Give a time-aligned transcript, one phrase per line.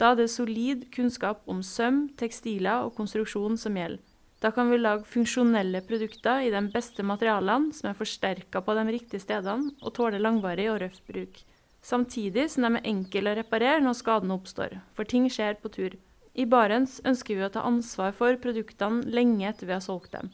[0.00, 4.00] Da er det solid kunnskap om søm, tekstiler og konstruksjon som gjelder.
[4.40, 8.86] Da kan vi lage funksjonelle produkter i de beste materialene, som er forsterka på de
[8.88, 11.42] riktige stedene og tåler langvarig og røff bruk.
[11.84, 15.98] Samtidig som de er enkle å reparere når skadene oppstår, for ting skjer på tur.
[16.32, 20.32] I Barents ønsker vi å ta ansvar for produktene lenge etter vi har solgt dem.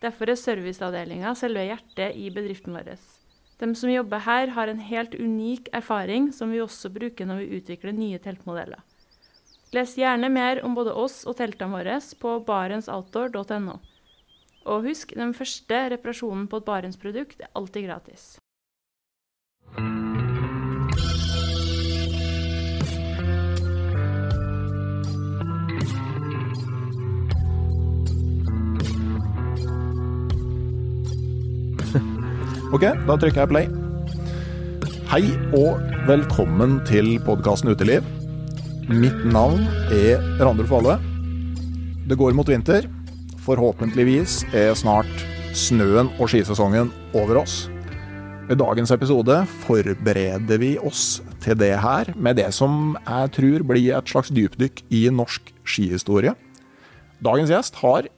[0.00, 2.94] Derfor er serviceavdelinga selve hjertet i bedriften vår.
[3.58, 7.60] De som jobber her, har en helt unik erfaring som vi også bruker når vi
[7.60, 8.82] utvikler nye teltmodeller.
[9.72, 13.78] Les gjerne mer om både oss og teltene våre på barentsoutdoor.no.
[14.66, 18.36] Og husk, den første reparasjonen på et Barents-produkt er alltid gratis.
[32.76, 33.68] Ok, da trykker jeg play.
[35.08, 35.22] Hei
[35.56, 38.04] og velkommen til podkasten Uteliv.
[38.90, 39.62] Mitt navn
[39.96, 40.98] er Randulf Valle.
[42.04, 42.84] Det går mot vinter.
[43.46, 45.08] Forhåpentligvis er snart
[45.56, 47.70] snøen og skisesongen over oss.
[48.52, 53.96] I dagens episode forbereder vi oss til det her med det som jeg tror blir
[53.96, 56.36] et slags dypdykk i norsk skihistorie.
[57.24, 58.12] Dagens gjest har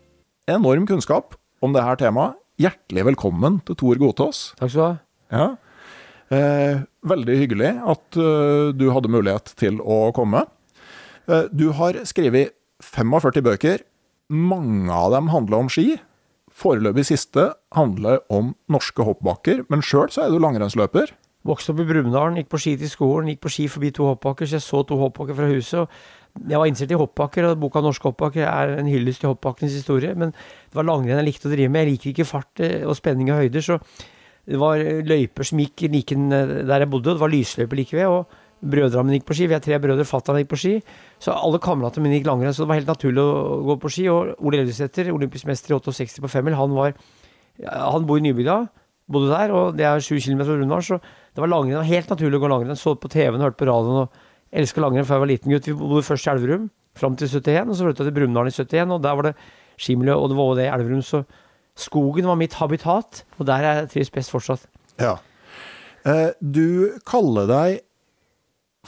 [0.51, 4.39] enorm kunnskap om dette temaet Hjertelig velkommen til Tor Godtås.
[4.59, 4.95] Takk skal du ha.
[5.31, 5.45] Ja.
[6.34, 10.42] Eh, veldig hyggelig at uh, du hadde mulighet til å komme.
[11.31, 13.86] Eh, du har skrevet 45 bøker.
[14.34, 16.01] Mange av dem handler om ski.
[16.51, 17.47] Foreløpig siste
[17.79, 21.14] handler om norske hoppbakker, men sjøl så er du langrennsløper.
[21.47, 24.51] Vokste opp i Brumunddal, gikk på ski til skolen, gikk på ski forbi to hoppbakker,
[24.51, 25.86] så jeg så to hoppbakker fra huset.
[25.86, 29.75] og jeg var interessert i hoppbakker, og boka 'Norske hoppbakker' er en hyllest til hoppbakkenes
[29.75, 30.15] historie.
[30.15, 31.87] Men det var langrenn jeg likte å drive med.
[31.87, 33.79] Jeg liker ikke fart eh, og spenning og høyder, så
[34.49, 38.07] det var løyper som gikk like der jeg bodde, og det var lysløyper like ved.
[38.07, 38.27] og
[38.59, 39.47] Brødrene mine gikk på ski.
[39.47, 40.07] Vi er tre brødre.
[40.09, 40.73] Fatter'n gikk på ski.
[41.23, 44.09] Så alle kameratene mine gikk langrenn, så det var helt naturlig å gå på ski.
[44.11, 46.95] Og Ole Elvesæter, olympisk mester i 68 på femmil, han var
[47.59, 48.69] Han bor i Nybygda,
[49.11, 50.99] bodde der, og det er sju kilometer fra Rundvall, så
[51.35, 51.83] det var langrenn.
[51.83, 52.79] Helt naturlig å gå langrenn.
[52.79, 54.07] Så på TV-en hørte på radioen.
[54.53, 55.69] Elska langrenn før jeg var liten gutt.
[55.69, 58.95] Vi bodde først i Elverum fram til 71, og så flytta til Brumunddal i 71,
[58.97, 59.35] og der var det
[59.79, 61.03] skimiljø, og det var også det i Elverum.
[61.07, 61.23] Så
[61.79, 64.64] skogen var mitt habitat, og der er jeg trives best fortsatt.
[64.98, 65.19] Ja.
[66.08, 67.85] Eh, du kaller deg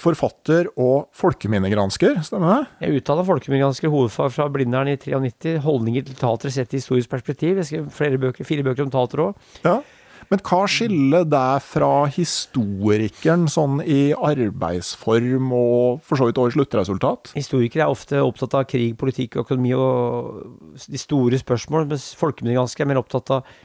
[0.00, 2.68] forfatter og folkeminnegransker, stemmer det?
[2.86, 5.58] Jeg uttaler utdanna folkeminnegransker, hovedfag fra Blindern i 93.
[5.64, 7.60] Holdninger til teater sett i historisk perspektiv.
[7.60, 9.50] Jeg skrev flere bøker, fire bøker om teater òg.
[9.66, 9.80] Ja.
[10.30, 16.54] Men hva skiller deg fra historikeren sånn i arbeidsform og for så vidt også i
[16.54, 17.32] sluttresultat?
[17.34, 22.90] Historikere er ofte opptatt av krig, politikk, økonomi og de store spørsmål, mens folkeminnegranskere er
[22.92, 23.56] mer opptatt av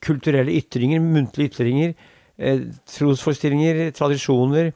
[0.00, 1.92] kulturelle ytringer, muntlige ytringer,
[2.38, 2.62] eh,
[2.96, 4.72] trosforestillinger, tradisjoner.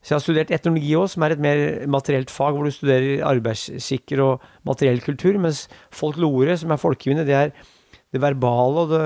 [0.00, 3.20] Så jeg har studert etnologi òg, som er et mer materielt fag, hvor du studerer
[3.20, 7.52] arbeidsskikker og materiell kultur, mens folklore, som er folkeminne, det er
[8.12, 9.04] det verbale og det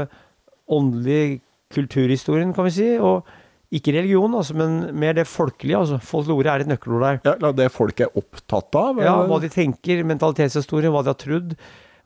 [0.69, 1.41] åndelige
[1.75, 2.88] kulturhistorien, kan vi si.
[2.99, 3.27] Og
[3.75, 5.78] ikke religion, altså, men mer det folkelige.
[5.78, 5.99] altså.
[6.03, 7.21] Folklore er et nøkkelord der.
[7.41, 9.03] Ja, Det folk er opptatt av?
[9.03, 11.56] Ja, hva de tenker, mentalitetshistorie, hva de har trodd.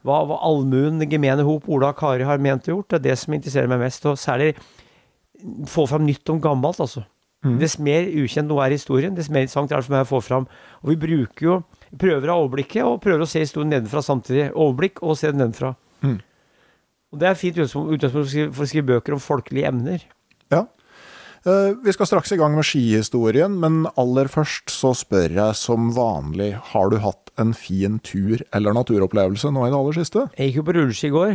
[0.00, 2.88] Hva, hva allmuen, gemene hop, Ola og Kari har ment og gjort.
[2.88, 4.06] Det er det som interesserer meg mest.
[4.08, 4.54] Og særlig
[5.68, 7.04] få fram nytt om gammelt, altså.
[7.44, 7.58] Mm.
[7.60, 10.08] Dess mer ukjent noe er i historien, dess mer interessant er det for meg å
[10.10, 10.48] få fram.
[10.82, 11.54] Og vi bruker jo
[12.00, 14.50] prøver av overblikket, og prøver å se historien nedenfra samtidig.
[14.52, 15.72] Overblikk og se den nedenfra.
[16.04, 16.18] Mm.
[17.10, 20.04] Og Det er fint utgangspunkt for å skrive bøker om folkelige emner.
[20.52, 20.66] Ja.
[21.40, 25.88] Uh, vi skal straks i gang med skihistorien, men aller først så spør jeg som
[25.96, 30.26] vanlig, har du hatt en fin tur eller naturopplevelse nå i det aller siste?
[30.36, 31.32] Jeg gikk jo på rulleski i går,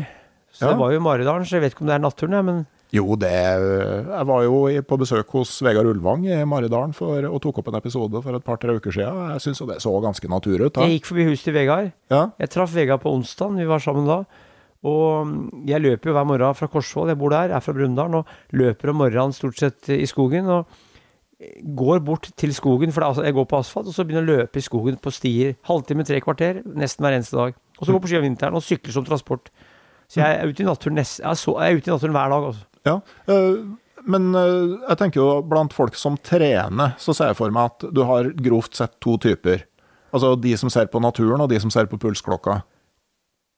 [0.53, 0.69] så ja.
[0.69, 2.63] det var jo Maridalen, så jeg vet ikke om det er naturen, men
[2.93, 7.59] jo, det Jeg var jo på besøk hos Vegard Ulvang i Maridalen for, og tok
[7.59, 9.33] opp en episode for et par-tre uker siden.
[9.33, 10.77] Jeg syns jo det så ganske natur ut.
[10.79, 11.91] Jeg gikk forbi huset til Vegard.
[12.13, 12.27] Ja.
[12.39, 14.21] Jeg traff Vegard på onsdag, vi var sammen da.
[14.85, 18.19] Og jeg løper jo hver morgen fra Korsvoll, jeg bor der, jeg er fra Brumunddal,
[18.21, 20.51] og løper om morgenen stort sett i skogen.
[20.51, 20.67] og
[21.75, 24.41] går bort til skogen, for altså, jeg går på asfalt, og så begynner jeg å
[24.41, 25.55] løpe i skogen på stier.
[25.67, 27.57] Halvtime, tre kvarter, nesten hver eneste dag.
[27.79, 29.51] Og så går på ski om vinteren og sykler som transport.
[30.07, 32.47] Så jeg er ute i naturen, nest, jeg er ute i naturen hver dag.
[32.51, 32.65] Altså.
[32.85, 32.95] Ja,
[33.33, 33.57] øh,
[34.05, 37.87] men øh, jeg tenker jo blant folk som trener, så ser jeg for meg at
[37.95, 39.65] du har grovt sett to typer.
[40.15, 42.61] Altså de som ser på naturen, og de som ser på pulsklokka.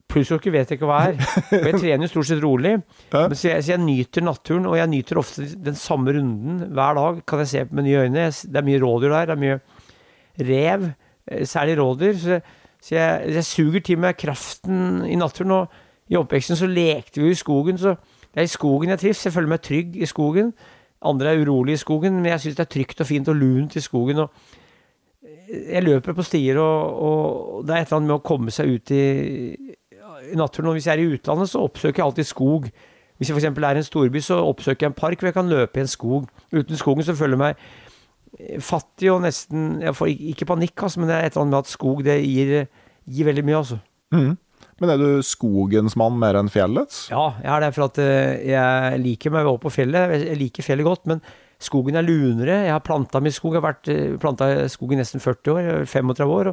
[0.07, 1.17] Pulsklokke vet jeg ikke hva er.
[1.51, 2.77] Og jeg trener jo stort sett rolig.
[3.37, 7.19] Så, jeg, så jeg nyter naturen, og jeg nyter ofte den samme runden hver dag.
[7.27, 8.29] Kan jeg se med nye øyne.
[8.31, 9.27] Det er mye rådyr der.
[9.27, 9.59] Det er mye
[10.47, 10.87] rev,
[11.27, 12.21] eh, særlig rådyr.
[12.21, 12.39] Så,
[12.81, 15.51] så jeg, jeg suger til meg kraften i naturen.
[15.59, 17.97] Og i oppveksten så lekte vi i skogen, så
[18.31, 19.25] det er i skogen jeg trives.
[19.27, 20.53] Jeg føler meg trygg i skogen.
[21.05, 23.75] Andre er urolige i skogen, men jeg syns det er trygt og fint og lunt
[23.75, 24.23] i skogen.
[24.23, 24.31] og
[25.47, 28.71] jeg løper på stier, og, og det er et eller annet med å komme seg
[28.73, 29.03] ut i,
[30.33, 30.69] i naturen.
[30.71, 32.69] Og hvis jeg er i utlandet, så oppsøker jeg alltid skog.
[33.17, 33.49] Hvis jeg f.eks.
[33.49, 35.89] er i en storby, så oppsøker jeg en park hvor jeg kan løpe i en
[35.89, 36.27] skog.
[36.53, 37.55] Uten skogen så føler jeg meg
[38.39, 41.55] eh, fattig og nesten Jeg får ikke- panikk, altså, men det er et eller annet
[41.55, 42.67] med at skog det gir,
[43.09, 43.79] gir veldig mye, altså.
[44.13, 44.37] Mm.
[44.79, 47.07] Men er du skogens mann mer enn fjellets?
[47.09, 50.13] Ja, jeg er det for at eh, jeg liker meg opp på fjellet.
[50.21, 51.21] Jeg liker fjellet godt, men
[51.57, 52.59] skogen er lunere.
[52.67, 53.55] Jeg har planta mye skog.
[53.57, 56.51] Jeg har vært eh, planta skog i nesten 40 år, er 35 år.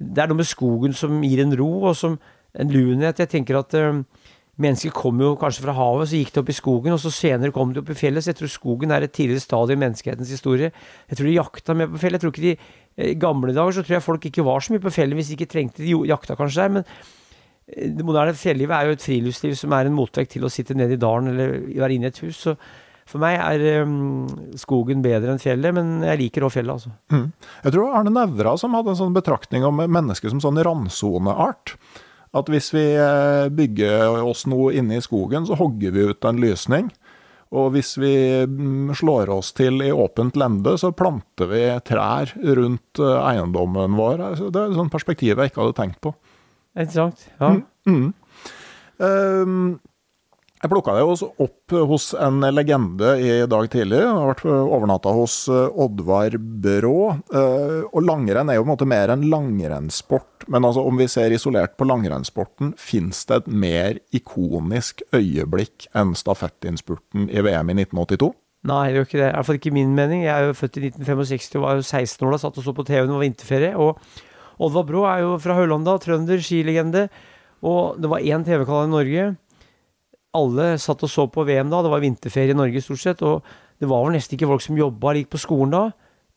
[0.00, 2.18] Det er noe med skogen som gir en ro, og som
[2.58, 3.22] en lunhet.
[3.22, 3.76] Jeg tenker at
[4.60, 7.10] Mennesket mennesker kom jo kanskje fra havet, så gikk det opp i skogen, og så
[7.14, 8.20] senere kom det opp i fjellet.
[8.20, 10.68] Så jeg tror skogen er et tidligere stadium i menneskehetens historie.
[11.08, 12.18] Jeg tror de jakta mer på fjellet.
[12.18, 14.74] Jeg tror ikke de eh, I gamle dager så tror jeg folk ikke var så
[14.74, 18.36] mye på fjellet hvis de ikke trengte de jakta kanskje der, men eh, det moderne
[18.36, 21.32] fjellivet er jo et friluftsliv som er en motvekt til å sitte nede i dalen
[21.32, 22.42] eller være inne i et hus.
[22.44, 22.56] Så
[23.08, 24.28] for meg er um,
[24.60, 26.92] skogen bedre enn fjellet, men jeg liker òg fjellet, altså.
[27.10, 27.24] Mm.
[27.64, 31.74] Jeg tror Arne Nævra som hadde en sånn betraktning om mennesket som sånn randsoneart.
[32.36, 36.38] At hvis vi eh, bygger oss noe inne i skogen, så hogger vi ut en
[36.38, 36.90] lysning.
[37.50, 38.12] Og hvis vi
[38.46, 44.22] mm, slår oss til i åpent lende, så planter vi trær rundt eh, eiendommen vår.
[44.28, 46.14] Altså, Det er et sånt perspektiv jeg ikke hadde tenkt på.
[46.78, 47.26] Interessant.
[47.40, 47.56] Ja.
[47.90, 48.12] Mm.
[49.02, 49.80] Ehm,
[50.60, 54.02] jeg plukka det også opp hos en legende i dag tidlig.
[54.02, 56.96] Jeg har vært overnatta hos eh, Oddvar Brå.
[57.32, 60.44] Eh, og langrenn er jo på en måte mer enn langrennssport.
[60.52, 66.12] Men altså, om vi ser isolert på langrennssporten, fins det et mer ikonisk øyeblikk enn
[66.18, 68.32] stafettinnspurten i VM i 1982?
[68.68, 69.26] Nei, det er jo ikke det.
[69.30, 70.28] I hvert fall ikke min mening.
[70.28, 72.76] Jeg er jo født i 1965 og var jo 16 år da, satt og så
[72.76, 73.76] på TV når det var vinterferie.
[73.80, 77.08] Og Oddvar Brå er jo fra Høylanda, trønder, skilegende.
[77.64, 79.30] Og det var én TV-kanal i Norge.
[80.36, 83.24] Alle satt og så på VM da, det var vinterferie i Norge stort sett.
[83.26, 83.42] Og
[83.80, 85.84] det var vel nesten ikke folk som jobba eller gikk på skolen da.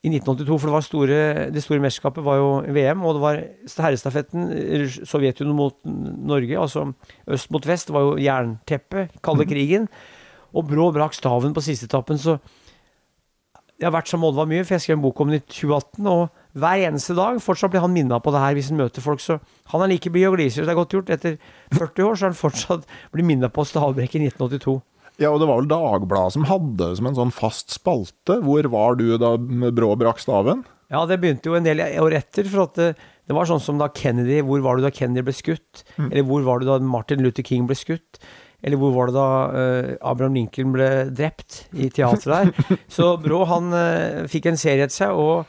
[0.03, 1.19] I 1982, for det, var store,
[1.55, 3.37] det store mesterskapet var jo VM, og det var
[3.85, 5.77] herrestafetten eh, Sovjetunionen mot
[6.27, 6.89] Norge, altså
[7.31, 7.87] øst mot vest.
[7.87, 9.87] Det var jo jernteppet, kalde krigen.
[10.51, 12.35] Og Brå brakk staven på siste etappen, så
[13.79, 15.45] jeg har vært sammen med Oddvar mye, for jeg skrev en bok om den i
[15.47, 16.11] 2018.
[16.11, 19.21] Og hver eneste dag fortsatt blir han minna på det her hvis han møter folk.
[19.23, 19.39] Så
[19.71, 21.13] han er like blid og gliser, det er godt gjort.
[21.13, 21.39] Etter
[21.73, 24.77] 40 år så er han fortsatt blitt minna på stavbrekk i 1982.
[25.21, 28.39] Ja, og det var vel Dagbladet som hadde det som en sånn fast spalte.
[28.45, 30.63] Hvor var du da Brå brakk staven?
[30.93, 32.47] Ja, det begynte jo en del år etter.
[32.49, 32.87] For at det,
[33.29, 35.83] det var sånn som da Kennedy Hvor var du da Kennedy ble skutt?
[35.97, 38.21] Eller hvor var du da Martin Luther King ble skutt?
[38.63, 42.77] Eller hvor var det da uh, Abraham Lincoln ble drept i teatret der?
[42.95, 45.43] Så Brå han uh, fikk en serie etter seg, og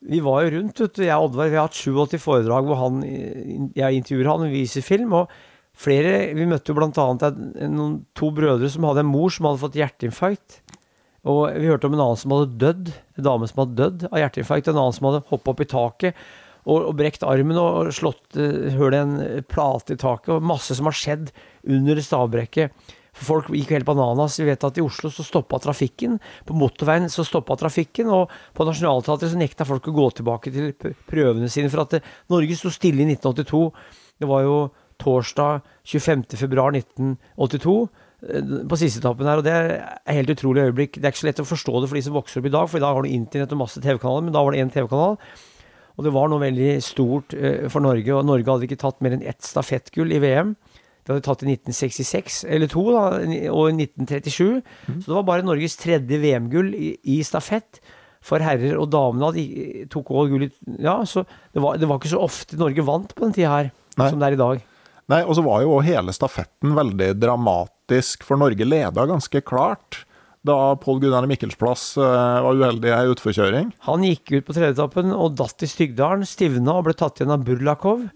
[0.00, 1.04] vi var jo rundt, vet du.
[1.04, 4.52] Jeg og Oddvar vi har hatt 87 foredrag hvor han, eh, jeg intervjuer han og
[4.52, 5.12] vi viser film.
[5.12, 5.32] og
[5.76, 10.60] flere, Vi møtte jo annet to brødre som hadde en mor som hadde fått hjerteinfarkt.
[11.24, 14.18] Og vi hørte om en annen som hadde dødd, en dame som hadde dødd av
[14.18, 16.14] hjerteinfarkt, en annen som hadde hoppa opp i taket
[16.64, 20.76] og, og brekt armen og slått uh, høl i en plate i taket, og masse
[20.76, 21.30] som har skjedd
[21.68, 22.72] under stavbrekket.
[23.16, 24.38] For folk gikk helt bananas.
[24.40, 26.18] Vi vet at i Oslo så stoppa trafikken.
[26.46, 30.70] På motorveien så stoppa trafikken, og på Nationaltheatret så nekta folk å gå tilbake til
[31.10, 31.72] prøvene sine.
[31.72, 33.64] For at det, Norge sto stille i 1982.
[34.20, 34.60] Det var jo
[35.00, 37.76] torsdag 25.2.1982
[38.28, 40.98] eh, på siste etappen her, og det er et helt utrolig øyeblikk.
[40.98, 42.68] Det er ikke så lett å forstå det for de som vokser opp i dag,
[42.68, 45.16] for i dag har du internett og masse TV-kanaler, men da var det én TV-kanal.
[45.96, 49.16] Og det var noe veldig stort eh, for Norge, og Norge hadde ikke tatt mer
[49.16, 50.54] enn ett stafettgull i VM.
[51.10, 53.00] Det hadde tatt i 1966, eller to, da,
[53.50, 54.60] og i 1937.
[54.86, 57.80] Så det var bare Norges tredje VM-gull i, i stafett.
[58.22, 60.50] For herrer og damene hadde, tok også gull i
[60.84, 63.70] Ja, så det var, det var ikke så ofte Norge vant på den tida her,
[63.98, 64.06] Nei.
[64.12, 64.60] Som det er i dag.
[65.10, 70.04] Nei, og så var jo hele stafetten veldig dramatisk, for Norge leda ganske klart
[70.46, 73.72] da Pål Gunnar Mikkelsplass eh, var uheldig i ei utforkjøring.
[73.84, 77.44] Han gikk ut på tredjeetappen og datt i Stygdalen, stivna og ble tatt igjen av
[77.44, 78.06] Burlakov.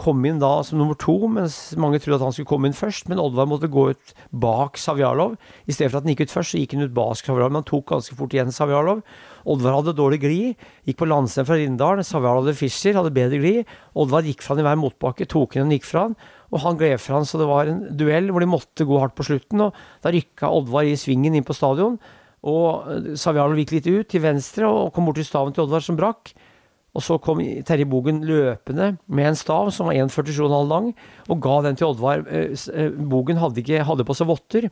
[0.00, 3.10] Kom inn da som nummer to, mens mange trodde at han skulle komme inn først.
[3.12, 5.36] Men Oddvar måtte gå ut bak Savjalov.
[5.68, 7.60] I stedet for at han gikk ut først, så gikk han ut bak Savjalov, men
[7.60, 9.04] han tok ganske fort igjen Savjalov.
[9.44, 12.06] Oddvar hadde dårlig glid, gikk på landstein fra Rindalen.
[12.06, 13.74] Savjalov hadde Fischer, hadde bedre glid.
[13.92, 16.16] Oddvar gikk fra han i hver motbakke, tok inn og gikk fra han.
[16.54, 19.16] Og han gled fra han, så det var en duell hvor de måtte gå hardt
[19.18, 19.66] på slutten.
[19.66, 21.98] Og da rykka Oddvar i svingen inn på stadion.
[22.46, 25.84] Og eh, Savjalov gikk litt ut til venstre og kom bort til staven til Oddvar
[25.84, 26.34] som brakk.
[26.94, 30.92] Og så kom Terje Bogen løpende med en stav som var 1,47,5 lang,
[31.26, 32.22] og ga den til Oddvar.
[32.30, 34.68] Eh, eh, Bogen hadde, ikke, hadde på seg votter,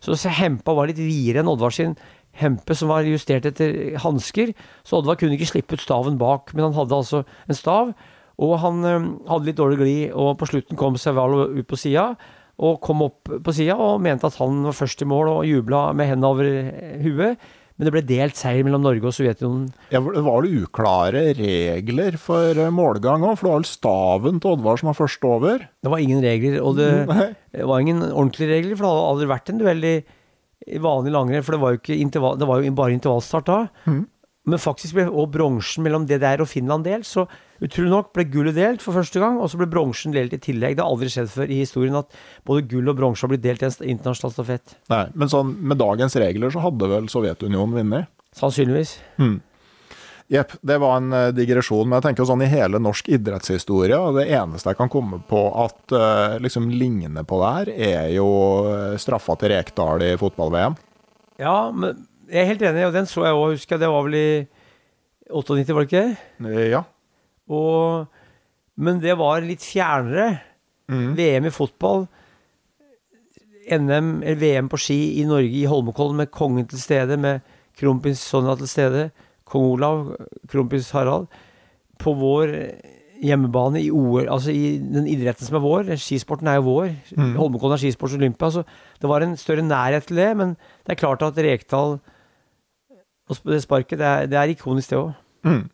[0.00, 1.96] så hempa var litt videre enn Oddvar sin
[2.36, 4.54] hempe, som var justert etter hansker.
[4.88, 7.92] Så Oddvar kunne ikke slippe ut staven bak, men han hadde altså en stav.
[8.42, 12.10] Og han eh, hadde litt dårlig glid, og på slutten kom Cervalo ut på sida.
[12.56, 15.90] Og kom opp på sida og mente at han var først i mål, og jubla
[15.96, 16.50] med hendene over
[17.04, 17.46] huet.
[17.76, 19.66] Men det ble delt seier mellom Norge og Sovjetunionen.
[19.92, 23.34] Ja, var var det uklare regler for eh, målgang òg?
[23.36, 25.66] For det var vel staven til Oddvar som var først over?
[25.84, 26.88] Det var ingen regler, og det,
[27.52, 29.94] det var ingen ordentlige regler, for det hadde aldri vært en duell i,
[30.72, 33.58] i vanlig langrenn, for det var jo, ikke det var jo bare intervallstart da.
[33.84, 34.04] Mhm.
[34.46, 37.24] Men faktisk ble også bronsen mellom DDR og Finland delt, så
[37.64, 40.76] utrolig nok ble gullet delt for første gang, og så ble bronsen delt i tillegg.
[40.76, 42.14] Det har aldri skjedd før i historien at
[42.46, 44.78] både gull og bronse har blitt delt i en internasjonal stafett.
[44.92, 48.12] Nei, men sånn, med dagens regler så hadde vel Sovjetunionen vunnet?
[48.36, 48.98] Sannsynligvis.
[50.28, 54.18] Jepp, det var en eh, digresjon, men jeg tenker sånn i hele norsk idrettshistorie, og
[54.18, 58.28] det eneste jeg kan komme på at uh, liksom ligner på det her, er jo
[58.72, 60.74] eh, straffa til Rekdal i fotball-VM.
[61.38, 63.80] Ja, men jeg er helt enig, og den så jeg òg, husker jeg.
[63.84, 64.28] Det var vel i
[65.30, 66.52] 98, var det ikke det?
[66.52, 66.82] Eh, Ja.
[67.48, 68.06] Og,
[68.76, 70.40] men det var litt fjernere.
[70.90, 71.12] Mm.
[71.18, 72.06] VM i fotball.
[73.66, 77.40] NM, eller VM på ski i Norge, i Holmenkollen, med kongen til stede, med
[77.78, 79.08] kronprins Sonja til stede,
[79.46, 80.12] kong Olav,
[80.50, 81.26] kronprins Harald.
[81.98, 82.52] På vår
[83.24, 85.90] hjemmebane i OL, altså i den idretten som er vår.
[85.98, 86.90] Skisporten er jo vår.
[87.16, 87.32] Mm.
[87.40, 88.50] Holmenkollen er skisports Olympia.
[88.52, 88.62] Så
[89.00, 90.54] det var en større nærhet til det, men
[90.86, 91.96] det er klart at Rekdal
[93.26, 95.14] og det sparket, det er, det er ikonisk, det òg.
[95.46, 95.64] Mm.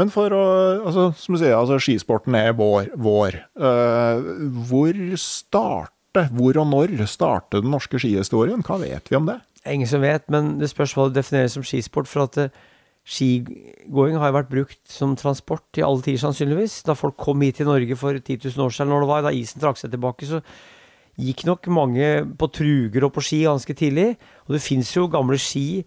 [0.00, 0.42] Men for å
[0.86, 2.92] altså, Som du sier, altså, skisporten er vår.
[3.00, 3.42] vår.
[3.58, 8.64] Uh, hvor starte, hvor og når startet den norske skihistorien?
[8.66, 9.40] Hva vet vi om det?
[9.68, 12.08] Ingen som vet, men det spørs hva du definerer som skisport.
[12.08, 12.60] For at uh,
[13.08, 16.82] skigåing har vært brukt som transport i alle tider, sannsynligvis.
[16.86, 19.34] Da folk kom hit til Norge for 10 000 år siden, når det var, da
[19.36, 20.44] isen trakk seg tilbake, så
[21.20, 22.08] gikk nok mange
[22.38, 24.14] på truger og på ski ganske tidlig.
[24.48, 25.84] Og det fins jo gamle ski.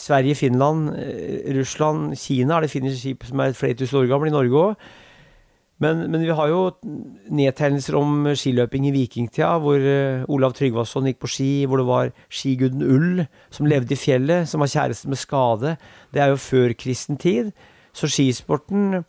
[0.00, 4.28] Sverige, Finland, eh, Russland, Kina er det finnes skip som er flere tusen år gamle,
[4.28, 4.90] i Norge òg.
[5.80, 6.74] Men, men vi har jo
[7.32, 12.12] nedtegnelser om skiløping i vikingtida, hvor eh, Olav Tryggvason gikk på ski, hvor det var
[12.28, 15.76] skiguden Ull som levde i fjellet, som var kjæreste med skade.
[16.12, 17.52] Det er jo før kristen tid.
[17.96, 19.00] Så skisporten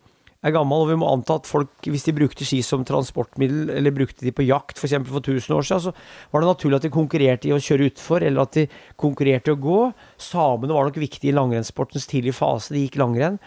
[0.41, 3.93] er gammel, og vi må anta at folk, hvis de brukte ski som transportmiddel, eller
[3.93, 4.95] brukte de på jakt f.eks.
[5.05, 7.91] For, for 1000 år siden, så var det naturlig at de konkurrerte i å kjøre
[7.91, 8.65] utfor, eller at de
[9.01, 9.81] konkurrerte i å gå.
[10.21, 13.37] Samene var nok viktige i langrennssportens tidlige fase, de gikk langrenn.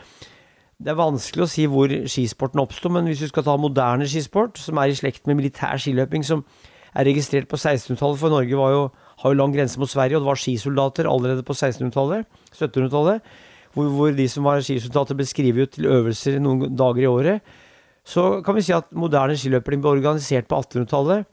[0.85, 4.59] Det er vanskelig å si hvor skisporten oppsto, men hvis vi skal ta moderne skisport,
[4.61, 6.45] som er i slekt med militær skiløping, som
[6.95, 8.85] er registrert på 1600-tallet, for Norge jo,
[9.23, 13.35] har jo lang grense mot Sverige, og det var skisoldater allerede på 1600-tallet, 1700-tallet,
[13.75, 17.57] hvor, hvor de som var skisultater ble skrevet ut til øvelser noen dager i året.
[18.05, 21.25] Så kan vi si at moderne skiløping ble organisert på 1800-tallet,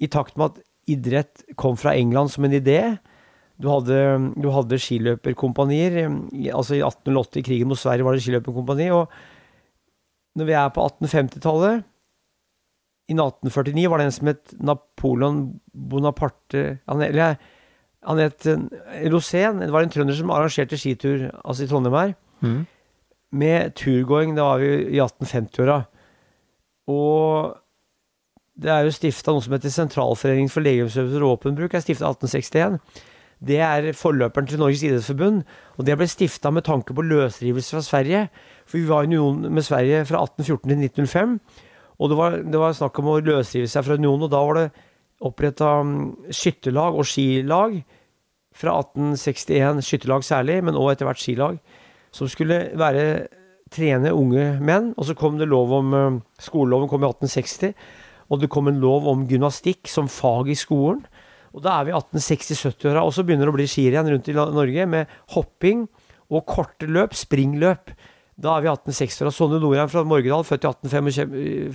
[0.00, 2.80] i takt med at idrett kom fra England som en idé.
[3.60, 3.98] Du hadde,
[4.40, 5.98] du hadde skiløperkompanier.
[6.56, 8.88] Altså I 1808, i krigen mot Sverige, var det skiløperkompani.
[8.96, 9.12] Og
[10.40, 11.82] når vi er på 1850-tallet
[13.10, 15.40] I 1849 var det en som het Napoleon
[15.74, 17.34] Bonaparte eller,
[18.06, 19.60] han het eh, Rosén.
[19.60, 22.14] Det var en trønder som arrangerte skitur altså i Trondheim her.
[22.40, 22.60] Mm.
[23.32, 24.36] Med turgåing.
[24.36, 25.82] Det var vi i 1850-åra.
[26.90, 27.56] Og
[28.60, 31.74] det er jo stifta noe som heter Sentralforeningen for legemsøvelse og våpenbruk.
[31.74, 32.80] er stifta 1861.
[33.40, 35.44] Det er forløperen til Norges idrettsforbund,
[35.78, 38.26] og det ble stifta med tanke på løsrivelse fra Sverige.
[38.68, 41.40] For vi var i union med Sverige fra 1814 til 1905,
[41.98, 44.58] og det var, det var snakk om å løsrive seg fra unionen, og da var
[44.58, 44.66] det
[45.20, 45.80] oppretta
[46.32, 47.80] skytterlag og skilag
[48.56, 51.58] fra 1861, skytterlag særlig, men òg etter hvert skilag,
[52.14, 53.04] som skulle være
[53.70, 54.92] trene unge menn.
[54.98, 57.74] Og så kom det lov om eh, Skoleloven kom i 1860,
[58.30, 61.02] og det kom en lov om gymnastikk som fag i skolen.
[61.50, 64.36] Og da er vi i 1860-70-åra, og så begynner det å bli skirenn rundt i
[64.36, 65.88] Norge med hopping
[66.30, 67.90] og korte løp, springløp.
[68.40, 69.30] Da er vi i 1860-åra.
[69.34, 71.74] Sonne Nordheim fra Morgedal, født i 1825,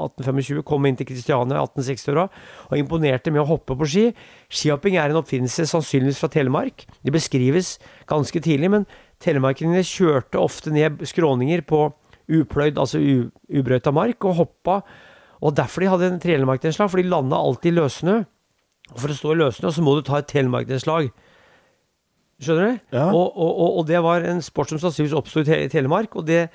[0.00, 2.24] 1825, kom inn til Kristiania i 1860-åra
[2.70, 4.04] og imponerte med å hoppe på ski.
[4.48, 6.86] Skihopping er en oppfinnelse sannsynligvis fra Telemark.
[7.04, 7.74] Det beskrives
[8.08, 8.88] ganske tidlig, men
[9.24, 11.84] telemarkingene kjørte ofte ned skråninger på
[12.32, 13.02] upløyd, altså
[13.52, 14.80] ubrøyta mark, og hoppa.
[15.44, 18.22] Og derfor de hadde en telemarknedslag, for de landa alltid i løssnø.
[18.94, 21.12] Og for å stå i løssnø, så må du ta et telemarknedslag.
[22.42, 22.78] Skjønner du?
[22.96, 23.04] Ja.
[23.14, 26.26] Og, og, og, og det var en sport som sannsynligvis oppsto i Te- Telemark, og
[26.26, 26.48] det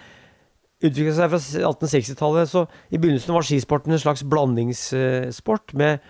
[0.83, 2.50] utvikla seg fra 1860-tallet.
[2.51, 6.03] Så i begynnelsen var skisporten en slags blandingssport med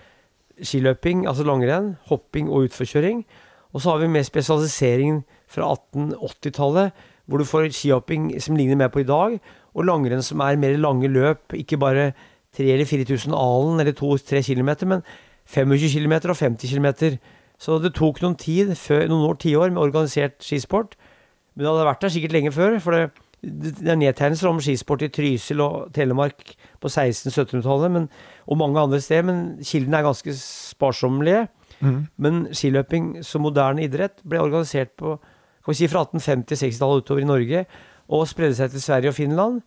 [0.60, 3.22] skiløping, altså langrenn, hopping og utforkjøring.
[3.72, 6.90] Og så har vi mer spesialisering fra 1880-tallet,
[7.30, 9.38] hvor du får skihopping som ligner mer på i dag,
[9.74, 12.10] og langrenn som er mer lange løp, ikke bare
[12.58, 15.04] 3000 eller 4000 alen eller 2-3 km, men
[15.46, 16.88] 25 km og 50 km.
[17.60, 20.96] Så det tok noen tid, før, noen år, tiår, med organisert skisport.
[21.52, 22.78] Men det hadde vært der sikkert lenge før.
[22.80, 28.10] for det det er nedtegnelser om skisport i Trysil og Telemark på 1600-1700-tallet,
[28.46, 31.46] og mange andre steder, men kildene er ganske sparsommelige.
[31.80, 32.02] Mm.
[32.20, 35.16] Men skiløping som moderne idrett ble organisert på
[35.60, 37.64] kan vi si fra 1850-60-tallet utover i Norge,
[38.10, 39.60] og spredde seg til Sverige og Finland,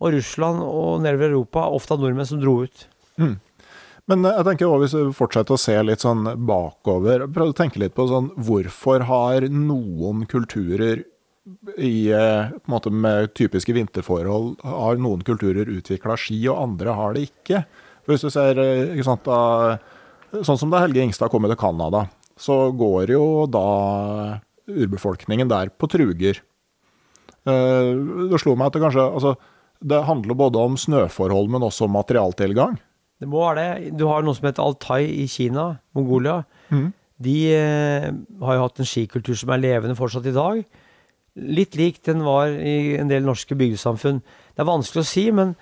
[0.00, 2.86] og Russland og nedover Europa, ofte av nordmenn som dro ut.
[3.20, 3.34] Mm.
[4.10, 7.56] Men eh, jeg tenker også, hvis vi fortsetter å se litt sånn bakover, prøv å
[7.56, 11.04] tenke litt på sånn Hvorfor har noen kulturer
[11.76, 16.96] i, eh, på en måte med typiske vinterforhold, har noen kulturer utvikla ski, og andre
[16.98, 17.64] har det ikke?
[18.02, 19.78] For hvis du ser, eh, ikke sant, da,
[20.30, 22.04] Sånn som da Helge Ingstad kom til Canada,
[22.38, 24.38] så går jo da
[24.70, 26.38] urbefolkningen der på truger.
[27.42, 29.32] Det slo meg at det kanskje altså,
[29.82, 32.78] det handler både om snøforhold, men også om materialtilgang.
[33.20, 33.92] Det må være det.
[34.00, 36.40] Du har noe som heter Altai i Kina, Mongolia.
[36.72, 36.86] Mm.
[37.20, 38.06] De eh,
[38.40, 40.62] har jo hatt en skikultur som er levende fortsatt i dag.
[41.40, 44.22] Litt lik den var i en del norske bygdesamfunn.
[44.24, 45.52] Det er vanskelig å si, men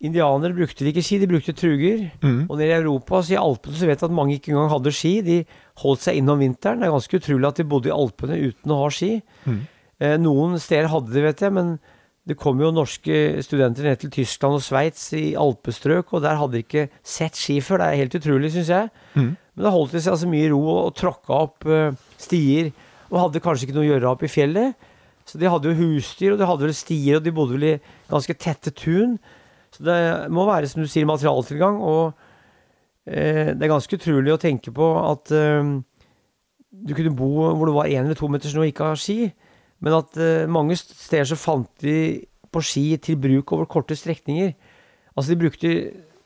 [0.00, 2.08] indianere brukte ikke ski, de brukte truger.
[2.24, 2.48] Mm.
[2.48, 4.94] Og nede i Europa, så i Alpene, så vet jeg at mange ikke engang hadde
[4.96, 5.14] ski.
[5.24, 5.38] De
[5.84, 6.82] holdt seg inne om vinteren.
[6.82, 9.12] Det er ganske utrolig at de bodde i Alpene uten å ha ski.
[9.46, 9.62] Mm.
[10.00, 11.74] Eh, noen steder hadde de, vet jeg, men
[12.28, 16.58] det kom jo norske studenter ned til Tyskland og Sveits i alpestrøk, og der hadde
[16.58, 17.80] de ikke sett ski før.
[17.80, 18.90] Det er helt utrolig, syns jeg.
[19.14, 19.32] Mm.
[19.56, 22.70] Men da holdt de seg altså mye i ro og, tråkka opp uh, stier,
[23.08, 24.88] og hadde kanskje ikke noe å gjøre opp i fjellet.
[25.26, 27.74] Så de hadde jo husdyr, og de hadde vel stier, og de bodde vel i
[28.12, 29.16] ganske tette tun.
[29.72, 29.98] Så det
[30.34, 34.92] må være, som du sier, materialtilgang, og uh, det er ganske utrolig å tenke på
[35.08, 35.78] at uh,
[36.70, 39.32] du kunne bo hvor det var én eller to meter snø og ikke ha ski.
[39.80, 44.54] Men at uh, mange steder så fant de på ski til bruk over korte strekninger.
[45.16, 45.68] Altså de brukte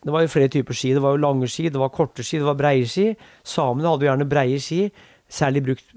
[0.05, 0.93] Det var jo flere typer ski.
[0.93, 3.15] Det var jo lange ski, det var korte ski, det var breie ski.
[3.41, 4.91] Samene hadde jo gjerne breie ski,
[5.33, 5.95] særlig brukt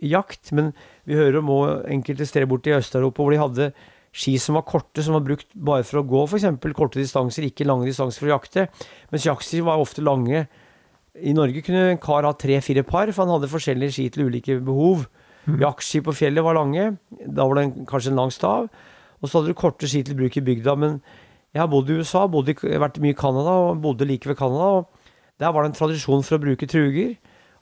[0.00, 0.48] i jakt.
[0.56, 0.72] Men
[1.04, 1.50] vi hører om
[1.84, 3.68] enkelte steder borte i Øst-Europa hvor de hadde
[4.16, 6.48] ski som var korte, som var brukt bare for å gå f.eks.
[6.74, 8.66] korte distanser, ikke lange distanser for å jakte.
[9.12, 10.46] Mens jaktski var ofte lange.
[11.20, 14.56] I Norge kunne en kar ha tre-fire par, for han hadde forskjellige ski til ulike
[14.64, 15.04] behov.
[15.48, 16.96] Jaktski på fjellet var lange.
[17.24, 18.68] Da var det en, kanskje en lang stav.
[19.20, 20.76] Og så hadde du korte ski til bruk i bygda.
[20.76, 21.00] Men
[21.54, 24.84] jeg har bodd i USA, bodde, vært mye i Canada og bodde like ved Canada.
[25.40, 27.16] Der var det en tradisjon for å bruke truger.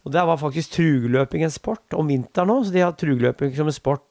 [0.06, 3.68] Og der var faktisk trugeløping en sport om vinteren òg, så de har trugeløping som
[3.68, 4.04] en sport.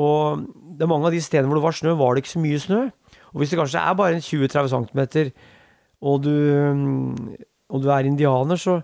[0.00, 2.42] Og det er mange av de stedene hvor det var snø, var det ikke så
[2.42, 2.82] mye snø.
[3.32, 5.00] Og hvis det kanskje er bare en 20-30 cm,
[6.04, 6.28] og
[7.74, 8.82] og du er indianer, så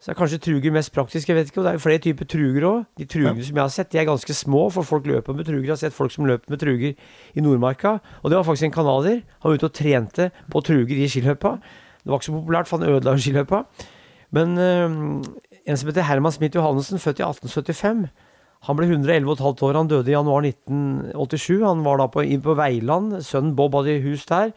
[0.00, 1.28] så er kanskje truger mest praktisk.
[1.28, 2.84] jeg vet ikke, og Det er jo flere typer truger òg.
[2.98, 3.46] De trugene ja.
[3.46, 5.64] som jeg har sett, de er ganske små, for folk løper med truger.
[5.64, 6.92] Jeg har sett folk som løper med truger
[7.34, 7.98] i Nordmarka.
[8.22, 9.22] Og det var faktisk en canadier.
[9.40, 11.56] Han var ute og trente på truger i skiløypa.
[12.04, 13.62] Det var ikke så populært, for han ødela skiløypa.
[14.36, 15.24] Men øh,
[15.66, 18.06] en som heter Herman Smith Johannessen, født i 1875
[18.66, 19.78] han ble 111,5 år.
[19.78, 21.62] Han døde i januar 1987.
[21.62, 23.20] Han var da på, på Veiland.
[23.22, 24.50] Sønnen Bob hadde hus der.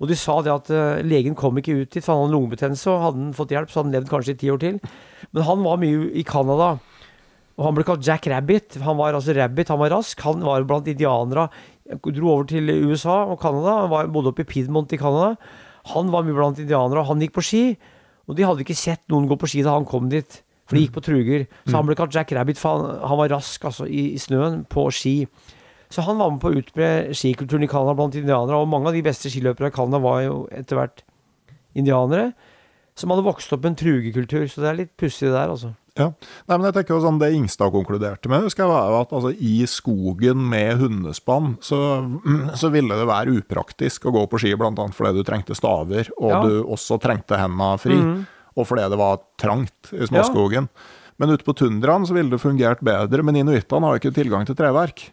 [0.00, 2.88] Og de sa det at uh, legen kom ikke ut dit, for han hadde lungebetennelse,
[2.88, 4.78] og hadde han fått hjelp, så hadde han levd kanskje i ti år til.
[5.36, 6.70] Men han var mye i Canada.
[7.60, 8.78] Og han ble kalt Jack Rabbit.
[8.80, 10.22] Han var altså rabbit, han var rask.
[10.24, 11.50] Han var blant indianere.
[12.06, 13.82] Dro over til USA og Canada.
[13.82, 15.34] Han var, bodde oppe i Piedmont i Canada.
[15.92, 17.64] Han var mye blant indianere, og han gikk på ski.
[18.30, 20.86] Og de hadde ikke sett noen gå på ski da han kom dit, for de
[20.86, 21.48] gikk på truger.
[21.66, 24.62] Så han ble kalt Jack Rabbit, for han, han var rask altså, i, i snøen
[24.70, 25.16] på ski.
[25.90, 28.60] Så han var med på å utbre skikulturen i Canada blant indianere.
[28.60, 31.02] Og mange av de beste skiløpere i Canada var jo etter hvert
[31.78, 32.30] indianere
[32.98, 34.44] som hadde vokst opp med en trugekultur.
[34.50, 35.72] Så det er litt pussig det der, altså.
[35.98, 36.06] Ja.
[36.46, 39.66] Nei, men jeg tenker jo sånn, Det Ingstad konkluderte med, skal være at altså, i
[39.68, 41.80] skogen med hundespann, så,
[42.60, 44.86] så, ville det være upraktisk å gå på ski, bl.a.
[44.94, 46.40] fordi du trengte staver, og ja.
[46.46, 47.98] du også trengte henda fri.
[47.98, 48.22] Mm.
[48.58, 50.66] Og fordi det var trangt i småskogen.
[50.70, 50.96] Ja.
[51.20, 53.24] Men ute på tundraen så ville det fungert bedre.
[53.26, 55.10] Men inuittene har ikke tilgang til treverk.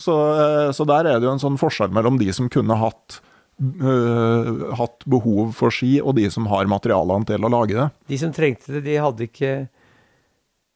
[0.00, 3.20] Så, eh, så, der er det jo en sånn forskjell mellom de som kunne hatt,
[3.60, 7.88] uh, hatt behov for ski, og de som har materialene til å lage det.
[8.08, 9.54] De som trengte det, de hadde ikke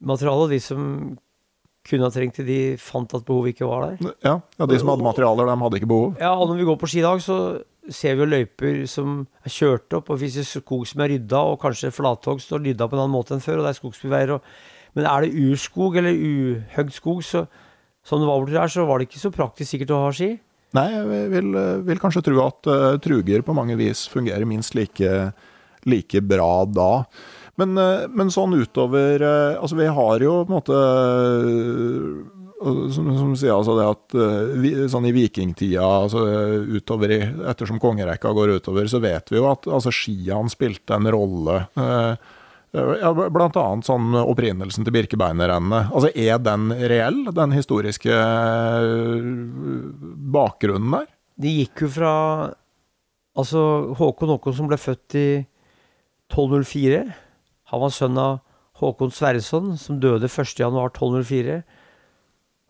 [0.05, 0.49] materiale.
[0.51, 0.89] Og de som
[1.85, 4.13] kunne ha trengt det, de fant at behovet ikke var der.
[4.25, 6.13] Ja, ja de som hadde materialer, de hadde ikke behov.
[6.21, 7.39] Ja, og når vi går på ski i dag, så
[7.93, 11.13] ser vi jo løyper som er kjørt opp, og hvis det er skog som er
[11.13, 13.81] rydda, og kanskje flathogst og rydda på en annen måte enn før, og det er
[13.81, 14.49] skogsbilveier og
[14.95, 17.45] men er det urskog eller uhøgd skog, så,
[18.07, 20.35] som det var borti der, så var det ikke så praktisk sikkert å ha ski.
[20.75, 21.55] Nei, jeg vil,
[21.87, 25.11] vil kanskje tro at uh, truger på mange vis fungerer minst like,
[25.87, 26.93] like bra da.
[27.61, 30.81] Men, uh, men, sånn utover uh, Altså, vi har jo på en måte
[32.95, 36.23] som, som sier altså det at sånn i vikingtida, altså
[36.79, 37.19] utover i,
[37.51, 41.59] ettersom kongerekka går utover, så vet vi jo at altså, skiene spilte en rolle.
[41.77, 42.17] Uh,
[42.75, 45.93] ja, blant annet sånn opprinnelsen til Birkebeinerrennet.
[45.95, 48.19] Altså, er den reell, den historiske
[50.35, 51.09] bakgrunnen der?
[51.41, 52.15] De gikk jo fra
[53.35, 53.61] Altså,
[53.99, 55.29] Håkon Håkon som ble født i
[56.31, 57.01] 1204.
[57.73, 58.37] Han var sønn av
[58.79, 61.57] Håkon Sverreson, som døde 1.1.1204.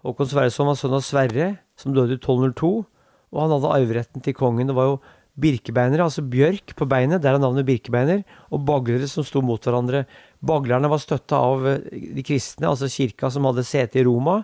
[0.04, 2.72] Håkon Sverreson var sønn av Sverre, som døde i 1202.
[3.34, 4.70] Og han hadde arveretten til kongen.
[4.70, 4.96] Det var jo
[5.40, 8.22] birkebeinere, altså bjørk på beinet, der er navnet birkebeiner,
[8.54, 10.04] og baglere som sto mot hverandre.
[10.44, 14.42] Baglerne var støtta av eh, de kristne, altså kirka som hadde sete i Roma,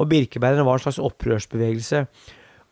[0.00, 2.06] og birkebeinerne var en slags opprørsbevegelse.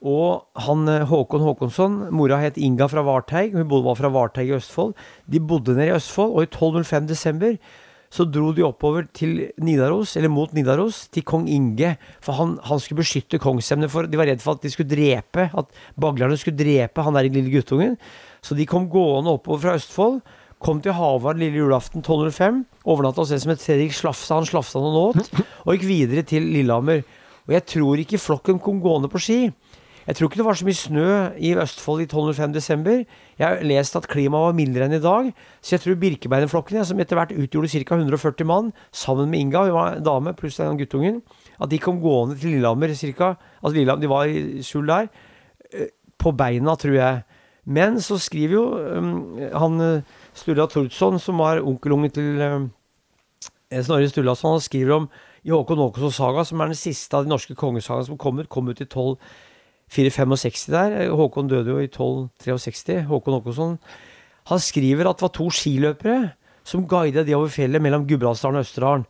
[0.09, 4.57] Og han eh, Håkon Håkonsson, mora het Inga fra Varteig, hun var fra Varteig i
[4.57, 4.97] Østfold.
[5.29, 7.59] De bodde nede i Østfold, og i 1205 desember
[8.09, 11.94] så dro de oppover til Nidaros, eller mot Nidaros, til kong Inge.
[12.25, 15.49] For han, han skulle beskytte kongsemnet, for de var redd for at de skulle drepe,
[15.53, 17.99] at baglerne skulle drepe han der lille guttungen.
[18.40, 20.23] Så de kom gående oppover fra Østfold.
[20.59, 22.64] Kom til Havard lille julaften 1205.
[22.88, 24.40] Overnatta hos en som het Fredrik Slafsa.
[24.40, 25.29] Han slafsa noen åt.
[25.66, 27.05] Og gikk videre til Lillehammer.
[27.47, 29.38] Og jeg tror ikke flokken kom gående på ski.
[30.09, 33.03] Jeg tror ikke det var så mye snø i Østfold i 1205 desember.
[33.38, 35.31] Jeg har lest at klimaet var mildere enn i dag,
[35.62, 37.98] så jeg tror Birkebeinerflokken, som etter hvert utgjorde ca.
[38.01, 41.20] 140 mann, sammen med Inga, hun var en dame, pluss den guttungen,
[41.59, 43.37] at de kom gående til Lillehammer ca.
[43.62, 45.07] Altså Lillehammer, de var i skjul der.
[45.70, 47.22] Eh, på beina, tror jeg.
[47.68, 52.70] Men så skriver jo um, han eh, Sturla Tordsson, som var onkelungen til um,
[53.70, 55.11] Snorre Sturlason, han skriver om
[55.44, 58.48] i Håkon Håkonsson saga, som er den siste av de norske kongesagaene som kom ut,
[58.51, 59.18] kom ut i 12
[59.92, 60.96] 465 der.
[61.16, 63.05] Håkon døde jo i 1263.
[63.09, 63.79] Håkon Håkonsson.
[64.53, 66.18] Han skriver at det var to skiløpere
[66.68, 69.07] som guida de over fjellet mellom Gudbrandsdalen og Østerdalen.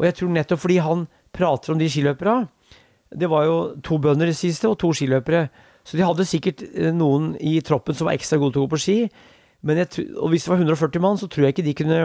[0.00, 2.48] Og jeg tror nettopp fordi han prater om de skiløperne
[3.12, 5.48] Det var jo to bønder, i siste, og to skiløpere.
[5.84, 8.72] Så de hadde sikkert eh, noen i troppen som var ekstra gode til å gå
[8.72, 8.96] på ski.
[9.62, 11.98] Men jeg, og hvis det var 140 mann, så tror jeg ikke de kunne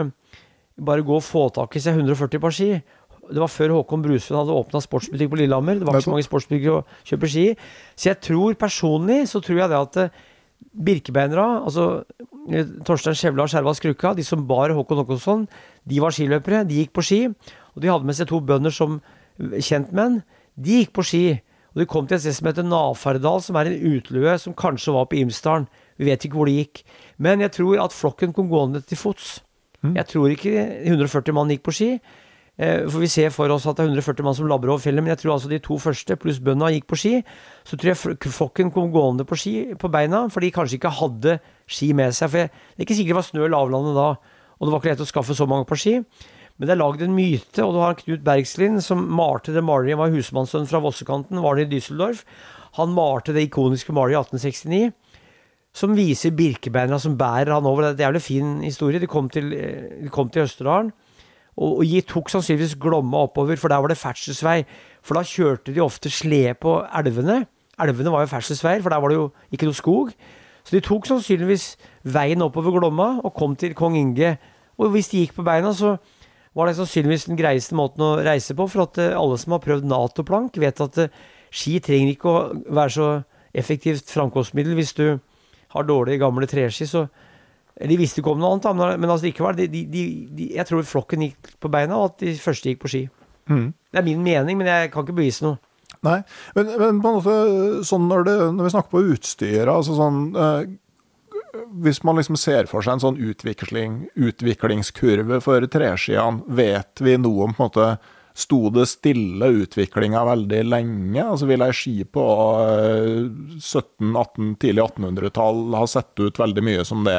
[0.84, 2.82] bare gå og få tak i seg 140 par ski.
[3.28, 5.78] Det var før Håkon Brusund hadde åpna sportsbutikk på Lillehammer.
[5.78, 7.46] Det var ikke så mange sportsbutikker å kjøpe ski.
[7.94, 10.34] Så jeg tror personlig så tror jeg det at Birkebeinere,
[10.88, 11.84] Birkebeinera, altså
[12.50, 15.44] eh, Torstein Skjevla og Skjerva Skrukka, de som bar Håkon Håkonsson,
[15.88, 16.64] de var skiløpere.
[16.68, 17.20] De gikk på ski.
[17.74, 18.98] Og de hadde med seg to bønder som
[19.38, 20.20] kjentmenn.
[20.58, 21.24] De gikk på ski.
[21.74, 24.94] Og de kom til et sted som heter Nafardal, som er en utløe, som kanskje
[24.96, 25.68] var på Imsdalen.
[25.98, 26.82] Vi vet ikke hvor de gikk.
[27.22, 29.38] Men jeg tror at flokken kom gående til fots.
[29.82, 29.94] Mm.
[29.94, 30.54] Jeg tror ikke
[30.90, 31.90] 140 mann gikk på ski.
[32.58, 35.04] Eh, for vi ser for oss at det er 140 mann som labber over fjellet,
[35.04, 37.12] men jeg tror altså de to første pluss bøndene gikk på ski.
[37.62, 41.38] Så tror jeg flokken kom gående på ski på beina, for de kanskje ikke hadde
[41.70, 42.32] ski med seg.
[42.32, 44.08] For det er ikke sikkert det var snø i lavlandet da,
[44.58, 45.94] og det var ikke lett å skaffe så mange på ski.
[46.58, 50.00] Men det er lagd en myte, og du har Knut Bergslien, som malte det maleriet,
[50.00, 52.24] var husmannssønn fra Vossekanten, var det i Düsseldorf.
[52.80, 55.08] Han malte det ikoniske maleriet i 1869
[55.78, 57.84] som viser birkebeina som bærer han over.
[57.84, 58.98] Det er en jævlig fin historie.
[58.98, 60.90] De kom til, eh, de kom til Østerdalen.
[61.58, 64.60] Og, og tok sannsynligvis Glomma oppover, for der var det ferdselsvei.
[65.02, 67.42] For da kjørte de ofte slede på elvene.
[67.82, 70.12] Elvene var jo ferdselsveier, for der var det jo ikke noe skog.
[70.62, 71.72] Så de tok sannsynligvis
[72.04, 74.36] veien oppover Glomma og kom til kong Inge.
[74.78, 75.96] Og hvis de gikk på beina, så
[76.54, 78.66] var det sannsynligvis den greieste måten å reise på.
[78.70, 81.14] For at eh, alle som har prøvd Nato-plank, vet at eh,
[81.54, 83.08] ski trenger ikke å være så
[83.56, 85.06] effektivt framkomstmiddel hvis du
[85.74, 86.86] har dårlige, gamle treski.
[86.88, 87.06] Så
[87.78, 89.54] de visste ikke om noe annet, men altså likevel.
[89.58, 92.90] De, de, de, jeg tror flokken gikk på beina, og at de første gikk på
[92.90, 93.04] ski.
[93.48, 93.70] Mm.
[93.92, 95.60] Det er min mening, men jeg kan ikke bevise noe.
[96.06, 96.18] Nei,
[96.54, 100.20] men, men på en måte sånn når, det, når vi snakker på utstyret altså sånn
[100.38, 100.68] eh,
[101.82, 107.48] Hvis man liksom ser for seg en sånn utvikling, utviklingskurve for treskiene, vet vi noe
[107.48, 107.88] om på en måte
[108.38, 111.24] Sto det stille utviklinga veldig lenge?
[111.24, 112.26] Altså Vil ei ski på
[113.58, 117.18] 17-, 18-, tidlig 1800-tall ha sett ut veldig mye som det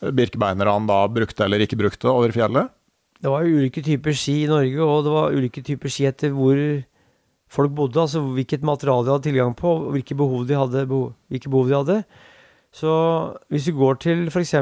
[0.00, 2.72] birkebeinerne da brukte eller ikke brukte over fjellet?
[3.20, 6.56] Det var ulike typer ski i Norge, og det var ulike typer ski etter hvor
[7.52, 8.00] folk bodde.
[8.00, 10.86] Altså hvilket materiale de hadde tilgang på, og hvilke behov de hadde.
[10.88, 11.98] Hvilke behov de hadde.
[12.72, 12.90] Så
[13.50, 14.54] hvis vi går til f.eks.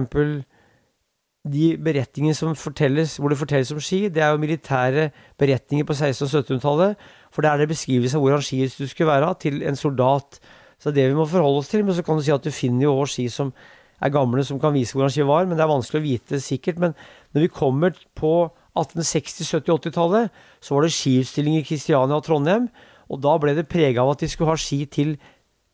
[1.48, 5.94] de beretningene som fortelles, hvor det fortelles om ski, det er jo militære beretninger på
[5.94, 7.09] 1600- og 1700-tallet.
[7.31, 10.40] For der er det beskrivelse av hvordan du skulle være til en soldat.
[10.81, 11.85] Så det er det vi må forholde oss til.
[11.85, 13.53] Men så kan du si at du finner jo også ski som
[13.99, 16.79] er gamle som kan vise hvordan ski var, men det er vanskelig å vite sikkert.
[16.83, 16.95] Men
[17.35, 18.35] når vi kommer på
[18.79, 22.69] 1860-, 70-, 80-tallet, så var det skiutstilling i Kristiania og Trondheim.
[23.09, 25.17] Og da ble det prega av at de skulle ha ski til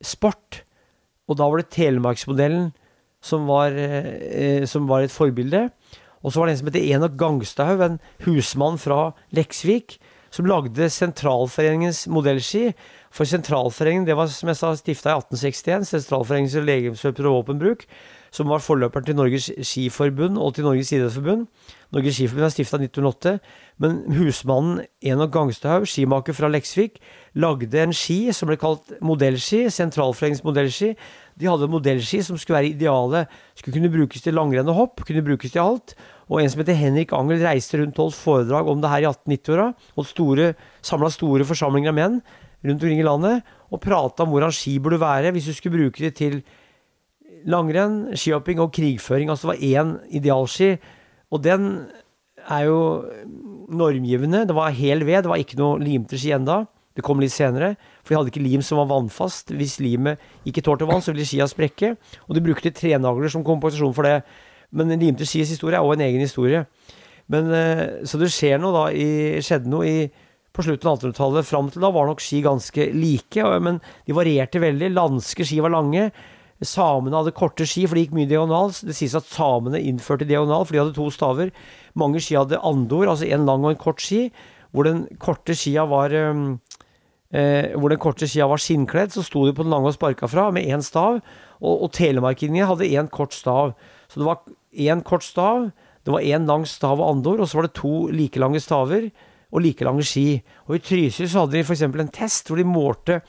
[0.04, 0.62] sport.
[1.28, 2.72] Og da var det Telemarksmodellen
[3.24, 5.68] som var, eh, som var et forbilde.
[6.24, 9.98] Og så var det en som heter Enok Gangstadhaug, en husmann fra Leksvik,
[10.32, 12.72] som lagde Sentralforeningens modellski.
[13.14, 17.84] For Sentralforeningen det var som jeg sa, stifta i 1861, Sentralforeningens legemsvøper og våpenbruk,
[18.34, 21.44] som var forløperen til Norges Skiforbund og til Norges idrettsforbund.
[21.94, 23.34] Norges Skiforbund er stifta i 1908,
[23.82, 26.98] men husmannen Enok Gangstadhaug, skimaker fra Leksvik,
[27.38, 30.94] lagde en ski som ble kalt modellski, Sentralforeningens modellski.
[31.38, 33.30] De hadde en modellski som skulle være idealet.
[33.58, 35.94] Skulle kunne brukes til langrenn og hopp, kunne brukes til alt.
[36.26, 39.10] Og en som heter Henrik Angel reiste rundt og holdt foredrag om det her i
[39.12, 39.70] 1890-åra.
[39.94, 42.18] Og samla store forsamlinger av menn
[42.64, 46.00] rundt omkring i landet og prata om hvordan ski burde være hvis du skulle bruke
[46.00, 46.40] det til
[47.50, 49.30] langrenn, skihopping og krigføring.
[49.30, 50.74] Altså det var én idealski,
[51.30, 51.68] og den
[52.44, 52.78] er jo
[53.68, 54.44] normgivende.
[54.48, 56.64] Det var hel ved, det var ikke noe limte ski enda.
[56.94, 57.72] Det kom litt senere,
[58.04, 59.50] for de hadde ikke lim som var vannfast.
[59.50, 61.96] Hvis limet ikke tålte vann, så ville skia sprekke.
[62.28, 64.20] Og de brukte trenagler som kompensasjon for det.
[64.74, 66.62] Men limte skis historie er også en egen historie.
[67.26, 70.06] Men, eh, så det skjer noe da i, skjedde noe i,
[70.54, 71.48] på slutten av 1800-tallet.
[71.48, 74.92] Fram til da var nok ski ganske like, men de varierte veldig.
[74.94, 76.12] Landske ski var lange.
[76.64, 78.72] Samene hadde korte ski, for de gikk mye diagonal.
[78.72, 81.52] Det sies at samene innførte diagonal, for de hadde to staver.
[81.98, 84.28] Mange ski hadde andor, altså en lang og en kort ski,
[84.74, 86.56] hvor den korte skia var um,
[87.30, 91.20] eh, var skinnkledd, så sto de på den lange og sparka fra med én stav.
[91.60, 93.74] Og, og telemarkingen hadde én kort stav.
[94.08, 94.42] Så det var
[94.74, 95.70] én kort stav,
[96.04, 99.08] det var én lang stav og andor, og så var det to like lange staver
[99.54, 100.42] og like lange ski.
[100.68, 101.82] Og i Trysil så hadde de f.eks.
[101.86, 103.20] en test hvor de målte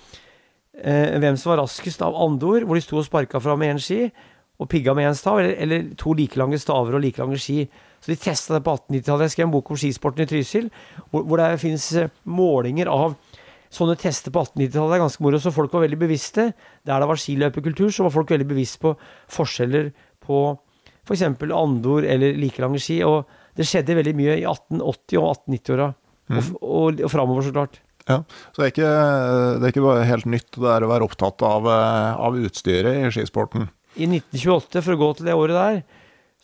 [0.84, 3.82] eh, hvem som var raskest av andor, hvor de sto og sparka fra med én
[3.82, 4.10] ski
[4.56, 7.66] og pigga med én stav, eller, eller, to like lange staver og like lange ski.
[8.00, 9.26] Så de testa det på 1890-tallet.
[9.26, 10.70] Jeg skrev en bok om skisporten i Trysil,
[11.12, 13.18] hvor, hvor det finnes eh, målinger av
[13.76, 16.52] sånne tester på 1890-tallet er ganske moro, så folk var veldig bevisste.
[16.88, 18.94] Der det var skiløperkultur, så var folk veldig bevisst på
[19.36, 19.92] forskjeller
[20.24, 20.46] på
[21.06, 21.26] f.eks.
[21.42, 23.02] For andor eller like lange ski.
[23.04, 23.26] Og
[23.58, 25.90] det skjedde veldig mye i 1880- og 1890-åra,
[26.30, 26.38] mm.
[26.38, 27.82] og, og, og framover, så klart.
[28.06, 28.22] Ja,
[28.54, 28.90] Så det er, ikke,
[29.58, 33.14] det er ikke helt nytt det er å være opptatt av, eh, av utstyret i
[33.14, 33.70] skisporten?
[33.96, 35.80] I 1928, for å gå til det året der,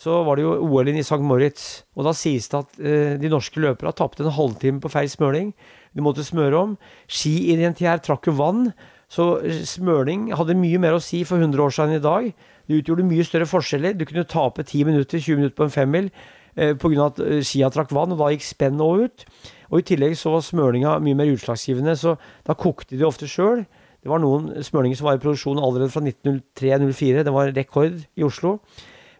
[0.02, 1.19] så var det jo OL i St.
[1.21, 1.84] Moritz.
[1.93, 5.52] Og da sies det at eh, de norske løperne tapte en halvtime på feil smøring.
[5.93, 6.74] De måtte smøre om.
[7.12, 8.71] Skiidentiær trakk jo vann,
[9.12, 9.36] så
[9.67, 12.30] smøring hadde mye mer å si for 100 år siden i dag.
[12.65, 13.97] Det utgjorde mye større forskjeller.
[14.00, 16.08] Du kunne tape 10 minutter, 20 minutter på en femmil
[16.56, 17.10] eh, pga.
[17.12, 19.26] at eh, skia trakk vann, og da gikk spennet òg ut.
[19.71, 23.63] Og i tillegg så var smøringa mye mer utslagsgivende, så da kokte de ofte sjøl.
[24.01, 27.23] Det var noen smøringer som var i produksjon allerede fra 1903-04.
[27.27, 28.57] Det var rekord i Oslo.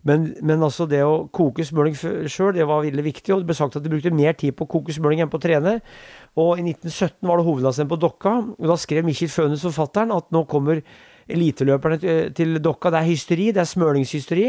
[0.08, 3.30] Men, men, altså det å koke smøring sjøl, det var veldig viktig.
[3.36, 5.38] Og det ble sagt at de brukte mer tid på å koke smøring enn på
[5.38, 5.78] å trene.
[6.42, 8.36] Og i 1917 var det hovedlandsrenn på Dokka.
[8.58, 10.82] Og da skrev Mikkjel Fønes, forfatteren, at nå kommer
[11.32, 12.90] eliteløperne til Dokka.
[12.90, 14.48] Det er hysteri, det er smølingshysteri.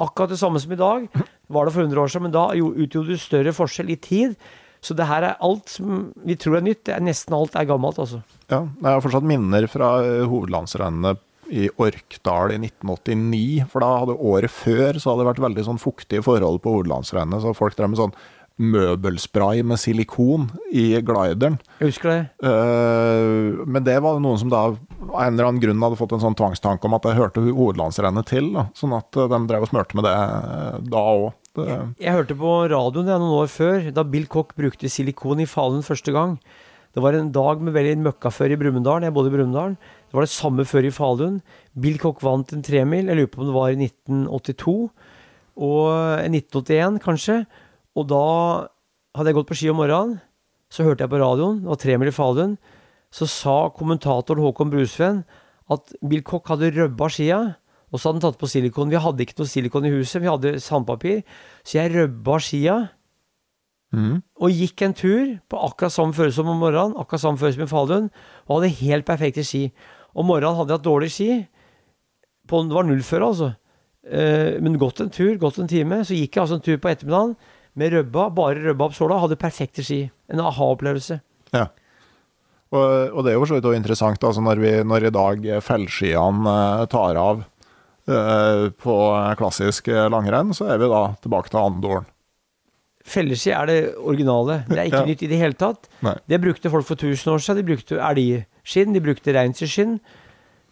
[0.00, 1.10] Akkurat det samme som i dag.
[1.52, 4.40] Var det for 100 år siden, men da utgjorde det større forskjell i tid.
[4.86, 6.84] Så det her er alt som vi tror er nytt.
[6.86, 8.22] Det er nesten alt er gammelt, altså.
[8.46, 9.96] Ja, jeg har fortsatt minner fra
[10.30, 11.16] hovedlandsrennene
[11.50, 13.66] i Orkdal i 1989.
[13.72, 17.42] For da hadde året før så hadde det vært veldig sånn fuktige forhold på hovedlandsrennet.
[17.42, 18.16] Så folk drev med sånn
[18.56, 21.58] møbelspray med silikon i glideren.
[21.80, 22.20] Jeg husker det.
[22.40, 24.78] Uh, men det var noen som da av
[25.12, 28.48] en eller annen grunn hadde fått en sånn tvangstanke om at det hørte hovedlandsrennet til.
[28.56, 28.68] Da.
[28.76, 30.16] Sånn at uh, de drev og smurte med det
[30.88, 31.34] da òg.
[31.64, 35.48] Jeg, jeg, hørte på radioen det noen år før, da Bill Koch brukte silikon i
[35.48, 36.36] Falun første gang.
[36.96, 39.04] Det var en dag med veldig møkkaføre i Brumunddal.
[39.04, 39.74] Jeg bodde i Brumunddal.
[39.76, 41.42] Det var det samme før i Falun.
[41.76, 43.10] Bill Koch vant en tremil.
[43.10, 44.76] Jeg lurer på om det var i 1982.
[45.56, 45.82] Og
[46.24, 47.36] 1981, kanskje.
[47.96, 48.22] Og da
[49.16, 50.16] hadde jeg gått på ski om morgenen.
[50.72, 52.56] Så hørte jeg på radioen, det var tremil i Falun.
[53.14, 55.20] Så sa kommentatoren Håkon Brusveen
[55.72, 57.38] at Bill Koch hadde røbba skia.
[57.92, 58.90] Og så hadde han tatt på silikon.
[58.90, 61.20] Vi hadde ikke noe silikon i huset, vi hadde sandpapir.
[61.62, 62.78] Så jeg røbba skia.
[63.94, 64.22] Mm.
[64.42, 67.68] Og gikk en tur på akkurat samme følelse som om morgenen, akkurat samme følelse som
[67.68, 68.08] i Falun,
[68.48, 69.68] og hadde helt perfekte ski.
[70.16, 71.30] Om morgenen hadde jeg hatt dårlig ski.
[72.50, 73.52] På, det var nullføre, altså.
[74.06, 76.02] Eh, men gått en tur, gått en time.
[76.06, 77.34] Så gikk jeg altså en tur på ettermiddagen
[77.76, 79.22] med røbba, bare røbba opp såla.
[79.22, 80.04] Hadde perfekte ski.
[80.32, 81.20] En aha-opplevelse.
[81.54, 81.68] Ja.
[82.74, 82.82] Og,
[83.14, 86.54] og, det er jo for så vidt interessant altså når, vi, når i dag fellskiene
[86.82, 87.55] eh, tar av eh,
[88.06, 88.96] på
[89.38, 92.06] klassisk langrenn, så er vi da tilbake til Andoren.
[93.06, 94.64] Felleski er det originale.
[94.66, 95.08] Det er ikke ja.
[95.10, 95.86] nytt i det hele tatt.
[96.02, 96.16] Nei.
[96.26, 97.60] Det brukte folk for 1000 år siden.
[97.60, 100.00] De brukte elgskinn, de brukte reinsdyrskinn.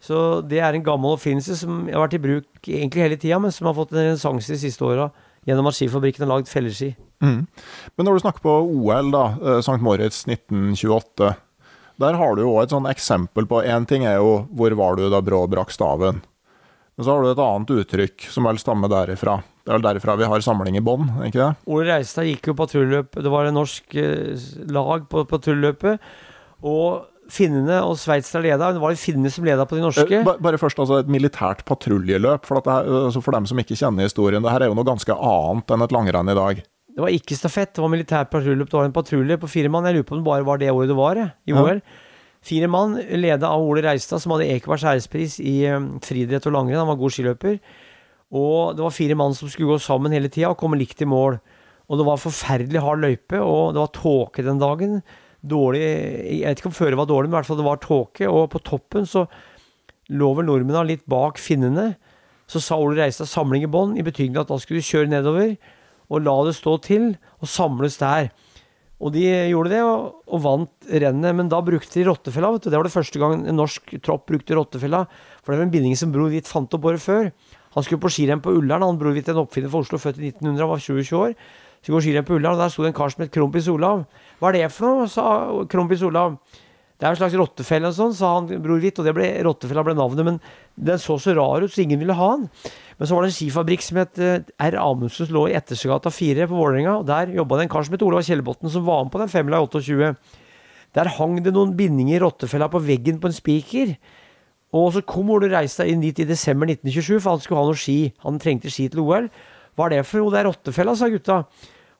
[0.05, 3.55] Så det er en gammel oppfinnelse som har vært i bruk egentlig hele tida, men
[3.55, 5.09] som har fått en renessanse de siste åra
[5.49, 6.91] gjennom at skifabrikken har lagd felleski.
[7.25, 7.47] Mm.
[7.97, 9.81] Men når du snakker på OL, da, eh, St.
[9.85, 11.33] Moritz 1928.
[12.03, 14.97] Der har du jo òg et sånn eksempel på Én ting er jo 'hvor var
[14.97, 16.23] du da Brå brakk staven'?
[16.95, 19.41] Men så har du et annet uttrykk som vel stammer derifra.
[19.65, 21.49] Det er vel derifra vi har samling i bånn, ikke det?
[21.73, 23.19] Ole Reistad gikk jo patruljøløp.
[23.25, 26.05] Det var en norsk eh, lag på patruljøløpet.
[26.65, 28.71] Og finnene og Sveits leda.
[28.77, 30.21] Det var jo finnene som leda på de norske.
[30.21, 32.47] Eh, Bare først altså et militært patruljeløp.
[32.47, 35.75] For, altså for dem som ikke kjenner historien, det her er jo noe ganske annet
[35.75, 36.63] enn et langrenn i dag.
[36.95, 38.71] Det var ikke stafett, det var militært patruljeløp.
[38.71, 39.89] Det var en patrulje på fire mann.
[39.89, 41.81] Jeg lurer på om det bare var det året det var, i i Ja.
[42.45, 46.83] Fire mann, leda av Ole Reistad, som hadde Ekebergs ærespris i um, friidrett og langrenn.
[46.83, 47.59] Han var god skiløper.
[48.35, 51.09] Og det var fire mann som skulle gå sammen hele tida og komme likt i
[51.09, 51.39] mål.
[51.89, 54.99] Og det var forferdelig hard løype, og det var tåke den dagen.
[55.45, 58.29] Dårlig Jeg vet ikke om føret var dårlig, men i hvert fall det var tåke.
[58.29, 59.27] Og på toppen så
[60.13, 61.95] lå vel nordmennene litt bak finnene.
[62.51, 65.55] Så sa Ole Reistad samling i bånn, i betydning at da skulle du kjøre nedover
[66.13, 67.07] og la det stå til
[67.41, 68.31] og samles der.
[69.03, 71.35] Og de gjorde det, og, og vant rennet.
[71.37, 72.53] Men da brukte de rottefella.
[72.55, 72.71] vet du.
[72.71, 75.05] Det var det første gang en norsk tropp brukte rottefella.
[75.43, 77.31] For det var en binding som Bror Hvitt fant opp året før.
[77.75, 78.87] Han skulle på skirenn på Ullern.
[78.87, 81.35] Han Bror Hvitt, en oppfinner fra Oslo, født i 1900, var 20 år.
[81.83, 84.07] Skulle gå skirenn på Ullern, og der sto det en kar som het Krompis Olav.
[84.39, 85.09] Hva er det for noe?
[85.11, 85.27] sa
[85.69, 86.39] Krompis Olav.
[86.95, 89.83] Det er en slags rottefelle og sånn, sa han Bror Hvitt, og det ble, rottefella
[89.87, 90.27] ble navnet.
[90.29, 90.37] Men
[90.89, 92.47] den så så rar ut, så ingen ville ha den.
[93.01, 94.77] Men så var det en skifabrikk som het eh, R.
[94.79, 97.01] Amundsen, som lå i Ettersegata 4 på Vålerenga.
[97.01, 99.33] Og der jobba det en kar som het Olav Kjellbotn, som var med på den
[99.33, 100.13] femmila i 28.
[100.95, 103.97] Der hang det noen bindinger i rottefella på veggen på en spiker.
[104.75, 107.79] Og så kom Ole Reistad inn dit i desember 1927, for han skulle ha noe
[107.79, 107.99] ski.
[108.23, 109.27] Han trengte ski til OL.
[109.75, 110.31] Hva er det for noe?
[110.31, 111.43] Det er rottefella, sa gutta.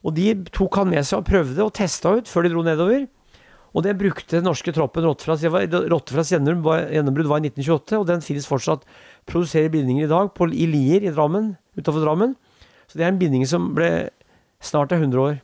[0.05, 3.07] Og de tok han med seg og prøvde og testa ut før de dro nedover.
[3.75, 8.85] Og det brukte den norske troppen Rottefras gjennombrudd var, i 1928, og den finnes fortsatt.
[9.27, 12.37] Produserer bindinger i dag på, i Lier i Drammen, utenfor Drammen.
[12.87, 13.91] Så det er en binding som ble
[14.63, 15.41] snart er 100 år.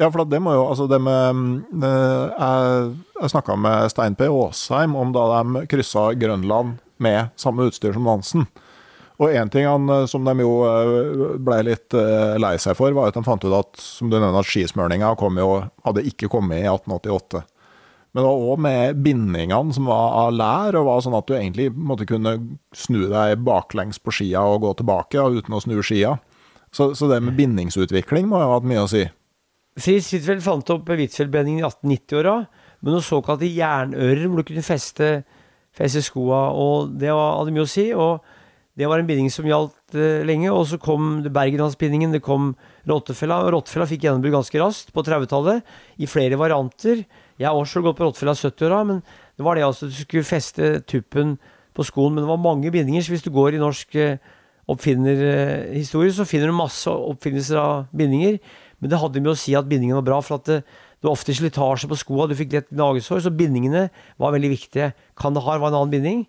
[0.00, 2.88] Ja, for det må jo Altså, det med eh, Jeg,
[3.20, 4.26] jeg snakka med Stein P.
[4.26, 8.48] Aasheim om da de kryssa Grønland med samme utstyr som Nansen.
[9.22, 12.94] Og én ting han, eh, som de jo eh, ble litt eh, lei seg for,
[12.96, 15.50] var at de fant ut at som du nevner, at skismøringa jo,
[15.86, 17.44] hadde ikke kommet i 1888.
[18.14, 21.34] Men det var òg med bindingene som var av lær, og var sånn at du
[21.34, 22.36] egentlig måtte kunne
[22.74, 26.16] snu deg baklengs på skia og gå tilbake og uten å snu skia.
[26.74, 29.04] Så, så det med bindingsutvikling må jo ha hatt mye å si.
[29.78, 32.36] Fritz Huitfeldt fant opp Huitfeldtbendingen i 1890-åra,
[32.82, 35.10] med noen såkalte jernører hvor du kunne feste,
[35.74, 37.88] feste skoa, og det hadde mye å si.
[37.94, 38.22] og
[38.74, 42.52] det var en binding som gjaldt eh, lenge, og så kom Bergenlandsbindingen, det kom
[42.90, 43.44] rottefella.
[43.44, 45.62] og Rottefella fikk gjennombrudd ganske raskt på 30-tallet,
[46.02, 47.04] i flere varianter.
[47.38, 49.02] Jeg har også gått på rottefella 70-åra, men
[49.38, 51.36] det var det altså du skulle feste tuppen
[51.74, 52.16] på skoen.
[52.16, 54.18] Men det var mange bindinger, så hvis du går i norsk eh,
[54.70, 58.40] oppfinnerhistorie, så finner du masse oppfinnelser av bindinger.
[58.82, 60.62] Men det hadde med å si at bindingen var bra, for at det,
[60.98, 63.86] det var ofte slitasje på skoa, du fikk lett gnagesår, så bindingene
[64.18, 64.94] var veldig viktige.
[65.20, 66.24] Kandahar var en annen binding.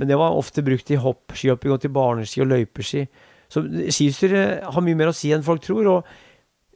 [0.00, 3.06] Men det var ofte brukt i hopp, skihopping og til barneski og løypeski.
[3.52, 5.86] Så skiutstyret har mye mer å si enn folk tror.
[5.86, 6.12] og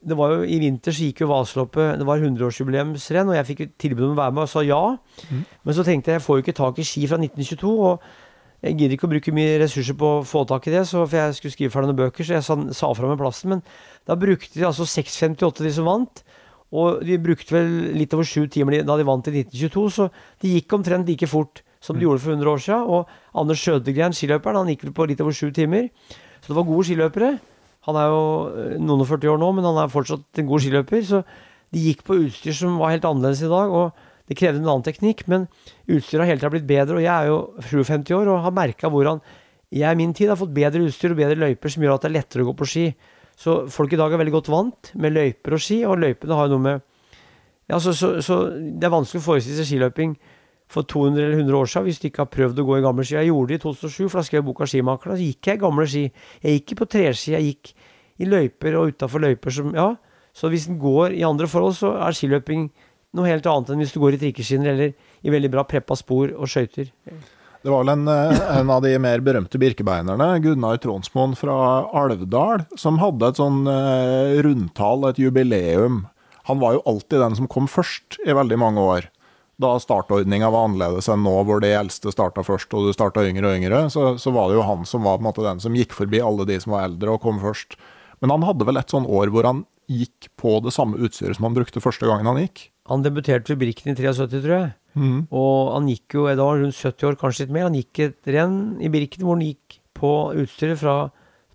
[0.06, 3.62] det var jo I vinter så gikk jo Vasaloppet, det var 100-årsjubileumsrenn, og jeg fikk
[3.80, 4.82] tilbud om å være med og sa ja.
[5.64, 8.06] Men så tenkte jeg jeg får jo ikke tak i ski fra 1922, og
[8.62, 11.18] jeg gidder ikke å bruke mye ressurser på å få tak i det, så, for
[11.18, 13.52] jeg skulle skrive ferdig noen bøker, så jeg sa, sa fra med plassen.
[13.52, 13.64] Men
[14.08, 16.22] da brukte de altså 6,58 de som vant.
[16.76, 20.08] Og de brukte vel litt over sju timer da de vant i 1922, så
[20.42, 22.88] det gikk omtrent like fort som de gjorde for 100 år siden.
[22.90, 25.88] Og Anders Sjødegren, skiløperen, han gikk vel på litt over sju timer.
[26.40, 27.36] Så det var gode skiløpere.
[27.86, 30.64] Han er jo eh, noen og 40 år nå, men han er fortsatt en god
[30.64, 31.06] skiløper.
[31.06, 31.22] Så
[31.74, 34.86] de gikk på utstyr som var helt annerledes i dag, og det krevde en annen
[34.86, 35.24] teknikk.
[35.30, 35.46] Men
[35.86, 38.90] utstyret har hele tida blitt bedre, og jeg er jo 57 år og har merka
[38.92, 39.22] hvordan
[39.74, 42.10] jeg i min tid har fått bedre utstyr og bedre løyper som gjør at det
[42.10, 42.84] er lettere å gå på ski.
[43.36, 46.46] Så folk i dag er veldig godt vant med løyper og ski, og løypene har
[46.46, 46.84] jo noe med
[47.66, 50.12] ja, så, så, så det er vanskelig å forestille seg skiløping
[50.68, 53.04] for 200 eller 100 år siden hvis du ikke har prøvd å gå i gamle
[53.06, 53.18] ski.
[53.18, 55.14] Jeg gjorde det i 2007, for da skrev jeg boka 'Skimakerne'.
[55.14, 56.04] Da gikk jeg i gamle ski.
[56.42, 57.72] Jeg gikk ikke på treski, jeg gikk
[58.18, 59.94] i løyper og utafor løyper som Ja.
[60.36, 62.68] Så hvis en går i andre forhold, så er skiløping
[63.16, 64.92] noe helt annet enn hvis du går i trikkeskinner eller
[65.24, 66.90] i veldig bra preppa spor og skøyter.
[67.66, 72.66] Det var vel en, eh, en av de mer berømte birkebeinerne, Gunnar Tronsmoen fra Alvdal,
[72.76, 76.04] som hadde et sånn eh, rundtall, et jubileum.
[76.46, 79.08] Han var jo alltid den som kom først i veldig mange år.
[79.62, 83.48] Da startordninga var annerledes enn nå, hvor de eldste starta først, og du starta yngre
[83.48, 85.76] og yngre, så, så var det jo han som var på en måte den som
[85.78, 87.78] gikk forbi alle de som var eldre og kom først.
[88.20, 91.48] Men han hadde vel et sånn år hvor han gikk på det samme utstyret som
[91.48, 92.66] han brukte første gangen han gikk.
[92.90, 94.70] Han debuterte ved Brikken i 73, tror jeg.
[95.34, 97.66] Og han gikk jo, da var rundt 70 år, kanskje litt mer.
[97.68, 100.12] Han gikk et renn i Birken hvor han gikk på
[100.42, 100.96] utstyret fra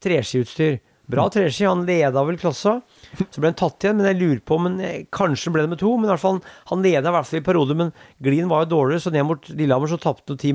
[0.01, 0.79] treskiutstyr.
[1.11, 2.79] Bra treski, han leda vel klassa.
[3.19, 4.77] Så ble han tatt igjen, men jeg lurer på men
[5.13, 6.39] Kanskje ble det med to, men i hvert fall
[6.71, 7.79] han leda i hvert fall i perioder.
[7.79, 7.93] Men
[8.23, 10.53] glien var jo dårligere, så ned mot Lillehammer så tapte ti.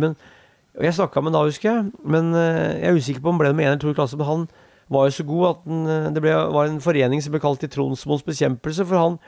[0.77, 1.91] Og jeg snakka med ham da, husker jeg.
[2.05, 4.19] Men eh, jeg er usikker på om ble det med én eller to i klasse.
[4.21, 4.47] Men han
[4.93, 7.63] var jo så god at den, eh, det ble, var en forening som ble kalt
[7.65, 9.19] til Tronsmoens bekjempelse, for han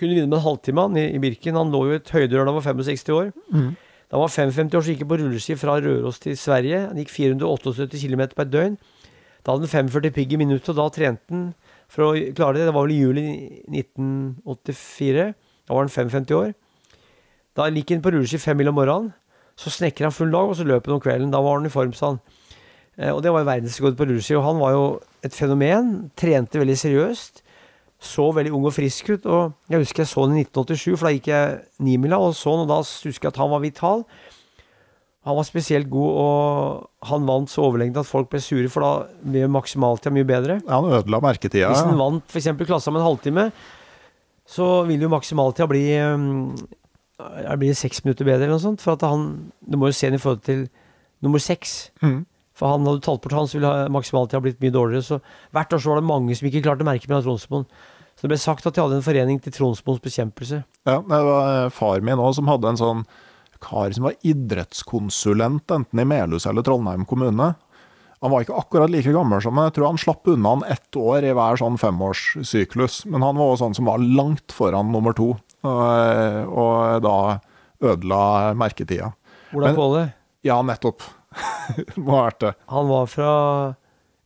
[0.00, 1.58] kunne vinne med en halvtime han, i, Birken.
[1.60, 3.32] Han lå jo i et høydehjørne da han var 65 år.
[3.52, 3.70] Mm.
[4.10, 6.86] Da han var 55 år, så gikk han på rulleski fra Røros til Sverige.
[6.88, 8.78] Han gikk 478 km på et døgn.
[9.44, 11.50] Da hadde han 45 pigg i minuttet, og da trente han
[11.90, 12.68] for å klare det.
[12.68, 13.26] Det var vel i juli
[13.68, 15.30] 1984.
[15.66, 16.52] Da var han 55 år.
[17.58, 19.12] Da gikk han på rulleski fem mil om morgenen.
[19.60, 21.32] Så snekker han full dag, og så løp han om kvelden.
[21.34, 22.20] Da var han i form, sa han.
[22.96, 24.38] Eh, og det var verdensrekord på rulleski.
[24.38, 24.84] Og han var jo
[25.26, 26.10] et fenomen.
[26.16, 27.42] Trente veldig seriøst.
[28.00, 29.26] Så veldig ung og frisk ut.
[29.26, 32.54] Og jeg husker jeg så han i 1987, for da gikk jeg nimila og så
[32.54, 34.06] han, og da husker jeg at han var vital.
[35.28, 38.92] Han var spesielt god, og han vant så overlegent at folk ble sure, for da
[39.20, 40.56] ble maksimaltida mye bedre.
[40.64, 41.68] Ja, han ødela merketida.
[41.68, 42.48] Hvis han vant f.eks.
[42.64, 43.50] klassa med en halvtime,
[44.48, 46.56] så vil jo maksimaltida bli um,
[47.60, 48.80] blir seks minutter bedre eller noe sånt.
[48.80, 50.66] For at han Du må jo se den i forhold til
[51.20, 51.90] nummer seks.
[52.00, 52.24] Mm.
[52.56, 55.04] For han hadde talt bort han, så ville maksimaltida blitt mye dårligere.
[55.04, 55.20] Så
[55.52, 57.68] hvert år så var det mange som ikke klarte å merke med Tronsmoen.
[58.16, 60.64] Så det ble sagt at de hadde en forening til Tronsmoens bekjempelse.
[60.88, 63.04] Ja, det var eh, far min òg som hadde en sånn
[63.62, 67.52] kar som var idrettskonsulent, enten i Melhus eller Trollheim kommune.
[68.20, 70.96] Han var ikke akkurat like gammel som meg, jeg tror han slapp unna han ett
[71.00, 73.06] år i hver sånn femårssyklus.
[73.08, 75.30] Men han var også sånn som var langt foran nummer to,
[75.64, 77.14] og, og da
[77.80, 78.22] ødela
[78.60, 79.12] merketida.
[79.56, 80.02] Ola Kvåle,
[80.46, 81.02] Ja, nettopp.
[81.96, 82.52] Må ha vært det.
[82.72, 83.30] han var fra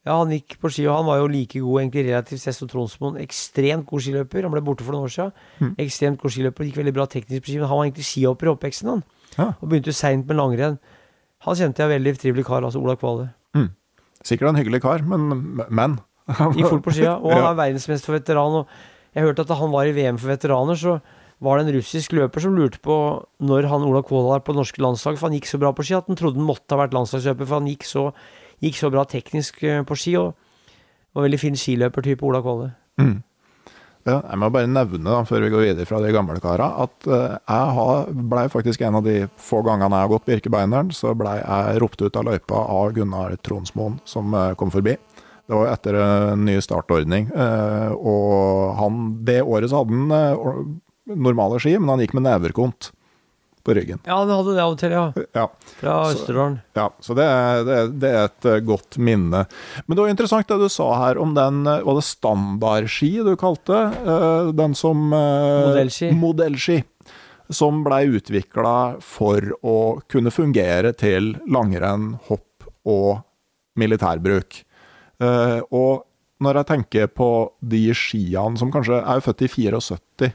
[0.04, 2.68] Ja, han gikk på ski, og han var jo like god egentlig relativt sett som
[2.68, 3.16] Tronsmoen.
[3.22, 4.44] Ekstremt god skiløper.
[4.44, 5.32] Han ble borte for noen år siden.
[5.62, 5.70] Mm.
[5.80, 6.66] Ekstremt god skiløper.
[6.68, 9.04] Gikk veldig bra teknisk på ski, men han var egentlig skihopper i oppveksten, han.
[9.38, 9.52] Ja.
[9.60, 10.78] Og begynte seint med langrenn.
[11.44, 13.30] Han kjente jeg veldig trivelig kar, altså Ola Kvale.
[14.24, 15.98] Sikkert en hyggelig kar, men, men.
[16.56, 18.62] Gikk fort på skia, og han er verdensmester for veteran.
[18.62, 20.96] Og jeg hørte at da han var i VM for veteraner, så
[21.44, 22.96] var det en russisk løper som lurte på
[23.44, 25.84] når han Ola Kvale var på det norske landslag, for han gikk så bra på
[25.84, 28.06] ski at han trodde han måtte ha vært landslagsløper, for han gikk så,
[28.64, 30.32] gikk så bra teknisk eh, på ski, og
[31.14, 32.70] var veldig fin skiløpertype, Ola Kvale.
[33.02, 33.18] Mm.
[34.04, 37.36] Jeg må bare nevne, da, før vi går videre fra de gamle kara, at eh,
[37.40, 41.80] jeg ble faktisk en av de få gangene jeg har gått Birkebeineren, så blei jeg
[41.80, 44.98] ropt ut av løypa av Gunnar Tronsmoen, som eh, kom forbi.
[45.44, 50.60] Det var etter en ny startordning, eh, og han, det året så hadde han eh,
[51.16, 52.92] normale ski, men han gikk med neverkont
[53.64, 54.00] på ryggen.
[54.04, 55.04] Ja, den hadde det av og til, ja.
[55.32, 55.44] Ja,
[55.80, 56.58] Fra Østerdalen.
[56.76, 59.44] ja, så det, er- det, er- det er et eh, godt minne.
[59.86, 63.32] Men det var interessant det du sa her om den eh, Var det standardski du
[63.40, 66.10] kalte eh, den som Modellski.
[66.12, 66.82] Modellski.
[67.52, 69.76] Som blei utvikla for å
[70.08, 73.18] kunne fungere til langrenn, hopp og
[73.80, 74.62] militærbruk.
[75.70, 76.04] Og
[76.44, 77.28] når jeg tenker på
[77.64, 80.30] de skiene som kanskje er født i 74,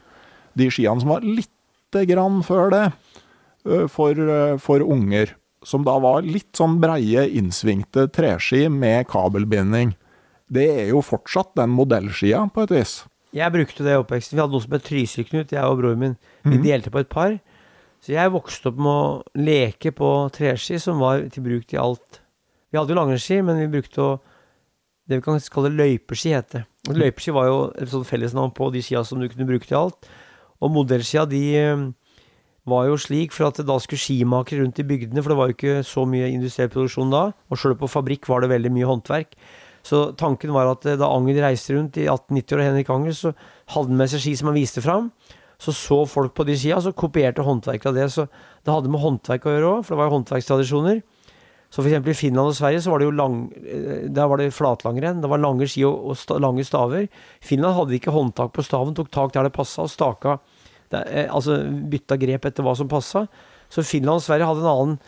[0.59, 2.83] de skiene som var lite grann før det,
[3.91, 9.95] for, eh, for unger, som da var litt sånn breie, innsvingte treski med kabelbinding,
[10.49, 12.93] det er jo fortsatt den modellskia, på et vis.
[13.35, 14.33] Jeg brukte det i oppveksten.
[14.33, 16.15] Vi hadde noe som het Trysil-Knut, jeg og broren min.
[16.47, 16.63] Vi mm.
[16.65, 17.35] delte på et par.
[18.01, 22.21] Så jeg vokste opp med å leke på treski, som var til bruk til alt.
[22.71, 24.09] Vi hadde jo langrennsski, men vi brukte å
[25.09, 26.59] Det vi kan kalle løypeski, het det.
[26.85, 29.79] Og Løypeski var jo et sånt fellesnavn på de skia som du kunne bruke til
[29.79, 30.05] alt.
[30.61, 31.81] Og modellskia, de eh,
[32.67, 35.57] var jo slik for at da skulle skimakere rundt i bygdene, for det var jo
[35.57, 39.37] ikke så mye industriell produksjon da, og sjøl på fabrikk var det veldig mye håndverk.
[39.85, 43.33] Så tanken var at eh, da Angel reiste rundt i 1890 og Henrik Angel, så
[43.73, 45.11] hadde han med seg ski som han viste fram.
[45.59, 48.09] Så så folk på de skia, så kopierte håndverket av det.
[48.13, 51.01] Så det hadde med håndverk å gjøre òg, for det var jo håndverkstradisjoner.
[51.69, 54.53] Så eksempel i Finland og Sverige så var det jo lang, eh, der var det
[54.55, 55.21] flatlangrenn.
[55.21, 57.09] Det var lange ski og, og sta, lange staver.
[57.45, 60.39] Finland hadde ikke håndtak på staven, tok tak der det passa, og staka
[60.91, 61.59] det, eh, Altså
[61.91, 63.27] bytta grep etter hva som passa.
[63.69, 64.99] Så Finland og Sverige hadde en annen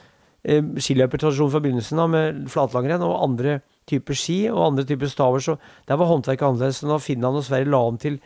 [0.43, 3.59] eh, skiløpertradisjon fra begynnelsen av, med flatlangrenn og andre
[3.89, 5.43] typer ski og andre typer staver.
[5.43, 5.57] Så
[5.89, 6.81] der var håndverket annerledes.
[6.81, 8.19] Så da Finland og Sverige la om til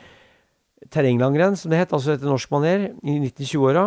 [0.91, 3.85] terrenglangrenn, som det het, altså etter norsk maner, i 1920-åra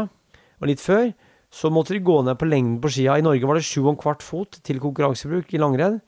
[0.59, 1.13] og litt før,
[1.55, 3.17] så måtte de gå ned på lengden på skia.
[3.17, 6.01] I Norge var det sju og en kvart fot til konkurransebruk i langrenn.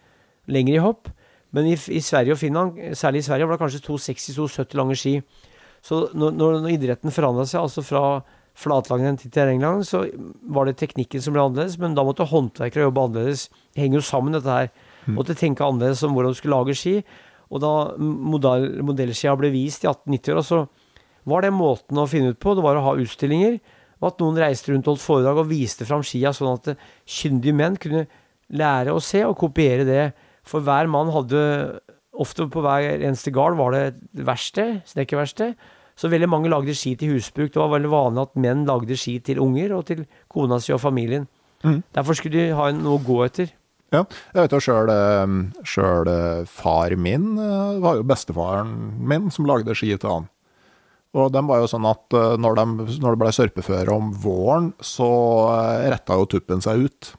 [0.50, 1.08] Lenger i hopp.
[1.54, 5.14] Men i, i Sverige og Finland, særlig i Sverige, var det kanskje 260-270 lange ski.
[5.84, 8.04] Så når, når, når idretten forandra seg, altså fra
[8.60, 10.04] flatlangrenn til terrengland, så
[10.52, 13.46] var det teknikken som ble annerledes, men da måtte håndverkere jobbe annerledes.
[13.72, 14.70] Det henger jo sammen, dette her.
[15.16, 16.96] Måtte tenke annerledes om hvordan du skulle lage ski.
[17.50, 20.64] Og da modell, modellskia ble vist i 1890-åra, så
[21.30, 22.54] var det måten å finne ut på.
[22.56, 23.58] Det var å ha utstillinger,
[24.00, 26.72] og at noen reiste rundt og holdt foredrag og viste fram skia, sånn at
[27.08, 28.06] kyndige menn kunne
[28.56, 30.04] lære å se og kopiere det.
[30.46, 31.40] For hver mann hadde
[32.20, 35.54] Ofte på hver eneste gard var det et verksted, snekkerverksted.
[36.00, 37.52] Så veldig mange lagde ski til husbruk.
[37.52, 40.82] Det var veldig vanlig at menn lagde ski til unger og til kona si og
[40.82, 41.26] familien.
[41.64, 41.82] Mm.
[41.96, 43.52] Derfor skulle de ha noe å gå etter.
[43.90, 44.90] Ja, jeg vet jo sjøl
[45.66, 46.08] Sjøl
[46.46, 50.28] far min eh, var jo bestefaren min som lagde ski til han.
[51.18, 54.70] Og de var jo sånn at eh, når, de, når det ble sørpeføre om våren,
[54.78, 55.10] så
[55.56, 57.10] eh, retta jo tuppen seg ut.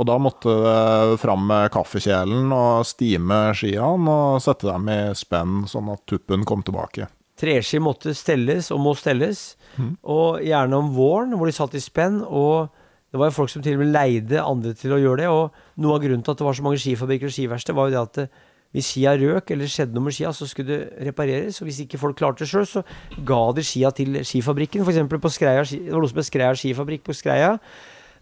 [0.00, 5.66] Og da måtte det fram med kaffekjelen og stime skiene og sette dem i spenn,
[5.68, 7.10] sånn at tuppen kom tilbake.
[7.40, 9.92] Treski måtte stelles og må stelles, mm.
[10.12, 12.22] og gjerne om våren, hvor de satt i spenn.
[12.24, 12.72] og
[13.10, 15.30] det var jo folk som til og med leide andre til å gjøre det.
[15.34, 17.94] Og noe av grunnen til at det var så mange skifabrikker og skiverksted, var jo
[17.96, 18.26] det at det,
[18.70, 21.58] hvis skia røk eller skjedde noe med skia, så skulle det repareres.
[21.58, 22.84] Og hvis ikke folk klarte det sjøl, så
[23.26, 24.86] ga de skia til skifabrikken.
[24.86, 25.00] F.eks.
[25.10, 27.56] på Skreia, det var noe som het Skreia skifabrikk på Skreia.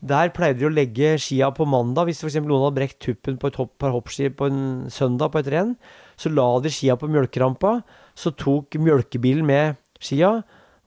[0.00, 2.06] Der pleide de å legge skia på mandag.
[2.06, 2.38] Hvis f.eks.
[2.44, 4.60] noen hadde brekt tuppen på et hopp, par hoppski på en
[4.92, 5.74] søndag på et renn,
[6.18, 7.80] så la de skia på mjølkerampa.
[8.18, 10.38] Så tok mjølkebilen med skia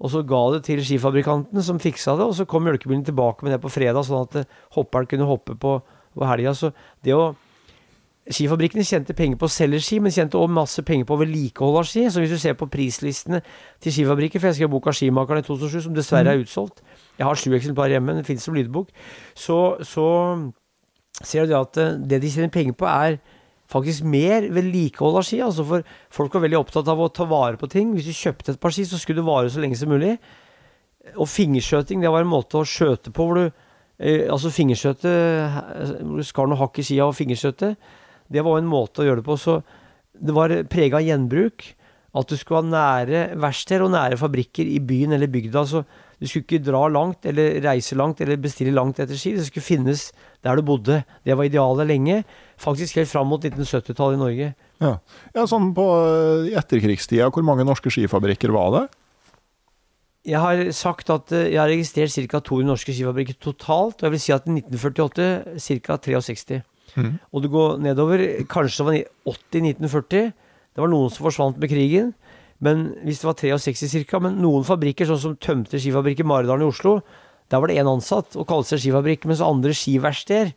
[0.01, 3.53] og så ga det til skifabrikanten, som fiksa det, og så kom mjølkebilen tilbake med
[3.53, 5.76] det på fredag, sånn at eh, hopperen kunne hoppe på,
[6.18, 6.55] på helga.
[6.57, 6.74] Så
[7.05, 7.32] det å
[8.32, 11.88] Skifabrikkene tjente penger på å selge ski, men tjente også masse penger på vedlikehold av
[11.89, 12.03] ski.
[12.14, 13.39] Så hvis du ser på prislistene
[13.82, 16.43] til skifabrikker, for jeg skrev boka 'Skimakeren' i 2007, som dessverre er mm.
[16.45, 16.84] utsolgt
[17.20, 18.89] Jeg har sju eksemplarer hjemme, den finnes som lydbok.
[19.38, 20.07] Så, så
[21.22, 23.20] ser du at eh, det de tjener penger på, er
[23.72, 25.41] faktisk mer vedlikehold av ski.
[25.45, 27.93] Altså for folk var veldig opptatt av å ta vare på ting.
[27.95, 30.16] Hvis du kjøpte et par ski, så skulle det vare så lenge som mulig.
[31.16, 35.12] Og fingerskjøting, det var en måte å skjøte på hvor du eh, Altså fingerskjøte
[35.97, 37.76] Hvor du skar noe hakk i skia og fingerskjøte.
[38.32, 39.38] Det var en måte å gjøre det på.
[39.39, 39.59] Så
[40.22, 41.72] det var prega av gjenbruk.
[42.12, 45.64] At du skulle ha nære verksteder og nære fabrikker i byen eller bygda.
[45.68, 45.86] Så
[46.22, 49.34] du skulle ikke dra langt eller reise langt eller bestille langt etter ski.
[49.34, 50.11] Det skulle finnes
[50.45, 50.99] der du bodde.
[51.26, 52.19] Det var idealet lenge.
[52.61, 54.49] Faktisk helt fram mot 1970-tallet i Norge.
[54.82, 54.91] Ja.
[55.34, 55.86] ja, sånn på
[56.61, 58.84] etterkrigstida, hvor mange norske skifabrikker var det?
[60.30, 62.43] Jeg har sagt at eh, jeg har registrert ca.
[62.45, 63.97] 200 norske skifabrikker totalt.
[63.97, 65.97] Og jeg vil si at i 1948 ca.
[66.05, 66.61] 63.
[67.01, 67.15] Mm.
[67.34, 70.30] Og du går nedover, kanskje det var 80-1940.
[70.72, 72.13] Det var noen som forsvant med krigen.
[72.62, 74.22] Men hvis det var 63 ca.
[74.22, 76.99] Men noen fabrikker, sånn som tømte skifabrikk i Maridalen i Oslo,
[77.51, 79.26] der var det én ansatt og kalte seg skifabrikk.
[79.30, 80.53] Mens andre skiverksteder,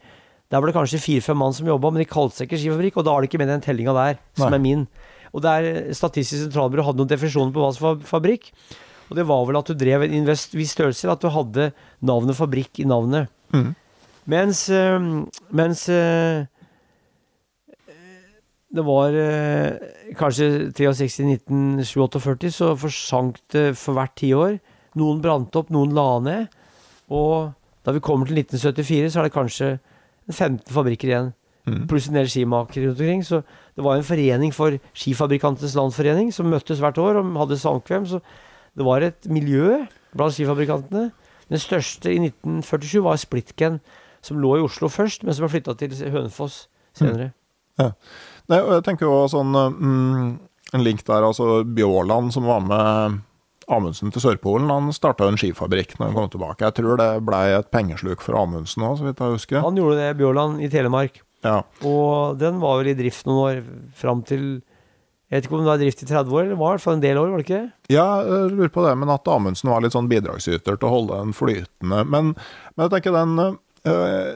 [0.53, 2.99] der var det kanskje fire-fem mann som jobba, men de kalte seg ikke skifabrikk.
[3.01, 4.59] Og da er det ikke med den tellinga der, som Nei.
[4.61, 4.87] er min.
[5.35, 8.53] Og der Statistisk sentralbyrå hadde noen definisjoner på hva som var fabrikk.
[9.11, 11.73] Og det var vel at du drev en viss størrelse, at du hadde
[12.05, 13.33] navnet fabrikk i navnet.
[13.55, 13.73] Mm.
[14.31, 14.63] Mens,
[15.53, 15.83] mens
[18.75, 19.77] det var eh,
[20.19, 24.57] kanskje 63, 19, 47, så forsank det for hvert tiår.
[24.99, 26.57] Noen brant opp, noen la ned.
[27.15, 27.53] Og
[27.87, 29.69] da vi kommer til 1974, så er det kanskje
[30.33, 31.33] 15 fabrikker igjen.
[31.69, 31.85] Mm.
[31.89, 33.23] Pluss en del skimakere rundt omkring.
[33.25, 33.43] Så
[33.77, 38.09] det var en forening for Skifabrikantenes Landsforening som møttes hvert år og hadde samkvem.
[38.11, 38.21] Så
[38.75, 39.85] det var et miljø
[40.17, 41.13] blant skifabrikantene.
[41.49, 43.81] Den største i 1947 var Splitken,
[44.25, 46.65] som lå i Oslo først, men som ble flytta til Hønefoss
[46.97, 47.31] senere.
[47.31, 47.41] Mm.
[47.85, 47.91] Ja.
[48.53, 50.25] Nei, og jeg tenker jo sånn mm,
[50.77, 53.23] En link der, altså Bjåland som var med
[53.73, 56.67] Amundsen til Sørpolen, han starta en skifabrikk når han kom tilbake.
[56.67, 59.63] Jeg tror det ble et pengesluk for Amundsen òg, så vidt jeg husker.
[59.65, 61.23] Han gjorde det, Bjåland, i Telemark.
[61.45, 61.63] Ja.
[61.87, 63.63] Og den var vel i drift noen år
[63.97, 64.47] fram til
[65.33, 67.03] jeg vet ikke om det var drift i 30 år, eller var det for en
[67.03, 69.97] del år, var det ikke Ja, jeg lurer på det, men at Amundsen var litt
[69.97, 72.03] sånn bidragsyter til å holde den flytende.
[72.07, 74.29] Men, men jeg tenker den øh,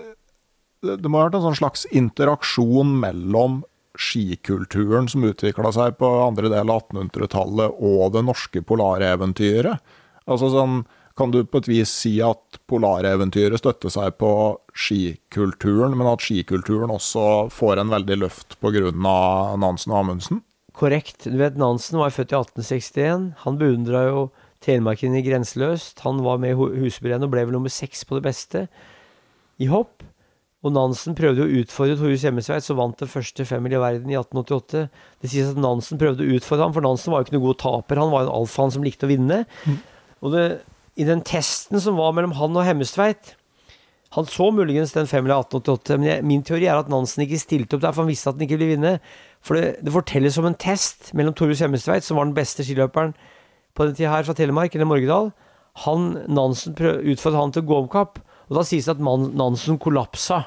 [0.88, 3.60] Det må ha vært en sånn slags interaksjon mellom
[3.98, 9.82] skikulturen som utvikla seg på andre del av 1800-tallet, og det norske polareventyret.
[10.28, 10.84] Altså sånn,
[11.18, 14.28] Kan du på et vis si at polareventyret støtter seg på
[14.70, 18.92] skikulturen, men at skikulturen også får en veldig løft pga.
[18.94, 20.44] Nansen og Amundsen?
[20.78, 21.26] Korrekt.
[21.26, 23.32] Du vet, Nansen var født i 1861.
[23.42, 24.20] Han beundra jo
[24.62, 26.04] Telemarken i Grenseløst.
[26.06, 28.68] Han var med i Husebrennet og ble vel nummer seks på det beste
[29.58, 30.06] i hopp.
[30.66, 34.16] Og Nansen prøvde å utfordre Torjus Hjemmesveit, som vant det første femmil i verden i
[34.18, 34.88] 1888.
[35.22, 37.60] Det sies at Nansen prøvde å utfordre ham, for Nansen var jo ikke noen god
[37.62, 38.00] taper.
[38.02, 39.44] Han var en alfahann som likte å vinne.
[39.68, 39.76] Mm.
[40.26, 40.44] Og det,
[40.98, 43.36] i den testen som var mellom han og Hemmestveit
[44.16, 47.38] Han så muligens den femmila i 1888, men jeg, min teori er at Nansen ikke
[47.38, 48.94] stilte opp der, for han visste at han ikke ville vinne.
[49.44, 53.12] For det, det fortelles om en test mellom Torjus Hemmesveit, som var den beste skiløperen
[53.76, 55.28] på den tida her fra Telemark, eller Morgedal.
[55.84, 58.16] Han, Nansen utfordret han til å gå om kapp.
[58.48, 60.46] Og da sies det at Nansen kollapsa.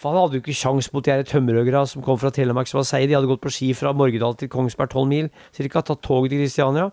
[0.00, 2.88] For han hadde jo ikke sjans mot de tømmerhøgra som kom fra Telemark som var
[2.88, 3.10] seige.
[3.10, 6.42] De hadde gått på ski fra Morgedal til Kongsberg, tolv mil cirka, tatt toget til
[6.42, 6.88] Kristiania.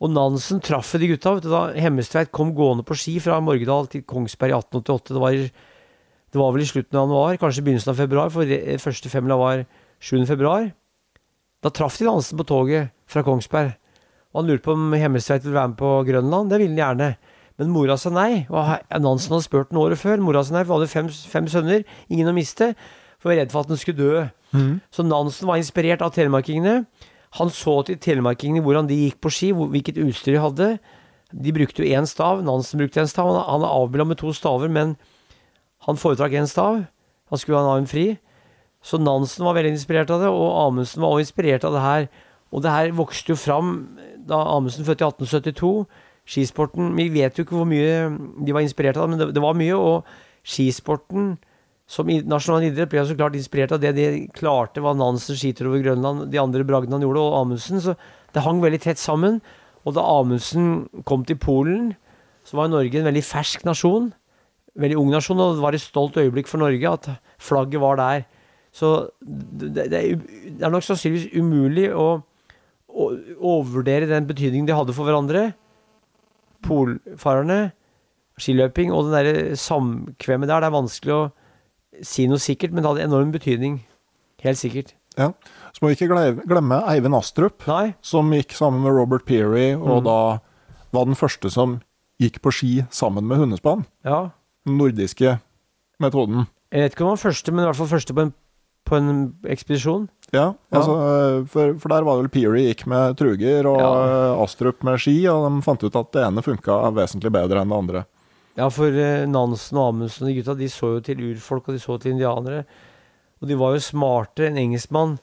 [0.00, 3.88] Og Nansen traff de gutta vet du, da Hemmestveit kom gående på ski fra Morgedal
[3.92, 5.12] til Kongsberg i 1888.
[5.12, 5.38] Det var,
[6.32, 9.64] det var vel i slutten av januar, kanskje begynnelsen av februar, for første femmila var
[10.00, 10.24] 7.
[10.28, 10.70] februar.
[11.64, 13.76] Da traff de Nansen på toget fra Kongsberg.
[14.32, 16.52] Og han lurte på om Hemmestveit ville være med på Grønland.
[16.52, 17.25] Det ville han gjerne.
[17.60, 18.44] Men mora sa nei.
[18.52, 18.60] Og
[19.02, 20.20] Nansen hadde spurt den året før.
[20.22, 22.74] Mora sa nei, for hun hadde fem, fem sønner, ingen å miste.
[23.16, 24.26] For jeg var redd for at den skulle dø.
[24.52, 24.74] Mm.
[24.92, 26.82] Så Nansen var inspirert av telemarkingene.
[27.40, 30.68] Han så til telemarkingene hvordan de gikk på ski, hvilket utstyr de hadde.
[31.32, 32.44] De brukte jo én stav.
[32.44, 33.32] Nansen brukte én stav.
[33.32, 34.94] Han, han er avbilda med to staver, men
[35.88, 36.84] han foretrakk én stav.
[37.32, 38.14] Han skulle ha en arm fri.
[38.86, 42.08] Så Nansen var veldig inspirert av det, og Amundsen var også inspirert av det her.
[42.54, 43.72] Og det her vokste jo fram
[44.28, 45.72] da Amundsen fødte i 1872.
[46.26, 48.08] Skisporten Vi vet jo ikke hvor mye
[48.42, 49.76] de var inspirert av, men det, var mye.
[49.78, 51.36] Og skisporten
[51.86, 55.84] som nasjonal idrett ble så klart inspirert av det de klarte, hva Nansen skitur over
[55.84, 57.82] Grønland, de andre bragdene han gjorde, og Amundsen.
[57.82, 57.94] Så
[58.34, 59.38] det hang veldig tett sammen.
[59.86, 61.92] Og da Amundsen kom til Polen,
[62.46, 64.10] så var Norge en veldig fersk nasjon.
[64.76, 67.06] Veldig ung nasjon, og det var et stolt øyeblikk for Norge at
[67.38, 68.26] flagget var der.
[68.74, 68.90] Så
[69.22, 70.00] det, det,
[70.58, 72.18] er nok sannsynligvis umulig å,
[72.90, 73.06] å
[73.54, 75.52] overvurdere den betydningen de hadde for hverandre.
[76.62, 77.72] Polfarerne,
[78.40, 80.60] skiløping og det derre samkvemmet der.
[80.60, 81.22] Det er vanskelig å
[82.04, 83.80] si noe sikkert, men det hadde enorm betydning.
[84.44, 84.94] Helt sikkert.
[85.16, 85.30] Ja.
[85.72, 86.10] Så må vi ikke
[86.46, 87.94] glemme Eivind Astrup, Nei.
[88.04, 90.04] som gikk sammen med Robert Peary, og Mm.
[90.04, 90.40] da
[90.92, 91.80] var den første som
[92.20, 93.86] gikk på ski sammen med hundespann.
[94.04, 94.30] Ja.
[94.66, 95.40] Den nordiske
[96.00, 96.46] metoden.
[96.72, 98.34] Jeg vet ikke om han var første, men i hvert fall første på en,
[98.86, 99.10] på en
[99.50, 100.08] ekspedisjon.
[100.34, 100.78] Ja, Ja.
[100.80, 100.94] altså,
[101.52, 104.42] for, for der var det vel Peary gikk med truger, og Ja.
[104.42, 107.78] Astrup med ski, og de fant ut at det ene funka vesentlig bedre enn det
[107.78, 108.04] andre.
[108.56, 111.76] Ja, for eh, Nansen og Amundsen og de gutta, de så jo til urfolk, og
[111.76, 112.64] de så til indianere.
[113.42, 114.48] Og de var jo smartere.
[114.48, 115.18] En engelskmann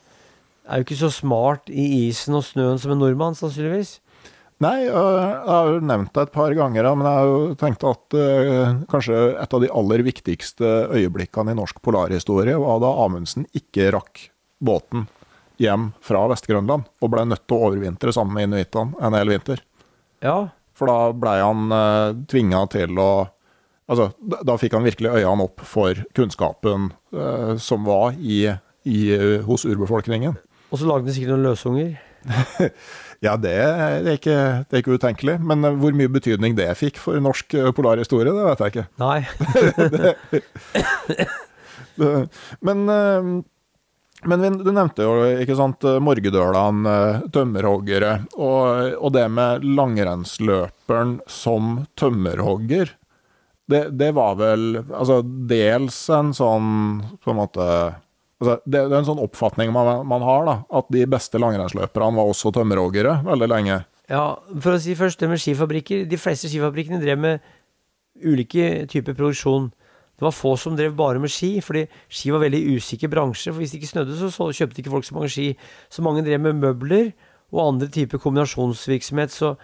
[0.70, 3.97] er jo ikke så smart i isen og snøen som en nordmann, sannsynligvis.
[4.62, 7.86] Nei, øh, jeg har jo nevnt det et par ganger, men jeg har jo tenkt
[7.88, 13.47] at øh, kanskje et av de aller viktigste øyeblikkene i norsk polarhistorie var da Amundsen
[13.58, 14.28] ikke rakk
[14.64, 15.08] båten
[15.62, 19.64] hjem fra Vest-Grønland, og ble nødt til å overvintre sammen med inuittene en hel vinter.
[20.24, 20.38] Ja.
[20.78, 23.14] For da blei han uh, tvinga til å
[23.84, 28.45] Altså, da, fikk han virkelig øynene opp for kunnskapen øh, som var i,
[28.88, 28.99] i,
[29.43, 30.38] hos urbefolkningen.
[30.72, 31.89] Og så lagde de sikkert noen løsunger.
[33.24, 34.34] Ja, det er, ikke,
[34.67, 35.38] det er ikke utenkelig.
[35.47, 38.88] Men eh, hvor mye betydning det fikk for norsk eh, polarhistorie, det vet jeg ikke.
[38.99, 39.19] Nei.
[41.95, 43.43] Det- Men, eh,
[44.26, 45.13] men du nevnte jo
[45.43, 46.93] ikke sant, morgedølene,
[47.36, 52.93] tømmerhoggere, og, og det med langrennsløperen som tømmerhogger.
[53.69, 54.63] Det, det var vel
[54.95, 56.71] altså, dels en sånn
[57.24, 57.67] på en måte
[58.44, 62.20] altså, det, det er en sånn oppfatning man, man har, da, at de beste langrennsløperne
[62.20, 63.82] var også tømmerhoggere veldig lenge.
[64.12, 64.26] Ja,
[64.60, 66.04] for å si først det med skifabrikker.
[66.10, 67.54] De fleste skifabrikkene drev med
[68.24, 69.72] ulike typer produksjon.
[70.20, 73.50] Det var få som drev bare med ski, fordi ski var veldig usikker bransje.
[73.50, 75.48] For hvis det ikke snødde, så, så kjøpte ikke folk så mange ski.
[75.89, 77.14] Så mange drev med møbler
[77.54, 79.34] og andre typer kombinasjonsvirksomhet.
[79.34, 79.56] Så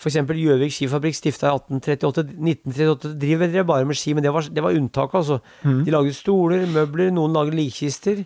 [0.00, 0.16] f.eks.
[0.26, 2.24] Gjøvik skifabrikk stifta i 1838.
[2.34, 5.40] 1938 driver dere bare med ski, men det var, det var unntaket, altså.
[5.62, 8.24] De laget stoler, møbler, noen laget likkister.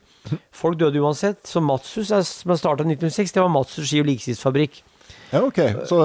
[0.53, 1.43] Folk døde uansett.
[1.47, 4.81] Så Matsus, er- som starta i 1906, det var Matsus ski- og likkistfabrikk.
[5.33, 5.59] Ja, ok.
[5.85, 5.99] Så,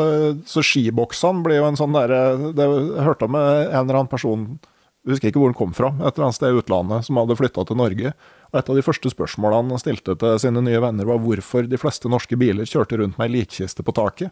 [0.45, 2.69] så skiboksene blir jo en sånn derre det-
[3.07, 4.59] hørte Jeg med en eller annen person
[5.03, 7.35] jeg husker ikke hvor han kom fra, et eller annet sted i utlandet, som hadde
[7.35, 8.13] flytta til Norge.
[8.53, 11.75] Og Et av de første spørsmålene han stilte til sine nye venner, var hvorfor de
[11.75, 14.31] fleste norske biler kjørte rundt med ei likkiste på taket.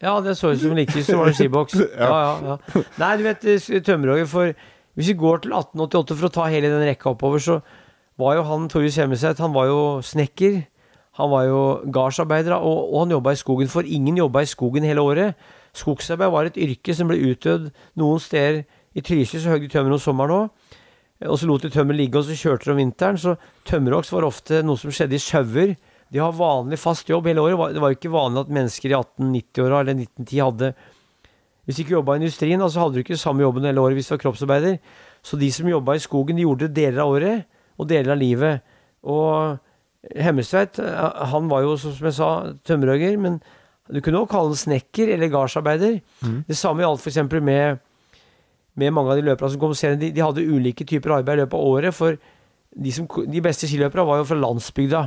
[0.00, 1.74] Ja, det så ut som en så var det en skiboks.
[2.00, 2.82] Ja, ja, ja.
[2.98, 3.44] Nei, du vet,
[3.84, 4.52] Tømmerhogger, for
[4.96, 7.60] hvis vi går til 1888 for å ta hele den rekka oppover, så
[8.20, 10.62] var jo han Torjus Hjemmeseth, han var jo snekker.
[11.20, 11.60] Han var jo
[11.92, 15.48] gardsarbeider, og, og han jobba i skogen, for ingen jobba i skogen hele året.
[15.76, 17.68] Skogsarbeid var et yrke som ble utdødd
[18.00, 18.62] noen steder.
[18.96, 20.76] I Trysil så høgde de tømmer om sommeren òg.
[21.28, 23.20] Og så lot de tømmer ligge, og så kjørte de om vinteren.
[23.20, 23.36] Så
[23.68, 25.74] tømmerhogst var ofte noe som skjedde i sjauer.
[26.10, 27.74] De har vanlig fast jobb hele året.
[27.76, 30.72] Det var jo ikke vanlig at mennesker i 1890-åra eller 1910 hadde
[31.64, 34.08] Hvis de ikke jobba i industrien, så hadde du ikke samme jobben hele året hvis
[34.10, 34.78] du var kroppsarbeider.
[35.22, 37.46] Så de som jobba i skogen, de gjorde det deler av året
[37.78, 38.64] og deler av livet.
[39.06, 39.58] Og
[40.16, 42.30] Hemmestveit, eh, han var jo, som jeg sa,
[42.64, 43.36] tømmerhogger, men
[43.92, 46.00] du kunne også kalle han snekker eller gardsarbeider.
[46.48, 47.22] Det samme gjaldt f.eks.
[47.42, 47.78] med
[48.80, 51.42] med mange av de løperne som kom senere, de, de hadde ulike typer arbeid i
[51.42, 51.94] løpet av året.
[51.96, 55.02] For de, som, de beste skiløperne var jo fra landsbygda.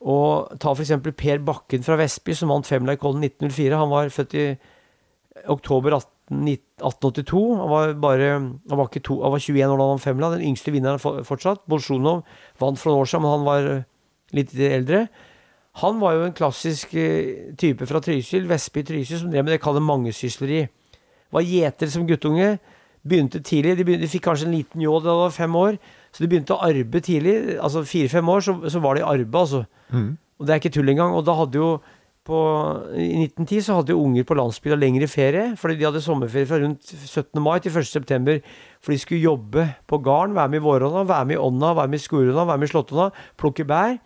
[0.00, 0.92] Og ta f.eks.
[1.16, 3.78] Per Bakken fra Vestby, som vant Femla i Kollen 1904.
[3.80, 4.46] Han var født i
[5.52, 6.42] oktober 18,
[6.80, 7.44] 1882.
[7.62, 10.32] Han var, bare, han var, to, han var 21 år da han vant Femla.
[10.36, 11.64] Den yngste vinneren fortsatt.
[11.70, 12.24] Bolsjunov
[12.60, 13.70] vant for noen år siden, men han var
[14.36, 15.06] litt eldre.
[15.82, 19.66] Han var jo en klassisk eh, type fra Trysil, Vestby-Trysil, som drev med det jeg
[19.66, 20.62] kaller mangesysleri
[21.30, 22.56] var gjeter som guttunge.
[23.06, 23.76] Begynte tidlig.
[23.78, 25.78] De, begynte, de fikk kanskje en liten ljå da de var fem år.
[26.16, 27.34] Så de begynte å arbe tidlig.
[27.60, 29.66] Altså fire-fem år, så, så var de i arbeid, altså.
[30.40, 31.12] Og det er ikke tull engang.
[31.12, 31.68] Og da hadde jo
[32.26, 32.38] på,
[32.98, 36.58] I 1910 så hadde jo unger på landsbygda lengre ferie, fordi de hadde sommerferie fra
[36.58, 37.38] rundt 17.
[37.44, 37.86] mai til 1.
[37.86, 38.40] september.
[38.82, 41.92] For de skulle jobbe på garn, være med i våronna, være med i ånda, være
[41.92, 43.98] med i skorånda, være med i slåttonna, plukke bær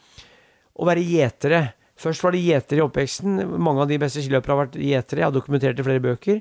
[0.80, 1.62] og være gjetere.
[2.00, 3.40] Først var det gjetere i oppveksten.
[3.61, 5.20] Mange av de beste skiløpere har vært gjetere.
[5.20, 6.38] Jeg har dokumentert i flere bøker.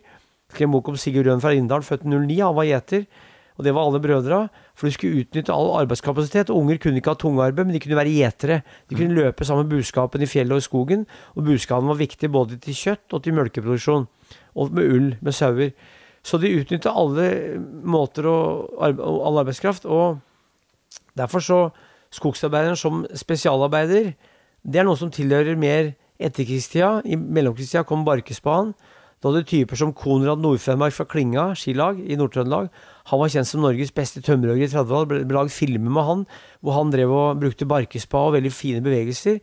[0.53, 2.37] Skrev bok om Sigurd Rønn fra Rindalen, født 09.
[2.39, 3.03] Han var gjeter.
[3.59, 4.39] Og det var alle brødra.
[4.79, 6.49] For de skulle utnytte all arbeidskapasitet.
[6.49, 8.61] Og unger kunne ikke ha tungarbeid, men de kunne være gjetere.
[8.87, 11.03] De kunne løpe sammen med buskapen i fjellet og i skogen.
[11.35, 14.07] Og buskapen var viktig både til kjøtt og til melkeproduksjon.
[14.55, 15.75] Og med ull, med sauer.
[16.23, 17.27] Så de utnytta alle
[17.83, 19.85] måter og, og all arbeidskraft.
[19.85, 20.19] Og
[21.19, 21.61] derfor så
[22.09, 24.13] Skogsarbeideren som spesialarbeider,
[24.65, 27.03] det er noe som tilhører mer etterkrigstida.
[27.05, 28.73] I mellomkrigstida kom barkespaden.
[29.19, 32.69] Da hadde typer som Konrad Nordfjellmark fra Klinga skilag i Nord-Trøndelag
[33.09, 35.09] han var kjent som Norges beste tømmerhogger i 30-tallet.
[35.09, 36.25] Det ble laget filmer med han
[36.61, 39.39] hvor han drev og brukte barkespa og veldig fine bevegelser.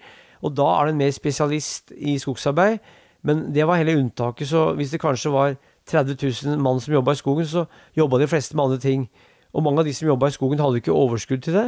[0.46, 2.78] Og da er han mer spesialist i skogsarbeid.
[3.26, 5.56] Men det var hele unntaket, så hvis det kanskje var
[5.90, 6.14] 30
[6.46, 7.64] 000 mann som jobba i skogen, så
[7.96, 9.08] jobba de fleste med andre ting.
[9.54, 11.66] Og mange av de som jobba i skogen, hadde ikke overskudd til det.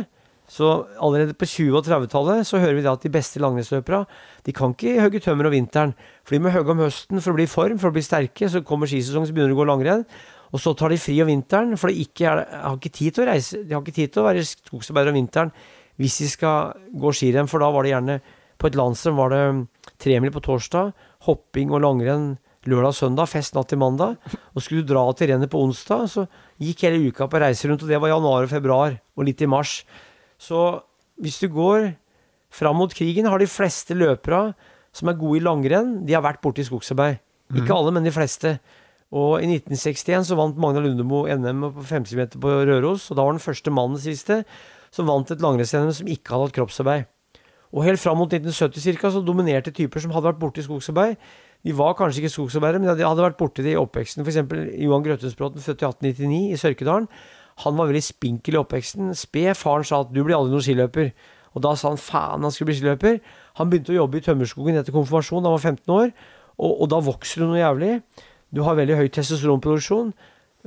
[0.48, 4.06] Så allerede på 20- og 30-tallet så hører vi da at de beste langrennsløperne
[4.46, 5.92] de kan ikke hogge tømmer om vinteren.
[6.24, 8.48] For de må hogge om høsten for å bli i form, for å bli sterke.
[8.48, 10.06] Så kommer skisesongen, så begynner de å gå langrenn.
[10.54, 13.24] Og så tar de fri om vinteren, for de ikke er, har ikke tid til
[13.24, 13.62] å reise.
[13.62, 15.54] De har ikke tid til å være skogsarbeider om vinteren
[15.98, 18.20] hvis de skal gå skirenn, for da var det gjerne
[18.58, 19.40] på et landsrenn var det
[19.98, 20.92] tremil på torsdag,
[21.26, 22.36] hopping og langrenn
[22.68, 24.16] lørdag og søndag, fest natt til mandag.
[24.54, 26.26] Og skulle du dra til rennet på onsdag, så
[26.62, 29.50] gikk hele uka på reise rundt, og det var januar og februar, og litt i
[29.50, 29.80] mars.
[30.38, 30.82] Så
[31.22, 31.92] hvis du går
[32.54, 34.52] fram mot krigen, har de fleste løpere
[34.94, 37.22] som er gode i langrenn, de har vært borte i skogsarbeid.
[37.56, 38.58] Ikke alle, men de fleste.
[39.16, 43.24] Og i 1961 så vant Magna Lundemo NM på 50 meter på Røros, og da
[43.24, 44.42] var den første mannen siste
[44.92, 47.08] som vant et langrenns-NM som ikke hadde hatt kroppsarbeid.
[47.72, 49.10] Og helt fram mot 1970 ca.
[49.12, 51.16] så dominerte typer som hadde vært borte i skogsarbeid.
[51.64, 54.24] De var kanskje ikke skogsarbeidere, men de hadde vært borte i oppveksten.
[54.24, 54.38] F.eks.
[54.78, 57.08] Johan Grøttensbråten, født i 1899 i Sørkedalen.
[57.64, 59.12] Han var veldig spinkel i oppveksten.
[59.18, 59.50] Sped.
[59.58, 61.12] Faren sa at 'du blir aldri noen skiløper'.
[61.56, 63.20] Og da sa han faen han skulle bli skiløper.
[63.58, 66.12] Han begynte å jobbe i tømmerskogen etter konfirmasjon da han var 15 år,
[66.58, 68.02] og, og da vokser du noe jævlig.
[68.54, 70.12] Du har veldig høy testosteronproduksjon.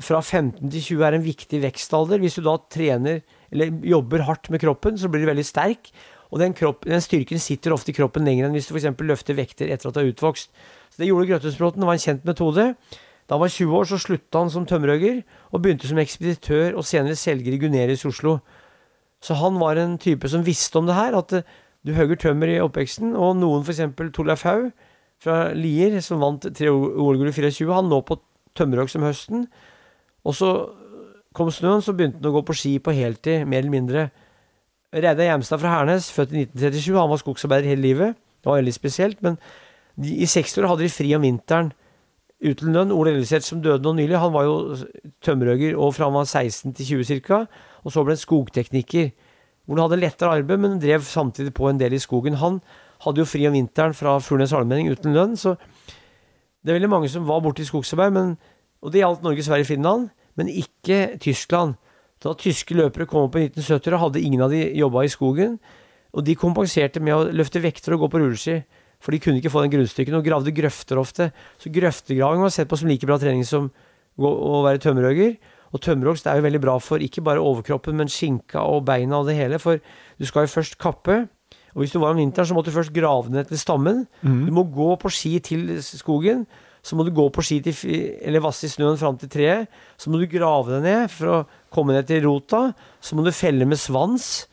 [0.01, 2.21] Fra 15 til 20 er en viktig vekstalder.
[2.21, 3.21] Hvis du da trener
[3.51, 5.91] eller jobber hardt med kroppen, så blir du veldig sterk.
[6.31, 8.87] Og den, kropp, den styrken sitter ofte i kroppen lenger enn hvis du f.eks.
[9.03, 10.53] løfter vekter etter at du har utvokst.
[10.93, 11.83] Så Det gjorde Grøttesbråten.
[11.83, 12.67] Det var en kjent metode.
[13.27, 15.21] Da han var 20 år, så slutta han som tømmerhogger
[15.51, 18.39] og begynte som ekspeditør og senere selger i Gunerius Oslo.
[19.21, 21.43] Så han var en type som visste om det her, at
[21.85, 23.83] du hogger tømmer i oppveksten, og noen, f.eks.
[24.15, 24.71] Torleif Haug,
[25.21, 27.69] fra Lier, som vant tre OL-gull i 24.
[27.75, 28.17] Han lå på
[28.57, 29.45] tømmerhogst om høsten.
[30.25, 30.51] Og så
[31.37, 34.07] kom snøen, så begynte han å gå på ski på heltid, mer eller mindre.
[34.91, 38.17] Reidar Hjermstad fra Hernes, født i 1937, han var skogsarbeider hele livet.
[38.41, 39.21] Det var veldig spesielt.
[39.23, 39.37] Men
[39.95, 41.71] de, i 60 år hadde de fri om vinteren
[42.41, 42.91] uten lønn.
[42.91, 44.55] Ole Elleseth, som døde nå nylig, han var jo
[45.23, 47.43] tømmerhogger og fra han var 16 til 20 ca.
[47.85, 49.11] Og så ble han skogtekniker,
[49.65, 52.41] hvor han hadde lettere arbeid, men drev samtidig på en del i skogen.
[52.41, 52.59] Han
[53.05, 55.55] hadde jo fri om vinteren fra Furnes allmenning uten lønn, så
[56.61, 58.35] det er veldig mange som var borte i skogsarbeid, men,
[58.85, 61.77] og det gjaldt Norge, Sverige, Finland, men ikke Tyskland.
[62.21, 65.57] Da tyske løpere kom opp i 1970, hadde ingen av de jobba i skogen,
[66.11, 68.59] og de kompenserte med å løfte vekter og gå på rulleski.
[69.01, 71.31] For de kunne ikke få den grunnstykken, og gravde grøfter ofte.
[71.57, 73.71] Så grøftegraving var sett på som like bra trening som
[74.21, 75.39] å være tømmerhogger.
[75.71, 79.31] Og tømmerhogst er jo veldig bra for ikke bare overkroppen, men skinka og beina og
[79.31, 79.57] det hele.
[79.63, 81.23] For du skal jo først kappe,
[81.71, 84.03] og hvis du var om vinteren, så måtte du først grave ned til stammen.
[84.21, 84.43] Mm.
[84.47, 86.45] Du må gå på ski til skogen.
[86.81, 87.75] Så må du gå på ski til,
[88.25, 89.69] eller vasse i snøen fram til treet.
[90.01, 91.41] Så må du grave deg ned for å
[91.73, 92.71] komme ned til rota.
[92.99, 94.47] Så må du felle med svans.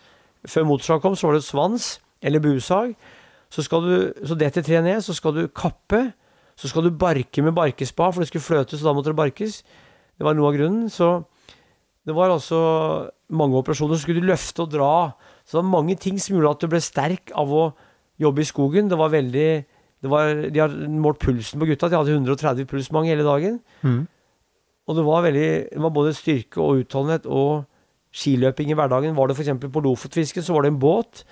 [0.46, 2.92] Før motorsag kom, så var det svans eller buesag.
[3.48, 3.94] Så, skal du,
[4.28, 6.10] så detter treet ned, så skal du kappe.
[6.58, 9.62] Så skal du barke med barkespa, for det skulle fløtes, og da måtte det barkes.
[10.18, 10.88] Det var noe av grunnen.
[10.92, 11.22] Så
[12.04, 12.60] det var altså
[13.32, 13.96] mange operasjoner.
[13.96, 14.92] Så skulle du løfte og dra
[15.48, 17.64] så det var mange ting som gjorde at du ble sterk av å
[18.20, 18.90] jobbe i skogen.
[18.90, 19.48] Det var veldig
[19.98, 21.88] det var, De har målt pulsen på gutta.
[21.88, 23.56] De hadde 130 puls mange hele dagen.
[23.80, 24.02] Mm.
[24.88, 27.64] Og det var, veldig, det var både styrke og utholdenhet og
[28.12, 29.16] skiløping i hverdagen.
[29.16, 29.72] Var det f.eks.
[29.72, 31.24] på Lofotfisken, så var det en båt.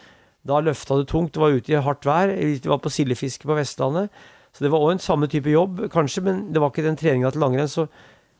[0.48, 1.34] Da løfta det tungt.
[1.34, 2.32] Det var ute i hardt vær.
[2.32, 4.08] Det var på sildefiske på Vestlandet.
[4.56, 7.34] Så det var òg en samme type jobb, kanskje, men det var ikke den treninga
[7.34, 7.68] til langrenn.
[7.68, 7.84] Så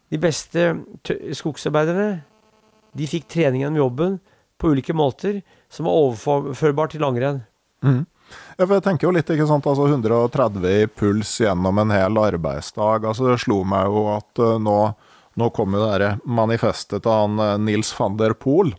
[0.08, 0.70] de beste
[1.36, 2.22] skogsarbeiderne,
[2.96, 4.16] de fikk trening gjennom jobben
[4.61, 5.40] på ulike måter
[5.72, 7.42] som er overførbar til langrenn.
[7.84, 8.04] Mm.
[8.59, 13.04] Jeg tenker jo litt, ikke sant, altså 130 i puls gjennom en hel arbeidsdag.
[13.07, 14.78] altså Det slo meg jo at uh, nå,
[15.38, 18.72] nå kom jo det manifestet til han uh, Nils van der Poel,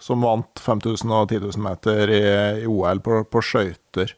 [0.00, 2.22] som vant 5000 og 10 000 meter i,
[2.64, 4.16] i OL på, på skøyter.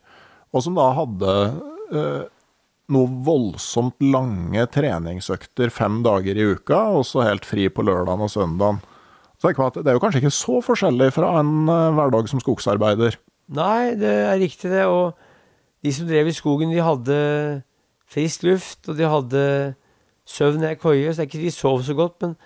[0.52, 1.32] Og som da hadde
[1.96, 2.24] eh,
[2.92, 8.32] noe voldsomt lange treningsøkter fem dager i uka, og så helt fri på lørdagen og
[8.32, 8.82] søndagen.
[9.42, 12.28] Så tenker man at Det er jo kanskje ikke så forskjellig fra en eh, hverdag
[12.30, 13.16] som skogsarbeider.
[13.50, 14.84] Nei, det er riktig det.
[14.86, 15.18] Og
[15.82, 17.16] de som drev i skogen, de hadde
[18.06, 19.42] frisk luft, og de hadde
[20.30, 21.10] søvn i koie.
[21.10, 22.36] Så det er ikke de sov så godt, men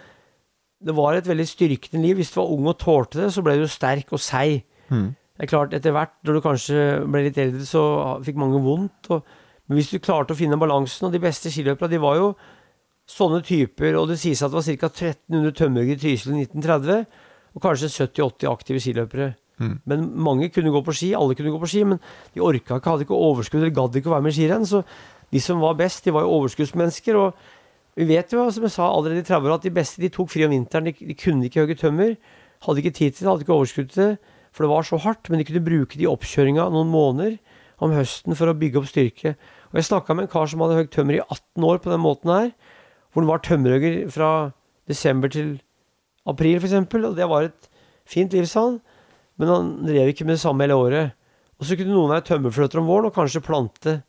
[0.89, 2.17] det var et veldig styrkende liv.
[2.17, 4.63] Hvis du var ung og tålte det, så ble du sterk og seig.
[4.89, 5.13] Mm.
[5.37, 6.83] Det er klart, etter hvert, når du kanskje
[7.13, 7.83] ble litt eldre, så
[8.25, 9.13] fikk mange vondt.
[9.13, 9.37] Og,
[9.69, 12.31] men hvis du klarte å finne balansen, og de beste skiløperne, de var jo
[13.07, 14.91] sånne typer, og det sies at det var ca.
[14.91, 17.05] 1300 tømmerhuggere i Trysil i 1930,
[17.57, 19.29] og kanskje 70-80 aktive skiløpere.
[19.63, 19.77] Mm.
[19.89, 22.01] Men mange kunne gå på ski, alle kunne gå på ski, men
[22.35, 24.67] de orka ikke, hadde ikke overskudd eller gadd ikke å være med i skirenn.
[24.69, 24.83] Så
[25.33, 27.17] de som var best, de var jo overskuddsmennesker.
[27.17, 27.39] og
[27.97, 30.45] vi vet jo, som jeg sa allerede i 30 at de beste de tok fri
[30.45, 30.91] om vinteren.
[30.91, 32.17] De, de kunne ikke hogge tømmer.
[32.67, 34.35] Hadde ikke tid til det, hadde ikke overskudd til det.
[34.53, 35.31] For det var så hardt.
[35.31, 37.39] Men de kunne bruke de i oppkjøringa noen måneder
[37.81, 39.33] om høsten for å bygge opp styrke.
[39.73, 42.05] Og jeg snakka med en kar som hadde hogd tømmer i 18 år på den
[42.05, 42.53] måten her.
[43.17, 44.31] Hvor han var tømmerhugger fra
[44.87, 45.55] desember til
[46.29, 46.77] april, f.eks.
[46.77, 47.71] Og det var et
[48.05, 48.77] fint liv, sa han.
[49.41, 51.17] Men han drev ikke med det samme hele året.
[51.57, 54.03] Og så kunne noen være tømmerfløter om våren og kanskje plante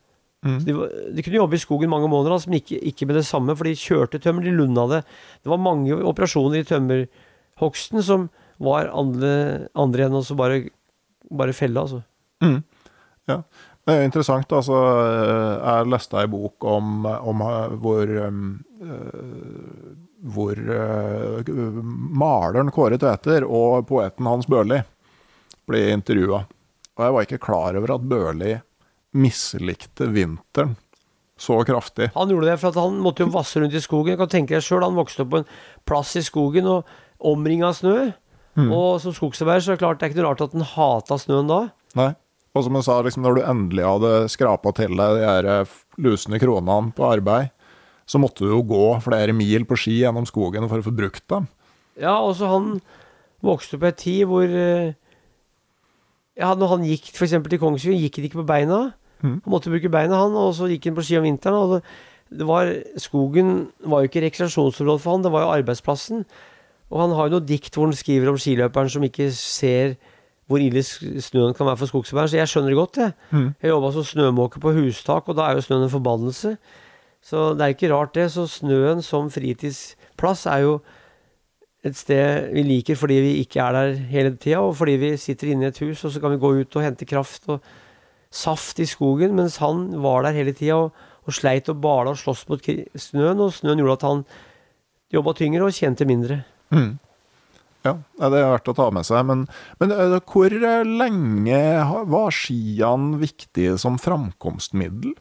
[0.45, 0.59] Mm.
[0.61, 0.73] de,
[1.17, 3.65] de kunne jobbe i skogen mange måneder, altså, men ikke, ikke med det samme, for
[3.65, 4.99] de kjørte tømmer, de lunda det.
[5.41, 8.27] Det var mange operasjoner i tømmerhogsten som
[8.61, 9.31] var andre,
[9.73, 10.59] andre enn å så bare,
[11.33, 12.03] bare felle, altså.
[12.45, 12.59] Mm.
[13.31, 13.39] Ja.
[13.87, 14.51] Det er interessant.
[14.51, 18.41] Altså, jeg leste ei bok om, om eh, hvor um,
[18.83, 19.93] eh,
[20.27, 21.51] hvor eh,
[22.19, 24.81] maleren Kåre Tveter og poeten Hans Børli
[25.69, 26.41] ble intervjua.
[26.97, 28.57] Og jeg var ikke klar over at Børli
[29.17, 30.75] mislikte vinteren
[31.37, 32.09] så kraftig.
[32.15, 34.15] Han gjorde det for at han måtte jo vasse rundt i skogen.
[34.15, 35.51] Jeg kan tenke deg selv, Han vokste opp på en
[35.85, 36.87] plass i skogen og
[37.21, 38.11] omringa snø.
[38.57, 38.71] Mm.
[38.73, 41.19] Og som skogsarbeider så er det klart det er ikke noe rart at han hata
[41.21, 41.59] snøen da.
[41.99, 42.11] Nei.
[42.57, 46.39] Og som jeg sa, liksom, når du endelig hadde skrapa til deg de her lusende
[46.41, 47.53] kronene på arbeid,
[48.07, 51.25] så måtte du jo gå flere mil på ski gjennom skogen for å få brukt
[51.29, 51.47] dem.
[51.99, 52.69] Ja, også han
[53.43, 54.95] vokste opp i en tid hvor eh,
[56.37, 57.33] Ja, når han gikk f.eks.
[57.49, 58.81] til Kongsvinger, gikk han ikke på beina.
[59.23, 59.39] Mm.
[59.41, 61.57] Han måtte bruke beina, han, og så gikk han på ski om vinteren.
[61.57, 61.79] Og det,
[62.39, 62.69] det var,
[63.01, 66.21] skogen var jo ikke rekreasjonsområde for han, det var jo arbeidsplassen.
[66.87, 69.97] Og han har jo noe dikt hvor han skriver om skiløperen som ikke ser
[70.47, 73.15] hvor ille snøen kan være for skogsarbeideren, så jeg skjønner det godt, jeg.
[73.31, 73.47] Mm.
[73.61, 76.53] Jeg jobba som snømåker på hustak, og da er jo snøen en forbannelse.
[77.23, 78.29] Så det er ikke rart, det.
[78.31, 80.77] Så snøen som fritidsplass er jo
[81.85, 85.51] et sted vi liker fordi vi ikke er der hele tida, og fordi vi sitter
[85.51, 87.59] inne i et hus, og så kan vi gå ut og hente kraft og
[88.31, 90.95] saft i skogen, mens han var der hele tida og,
[91.27, 94.23] og sleit og bala og sloss mot snøen, og snøen gjorde at han
[95.13, 96.41] jobba tyngre og tjente mindre.
[96.71, 96.97] Mm.
[97.87, 99.23] Ja, det er verdt å ta med seg.
[99.29, 99.45] Men,
[99.81, 100.53] men eh, hvor
[100.87, 101.61] lenge
[102.11, 105.15] var skiene viktige som framkomstmiddel?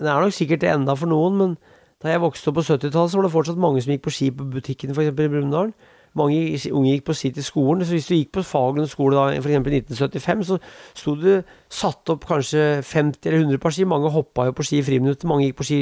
[0.00, 1.56] Det er nok sikkert det enda for noen, men
[2.02, 4.30] da jeg vokste opp på 70-tallet, så var det fortsatt mange som gikk på ski
[4.34, 5.12] på butikken, f.eks.
[5.12, 5.70] i Brumunddal.
[6.18, 7.82] Mange unge gikk på ski til skolen.
[7.86, 9.54] Så hvis du gikk på Faglund skole da, f.eks.
[9.54, 10.58] i 1975, så
[10.94, 11.30] sto du
[11.72, 13.86] satt opp kanskje 50 eller 100 par ski.
[13.90, 15.26] Mange hoppa jo på ski i friminuttet.
[15.30, 15.80] Mange gikk på ski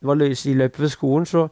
[0.00, 1.48] Det var lø- ved skolen, så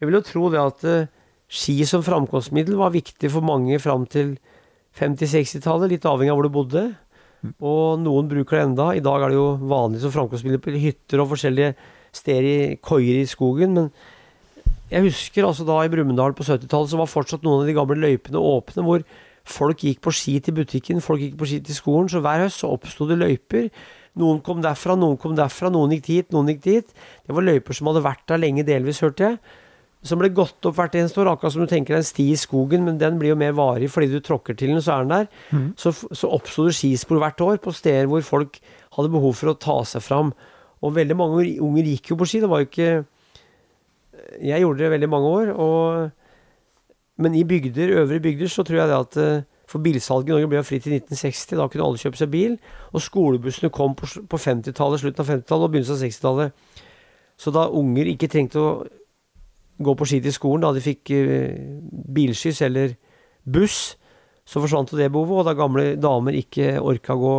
[0.00, 1.08] jeg vil jo tro det at eh,
[1.52, 4.36] ski som framkomstmiddel var viktig for mange fram til
[4.98, 6.84] 50-60-tallet, litt avhengig av hvor du bodde.
[7.58, 8.92] Og noen bruker det enda.
[8.94, 11.74] I dag er det jo vanlig som framkomstmiddel på hytter og forskjellige
[12.14, 13.74] steder i koier i skogen.
[13.76, 13.90] Men
[14.92, 17.98] jeg husker altså da i Brumunddal på 70-tallet så var fortsatt noen av de gamle
[17.98, 19.04] løypene åpne, hvor
[19.48, 22.12] folk gikk på ski til butikken, folk gikk på ski til skolen.
[22.12, 23.72] Så hver høst så oppsto det løyper.
[24.20, 26.96] Noen kom derfra, noen kom derfra, noen gikk dit, noen gikk dit.
[27.26, 29.40] Det var løyper som hadde vært der lenge, delvis, hørte jeg.
[30.02, 32.82] Som ble gått opp hvert eneste år, akkurat som du tenker en sti i skogen,
[32.84, 35.28] men den blir jo mer varig fordi du tråkker til den, så er den der.
[35.78, 38.58] Så, f- så oppsto det skispor hvert år på steder hvor folk
[38.96, 40.32] hadde behov for å ta seg fram.
[40.82, 42.40] Og veldig mange unger gikk jo på ski.
[42.42, 42.88] Det var jo ikke
[44.42, 45.52] Jeg gjorde det veldig mange år.
[45.54, 46.10] Og,
[47.22, 50.48] men i bygder, øvre bygder så tror jeg det at eh, For bilsalget i Norge
[50.50, 51.54] ble jo fritt i 1960.
[51.60, 52.56] Da kunne alle kjøpe seg bil.
[52.90, 56.82] Og skolebussene kom på, på 50-tallet, slutten av 50-tallet og begynnelsen av 60-tallet.
[57.40, 58.72] Så da unger ikke trengte å
[59.84, 61.56] gå på ski til skolen, da de fikk eh,
[62.16, 62.94] bilskyss eller
[63.42, 63.96] buss,
[64.44, 65.42] så forsvant jo det behovet.
[65.42, 67.36] Og da gamle damer ikke orka gå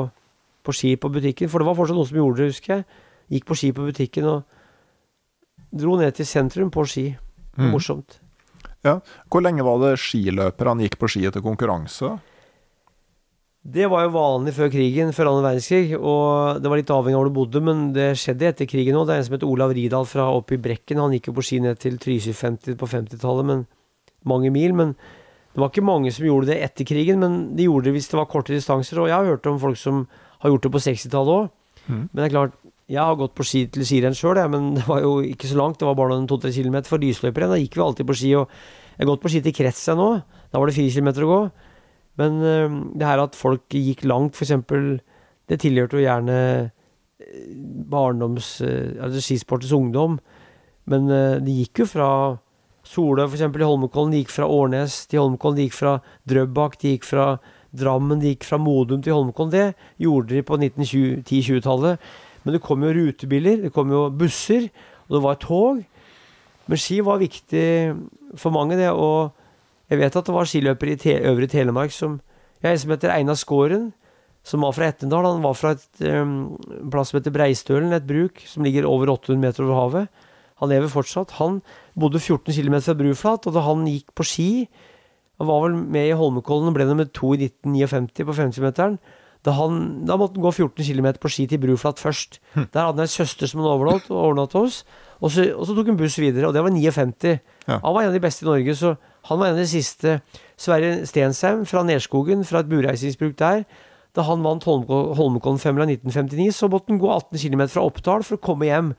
[0.64, 1.52] på ski på butikken.
[1.52, 2.86] For det var fortsatt noen som gjorde det, husker jeg.
[3.34, 4.60] Gikk på ski på butikken og
[5.74, 7.08] dro ned til sentrum på ski.
[7.58, 7.72] Mm.
[7.74, 8.20] Morsomt.
[8.84, 8.98] Ja.
[9.32, 12.18] Hvor lenge var det skiløperne gikk på ski etter konkurranse?
[13.64, 17.22] Det var jo vanlig før krigen, før annen verdenskrig, og det var litt avhengig av
[17.22, 19.06] hvor du bodde, men det skjedde etter krigen òg.
[19.08, 21.00] Det er en som heter Olav Ridal fra oppe i Brekken.
[21.00, 23.64] Han gikk jo på ski ned til Trysil 50 på 50-tallet, men
[24.28, 24.76] mange mil.
[24.76, 28.12] Men det var ikke mange som gjorde det etter krigen, men de gjorde det hvis
[28.12, 29.00] det var korte distanser.
[29.00, 30.04] Og jeg har hørt om folk som
[30.44, 31.50] har gjort det på 60-tallet òg.
[31.88, 32.04] Mm.
[32.04, 32.60] Men det er klart,
[32.92, 35.80] Jeg har gått på ski til skirenn sjøl, men det var jo ikke så langt.
[35.80, 37.48] Det var bare noen to-tre kilometer for lysløpere.
[37.48, 38.36] Da gikk vi alltid på ski.
[38.36, 38.50] og
[38.98, 40.10] Jeg har gått på ski til Kretset nå.
[40.52, 41.40] Da var det fire kilometer å gå.
[42.20, 44.54] Men øh, det her at folk gikk langt, f.eks.
[45.50, 46.38] Det tilhørte jo gjerne
[47.20, 47.56] øh,
[47.92, 48.62] barndoms...
[48.62, 50.20] Øh, altså skisportens ungdom.
[50.86, 52.10] Men det gikk jo fra
[52.84, 53.42] Solø f.eks.
[53.42, 54.12] i Holmenkollen.
[54.14, 55.58] De gikk fra Årnes til Holmenkollen.
[55.58, 55.98] De gikk fra
[56.30, 56.76] Drøbak.
[56.82, 57.38] De gikk fra
[57.72, 58.20] Drammen.
[58.20, 59.54] De gikk fra Modum til Holmenkollen.
[59.54, 62.04] Det gjorde de på 1910-20-tallet.
[62.44, 64.68] Men det kom jo rutebiler, det kom jo busser,
[65.08, 65.80] og det var tog.
[66.68, 67.68] Men ski var viktig
[68.40, 68.90] for mange, det.
[68.92, 69.32] Og
[69.92, 72.20] jeg vet at det var skiløpere i te Øvre Telemark som
[72.64, 73.92] er en som heter Einar Skåren,
[74.48, 75.28] som var fra Etnedal.
[75.28, 76.56] Han var fra et um,
[76.92, 80.24] plass som heter Breistølen, et bruk som ligger over 800 meter over havet.
[80.62, 81.36] Han lever fortsatt.
[81.42, 81.62] Han
[82.00, 84.50] bodde 14 km fra Bruflat, og da han gikk på ski
[85.42, 89.00] Han var vel med i Holmenkollen og ble nummer to i 1959 på 50-meteren.
[89.44, 92.38] Da, han, da, måtte han gå 14 km på ski til Bruflat først.
[92.54, 92.68] Hm.
[92.72, 94.84] Der hadde han en søster som han overnatt hos.
[95.20, 97.34] Og så, og så, tok han buss videre, og det var 59.
[97.66, 97.80] Ja.
[97.82, 98.94] Han var en av de beste i Norge, så
[99.30, 100.20] han var en av de siste.
[100.60, 103.64] Sverre Stensheim fra Nerskogen, fra et bureisingsbruk der.
[104.14, 108.38] Da han vant Holmenkollen-femmila i 1959, så måtte han gå 18 km fra Oppdal for
[108.38, 108.94] å komme hjem.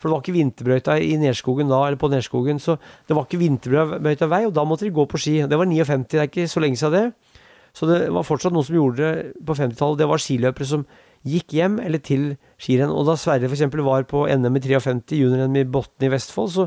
[0.00, 2.78] For det var ikke vinterbrøyta i Nerskogen da, eller på Nerskogen, så
[3.08, 5.34] det var ikke vinterbrøyta vei, og da måtte de gå på ski.
[5.48, 7.34] Det var 59, det er ikke så lenge siden det.
[7.76, 10.00] Så det var fortsatt noen som gjorde det på 50-tallet.
[10.00, 10.86] Det var skiløpere som
[11.28, 12.24] gikk hjem eller til
[12.60, 12.92] skirenn.
[12.94, 13.66] Og da Sverre f.eks.
[13.84, 16.66] var på NM i 53, junior-NM i Botn i Vestfold, så,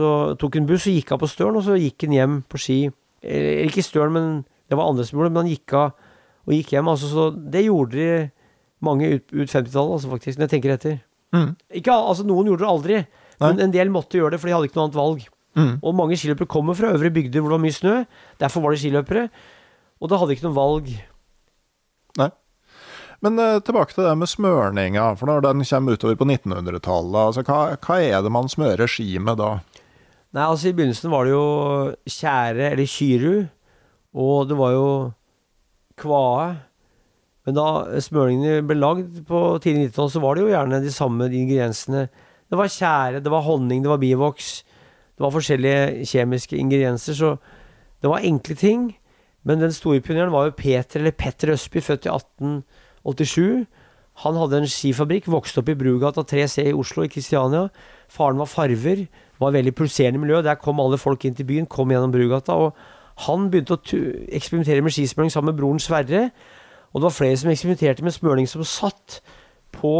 [0.00, 2.60] så tok hun buss og gikk av på Støren, og så gikk hun hjem på
[2.60, 2.78] ski.
[3.20, 4.30] Eller ikke Støren, men
[4.70, 5.92] det var andre som gjorde det, men han gikk av
[6.48, 6.90] og gikk hjem.
[6.90, 8.10] Altså, så det gjorde de
[8.84, 10.96] mange ut, ut 50-tallet, altså, faktisk, når jeg tenker etter.
[11.36, 11.52] Mm.
[11.80, 13.44] Ikke, altså, noen gjorde det aldri, Nei.
[13.44, 15.28] men en del måtte gjøre det, for de hadde ikke noe annet valg.
[15.58, 15.72] Mm.
[15.82, 17.94] Og mange skiløpere kommer fra øvre bygder hvor det var mye snø.
[18.40, 19.24] Derfor var de skiløpere.
[20.00, 20.92] Og da hadde de ikke noe valg.
[22.20, 22.30] Nei.
[23.20, 25.10] Men uh, tilbake til det med smørninga.
[25.20, 29.18] For når den kommer utover på 1900-tallet, altså, hva, hva, er det man smører ski
[29.20, 29.58] med da?
[30.30, 31.46] Nei, altså I begynnelsen var det jo
[32.06, 33.46] tjære, eller kyru.
[34.14, 34.88] Og det var jo
[35.98, 36.50] kvae.
[37.46, 41.26] Men da smøringene ble lagd på tidlig 90-tall, så var det jo gjerne de samme
[41.26, 42.04] ingrediensene.
[42.50, 44.52] Det var tjære, det var honning, det var bivoks.
[45.16, 47.34] Det var forskjellige kjemiske ingredienser, så
[48.02, 48.86] det var enkle ting.
[49.44, 53.66] Men den store pioneren var jo Peter, eller Petter Østby, født i 1887.
[54.24, 57.68] Han hadde en skifabrikk, vokste opp i Brugata 3C i Oslo, i Kristiania.
[58.12, 59.06] Faren var farver,
[59.40, 60.42] var veldig pulserende miljø.
[60.44, 62.56] Der kom alle folk inn til byen, kom gjennom Brugata.
[62.56, 64.00] Og han begynte å
[64.36, 66.28] eksperimentere med skismøring sammen med broren Sverre.
[66.90, 69.20] Og det var flere som eksperimenterte med smøring som satt
[69.76, 69.94] på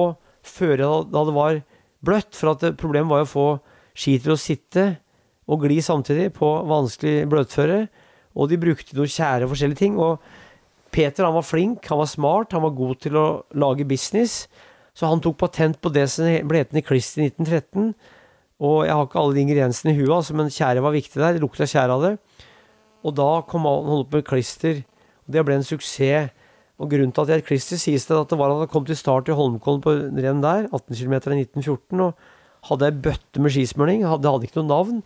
[0.47, 1.61] føret da det var
[2.05, 2.35] bløtt.
[2.37, 3.49] For at problemet var å få
[3.95, 4.87] ski til å sitte
[5.51, 7.85] og gli samtidig på vanskelig bløtføre.
[8.39, 9.99] Og de brukte noe kjære forskjellige ting.
[9.99, 10.21] Og
[10.95, 13.27] Peter han var flink, han var smart, han var god til å
[13.59, 14.45] lage business.
[14.95, 17.95] Så han tok patent på det som ble hetende Klist i 1913.
[18.61, 21.37] Og jeg har ikke alle de ingrediensene i huet, altså, men tjære var viktig der.
[21.37, 22.13] Det lukta tjære av det.
[23.09, 24.83] Og da kom han holdt på med klister.
[25.25, 26.35] Og det ble en suksess.
[26.81, 28.87] Og grunnen til at jeg het klister, sies det at det var at han kom
[28.89, 33.43] til start i Holmenkollen på renn der, 18 km i 1914, og hadde ei bøtte
[33.45, 34.01] med skismøring.
[34.01, 35.03] Det hadde ikke noe navn.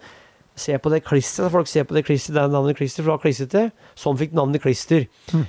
[0.55, 1.51] Se på det klisteret.
[1.51, 3.65] Folk ser på det klisteret, det er navnet klister, for det var klistrete.
[3.99, 5.09] Sånn fikk navnet klister.
[5.35, 5.49] Mm.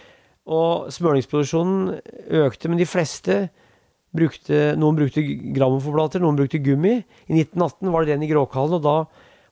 [0.57, 1.93] Og smøringsproduksjonen
[2.41, 3.37] økte, men de fleste
[4.15, 5.23] brukte Noen brukte
[5.55, 6.97] grammofonplater, noen brukte gummi.
[7.27, 8.97] I 1918 var det den i Gråkallen, og da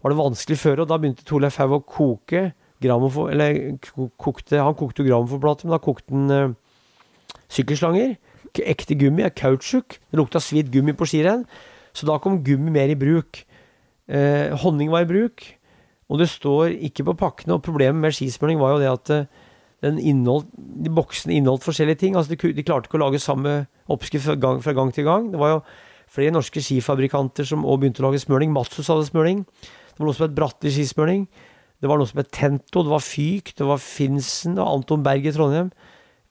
[0.04, 2.50] var det vanskelig føre, og da begynte Torleif Haug å koke
[2.84, 3.32] grammofon...
[3.32, 3.78] Eller
[4.20, 8.18] kokte Han kokte grammofonplater, men da kokte han uh, sykkelslanger.
[8.64, 9.98] Ekte gummi er kautsjuk.
[10.12, 11.48] Det lukta svidd gummi på skirenn.
[11.94, 13.44] Så da kom gummi mer i bruk.
[14.10, 15.46] Eh, honning var i bruk,
[16.12, 17.56] og det står ikke på pakkene.
[17.56, 19.43] Og problemet med skismøring var jo det at eh,
[19.84, 22.16] den innholdt, de boksene inneholdt forskjellige ting.
[22.16, 25.32] altså De, de klarte ikke å lage samme oppskrift fra gang, fra gang, til gang.
[25.34, 25.64] Det var jo
[26.14, 28.54] flere norske skifabrikanter som òg begynte å lage smøring.
[28.56, 29.44] Matsus hadde smøring.
[29.94, 31.26] Det var noe som het Bratteli skismøring.
[31.84, 35.26] Det var noe som het Tento, det var Fyk, det var Finsen og Anton Berg
[35.28, 35.74] i Trondheim.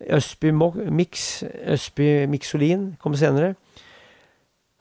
[0.02, 3.52] Østby Mix, Østby Mixolin kom senere.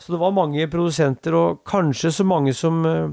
[0.02, 3.12] Så det var mange produsenter, og kanskje så mange som 100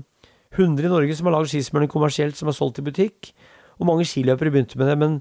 [0.54, 3.32] eh, i Norge som har lagd skismøring kommersielt, som har solgt i butikk.
[3.76, 5.18] Og mange skiløpere begynte med det, men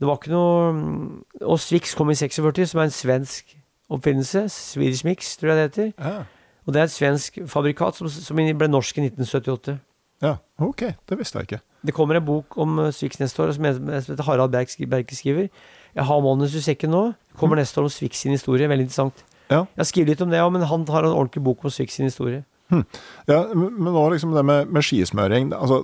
[0.00, 1.08] det var ikke noe mm,
[1.44, 3.56] Og Swix kom i 46, som er en svensk
[3.90, 4.46] oppfinnelse.
[4.48, 5.90] Swedish Mix, tror jeg det heter.
[5.98, 6.22] Ja.
[6.66, 9.76] Og det er et svensk fabrikat som, som ble norsk i 1978.
[10.22, 10.84] Ja, ok.
[11.08, 11.60] Det visste jeg ikke.
[11.86, 15.48] Det kommer en bok om uh, Swix neste år, som heter Harald Berke skriver.
[15.94, 17.02] Jeg har manus i sekken nå.
[17.40, 17.62] Kommer mm.
[17.64, 18.68] neste år om Swix sin historie.
[18.68, 19.24] Veldig interessant.
[19.50, 19.64] Ja.
[19.64, 21.98] Jeg har skrevet litt om det òg, men han har en ordentlig bok om Swix
[21.98, 22.44] sin historie.
[22.70, 22.84] Hm.
[23.26, 25.82] Ja, men nå liksom det med, med skismøring, altså,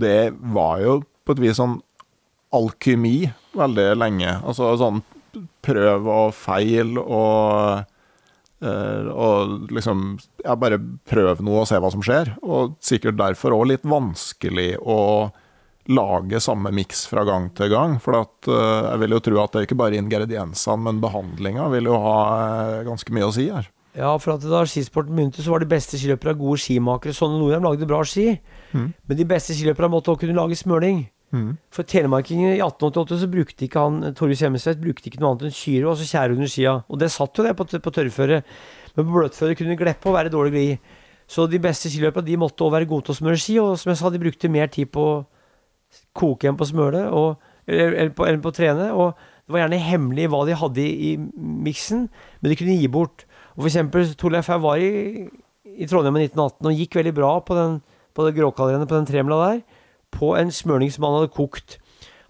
[0.00, 1.76] det var jo på et vis sånn
[2.52, 3.16] alkymi
[3.58, 4.36] veldig lenge.
[4.40, 5.02] Altså sånn
[5.64, 7.88] prøv og feil og
[8.62, 10.78] Eh, og liksom ja, bare
[11.10, 12.36] prøv noe og se hva som skjer.
[12.46, 15.30] Og sikkert derfor òg litt vanskelig å
[15.90, 17.98] lage samme miks fra gang til gang.
[18.02, 21.68] For at, eh, jeg vil jo tro at det er ikke bare ingrediensene, men behandlinga
[21.74, 23.70] vil jo ha eh, ganske mye å si her.
[23.98, 27.12] Ja, for at da skisporten begynte, så var de beste skiløpere gode skimakere.
[27.12, 28.38] Sånne Nordheim lagde bra ski.
[28.72, 28.86] Mm.
[28.94, 31.02] Men de beste skiløperne måtte også kunne lage smøring.
[31.32, 31.52] Mm.
[31.72, 35.54] For telemarkingen i 1888 så brukte ikke han Torjus Hjemmesvedt brukte ikke noe annet enn
[35.56, 36.74] syre og så tjære under skia.
[36.92, 38.42] Og det satt jo det på, på tørrføre.
[38.92, 40.90] Men på bløtføre kunne det glippe og være dårlig glid.
[41.32, 43.56] Så de beste skiløperne de måtte også være gode til å smøre ski.
[43.62, 45.20] Og som jeg sa, de brukte mer tid på å
[46.16, 48.90] koke enn på smøre, og, eller, eller, på, på å trene.
[48.92, 52.08] Og det var gjerne hemmelig hva de hadde i, i miksen,
[52.40, 53.24] men de kunne gi bort.
[53.54, 55.24] Og for eksempel Torleif Haug var i,
[55.72, 57.78] i Trondheim i 1918 og gikk veldig bra på, den,
[58.12, 59.62] på det på den tremla der,
[60.14, 61.78] på en smørning som han hadde kokt.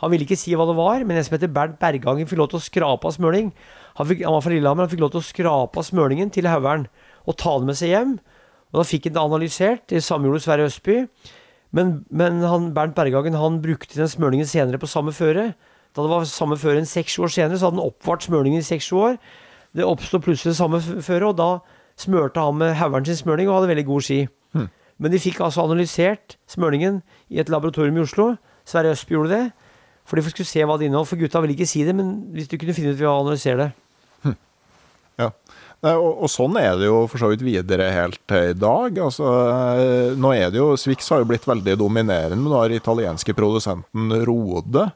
[0.03, 2.51] Han ville ikke si hva det var, men en som heter Bernt Bergangen fikk lov
[2.51, 3.53] til å skrape av smørning.
[3.99, 6.49] Han, fikk, han var fra Lillehammer, han fikk lov til å skrape av smørningen til
[6.51, 6.89] Haugern
[7.23, 8.17] og ta den med seg hjem.
[8.73, 9.85] Og da fikk han det analysert.
[9.93, 11.05] Det samme gjorde Sverre Østby.
[11.77, 15.53] Men, men han, Bernt Berghagen han brukte den smørningen senere på samme føre.
[15.93, 18.67] Da det var samme føre enn seks år senere, så hadde han oppvart smørningen i
[18.67, 19.21] seks år.
[19.77, 21.51] Det oppsto plutselig samme føre, og da
[22.01, 24.21] smørte han med Haugern sin smørning og hadde veldig god ski.
[25.03, 27.01] Men de fikk altså analysert smøringen
[27.33, 28.33] i et laboratorium i Oslo.
[28.69, 29.45] Sverre Østby gjorde det.
[30.07, 31.11] For de skulle se hva det inneholdt.
[31.11, 33.65] For gutta ville ikke si det, men hvis du kunne finne ut ved å analysere
[33.67, 33.71] det.
[35.83, 38.99] Nei, og, og sånn er det jo for så vidt videre helt til i dag.
[39.03, 39.31] Altså,
[39.83, 43.35] eh, nå er det jo, Swix har jo blitt veldig dominerende, men du har italienske
[43.35, 44.87] produsenten Rode,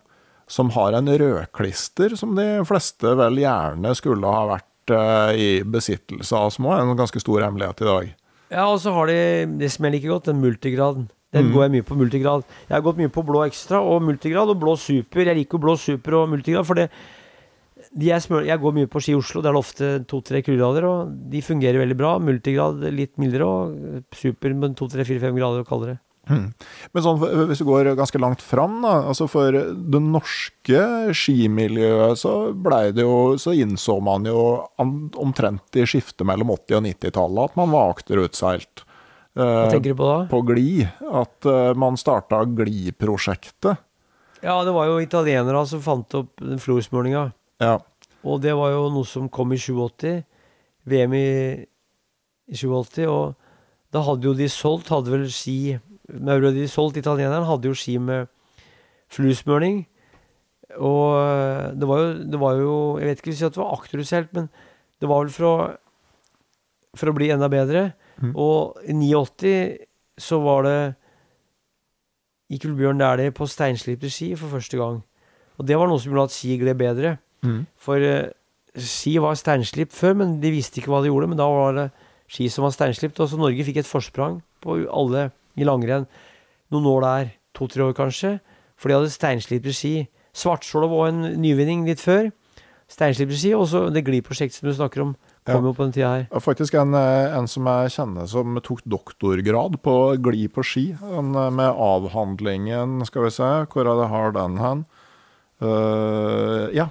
[0.47, 6.39] som har en rødklister som de fleste vel gjerne skulle ha vært eh, i besittelse
[6.39, 8.15] av, som også er en ganske stor hemmelighet i dag.
[8.51, 9.19] Ja, og så har de
[9.59, 11.09] det som jeg liker godt, den multigraden.
[11.35, 11.53] Den Mm.
[11.53, 12.45] går jeg mye på multigrad.
[12.69, 15.25] Jeg har gått mye på blå ekstra og multigrad og blå super.
[15.27, 16.89] Jeg liker jo blå super og multigrad, for det
[17.99, 20.43] de er smør, Jeg går mye på ski i Oslo, det er det ofte to-tre
[20.43, 22.19] kuldegrader, og de fungerer veldig bra.
[22.19, 25.99] Multigrad litt mildere, og super med to, tre, fire, fem grader og kaldere.
[26.27, 27.21] Men sånn,
[27.51, 30.81] hvis du går ganske langt fram, da, altså for det norske
[31.15, 34.41] skimiljøet, så, blei det jo, så innså man jo
[35.23, 38.83] omtrent i skiftet mellom 80- og 90-tallet at man var akterutseilt.
[39.37, 40.21] Hva Eh, tenker du på da?
[40.31, 40.81] på Gli.
[41.13, 43.77] At eh, man starta Gli-prosjektet.
[44.41, 47.27] Ja, det var jo italienere som fant opp den florsmålinga.
[47.61, 47.75] Ja.
[48.25, 50.23] Og det var jo noe som kom i 87.
[50.89, 51.27] VM i,
[52.49, 53.05] i 87.
[53.13, 53.35] Og
[53.93, 55.77] da hadde jo de solgt, hadde vel ski
[56.09, 58.31] Mauro di solgt, italieneren, hadde jo ski med
[59.13, 59.85] fluesmøring.
[60.77, 64.33] Og øh, det var jo, det var jo Jeg vet ikke hvis det var akterutseilt,
[64.35, 64.49] men
[65.01, 65.57] det var vel for å,
[66.97, 67.91] for å bli enda bedre.
[68.21, 68.33] Mm.
[68.35, 69.77] Og i 89
[70.19, 70.79] så var det
[72.51, 75.01] Gikk vel Bjørn Dæhlie på steinslipte ski for første gang.
[75.59, 77.17] Og det var noe som gjorde at ski gled bedre.
[77.83, 78.29] For uh,
[78.79, 81.31] ski var steinslipt før, men de visste ikke hva de gjorde.
[81.33, 81.87] Men da var det
[82.31, 83.19] ski som var steinslipt.
[83.19, 86.07] Og så Norge fikk et forsprang på alle i langrenn
[86.73, 87.33] noen år der.
[87.57, 88.41] To-tre år, kanskje.
[88.77, 90.09] For de hadde steinslipte ski.
[90.37, 92.31] Svartskjold var en nyvinning litt før.
[92.93, 93.55] Steinslipte ski.
[93.57, 95.15] Og så det Gli-prosjektet som du snakker om,
[95.47, 95.71] kom Ja.
[95.71, 96.29] jo på den tida her.
[96.31, 100.97] Er faktisk en, eh, en som jeg kjenner som tok doktorgrad på Gli på ski.
[101.03, 104.85] En, eh, med avhandlingen, skal vi se, hvor det har den hen?
[105.63, 106.89] Uh, ja.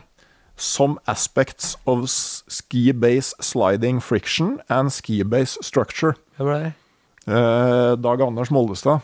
[0.58, 6.14] Some aspects of ski base sliding friction and ski base structure.
[6.38, 6.74] Det var det?
[7.26, 9.02] Eh, Dag Anders Mollestad.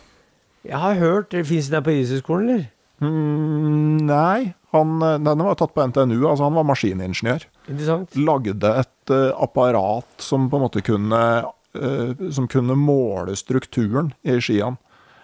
[0.61, 2.67] Jeg har hørt Fins den på Idrettshøgskolen, eller?
[3.01, 6.28] Mm, nei, han, eh, denne var tatt på NTNU.
[6.30, 7.47] altså Han var maskiningeniør.
[7.67, 8.15] Interessant.
[8.15, 11.21] lagde et uh, apparat som på en måte kunne
[11.74, 14.78] uh, Som kunne måle strukturen i skiene.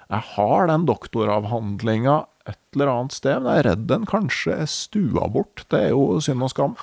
[0.09, 4.69] Jeg har den doktoravhandlinga et eller annet sted, men jeg er redd den kanskje er
[4.72, 5.65] stua bort.
[5.67, 6.77] Det er jo synd og skam.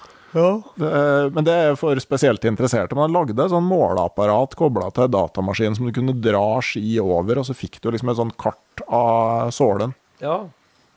[0.80, 2.96] Det, er- men det er for spesielt interesserte.
[2.98, 7.46] Man lagde et sånn måleapparat kobla til datamaskin som du kunne dra ski over, og
[7.46, 9.94] så fikk du liksom et sånn kart av sålen.
[10.20, 10.42] Ja.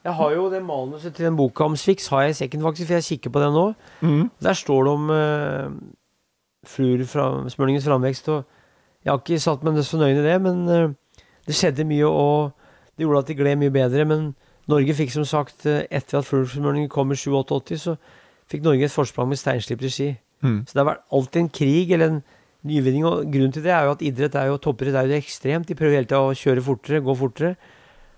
[0.07, 2.87] Jeg har jo det manuset til den boka om Swix, har jeg i sekken faktisk,
[2.87, 3.63] for jeg kikker på den nå.
[4.39, 5.65] Der står det om uh,
[6.67, 8.45] fluorsmørningens framvekst, og
[9.03, 12.53] jeg har ikke satt meg så nøye i det, men uh, det skjedde mye, og
[12.97, 14.05] det gjorde at de gled mye bedre.
[14.09, 14.29] Men
[14.67, 17.93] Norge fikk som sagt, eh, etter at fluorsmøringen kom i 87-88, så
[18.51, 20.09] fikk Norge et forsprang med steinslipte ski.
[20.45, 20.59] Mm.
[20.67, 22.19] Så det har vært alltid en krig eller en
[22.67, 25.69] nyvinning, og grunnen til det er jo at idrett er jo, toppidrett er jo ekstremt.
[25.69, 27.55] De prøver hele tida å kjøre fortere, gå fortere,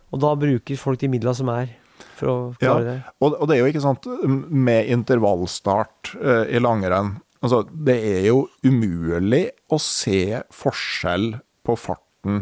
[0.09, 1.73] og da bruker folk de midlene som er,
[2.17, 2.97] for å klare det.
[3.21, 4.07] Og, og det er jo ikke sant
[4.49, 12.41] med intervallstart uh, i langrenn Altså, det er jo umulig å se forskjell på farten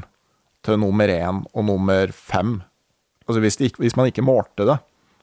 [0.66, 2.56] til nummer én og nummer fem.
[3.28, 4.80] Altså, hvis, det hvis man ikke målte det.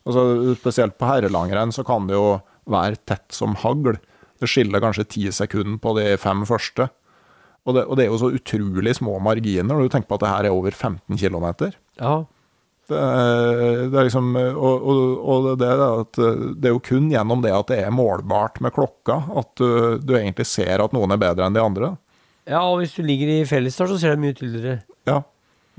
[0.07, 2.37] Altså, spesielt på herrelangrenn så kan det jo
[2.71, 3.97] være tett som hagl.
[4.41, 6.89] Det skiller kanskje ti sekunder på de fem første.
[7.65, 10.25] Og det, og det er jo så utrolig små marginer når du tenker på at
[10.27, 11.47] det her er over 15 km.
[12.01, 12.15] Ja.
[12.85, 14.99] Det, er- det er liksom Og, og,
[15.33, 16.19] og det, er at
[16.61, 20.13] det er jo kun gjennom det at det er målbart med klokka, at du, du
[20.19, 21.95] egentlig ser at noen er bedre enn de andre.
[22.45, 24.83] ja, og hvis du ligger i fellesstart, så ser det mye tydeligere.
[25.09, 25.23] Ja.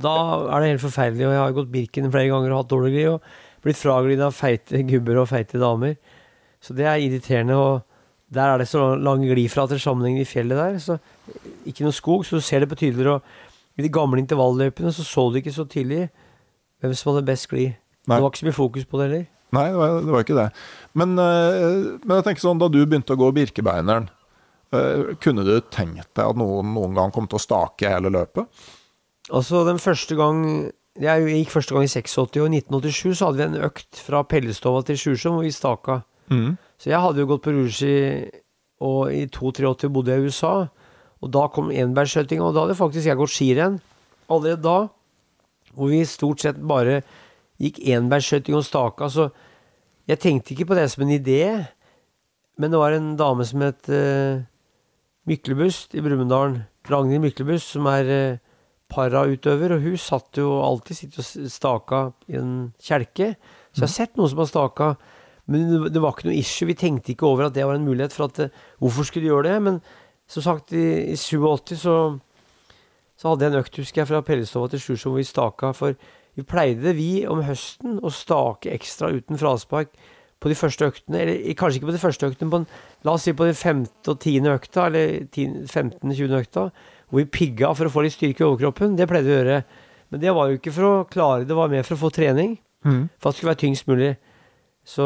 [0.01, 0.15] Da
[0.49, 3.11] er det helt forferdelig, og jeg har gått Birken flere ganger og hatt dårlig glid,
[3.13, 5.93] og blitt fraglidd av feite gubber og feite damer.
[6.65, 7.83] Så det er irriterende, og
[8.33, 10.97] der er det så lange gliflater sammenhengende i fjellet der, så
[11.69, 15.05] ikke noe skog, så du ser det på tydeligere, og i de gamle intervalløypene så
[15.05, 16.07] så du ikke så tidlig
[16.81, 17.67] hvem som hadde best gli.
[18.05, 18.17] Nei.
[18.17, 19.25] Det var ikke så mye fokus på det heller.
[19.55, 20.47] Nei, det var, det var ikke det.
[20.97, 24.07] Men, eh, men jeg tenker sånn, da du begynte å gå Birkebeineren,
[24.75, 28.49] eh, kunne du tenkt deg at noen noen gang kom til å stake hele løpet?
[29.33, 30.41] Altså, den første gang
[30.95, 34.21] Jeg gikk første gang i 86, og i 1987 så hadde vi en økt fra
[34.23, 35.97] Pellestova til Sjusjøen hvor vi staka.
[36.81, 37.95] Så jeg hadde jo gått på Rushi,
[38.85, 40.55] og i 2-83 bodde jeg i USA.
[41.23, 43.79] Og da kom enbærskjøtinga, og da hadde faktisk jeg gått skirenn
[44.31, 44.77] allerede da.
[45.75, 47.01] Hvor vi stort sett bare
[47.61, 49.09] gikk enbærskjøting og staka.
[49.11, 49.29] Så
[50.09, 51.41] jeg tenkte ikke på det som en idé.
[52.59, 54.43] Men det var en dame som het uh,
[55.27, 56.61] Myklebust i Brumunddal.
[56.87, 58.39] Ragnhild Myklebust, som er uh,
[58.91, 59.75] parautøver.
[59.75, 63.33] Og hun satt jo alltid sitt og staka i en kjelke.
[63.73, 64.93] Så jeg har sett noen som har staka.
[65.47, 66.65] Men det- var ikke noe issue.
[66.67, 68.11] Vi tenkte ikke over at det var en mulighet.
[68.13, 68.49] For at, eh,
[68.81, 69.61] hvorfor skulle de gjøre det?
[69.61, 69.81] Men
[70.27, 72.19] som sagt, i, i 87 så,
[73.17, 75.71] så hadde jeg en økt, husker jeg, fra Pellestova til Sjusjom hvor vi staka.
[75.77, 75.95] For
[76.35, 79.93] vi pleide, vi, om høsten å stake ekstra uten fraspark
[80.41, 81.21] på de første øktene.
[81.21, 82.67] Eller kanskje ikke på de første øktene, men
[83.05, 86.35] la oss si på den femte og tiende økta, eller 15.-20.
[86.41, 86.71] økta,
[87.09, 88.97] hvor vi pigga for å få litt styrke i overkroppen.
[88.97, 89.63] Det pleide vi å gjøre.
[90.11, 92.57] Men det var jo ikke for å klare det, var mer for å få trening.
[93.21, 94.11] For at det skulle være tyngst mulig.
[94.85, 95.05] Så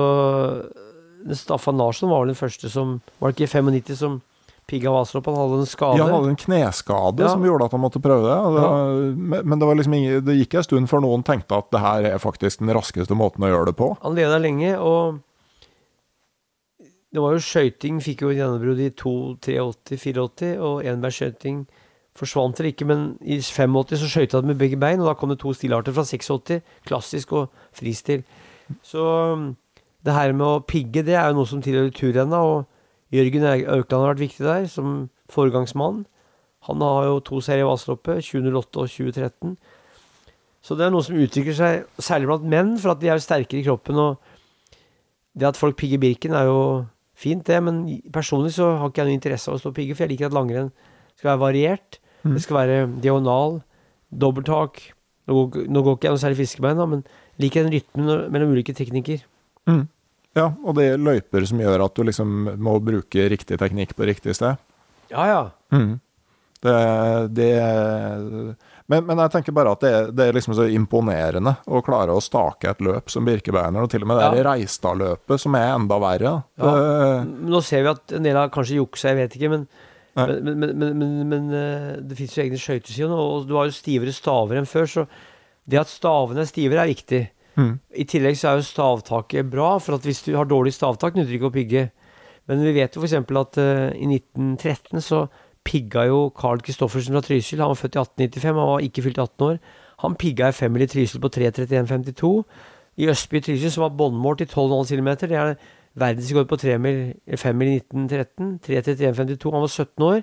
[1.36, 4.20] Staffan Larsson var vel den første som Var det ikke i 95 som
[4.70, 5.26] pigga Vaselopp?
[5.32, 5.98] Han hadde en skade.
[5.98, 7.32] Ja, han hadde en kneskade Ja.
[7.34, 8.38] som gjorde at han måtte prøve det.
[8.56, 9.42] det Ja.
[9.44, 12.06] Men det, var liksom ingen, det gikk en stund før noen tenkte at det her
[12.14, 13.98] er faktisk den raskeste måten å gjøre det på.
[14.04, 15.20] Han leda lenge, og
[17.12, 21.64] det var jo skøyting fikk jo gjennombrudd i 2, 83, 84, og enbærskøyting
[22.20, 25.32] forsvant eller ikke, men i 85 så skøyta han med begge bein, og da kom
[25.32, 28.22] det to stilarter fra 86, klassisk og fristil.
[28.86, 29.02] Så
[30.06, 34.04] det her med å pigge, det er jo noe som tilhører turrenna, og Jørgen Aukland
[34.04, 36.04] har vært viktig der, som foregangsmann.
[36.68, 39.56] Han har jo to serier i Vaseloppet, 2008 og 2013.
[40.62, 43.24] Så det er noe som utvikler seg, særlig blant menn, for at de er jo
[43.24, 44.00] sterkere i kroppen.
[44.00, 44.84] Og
[45.40, 46.60] det at folk pigger Birken, er jo
[47.18, 47.62] fint, det.
[47.64, 47.82] Men
[48.14, 50.30] personlig så har ikke jeg noe interesse av å stå og pigge, for jeg liker
[50.30, 50.72] at langrenn
[51.16, 52.00] skal være variert.
[52.36, 53.62] Det skal være diagonal,
[54.12, 54.82] dobbelttak.
[55.30, 57.06] Nå går, nå går ikke jeg noe særlig fiskebein, da, men
[57.40, 59.24] liker den rytmen mellom ulike teknikker.
[60.38, 64.08] Ja, og det er løyper som gjør at du liksom må bruke riktig teknikk på
[64.08, 64.62] riktig sted.
[65.10, 65.42] Ja, ja.
[66.60, 66.76] Det,
[67.34, 67.50] det
[68.90, 72.24] men, men jeg tenker bare at det, det er liksom så imponerende å klare å
[72.24, 74.48] stake et løp som Birkebeiner, og til og med det Ja.
[74.50, 76.34] Reistad-løpet, som er enda verre.
[76.60, 76.74] Ja.
[76.74, 79.70] Det, Nå ser vi at en del har kanskje juksa, jeg vet ikke, men
[80.20, 84.12] men, men, men, eh, det fins jo egne skøyteskier nå, og du har jo stivere
[84.12, 85.06] staver enn før, så
[85.70, 87.22] det at stavene er stivere, er viktig.
[87.60, 87.74] Mm.
[88.00, 91.34] I tillegg så er jo stavtaket bra, for at hvis du har dårlig stavtak, nytter
[91.34, 91.86] det ikke å pigge.
[92.50, 93.18] Men vi vet jo f.eks.
[93.20, 95.26] at uh, i 1913 så
[95.68, 97.62] pigga jo Carl Kristoffersen fra Trysil.
[97.62, 99.60] Han var født i 1895, han var ikke fylt 18 år.
[100.06, 102.32] Han pigga i femmil i Trysil på 3.31,52.
[103.00, 105.54] I Østby i Trysil, som var båndmål til 12,5 km, det er
[106.00, 107.00] verdensrekord på tremil,
[107.38, 108.54] femmil i 1913.
[108.66, 109.54] 3.31,52.
[109.54, 110.22] Han var 17 år.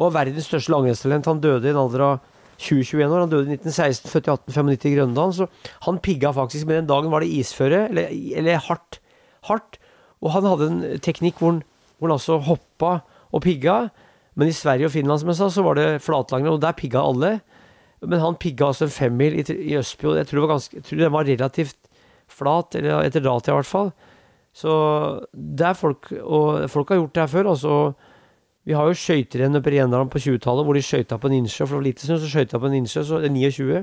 [0.00, 1.28] Og verdens største langrennstalent.
[1.28, 2.31] Han døde i en alder av
[2.62, 3.22] 20-21 år.
[3.24, 5.36] Han døde i 1916, født i 1895 i Grønland.
[5.36, 5.48] Så
[5.86, 9.00] han pigga faktisk, men den dagen var det isføre, eller, eller hardt.
[9.48, 9.78] Hardt.
[10.22, 11.62] Og han hadde en teknikk hvor han,
[11.98, 13.00] hvor han altså hoppa
[13.32, 13.88] og pigga.
[14.38, 17.02] Men i Sverige og Finland, som jeg sa, så var det flatlangrenn, og der pigga
[17.02, 17.34] alle.
[18.02, 21.02] Men han pigga altså en femmil i, i Østby, og jeg tror, ganske, jeg tror
[21.04, 21.76] den var relativt
[22.32, 23.92] flat, eller etter data i hvert fall.
[24.52, 24.72] Så
[25.32, 27.46] det er folk Og folk har gjort det her før.
[27.54, 27.76] altså
[28.68, 31.64] Vi har jo skøyterenn oppe i Rendalen på 20-tallet hvor de skøyta på en innsjø.
[31.64, 33.80] For det var lite snø, så skøyta på en innsjø, så det er 29.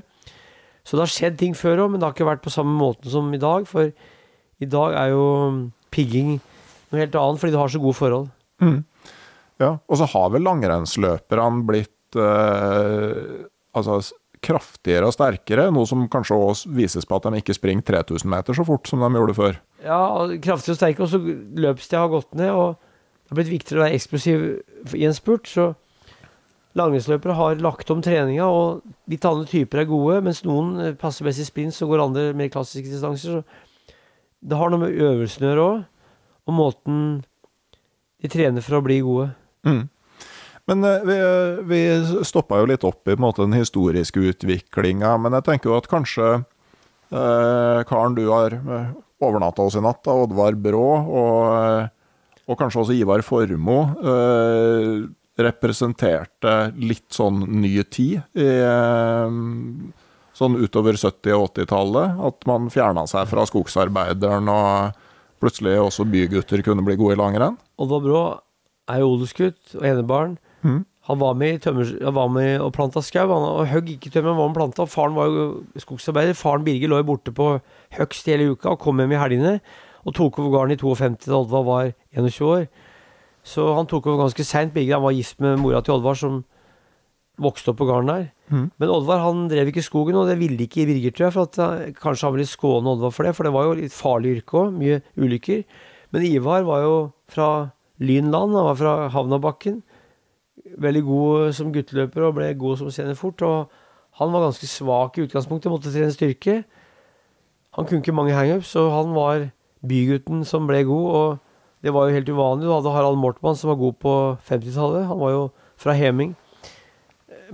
[0.87, 3.11] Så det har skjedd ting før òg, men det har ikke vært på samme måten
[3.11, 3.67] som i dag.
[3.67, 5.25] For i dag er jo
[5.93, 6.37] pigging
[6.89, 8.29] noe helt annet, fordi du har så gode forhold.
[9.59, 13.45] Ja, og så har vel langrennsløperne blitt eh,
[13.75, 13.99] altså
[14.39, 18.55] kraftigere og sterkere, noe som kanskje også vises på at de ikke springer 3000 meter
[18.55, 19.57] så fort som de gjorde før.
[19.83, 19.99] Ja,
[20.43, 22.79] kraftig og sterke, og så løpstida har gått ned, og
[23.29, 24.43] det har blitt viktigere å være eksplosiv
[24.97, 25.67] i en spurt, så
[26.79, 28.81] langrennsløpere har lagt om treninga, og
[29.11, 32.23] litt andre typer er gode, mens noen eh, passer best i sprint, så går andre
[32.37, 33.99] mer klassiske distanser, så
[34.41, 35.83] det har noe med øvelsen å gjøre òg,
[36.49, 37.03] og måten
[38.19, 39.29] de trener for å bli gode.
[39.67, 39.83] Mm.
[40.73, 41.19] Men eh, vi,
[41.69, 41.81] vi
[42.25, 45.77] stoppa jo litt opp i på en måte, den historiske utviklinga, men jeg tenker jo
[45.77, 48.91] at kanskje eh, karen du har eh,
[49.21, 51.93] overnatta hos i natt, Oddvar Brå, og, eh,
[52.49, 55.07] og kanskje også Ivar Formoe, eh,
[55.39, 59.37] representerte litt sånn ny tid i eh,
[60.39, 62.19] sånn utover 70- og 80-tallet.
[62.29, 64.99] At man fjerna seg fra skogsarbeideren, og
[65.39, 67.59] plutselig også bygutter kunne bli gode i langrenn.
[67.79, 68.23] Oddvar Brå
[68.89, 70.37] er jo odelsgutt og enebarn.
[70.65, 70.81] Mm.
[71.09, 73.29] Han var med, i tømmer, han var med og planta skau.
[73.31, 74.89] Han høgg ikke tømmer, han var med og planta.
[74.89, 75.45] Faren var jo
[75.81, 76.37] skogsarbeider.
[76.37, 77.53] Faren Birger lå jo borte på
[77.97, 79.55] høgst hele uka og kom hjem i helgene.
[80.05, 82.69] Og tok over gården i 52 da Oddvar var 21 år.
[83.43, 84.75] Så han tok over ganske seint.
[84.75, 86.43] Han var gift med mora til Oddvar, som
[87.39, 88.25] vokste opp på gården der.
[88.51, 88.65] Mm.
[88.81, 91.33] Men Oddvar han drev ikke skogen, og det ville ikke Birger, tror jeg.
[91.33, 93.95] For at, eh, kanskje han ville skåne Oddvar for det, for det var jo litt
[93.95, 94.73] farlig yrke òg.
[94.75, 95.63] Mye ulykker.
[96.11, 99.83] Men Ivar var jo fra Lynland, han var fra Havnabakken.
[100.77, 103.41] Veldig god som gutteløper og ble god som seniorfort.
[103.41, 103.69] Og
[104.19, 106.63] han var ganske svak i utgangspunktet, måtte trene styrke.
[107.77, 109.51] Han kunne ikke mange hangups, og han var
[109.85, 111.07] bygutten som ble god.
[111.19, 112.67] Og det var jo helt uvanlig.
[112.67, 114.13] Du hadde Harald Mortmann som var god på
[114.49, 115.07] 50-tallet.
[115.07, 115.43] Han var jo
[115.79, 116.35] fra Heming.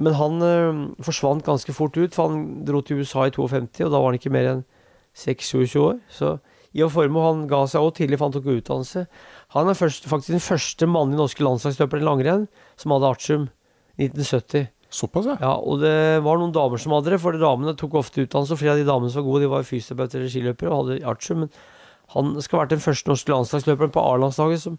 [0.01, 3.91] Men han øh, forsvant ganske fort ut, for han dro til USA i 52, og
[3.93, 4.65] da var han ikke mer enn
[5.15, 5.99] 26 år.
[6.11, 6.37] Så
[6.75, 9.05] Ivar Formoe han ga seg også tidlig, for han tok utdannelse.
[9.55, 12.47] Han er først, faktisk den første mannlige norske landslagsløperen i langrenn
[12.81, 13.45] som hadde artium
[13.95, 14.67] 1970.
[14.95, 15.37] Såpass, ja.
[15.39, 18.55] Ja, og det var noen damer som hadde det, for damene tok ofte utdannelse.
[18.55, 21.07] og Flere av de damene som var gode, de var fysioterapeuter eller skiløpere og hadde
[21.07, 21.45] artium.
[21.45, 21.55] Men
[22.13, 24.77] han skal ha vært den første norske landslagsløperen på A-landslaget som,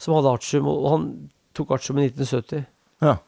[0.00, 1.06] som hadde artium, og han
[1.56, 2.64] tok artium i 1970.
[3.04, 3.18] Ja.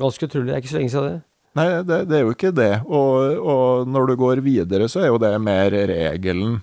[0.00, 0.50] Ganske utrolig.
[0.50, 1.20] Det er ikke så lenge siden det.
[1.56, 2.72] Nei, det, det er jo ikke det.
[2.84, 6.58] Og, og når du går videre, så er jo det mer regelen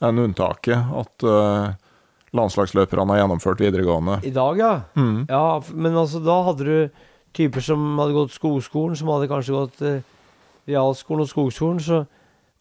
[0.00, 0.94] enn unntaket.
[0.96, 1.74] At uh,
[2.36, 4.20] landslagsløperne har gjennomført videregående.
[4.24, 4.72] I dag, ja.
[4.96, 5.26] Mm.
[5.28, 7.04] Ja, men altså da hadde du
[7.36, 10.00] typer som hadde gått skogskolen, som hadde kanskje gått uh,
[10.70, 12.02] realskolen og skogskolen, så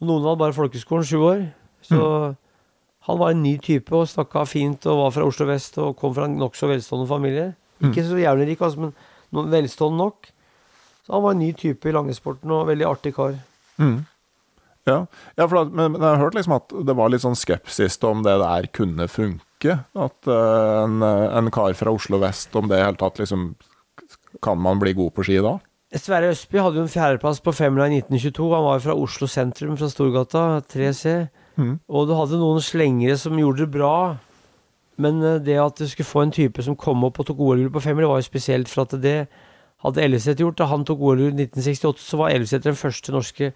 [0.03, 1.47] noen hadde bare folkeskolen sju år.
[1.85, 2.03] Så
[3.09, 6.13] han var en ny type og snakka fint og var fra Oslo vest og kom
[6.15, 7.47] fra en nokså velstående familie.
[7.79, 8.89] Ikke så jævlig rik, altså,
[9.31, 10.29] men velstående nok.
[11.05, 13.37] Så han var en ny type i langesporten og veldig artig kar.
[13.79, 14.01] Mm.
[14.89, 14.99] Ja,
[15.37, 18.21] ja for men, men jeg har hørt liksom at det var litt sånn skepsis om
[18.25, 19.79] det der kunne funke.
[19.97, 23.51] At uh, en, en kar fra Oslo vest, om det i hele tatt liksom
[24.45, 25.57] Kan man bli god på ski da?
[25.97, 28.49] Sverre Østby hadde jo en fjerdeplass på femmila i 1922.
[28.53, 31.15] Han var jo fra Oslo sentrum, fra Storgata, 3C.
[31.59, 31.79] Mhm.
[31.89, 34.17] Og du hadde noen slengere som gjorde det bra.
[34.99, 37.71] Men eh, det at du skulle få en type som kom opp og tok OL-gull
[37.71, 39.27] på femmer, var jo spesielt, for at det
[39.83, 40.57] hadde Elleseth gjort.
[40.59, 43.51] Da han tok OL-gull i 1968, så var Elleseth den første norske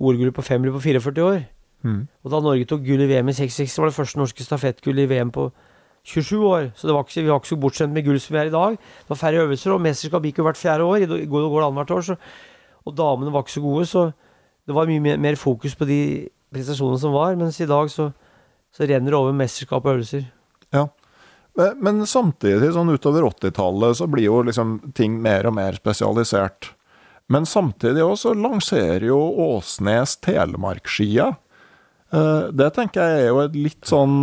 [0.00, 1.44] OL-gullet på femmer på 44 år.
[1.84, 2.06] Mm.
[2.24, 5.08] Og da Norge tok gull i VM i 66, var det første norske stafettgull i
[5.10, 5.50] VM på
[6.04, 6.70] 27 år.
[6.76, 8.54] Så det var ikke, vi var ikke så bortskjemt med gull som vi er i
[8.54, 8.78] dag.
[8.78, 11.04] Det var færre øvelser, og mesterskap gikk jo hvert fjerde år.
[11.04, 12.06] I går går det annethvert år.
[12.08, 12.16] Så,
[12.84, 14.04] og damene var ikke så gode, så
[14.64, 16.00] det var mye mer fokus på de
[16.54, 17.36] prestasjonene som var.
[17.40, 18.08] Mens i dag så,
[18.74, 20.30] så renner det over mesterskap og øvelser.
[21.54, 26.72] Men, men samtidig, sånn utover 80-tallet, så blir jo liksom ting mer og mer spesialisert.
[27.30, 31.28] Men samtidig også lanserer jo Åsnes Telemarkskia.
[32.14, 34.16] Eh, Det tenker jeg er jo et litt sånn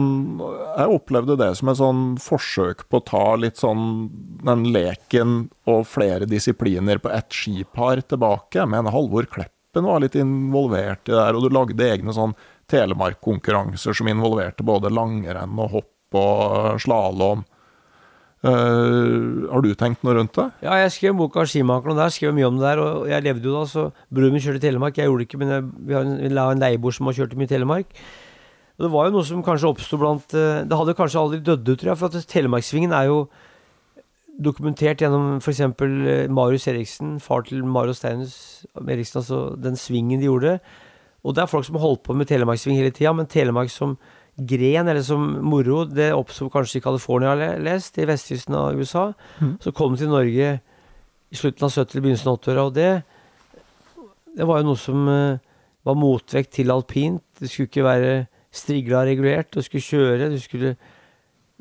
[0.44, 4.10] Jeg opplevde det som et sånn forsøk på å ta litt sånn
[4.45, 8.60] den leken og flere disipliner på ett skipar tilbake.
[8.60, 9.28] Jeg mener Halvor
[9.72, 12.34] Kleppen var litt involvert i det der, og du lagde egne sånn
[12.68, 17.45] telemarkkonkurranser som involverte både langrenn og hopp og slalåm.
[18.43, 20.49] har du tenkt noe rundt det?
[20.61, 22.80] Ja, jeg skrev boka 'Skimakeren', og der skrev jeg mye om det der.
[22.80, 24.98] Og jeg levde jo da, så broren min kjørte i Telemark.
[24.98, 27.38] Jeg gjorde det ikke, men jeg, vi har en, la en leieboer som har kjørt
[27.38, 27.85] mye i Telemark.
[28.76, 31.69] Og det var jo noe som kanskje oppsto blant eh, Det hadde kanskje aldri dødd
[31.69, 33.30] ut, tror jeg, for at Telemarksvingen er jo
[34.43, 35.61] dokumentert gjennom f.eks.
[36.31, 38.35] Marius Eriksen, far til Marius Steinus
[38.81, 40.57] Eriksen, altså den svingen de gjorde.
[41.22, 43.97] Og det er folk som har holdt på med telemarkssving hele tida, men Telemark som
[44.38, 48.80] gren, eller som moro, det oppsto kanskje i California, har jeg lest, i vestkysten av
[48.80, 49.11] USA.
[49.39, 49.55] Mm.
[49.61, 50.51] Så kom det til Norge
[51.31, 52.89] i slutten av 70- begynnelsen av 80-åra, og det,
[54.38, 55.51] det var jo noe som eh,
[55.88, 57.23] var motvekt til alpint.
[57.39, 58.15] Det skulle ikke være
[58.51, 60.76] strigla regulert, du skulle kjøre, du skulle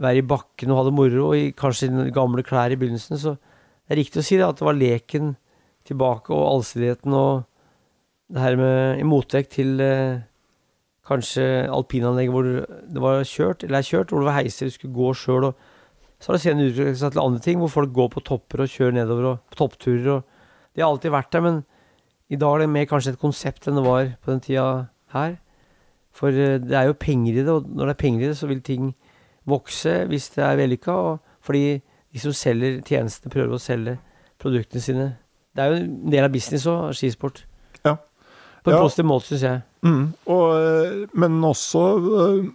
[0.00, 3.20] være i bakken og ha det moro, og kanskje i gamle klær i begynnelsen.
[3.20, 5.34] Så det er riktig å si det, at det var leken
[5.88, 7.46] tilbake, og allsidigheten og
[8.30, 10.22] det her med i motvekt til eh,
[11.08, 14.94] kanskje alpinanlegget hvor det var kjørt, eller er kjørt, hvor det var heiser du skulle
[14.94, 15.48] gå sjøl.
[15.50, 18.62] Og så har det senere utviklet seg til andre ting, hvor folk går på topper
[18.62, 20.08] og kjører nedover og på toppturer.
[20.14, 21.62] Og det har alltid vært der, men
[22.30, 24.66] i dag er det mer kanskje et konsept enn det var på den tida
[25.16, 25.38] her.
[26.14, 28.38] For eh, det er jo penger i det, og når det er penger i det,
[28.38, 28.92] så vil ting
[29.48, 30.96] vokse hvis det er vellykka.
[31.40, 31.80] Fordi
[32.12, 33.98] de som selger tjenestene, prøver å selge
[34.40, 35.06] produktene sine.
[35.56, 37.44] Det er jo en del av business òg, skisport.
[37.84, 37.96] Ja.
[38.64, 38.82] På en Ja.
[38.82, 39.62] positiv måte, syns jeg.
[39.82, 40.12] Mm.
[40.26, 42.50] Og, eh, men også eh,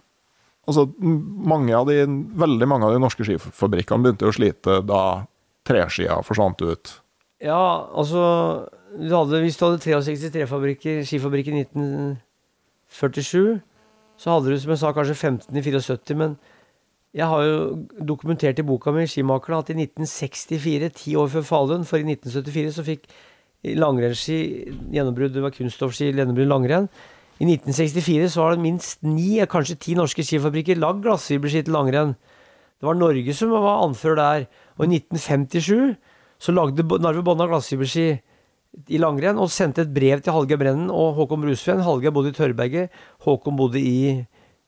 [0.68, 5.26] altså, mange av de, Veldig mange av de norske skifabrikkene begynte å slite da
[5.66, 7.00] treskia forsvant ut.
[7.42, 11.64] Ja, altså du hadde, Hvis du hadde 63 trefabrikker, skifabrikker i
[12.88, 13.60] 1947,
[14.16, 16.16] så hadde du som jeg sa kanskje 15 i 74.
[16.16, 16.38] Men
[17.16, 17.60] jeg har jo
[18.04, 22.74] dokumentert i boka mi Skimakerne at i 1964, ti år før Falun, for i 1974
[22.76, 23.06] så fikk
[23.64, 24.38] langrennsski
[24.92, 25.32] gjennombrudd.
[25.32, 26.90] Det var kunststoffski gjennombrudd langrenn.
[27.40, 32.14] I 1964 så var det minst ni, kanskje ti norske skifabrikker lagd glassfiberski til langrenn.
[32.76, 34.46] Det var Norge som var anfører der.
[34.76, 35.96] Og i 1957
[36.38, 38.08] så lagde Narve Bonna glassfiberski
[38.92, 41.84] i langrenn og sendte et brev til Hallgeir Brennen og Håkon Brusveen.
[41.84, 42.92] Hallgeir bodde i Tørberget,
[43.24, 44.26] Håkon bodde i,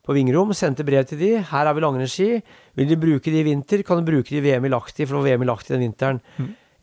[0.09, 0.55] på Vingrom.
[0.57, 1.35] Sendte brev til de.
[1.37, 2.31] Her har vi langrennsski.
[2.81, 5.19] Vil de bruke de i vinter, kan de bruke de i VM i Lahti, for
[5.19, 6.23] det var VM i Lahti den vinteren.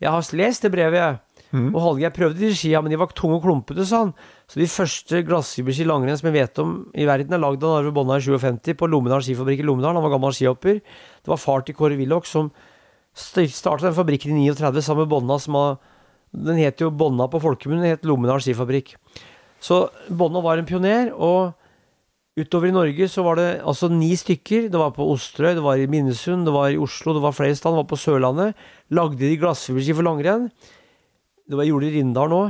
[0.00, 1.18] Jeg har lest det brevet, jeg.
[1.56, 4.12] Og Hallgeir prøvde de skia, men de var tunge og klumpete, sa han.
[4.50, 7.94] Så de første glassfiberski langrenn som jeg vet om i verden, er lagd av Narve
[7.96, 9.96] Bonna i 57 på Lommedal skifabrikk i Lommedal.
[9.96, 10.82] Han var gammel skihopper.
[10.82, 12.50] Det var far til Kåre Willoch som
[13.16, 15.78] starta den fabrikken i 39 sammen med Bonna, som har
[16.36, 18.96] Den het jo Bonna på folkemunne, het Lommedal skifabrikk.
[19.62, 21.54] Så Bonna var en pioner, og
[22.36, 24.68] utover i Norge så var det altså ni stykker.
[24.72, 27.56] Det var på Osterøy, det var i Minnesund, det var i Oslo, det var flere
[27.56, 28.66] steder, det var på Sørlandet.
[28.92, 30.50] Lagde de glassfiberski for langrenn.
[31.46, 32.42] Det var, gjorde de i Rindal nå.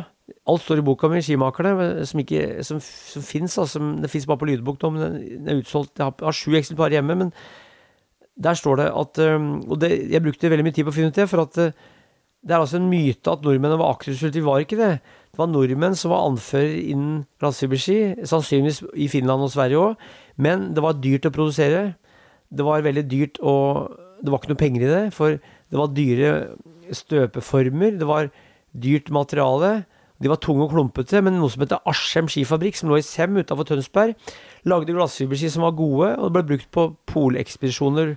[0.51, 3.55] Alt står i boka mi, Skimakerne, som, ikke, som, som fins.
[3.63, 5.95] Altså, det fins bare på lydbok nå, men den er utsolgt.
[5.95, 7.31] Jeg har, jeg har sju eksemplarer hjemme, men
[8.37, 11.21] der står det at Og det, jeg brukte veldig mye tid på å finne ut
[11.21, 11.71] det, for at øh,
[12.47, 14.39] det er altså en myte at nordmennene var akterutstilte.
[14.39, 14.91] Vi var ikke det.
[15.37, 20.05] Det var nordmenn som var anfører innen glassfiberski, sannsynligvis i Finland og Sverige òg,
[20.41, 21.83] men det var dyrt å produsere.
[22.49, 23.53] Det var veldig dyrt å
[24.17, 26.31] Det var ikke noe penger i det, for det var dyre
[26.89, 28.31] støpeformer, det var
[28.73, 29.85] dyrt materiale.
[30.17, 33.37] De var tunge og klumpete, men noe som heter Askjem skifabrikk, som lå i Sem
[33.37, 34.15] utafor Tønsberg,
[34.65, 38.15] lagde glassfiberski som var gode, og det ble brukt på polekspedisjoner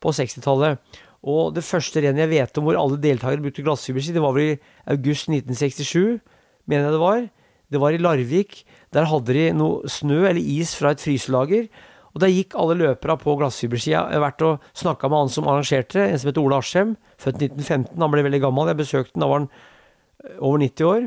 [0.00, 0.80] på 60-tallet.
[1.28, 4.54] Og det første rennet jeg vet om hvor alle deltakere brukte glassfiberski, det var vel
[4.54, 4.58] i
[4.96, 6.16] august 1967,
[6.68, 7.26] mener jeg det var.
[7.72, 8.62] Det var i Larvik.
[8.94, 11.66] Der hadde de noe snø eller is fra et fryselager.
[12.14, 14.06] Og der gikk alle løperne på glassfibersida.
[14.08, 16.94] Jeg har vært og snakka med han som arrangerte en som heter Ole Aschem.
[17.20, 18.00] født 1915.
[18.00, 18.70] Han ble veldig gammel.
[18.70, 21.06] Jeg besøkte han da var han eh, over 90 år.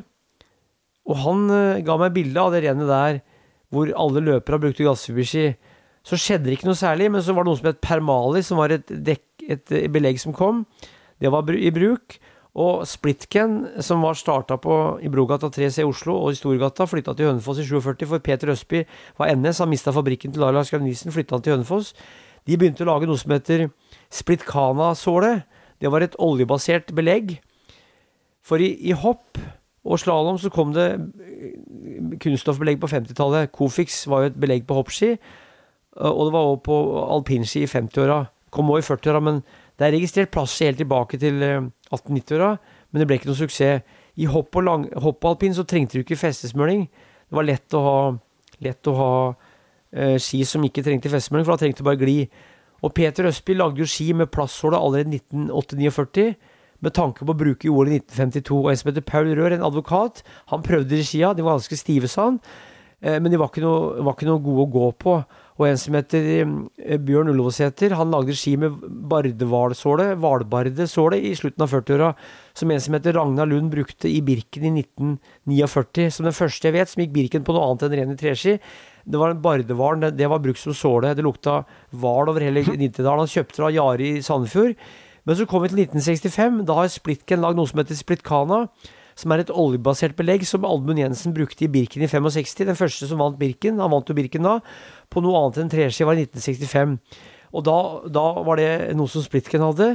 [1.09, 3.21] Og han eh, ga meg bilde av det rennet der
[3.73, 5.47] hvor alle løpere brukte glassfiberski.
[6.05, 8.61] Så skjedde det ikke noe særlig, men så var det noe som het Permali, som
[8.61, 10.63] var et, dekk, et belegg som kom.
[11.21, 12.19] Det var i bruk.
[12.57, 14.57] Og Splitken, som var starta
[15.01, 18.49] i Brogata 3C i Oslo og i Storgata, flytta til Hønefoss i 47, for Peter
[18.49, 18.85] Østby
[19.19, 19.61] var NS.
[19.61, 21.93] Han mista fabrikken til Laila Skravnisen, flytta han til Hønefoss.
[22.49, 23.67] De begynte å lage noe som heter
[24.09, 25.43] Splitkana-såle.
[25.79, 27.37] Det var et oljebasert belegg.
[28.41, 29.37] For i, i hopp
[29.85, 33.53] og slalåm så kom det eh, kunststoffbelegg på 50-tallet.
[33.55, 37.69] Cofix var jo et belegg på hoppski, eh, og det var også på alpinski i
[37.69, 38.23] 50-åra.
[38.49, 39.43] Kom også i 40-åra, men
[39.79, 42.49] det er registrert plass helt tilbake til eh, 1890-åra,
[42.91, 43.85] men det ble ikke noe suksess.
[44.19, 46.89] I hopp og, lang, hopp alpin så trengte du ikke festesmøring.
[46.91, 47.99] Det var lett å ha,
[48.65, 49.11] lett å ha
[49.95, 52.17] eh, ski som ikke trengte festesmøring, for da trengte du bare gli.
[52.83, 56.27] Og Peter Østby lagde jo ski med plastsåle allerede i 1948
[56.83, 58.59] med tanke på å bruke i OL i 1952.
[58.59, 61.33] Og en som heter Paul Rør, en advokat, han prøvde de skia.
[61.35, 62.39] De var ganske stive, sa han.
[63.01, 65.15] Eh, Men de var ikke, noe, var ikke noe gode å gå på.
[65.59, 66.23] Og en som heter
[67.03, 68.77] Bjørn Ullevåsæter, han lagde ski med
[69.11, 72.13] bardehvalsåle, hvalbardesåle, i slutten av 40-åra.
[72.55, 76.13] Som en som heter Ragnar Lund brukte i Birken i 1949.
[76.15, 78.55] Som den første jeg vet som gikk Birken på noe annet enn ren treski.
[79.03, 81.11] Det var en bardehval, det, det var brukt som såle.
[81.17, 81.59] Det lukta
[81.91, 83.25] hval over hele Nittedalen.
[83.25, 84.79] Han kjøpte det av Jari i Sandefjord.
[85.27, 86.63] Men så kom vi til 1965.
[86.69, 88.63] Da har Splitken lagd noe som heter Splitkana.
[89.19, 92.63] Som er et oljebasert belegg som Almund Jensen brukte i Birken i 65.
[92.69, 93.81] Den første som vant Birken.
[93.83, 94.59] Han vant jo Birken da.
[95.09, 96.97] På noe annet enn treski var i 1965.
[97.57, 97.77] Og da,
[98.13, 99.93] da var det noe som Splitken hadde.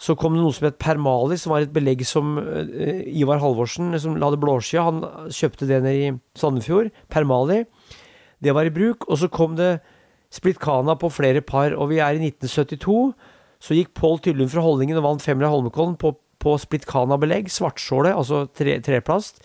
[0.00, 3.94] Så kom det noe som het Permali, som var et belegg som eh, Ivar Halvorsen,
[4.00, 4.98] som hadde blåskya, han
[5.32, 6.90] kjøpte det nede i Sandefjord.
[7.12, 7.62] Permali.
[8.44, 9.06] Det var i bruk.
[9.08, 9.78] Og så kom det
[10.36, 12.98] Splitkana på flere par, og vi er i 1972.
[13.62, 16.10] Så gikk Pål Tyllum fra Holdningen og vant Femler Holmenkollen på,
[16.44, 19.40] på Splitkana-belegg, svartsåle, altså tre, treplast.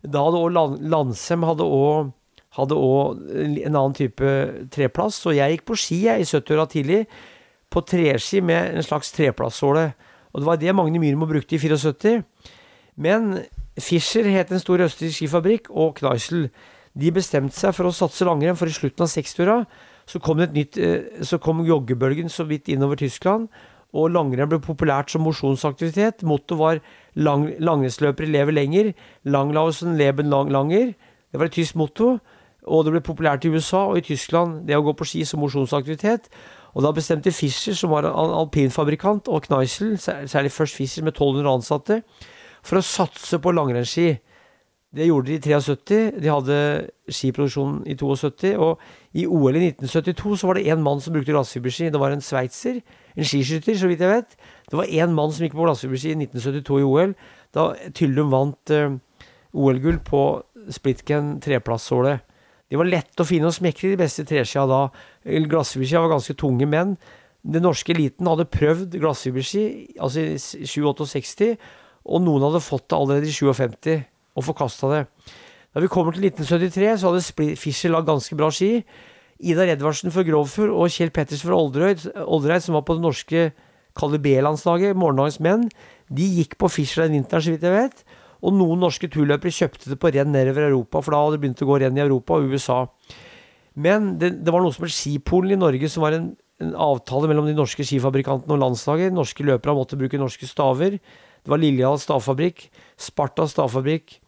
[0.00, 2.08] Da hadde Lan- Landsem hadde også,
[2.56, 4.30] hadde også en annen type
[4.74, 5.20] treplass.
[5.22, 7.04] så jeg gikk på ski jeg, i 70-åra tidlig,
[7.70, 9.92] på treski med en slags treplassåle.
[10.32, 12.22] Og det var det Magne Myrmo brukte i 74.
[12.96, 13.38] Men
[13.78, 16.48] Fischer het en stor østerriksk skifabrikk, og Kneisel.
[16.98, 19.60] De bestemte seg for å satse langrenn, for i slutten av 60-åra
[20.10, 23.48] så kom eh, Så kom joggebølgen så vidt innover Tyskland,
[23.92, 26.22] Og langrenn ble populært som mosjonsaktivitet.
[26.22, 26.80] Mottoet var
[27.14, 28.94] lang, 'Langrennsløpere lever lenger'.
[29.24, 30.94] 'Langlausen leben lang, langer'.
[31.32, 32.20] Det var et tysk motto.
[32.68, 35.40] Og det ble populært i USA og i Tyskland, det å gå på ski som
[35.40, 36.28] mosjonsaktivitet.
[36.74, 41.54] Og da bestemte Fischer, som var en alpinfabrikant, og Kneisel, særlig først Fischer med 1200
[41.54, 42.02] ansatte,
[42.62, 44.18] for å satse på langrennsski.
[44.90, 45.98] Det gjorde de i 73.
[46.18, 46.56] De hadde
[47.14, 48.56] skiproduksjon i 72.
[48.58, 48.80] Og
[49.14, 51.92] i OL i 1972 så var det én mann som brukte glassfiberski.
[51.94, 52.80] Det var en sveitser,
[53.14, 54.34] en skiskytter, så vidt jeg vet.
[54.70, 57.14] Det var én mann som gikk på glassfiberski i 1972 i OL,
[57.54, 58.98] da Tyllum vant uh,
[59.54, 60.24] OL-gull på
[60.74, 62.18] splitken treplassåle.
[62.70, 64.84] De var lette å finne og smekre, de beste treskia da.
[65.26, 66.94] Glassfiberskia var ganske tunge menn.
[67.42, 69.64] Den norske eliten hadde prøvd glassfiberski
[69.98, 71.56] altså i 67,
[72.10, 74.04] og noen hadde fått det allerede i 57
[74.38, 75.04] og forkasta det.
[75.74, 78.84] Da vi kommer til 1973, så hadde Fischer lagd ganske bra ski.
[79.40, 83.44] Ida Redvardsen for Grovfjord og Kjell Pettersen for Olderøyd, som var på det norske
[83.98, 85.68] Kalle B-landslaget, morgendagens menn,
[86.10, 88.04] de gikk på Fischer den vinteren, så vidt jeg vet.
[88.40, 91.64] Og noen norske turløpere kjøpte det på renn nedover Europa, for da hadde det begynt
[91.64, 92.78] å gå renn i Europa og USA.
[93.80, 96.30] Men det, det var noe som het Skipolen i Norge, som var en,
[96.62, 99.14] en, avtale mellom de norske skifabrikantene og landslaget.
[99.14, 100.98] Norske løpere måtte bruke norske staver.
[101.40, 102.66] Det var Lillehall stavfabrikk,
[103.00, 104.18] Sparta stavfabrikk,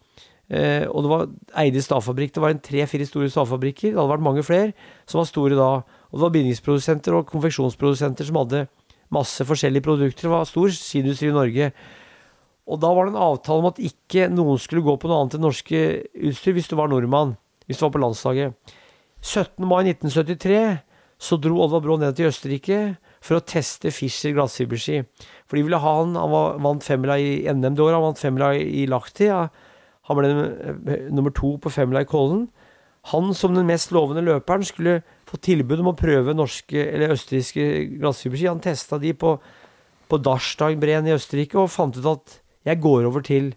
[0.48, 1.26] eh, og det var
[1.64, 2.36] Eide stavfabrikk.
[2.36, 3.90] Det var en tre-fire store stavfabrikker.
[3.90, 4.70] Det hadde vært mange flere
[5.05, 5.72] som var store da.
[6.12, 8.66] Og det var bindingsprodusenter og konfeksjonsprodusenter som hadde
[9.12, 10.28] masse forskjellige produkter.
[10.28, 11.72] Det var stor skiindustri i Norge.
[12.70, 15.39] Og da var det en avtale om at ikke noen skulle gå på noe annet
[15.39, 15.82] enn norske
[16.30, 17.34] utstyr hvis du var nordmann.
[17.66, 18.55] Hvis du var på landslaget.
[19.22, 19.66] 17.
[19.66, 20.62] mai 1973
[21.22, 22.78] så dro Oddvar Brå ned til Østerrike
[23.22, 25.05] for å teste Fischer glassfiberski.
[25.47, 26.16] For de ville ha han.
[26.18, 29.28] Han var, vant femmila i NM det året, han vant femmila i Lahti.
[29.30, 29.44] Ja.
[30.10, 32.48] Han ble eh, nummer to på femmila i Kollen.
[33.12, 37.68] Han som den mest lovende løperen skulle få tilbud om å prøve norske eller østerrikske
[38.01, 38.51] glassfiberski.
[38.51, 39.36] Han testa de på,
[40.10, 43.52] på Darstagbreen i Østerrike og fant ut at jeg går over til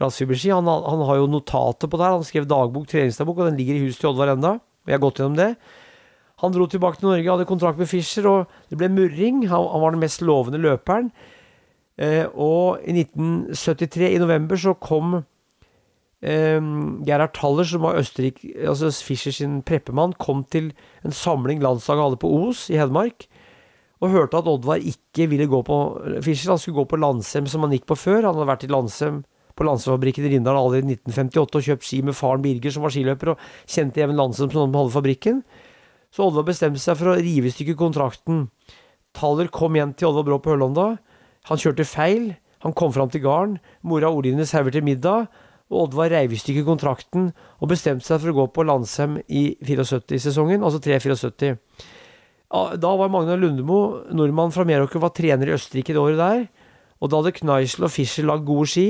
[0.00, 0.52] glassfiberski.
[0.54, 2.16] Han, han, har jo notater på det her.
[2.16, 4.56] Han skrev dagbok, treningsdagbok, og den ligger i huset til Oddvar enda.
[4.58, 5.50] Og jeg har gått gjennom det.
[6.42, 9.44] Han dro tilbake til Norge, hadde kontrakt med Fischer, og det ble murring.
[9.50, 11.12] Han, han var den mest lovende løperen.
[12.00, 16.58] Eh, og i 1973, i november, så kom eh,
[17.06, 20.72] Gerhard Thaller, som var Østerrike, altså Fischer sin preppemann, kom til
[21.04, 23.28] en samling landslaget hadde på Os i Hedmark
[24.02, 25.76] og hørte at Oddvar ikke ville gå på
[26.26, 26.50] Fischer.
[26.52, 28.26] Han skulle gå på Landsem som han gikk på før.
[28.26, 29.20] Han hadde vært i Landsem
[29.56, 32.94] på Landsemfabrikken i Rindal allerede i 1958 og kjøpt ski med faren Birger, som var
[32.94, 35.42] skiløper, og kjente Even Landsem som som hadde fabrikken.
[36.12, 38.46] Så Oddvar bestemte seg for å rive i stykker kontrakten.
[39.16, 40.96] Taller kom igjen til Oddvar Brå på Hølonda.
[41.48, 42.32] Han kjørte feil.
[42.64, 43.56] Han kom fram til gården.
[43.82, 45.30] Mora Oline serverte middag.
[45.72, 49.54] Og Oddvar reiv i stykker kontrakten og bestemte seg for å gå på Landsem i
[49.64, 51.56] 74-sesongen, altså 3-74.
[52.52, 56.42] Da var Magnar Lundemo, nordmann fra Meråker, var trener i Østerrike det året der.
[57.02, 58.86] Og da hadde Kneisel og Fischer lagd gode ski.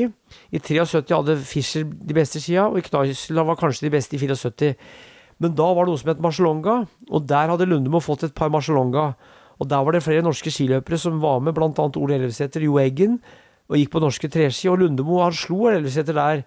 [0.52, 4.74] I 73 hadde Fischer de beste skia, og Kneisel var kanskje de beste i 74.
[5.42, 6.74] Men da var det noe som het Marcelonga,
[7.08, 9.12] og der hadde Lundemo fått et par Marcelonga.
[9.62, 11.70] Og der var det flere norske skiløpere som var med, bl.a.
[11.70, 13.20] Ole Ellefsæter, Jo Eggen,
[13.70, 14.68] og gikk på norske treski.
[14.72, 16.42] Og Lundemo han slo Ellefsæter der.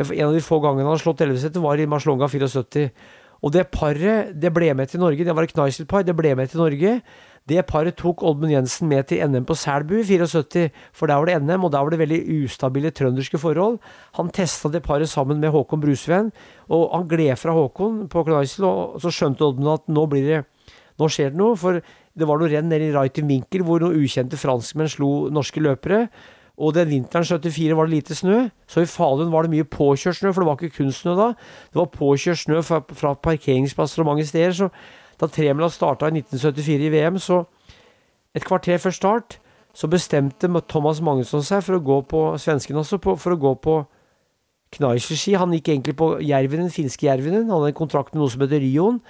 [0.00, 2.88] En av de få gangene han har slått Ellefsæter, var i Marcelonga 74.
[3.42, 5.24] Og det paret det ble med til Norge.
[5.24, 6.04] Det var et Kneisel-par.
[6.06, 7.00] Det ble med til Norge.
[7.44, 11.28] Det paret tok Oddmund Jensen med til NM på Selbu i 74, for der var
[11.28, 13.76] det NM, og der var det veldig ustabile trønderske forhold.
[14.16, 16.32] Han testa det paret sammen med Håkon Brusveen,
[16.72, 20.40] og han gled fra Håkon på Kneisel, og så skjønte Oddmund at nå blir det
[21.00, 21.80] nå skjer det noe, for
[22.14, 26.06] det var noe renn nede i Reiten Winkel hvor noen ukjente franskmenn slo norske løpere.
[26.54, 30.20] Og den vinteren 74 var det lite snø, så i Falun var det mye påkjørt
[30.20, 31.32] snø, for det var ikke kun snø da.
[31.72, 34.54] Det var påkjørt snø fra, fra parkeringsplasser og mange steder.
[34.54, 34.68] Så
[35.18, 37.42] da Tremila starta i 1974 i VM, så
[38.34, 39.38] et kvarter før start,
[39.74, 43.54] så bestemte Thomas Magnusson seg for å gå på svensken også, på, for å gå
[43.58, 43.76] på
[44.74, 45.34] Kneisler-ski.
[45.38, 47.48] Han gikk egentlig på Jervinen, finske Jervinen.
[47.48, 49.00] Han hadde en kontrakt med noe som heter Ryon.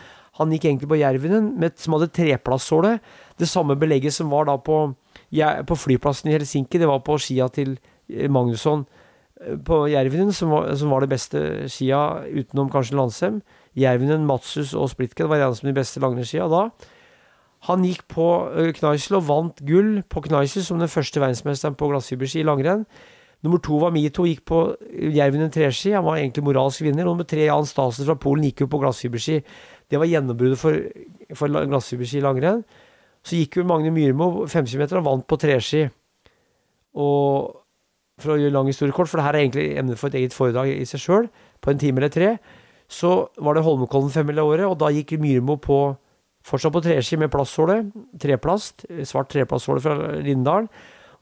[0.41, 2.99] Han gikk egentlig på Jervinen, som hadde treplassåle.
[3.37, 4.87] Det samme belegget som var da på
[5.35, 7.77] jeg, på flyplassen i Helsinki, det var på skia til
[8.09, 8.85] eh, Magnusson
[9.41, 11.41] eh, på Jervinen, som var, som var det beste
[11.73, 13.41] skia utenom kanskje Landsem.
[13.79, 16.69] Jervinen, Matsus og Splitken var gjerne som de beste langrennsskia da.
[17.71, 21.91] Han gikk på eh, Kneisel og vant gull på Kneisel som den første verdensmesteren på
[21.91, 22.85] glassfiberski i langrenn.
[23.45, 24.59] Nummer to var Mito, gikk på
[25.13, 25.93] Jervinen treski.
[25.93, 27.05] Han var egentlig moralsk vinner.
[27.05, 29.43] Og nummer tre, Jan Stasen fra Polen, gikk jo på glassfiberski.
[29.93, 30.79] Det var gjennombruddet for,
[31.37, 32.63] for glassfiberski i langrenn.
[33.25, 35.87] Så gikk jo Magne Myrmo 50 meter og vant på treski.
[37.01, 37.55] Og
[38.21, 40.37] for å gjøre lang historie kort, for det her er egentlig emnet for et eget
[40.37, 41.29] foredrag i seg sjøl,
[41.65, 42.35] på en time eller tre,
[42.91, 45.79] så var det Holmenkollen femmila året, og da gikk Myrmo på
[46.45, 47.79] Fortsatt på treski med plastsåle.
[48.21, 48.85] Treplast.
[49.09, 50.69] Svart treplastsåle fra Rindalen.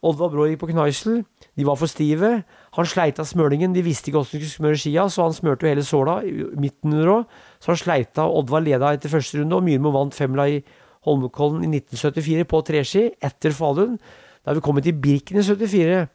[0.02, 1.20] Oddvar Brå gikk på Kneisel.
[1.54, 2.30] De var for stive.
[2.74, 5.62] Han sleit av smøringen, De visste ikke hvordan de skulle smøre skia, så han smurte
[5.62, 6.16] jo hele såla
[6.58, 7.36] midten under òg.
[7.62, 8.34] Så han sleit av.
[8.34, 10.58] Oddvar leda etter første runde, og Myrmo vant femmila i
[11.06, 13.98] Holmenkollen i 1974 på treski, etter Falun.
[14.42, 16.06] Da vi kommet til Birken i 74,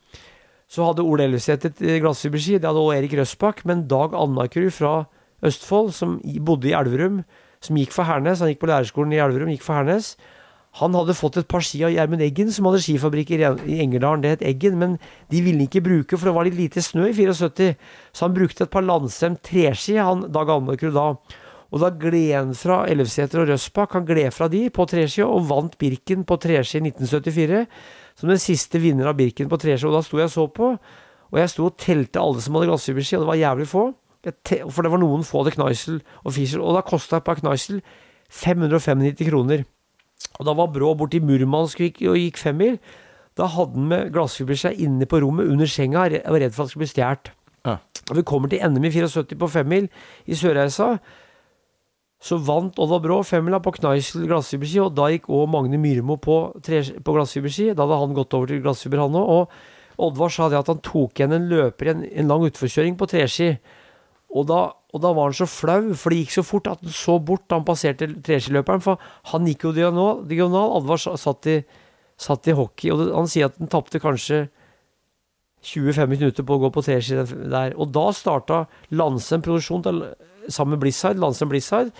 [0.67, 2.57] så hadde Ole Ellefseth et glassfiberski.
[2.59, 4.95] Det hadde også Erik Røsbakk, men Dag Annakrud fra
[5.45, 7.21] Østfold, som bodde i Elverum,
[7.63, 10.15] som gikk for Hernes, han gikk på lærerskolen i Elverum, gikk for Hernes.
[10.77, 14.21] Han hadde fått et par ski av Gjermund Eggen, som hadde skifabrikk i Engerdalen.
[14.21, 14.97] Det het Eggen, men
[15.31, 17.73] de ville ikke bruke, for det var litt lite snø i 74.
[18.13, 21.07] Så han brukte et par Landsem treski, han Dag Annakrud da.
[21.73, 25.75] Og da gled fra Ellefseter og Røsbakk, han gled fra de på treski, og vant
[25.79, 27.63] Birken på treski i 1974.
[28.17, 29.87] Som den siste vinner av Birken på treski.
[29.89, 30.73] Og da sto jeg og så på,
[31.27, 33.87] og jeg sto og telte alle som hadde glassfiberski, og det var jævlig få.
[34.73, 37.81] For det var noen få hadde Kneisel og Fischer, og da kosta et par Kneisel
[38.33, 39.65] 595 kroner.
[40.39, 42.79] Og da var Brå borti Murmansk og gikk femmil.
[43.37, 46.67] Da hadde han med glassfiberski inne på rommet under senga Jeg var redd for at
[46.67, 47.31] det skulle bli stjålet.
[47.67, 47.77] Ja.
[48.09, 49.89] Og vi kommer til NM i 74 på femmil
[50.25, 50.95] i Sørreisa
[52.17, 56.37] så vant Oddvar Brå femmila på Kneisel glassfiberski, og da gikk òg Magne Myrmo på,
[56.57, 57.73] på glassfiberski.
[57.77, 59.27] Da hadde han gått over til glassfiber, han òg.
[59.97, 62.97] Og Oddvar sa det at han tok igjen en løper i en, en lang utforkjøring
[62.97, 63.51] på treski.
[64.33, 64.59] Og da,
[64.93, 67.45] og da, var han så flau, for det gikk så fort at han så bort
[67.47, 68.83] da han passerte treskiløperen.
[68.83, 70.23] For han gikk jo diagonal.
[70.29, 70.73] diagonal.
[70.81, 71.59] Oddvar satt i,
[72.17, 74.47] satt i hockey, og han sier at han tapte kanskje
[75.67, 77.77] 25 minutter på å gå på treski der.
[77.77, 79.85] Og da starta Landsem produksjon
[80.49, 81.91] sammen med Blizzard, Landsem Blizzard.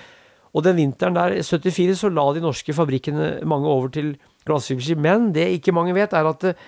[0.56, 4.15] Og den vinteren der, 74, så la de norske fabrikkene mange over til
[4.48, 4.95] glassfiberski.
[4.99, 6.64] Men det ikke mange vet, er at uh,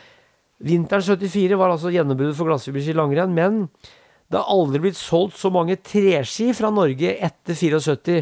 [0.59, 3.33] vinteren 74 var altså gjennombruddet for glassfiberski langrenn.
[3.33, 3.63] Men
[4.29, 8.21] det har aldri blitt solgt så mange treski fra Norge etter 74.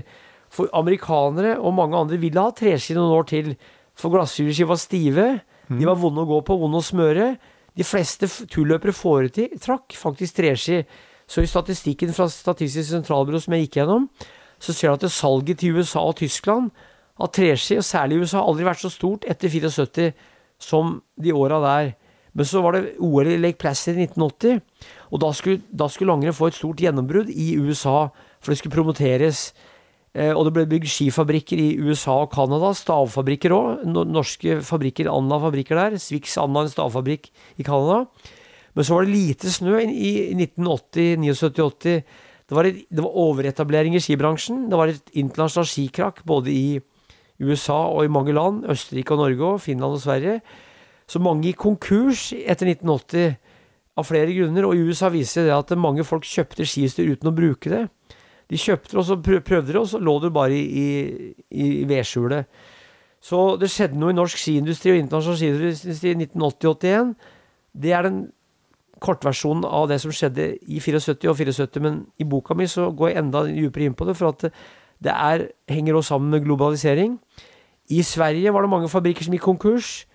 [0.54, 3.52] For amerikanere og mange andre ville ha treski noen år til.
[3.98, 5.28] For glassfiberski var stive.
[5.68, 7.34] De var vonde å gå på, vonde å smøre.
[7.78, 10.80] De fleste turløpere foretrakk faktisk treski.
[11.28, 14.08] Så i statistikken fra Statistisk sentralbyrå som jeg gikk gjennom,
[14.64, 16.72] så ser du at salget til USA og Tyskland
[17.20, 20.12] av treski, og særlig i USA, har aldri vært så stort etter 74
[20.62, 21.96] som de åra der.
[22.38, 24.62] Men så var det OL i Lake Placid i 1980,
[25.10, 28.78] og da skulle, da skulle langrenn få et stort gjennombrudd i USA, for det skulle
[28.78, 29.50] promoteres.
[30.14, 33.88] Eh, og det ble bygd skifabrikker i USA og Canada, stavfabrikker òg.
[33.90, 35.98] Norske fabrikker, Anna-fabrikker der.
[36.02, 38.06] Swix Anna, en stavfabrikk i Canada.
[38.78, 41.96] Men så var det lite snø i 1980, 79-80.
[42.46, 44.68] Det, var det var overetablering i skibransjen.
[44.70, 46.78] Det var et internasjonalt skikrakk både i
[47.42, 48.68] USA og i mange land.
[48.70, 50.38] Østerrike og Norge og Finland og Sverige.
[51.10, 53.34] Så mange gikk konkurs etter 1980
[53.98, 54.70] av flere grunner.
[54.70, 57.84] Og i USA viser det at mange folk kjøpte skistyr uten å bruke det.
[58.48, 60.86] De kjøpte det, og så prøvde det, og så lå det bare i,
[61.50, 62.46] i, i vedskjulet.
[63.26, 67.16] Så det skjedde noe i norsk skiindustri og internasjonal skiindustri i 1980-81.
[67.74, 68.22] Det er den
[69.04, 73.12] kortversjonen av det som skjedde i 74 og 74, men i boka mi så går
[73.12, 74.50] jeg enda dypere inn på det, for at
[75.04, 77.18] det er, henger også sammen med globalisering.
[77.90, 80.08] I Sverige var det mange fabrikker som gikk konkurs.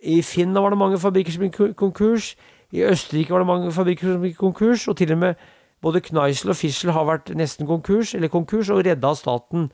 [0.00, 2.34] I Finland var det mange fabrikker som gikk konkurs.
[2.72, 5.34] I Østerrike var det mange fabrikker som gikk konkurs, og til og med
[5.82, 9.68] både Kneisel og Fischel har vært nesten konkurs, eller konkurs, og redda av staten.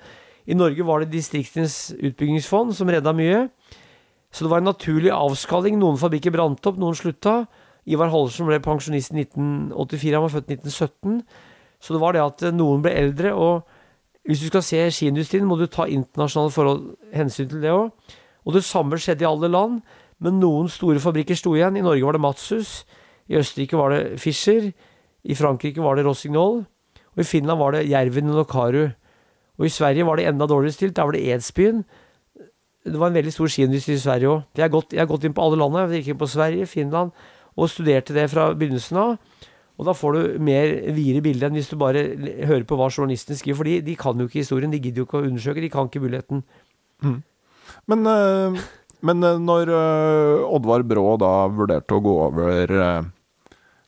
[0.46, 3.48] I Norge var det Distriktenes utbyggingsfond som redda mye.
[4.32, 5.78] Så det var en naturlig avskalling.
[5.78, 7.44] Noen fabrikker brant opp, noen slutta.
[7.86, 11.20] Ivar Holdersen ble pensjonist i 1984, han var født i 1917.
[11.80, 13.62] Så det var det at noen ble eldre, og
[14.28, 16.82] hvis du skal se skiindustrien, må du ta internasjonale forhold
[17.16, 17.88] hensyn til det òg.
[18.44, 19.80] Og det samme skjedde i alle land,
[20.20, 21.78] men noen store fabrikker sto igjen.
[21.80, 22.82] I Norge var det Matsus,
[23.30, 24.70] i Østerrike var det Fischer,
[25.24, 26.64] i Frankrike var det Rossignol,
[27.14, 28.90] og i Finland var det Jerven og Karu.
[29.60, 31.84] Og i Sverige var det enda dårligere stilt, der var det Edsbyen.
[32.84, 34.42] Det var en veldig stor skiindustri i Sverige òg.
[34.56, 35.88] Jeg, jeg, har gått inn på alle landene.
[35.90, 37.12] Jeg gikk inn på Sverige, Finland,
[37.60, 39.14] og studerte det fra begynnelsen av.
[39.80, 42.02] Og da får du mer videre bilde enn hvis du bare
[42.44, 43.60] hører på hva journalistene skriver.
[43.62, 45.88] For de, de, kan jo ikke historien, de gidder jo ikke å undersøke, de kan
[45.88, 46.42] ikke muligheten.
[47.00, 47.16] Mm.
[47.88, 48.58] Men, øh,
[49.08, 52.76] men, eh, når øh, Oddvar Brå da vurderte å gå over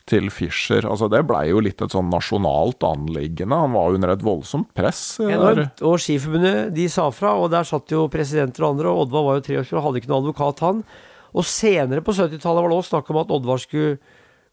[0.09, 3.61] til Fischer, altså det blei jo litt et sånn nasjonalt anliggende.
[3.67, 5.21] Han var under et voldsomt press.
[5.23, 5.85] Enormt.
[5.85, 9.41] Og Skiforbundet de sa fra, og der satt jo presidenter og andre, og Oddvar var
[9.43, 10.85] jo 23 år og hadde ikke noen advokat, han.
[11.33, 13.97] Og senere på 70-tallet var det også snakk om at Oddvar skulle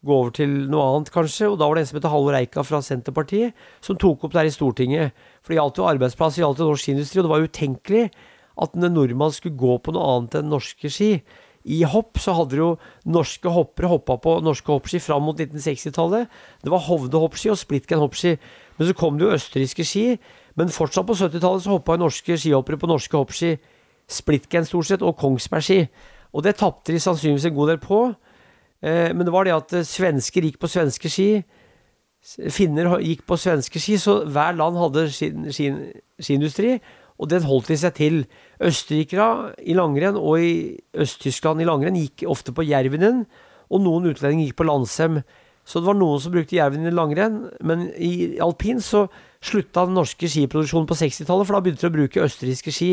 [0.00, 1.50] gå over til noe annet, kanskje.
[1.50, 4.42] Og da var det en som het Halvor Eika fra Senterpartiet, som tok opp det
[4.42, 5.20] her i Stortinget.
[5.44, 8.04] For det gjaldt jo arbeidsplass, det gjaldt jo norsk industri, og det var utenkelig
[8.60, 11.10] at en nordmann skulle gå på noe annet enn norske ski.
[11.68, 12.70] I hopp så hadde jo
[13.04, 16.30] norske hoppere hoppa på norske hoppski fram mot 1960-tallet.
[16.64, 18.38] Det var Hovde hoppski og Splitgen hoppski.
[18.78, 20.06] Men så kom det jo østerrikske ski.
[20.56, 23.58] Men fortsatt på 70-tallet så hoppa norske skihoppere på norske hoppski
[24.10, 25.84] splitgen stort sett, og Kongsbergski.
[26.32, 28.00] Og det tapte de sannsynligvis en god del på.
[28.82, 31.30] Eh, men det var det at eh, svensker gikk på svenske ski.
[32.52, 35.48] Finner gikk på svenske ski, så hver land hadde sin
[36.20, 36.78] skiindustri.
[37.20, 38.22] Og den holdt de seg til.
[38.64, 40.52] Østerrikere i langrenn og i
[40.96, 43.24] Øst-Tyskland i langrenn gikk ofte på Jervinen,
[43.70, 45.20] og noen utlendinger gikk på Landsem.
[45.64, 49.06] Så det var noen som brukte Jervinen i langrenn, men i alpin så
[49.44, 52.90] slutta den norske skiproduksjonen på 60-tallet, for da begynte de å bruke østerrikske ski.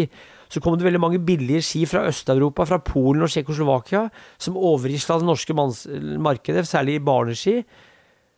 [0.48, 4.08] Så kom det veldig mange billige ski fra Øst-Europa, fra Polen og Tsjekkoslovakia,
[4.40, 7.58] som overrisla det norske markedet, særlig i barneski.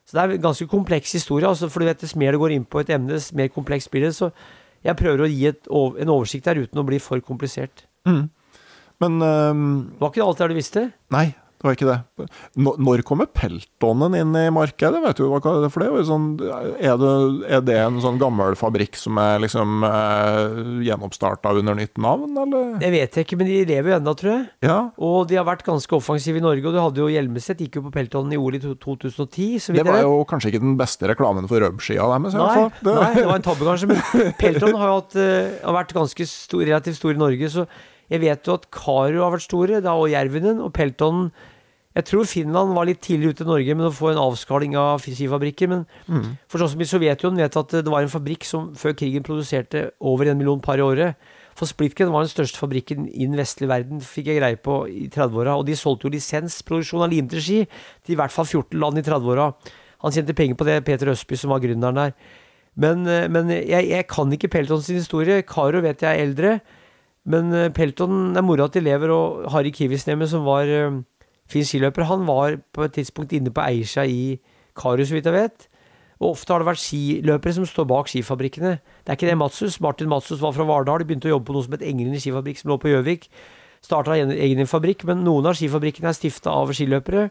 [0.10, 1.46] Så det er en ganske kompleks historie.
[1.46, 3.92] Altså, for du vet, Dess mer det går inn på et emne, dess mer komplekst
[3.94, 4.16] blir det.
[4.18, 4.32] Så
[4.84, 7.86] jeg prøver å gi et, en oversikt der uten å bli for komplisert.
[8.10, 8.30] Mm.
[9.00, 9.68] Men um,
[10.00, 10.86] Var ikke det alt det du visste?
[11.14, 11.28] Nei,
[11.60, 12.26] det var ikke det.
[12.56, 15.02] Når kommer Peltonen inn i markedet?
[15.04, 16.04] Vet du hva det er for det?
[16.08, 16.30] Sånn,
[16.80, 17.10] er det?
[17.52, 22.78] Er det en sånn gammel fabrikk som er liksom eh, gjenoppstarta under nytt navn, eller?
[22.80, 24.48] Det vet jeg ikke, men de lever jo ennå, tror jeg.
[24.70, 24.78] Ja.
[25.04, 26.64] Og de har vært ganske offensive i Norge.
[26.64, 29.76] Og du hadde jo Hjelmeset, gikk jo på Peltonen i OL i 2010.
[29.76, 32.96] det var jo kanskje ikke den beste reklamen for rubbskia deres, nei, det...
[32.96, 33.92] nei, det var en tabbe kanskje.
[33.92, 37.52] Men Peltonen har jo hatt, uh, har vært ganske stor, relativt stor i Norge.
[37.52, 37.68] så
[38.10, 40.62] jeg vet jo at Karo har vært store, da, og Jervinen.
[40.66, 41.32] Og Peltonen.
[41.98, 45.04] Jeg tror Finland var litt tidligere ute i Norge med å få en avskaling av
[45.04, 45.70] skifabrikker.
[45.72, 46.28] Men mm.
[46.50, 49.90] for sånn som i Sovjetunionen vet at det var en fabrikk som før krigen produserte
[50.00, 51.18] over en million par i året.
[51.60, 55.10] For Splitken var den største fabrikken i den vestlige verden, fikk jeg greie på i
[55.12, 55.58] 30-åra.
[55.60, 59.04] Og de solgte jo lisensproduksjon av limte ski til i hvert fall 14 land i
[59.04, 59.50] 30-åra.
[60.06, 62.14] Han tjente penger på det, Peter Østby, som var gründeren der.
[62.80, 65.42] Men, eh, men jeg, jeg, kan ikke Peltons historie.
[65.44, 66.54] Karo vet jeg er eldre.
[67.30, 71.02] Men eh, Pelton er mora til elever, og Harry Kiwisnemme, som var uh,
[71.50, 74.40] fin skiløper, han var på et tidspunkt inne på Eisha i
[74.78, 75.70] Karus, så vidt jeg vet.
[76.20, 78.74] Og ofte har det vært skiløpere som står bak skifabrikkene.
[79.06, 79.80] Det er ikke det Matsus.
[79.80, 82.74] Martin Matsus var fra Vardal, begynte å jobbe på noe som het Englene skifabrikk, som
[82.74, 83.30] lå på Gjøvik.
[83.86, 87.30] Starta egen fabrikk, men noen av skifabrikkene er stifta av skiløpere.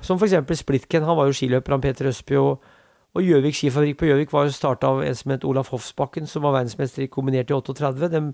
[0.00, 0.62] Som f.eks.
[0.62, 2.38] Splitken, han var jo skiløper, han Peter Østby.
[2.40, 2.64] Og,
[3.12, 6.46] og Gjøvik skifabrikk på Gjøvik var jo starta av en som het Olaf Hofsbakken, som
[6.46, 8.08] var verdensmester i kombinert i 38.
[8.08, 8.24] De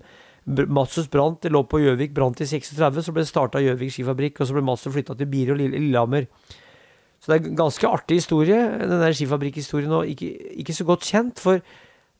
[0.47, 4.39] Matsus brant, det lå på Gjøvik, brant i 36, så ble det starta Gjøvik skifabrikk,
[4.39, 6.29] og så ble Matsus flytta til Biri og Lillehammer.
[7.19, 10.29] Så det er en ganske artig historie, den der skifabrikkhistorien, og ikke,
[10.61, 11.59] ikke, så godt kjent, for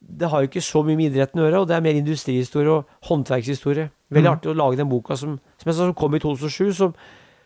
[0.02, 2.74] det har jo ikke så mye med idretten å gjøre, og det er mer industrihistorie
[2.74, 3.88] og håndverkshistorie.
[4.12, 4.34] Veldig mm.
[4.34, 6.94] artig å lage den boka som, som, jeg sa, som kom i 2007, som,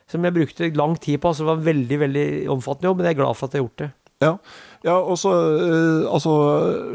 [0.10, 1.30] som jeg brukte lang tid på.
[1.30, 3.62] altså Det var en veldig veldig omfattende jobb, men jeg er glad for at jeg
[3.62, 3.92] har gjort det.
[4.22, 4.36] Ja,
[4.86, 6.34] ja og så uh, Altså,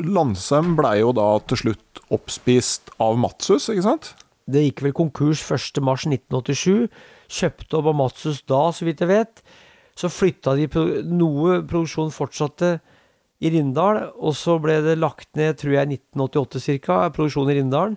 [0.07, 4.13] Landsem blei jo da til slutt oppspist av Matsus, ikke sant?
[4.47, 6.87] Det gikk vel konkurs 1.3.1987.
[7.27, 9.43] Kjøpte opp av Matsus da, så vidt jeg vet.
[9.99, 10.69] Så flytta de
[11.09, 12.77] Noe produksjon fortsatte
[13.43, 17.97] i Rindal, og så ble det lagt ned, tror jeg, 1988 ca., produksjon i Rindalen.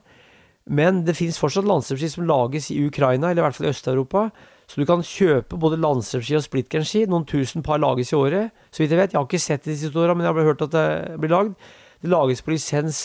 [0.69, 4.25] Men det fins fortsatt landstrømski som lages i Ukraina, eller i hvert fall i Øst-Europa.
[4.69, 7.07] Så du kan kjøpe både landstrømski og splitgrenski.
[7.09, 8.53] Noen tusen par lages i året.
[8.69, 9.15] Så vidt jeg vet.
[9.15, 11.33] Jeg har ikke sett det de siste åra, men jeg har hørt at det blir
[11.33, 11.55] lagd.
[12.03, 12.99] Det lages på lisens.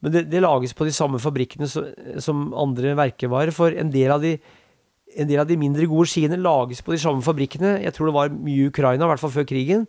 [0.00, 1.90] Men det, det lages på de samme fabrikkene som,
[2.24, 3.52] som andre verkevarer.
[3.52, 4.32] For en del, de,
[5.12, 7.76] en del, av de, mindre gode skiene lages på de samme fabrikkene.
[7.84, 9.84] Jeg tror det var mye i Ukraina, i hvert fall før krigen.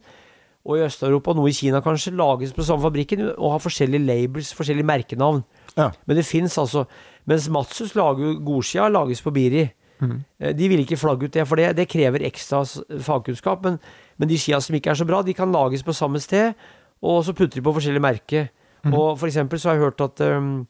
[0.67, 4.51] Og i Øst-Europa, noe i Kina kanskje, lages på samme fabrikken og har forskjellige labels,
[4.53, 5.45] forskjellige merkenavn.
[5.77, 5.93] Ja.
[6.05, 6.89] Men det fins altså.
[7.25, 9.69] Mens Matsus lager godskia, lages på Biri.
[10.01, 10.17] Mm.
[10.57, 12.63] De vil ikke flagge ut det, for det, det krever ekstra
[13.05, 13.63] fagkunnskap.
[13.65, 13.77] Men,
[14.17, 16.57] men, de skia som ikke er så bra, de kan lages på samme sted,
[17.01, 18.49] og så putter de på forskjellige merker.
[18.83, 18.93] Mm.
[18.93, 20.65] Og for eksempel så har jeg hørt at um,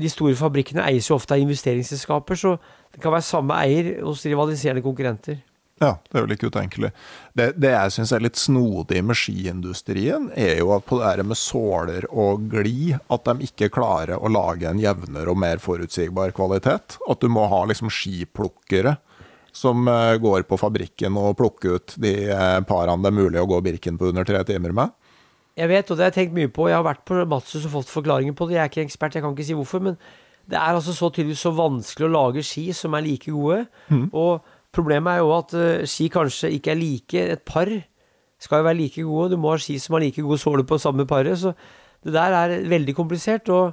[0.00, 2.56] de store fabrikkene eies jo ofte av investeringsselskaper, så
[2.90, 5.42] det kan være samme eier hos rivaliserende konkurrenter.
[5.80, 6.90] Ja, det er vel ikke utenkelig.
[7.32, 11.22] Det, det jeg syns er litt snodig med skiindustrien, er jo at på det her
[11.24, 16.36] med såler og glid, at de ikke klarer å lage en jevnere og mer forutsigbar
[16.36, 16.98] kvalitet.
[17.08, 18.98] At du må ha liksom skiplukkere
[19.56, 23.48] som uh, går på fabrikken og plukker ut de uh, parene det er mulig å
[23.50, 24.92] gå Birken på under tre timer med.
[25.58, 26.68] Jeg vet, og det har jeg tenkt mye på.
[26.68, 28.58] Jeg har vært på Matsus og fått forklaringer på det.
[28.58, 29.82] Jeg er ikke ekspert, jeg kan ikke si hvorfor.
[29.88, 29.96] Men
[30.50, 33.64] det er altså så tydeligvis så vanskelig å lage ski som er like gode.
[33.88, 34.08] Mm.
[34.12, 37.22] og Problemet er jo at uh, ski kanskje ikke er like.
[37.36, 37.70] Et par
[38.40, 39.32] skal jo være like gode.
[39.34, 41.38] Du må ha ski som har like god såle på samme paret.
[41.38, 41.54] Så
[42.04, 43.48] det der er veldig komplisert.
[43.50, 43.72] Og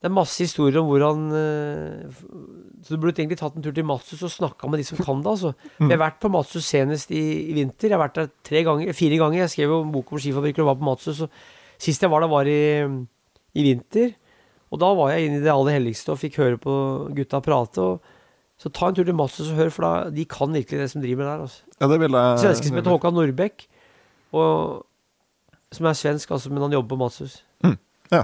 [0.00, 2.22] det er masse historier om hvordan uh,
[2.84, 5.20] Så du burde egentlig tatt en tur til Matsus og snakka med de som kan
[5.20, 5.30] det.
[5.36, 5.54] altså.
[5.78, 5.88] Mm.
[5.88, 7.88] Jeg har vært på Matsus senest i, i, vinter.
[7.88, 9.44] Jeg har vært der tre ganger, fire ganger.
[9.44, 11.24] Jeg skrev jo en bok om skifabrikker og var på Matsus.
[11.24, 11.30] Og
[11.78, 12.60] sist jeg var der, var i,
[13.54, 14.16] i vinter.
[14.72, 16.74] Og da var jeg inne i det aller helligste og fikk høre på
[17.14, 17.84] gutta prate.
[17.84, 18.13] og
[18.64, 21.02] så ta en tur til Matsus og hør, for da, de kan virkelig det som
[21.04, 21.44] driver med der.
[21.44, 21.62] Altså.
[21.76, 22.38] Ja, det vil jeg...
[22.40, 23.66] Svenske som heter Håkan Nordbekk,
[24.32, 24.84] og,
[25.76, 27.42] som er svensk, altså, men han jobber på Matsus.
[27.60, 27.76] Mm.
[28.14, 28.22] Ja.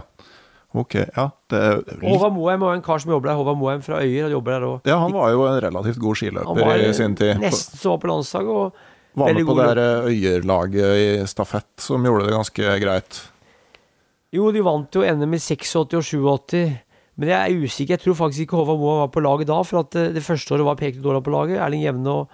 [0.81, 1.27] Ok, ja.
[1.51, 3.39] Det er litt Håvard Moheim og en kar som jobber der.
[3.41, 4.29] Håvard Moheim fra Øyer.
[4.29, 4.87] Han jobber der også.
[4.87, 7.41] Ja, han var jo en relativt god skiløper var i sin tid.
[7.43, 8.49] nesten så på landslaget.
[8.49, 13.19] og Var med på det der Øyerlaget i stafett som gjorde det ganske greit.
[14.31, 16.63] Jo, de vant jo NM i 86 og 87.
[17.19, 17.97] Men jeg er usikker.
[17.97, 19.59] Jeg tror faktisk ikke Håvard Moa var på laget da.
[19.67, 21.59] For at eh, det første året var Pekne Dårland på laget.
[21.61, 22.31] Erling Jevne og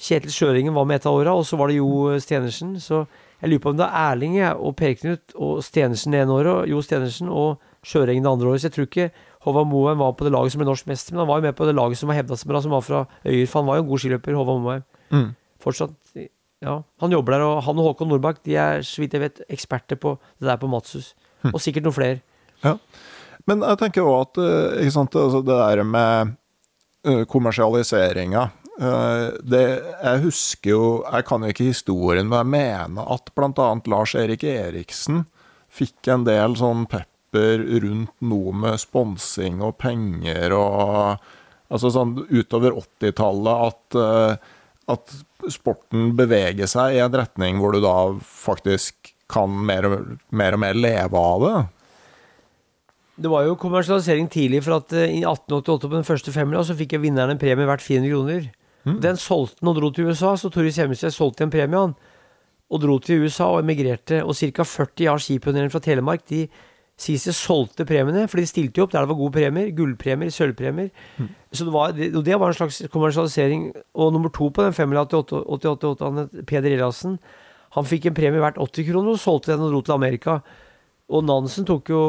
[0.00, 1.36] Kjetil Sjøringen var med et av åra.
[1.38, 2.74] Og så var det Jo Stenersen.
[2.82, 3.04] Så
[3.40, 6.52] jeg lurer på om det er Erling og Per Knut og Stenersen det ene året,
[6.64, 8.62] og Jo Stenersen og Sjøringen det andre året.
[8.62, 9.10] Så jeg tror ikke
[9.44, 11.56] Håvard Moheim var på det laget som ble norsk mester, men han var jo med
[11.58, 13.46] på det laget som var hevda seg bra, som var fra Øyer.
[13.46, 14.86] For han var jo en god skiløper, Håvard Moheim.
[15.12, 15.34] Mm.
[15.60, 15.94] Fortsatt
[16.64, 16.78] Ja.
[17.02, 19.98] Han jobber der, og han og Håkon Nordbakk de er, så vidt jeg vet, eksperter
[20.00, 21.10] på det der på Matshus.
[21.52, 22.22] Og sikkert noen flere.
[23.50, 26.34] Men jeg tenker òg at eh, sant, altså det der med
[27.04, 28.46] eh, kommersialiseringa
[28.80, 33.70] eh, Jeg husker jo Jeg kan jo ikke historien, men jeg mener at bl.a.
[33.92, 35.26] Lars Erik Eriksen
[35.74, 41.32] fikk en del sånn pepper rundt noe med sponsing og penger og
[41.74, 44.42] Altså sånn utover 80-tallet at,
[44.92, 45.14] at
[45.50, 49.94] sporten beveger seg i en retning hvor du da faktisk kan mer og
[50.28, 51.56] mer, og mer leve av det.
[53.14, 56.74] Det var jo kommersialisering tidlig, for at eh, i 1888 på den første femmila så
[56.74, 58.50] fikk jeg vinneren en premie verdt 400 kroner.
[59.00, 61.94] Den solgte han og dro til USA, så Toris Hjemmestad solgte en premie, han.
[62.68, 64.18] Og dro til USA og emigrerte.
[64.24, 64.64] Og ca.
[64.66, 66.42] 40 av skipionerene fra Telemark de
[67.00, 69.70] sies de solgte premiene, for de stilte jo opp der det var gode premier.
[69.74, 70.90] Gullpremier, sølvpremier.
[71.52, 73.72] Så det var, og det var en slags kommersialisering.
[73.94, 77.18] Og nummer to på den femmila til 88, han het Peder Eliassen,
[77.74, 80.38] han fikk en premie verdt 80 kroner og solgte den og dro til Amerika.
[81.12, 82.02] Og Nansen tok jo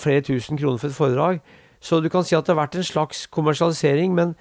[0.00, 1.40] flere tusen kroner for et foredrag.
[1.82, 4.34] Så du kan si at det har vært en slags kommersialisering, men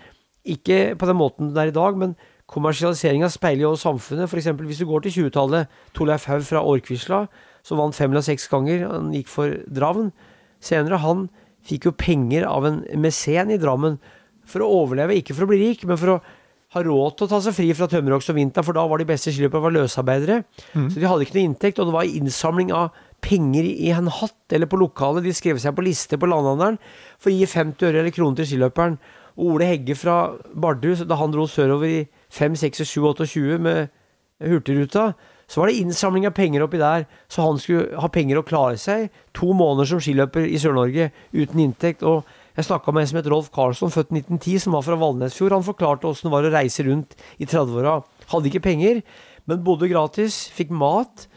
[0.46, 1.98] ikke på den måten det er i dag.
[1.98, 2.16] Men
[2.52, 4.30] kommersialiseringa speiler jo samfunnet.
[4.30, 4.52] F.eks.
[4.60, 5.72] hvis du går til 20-tallet.
[5.98, 7.24] Torleif Haug fra Årkvisla,
[7.66, 8.86] som vant fem eller seks ganger.
[8.92, 10.12] Han gikk for Dravn.
[10.62, 11.30] Senere, han
[11.66, 13.98] fikk jo penger av en mesen i Drammen
[14.50, 16.22] for å overleve, ikke for å bli rik, men for å
[16.72, 19.08] ha råd til å ta seg fri fra tømmerhogst og vinter, for da var de
[19.10, 20.42] beste skiløperne løsarbeidere.
[20.72, 20.90] løsarbeidere.
[20.94, 24.56] Så de hadde ikke noe inntekt, og det var innsamling av penger i en hatt
[24.56, 25.26] eller på lokalet.
[25.26, 26.80] De skrev seg på liste på landhandelen
[27.22, 28.98] for å gi 50 øre eller kroner til skiløperen.
[29.38, 30.18] Og Ole Hegge fra
[30.54, 32.02] Bardu, da han dro sørover i
[32.34, 33.94] 5, 6, 7, 28 med
[34.42, 35.12] Hurtigruta,
[35.52, 38.78] så var det innsamling av penger oppi der, så han skulle ha penger å klare
[38.80, 39.10] seg.
[39.36, 42.04] To måneder som skiløper i Sør-Norge uten inntekt.
[42.08, 42.24] og
[42.56, 45.56] jeg snakka med en som het Rolf Karlsson, født 1910, som var fra Valnesfjord.
[45.56, 48.02] Han forklarte åssen det var å reise rundt i 30-åra.
[48.32, 49.02] Hadde ikke penger,
[49.48, 51.28] men bodde gratis, fikk mat,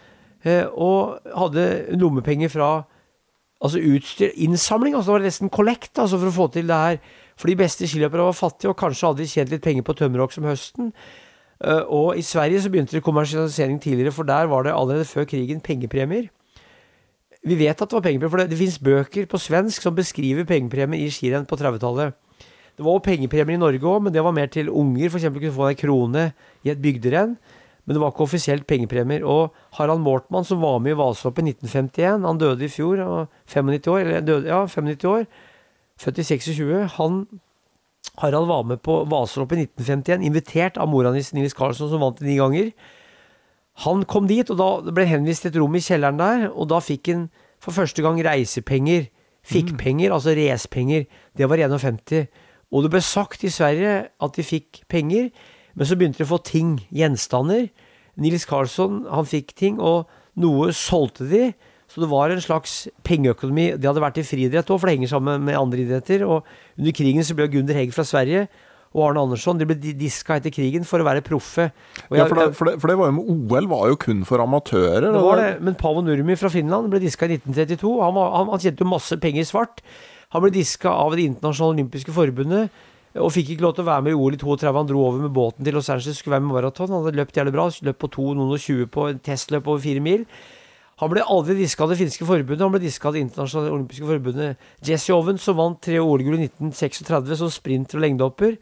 [0.44, 2.70] og hadde lommepenger fra
[3.64, 4.94] altså utstyr, innsamling.
[4.94, 6.98] altså Det var nesten kollekt altså for å få til det her.
[7.40, 10.34] For de beste skiløperne var fattige, og kanskje hadde de tjent litt penger på tømmerhogg
[10.34, 10.92] som høsten.
[11.64, 15.26] Eh, og i Sverige så begynte det kommersialisering tidligere, for der var det allerede før
[15.30, 16.28] krigen pengepremier.
[17.44, 20.46] Vi vet at det var pengepremier, for det, det fins bøker på svensk som beskriver
[20.48, 22.14] pengepremier i skirenn på 30-tallet.
[22.74, 25.06] Det var pengepremier i Norge òg, men det var mer til unger.
[25.10, 25.28] F.eks.
[25.30, 26.24] kunne få en krone
[26.66, 27.36] i et bygderenn.
[27.84, 29.24] Men det var ikke offisielt pengepremier.
[29.28, 33.26] Og Harald Mortmann, som var med i Vasaloppet i 1951, han døde i fjor, og
[33.46, 35.26] 95 år, eller døde, ja, 95 år,
[36.00, 37.26] født i 26, han
[38.22, 42.20] Harald var med på Vasaloppet i 1951, invitert av mora hans Nils Karlsson, som vant
[42.20, 42.70] det ni ganger.
[43.82, 46.78] Han kom dit, og da ble henvist til et rom i kjelleren der, og da
[46.84, 47.26] fikk han
[47.62, 49.08] for første gang reisepenger.
[49.44, 51.08] Fikk penger, altså racepenger.
[51.36, 52.30] Det var 51.
[52.72, 55.28] Og det ble sagt i Sverige at de fikk penger,
[55.74, 57.68] men så begynte de å få ting, gjenstander.
[58.20, 61.48] Nils Karlsson, han fikk ting, og noe solgte de.
[61.90, 63.72] Så det var en slags pengeøkonomi.
[63.78, 66.24] Det hadde vært i friidrett òg, for det henger sammen med andre idretter.
[66.26, 66.46] Og
[66.78, 68.46] under krigen så ble Gunder Hegg fra Sverige
[68.94, 71.66] og Arne Andersson de ble diska etter krigen for å være proffe.
[72.06, 74.22] Og Ja, for det, for, det, for det var jo med OL var jo kun
[74.26, 75.08] for amatører.
[75.10, 75.48] det var det.
[75.66, 77.90] Men Paavo Nurmi fra Finland ble diska i 1932.
[77.98, 79.82] Han, var, han, han tjente jo masse penger svart.
[80.34, 82.70] Han ble diska av Det internasjonale olympiske forbundet
[83.14, 84.74] og fikk ikke lov til å være med i OL i 32.
[84.74, 86.90] Han dro over med båten til Los Angeles skulle være med maraton.
[86.90, 87.68] Han hadde løpt jævlig bra.
[87.86, 90.24] Løpt på 2, noen og 20 på en testløp over fire mil.
[91.02, 94.06] Han ble aldri diska av det finske forbundet, han ble diska av det internasjonale olympiske
[94.06, 94.66] forbundet.
[94.86, 98.54] Jesse Owen, som vant tre OL-gull i 1936 som sprinter og lengdehopper,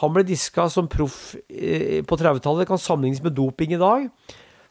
[0.00, 2.64] han ble diska som proff eh, på 30-tallet.
[2.64, 4.08] Det kan sammenlignes med doping i dag.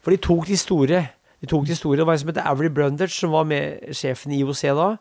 [0.02, 1.04] For de tok de store.
[1.42, 2.02] De tok de store.
[2.02, 4.92] Det var en som het Avery Brundage, som var med sjefen i IOC da.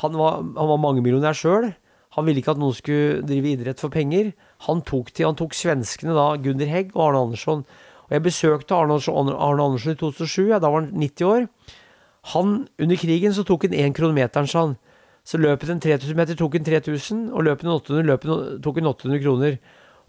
[0.00, 1.70] Han var, han var mangemillionær sjøl.
[2.14, 4.32] Han ville ikke at noen skulle drive idrett for penger.
[4.68, 7.64] Han tok, til, han tok svenskene da, Gunder Hegg og Arne Andersson.
[8.06, 11.46] Og Jeg besøkte Arne Andersson, Arne Andersson i 2007, ja, da var han 90 år.
[12.34, 14.76] Han, Under krigen så tok han én kronometeren, sa han.
[15.24, 18.90] Så løpet en 3000 meter tok han 3000, og løpet en 800 løpet tok han
[18.92, 19.58] 800 kroner.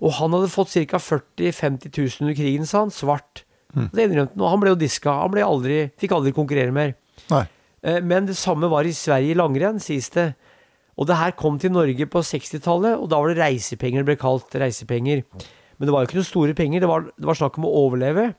[0.04, 1.00] Og han hadde fått ca.
[1.00, 2.92] 40 000-50 000 under krigen, sa han.
[2.92, 3.46] Svart.
[3.76, 4.44] Det innrømte han.
[4.44, 5.14] Og han ble jo diska.
[5.24, 6.94] Han ble aldri, fikk aldri konkurrere mer.
[7.32, 7.46] Nei.
[7.82, 10.34] Eh, Men det samme var i Sverige i langrenn, sies det.
[10.96, 14.18] Og det her kom til Norge på 60-tallet, og da var det reisepenger det ble
[14.20, 14.56] kalt.
[14.56, 15.26] reisepenger.
[15.76, 17.76] Men det var jo ikke noen store penger, det var, det var snakk om å
[17.84, 18.30] overleve.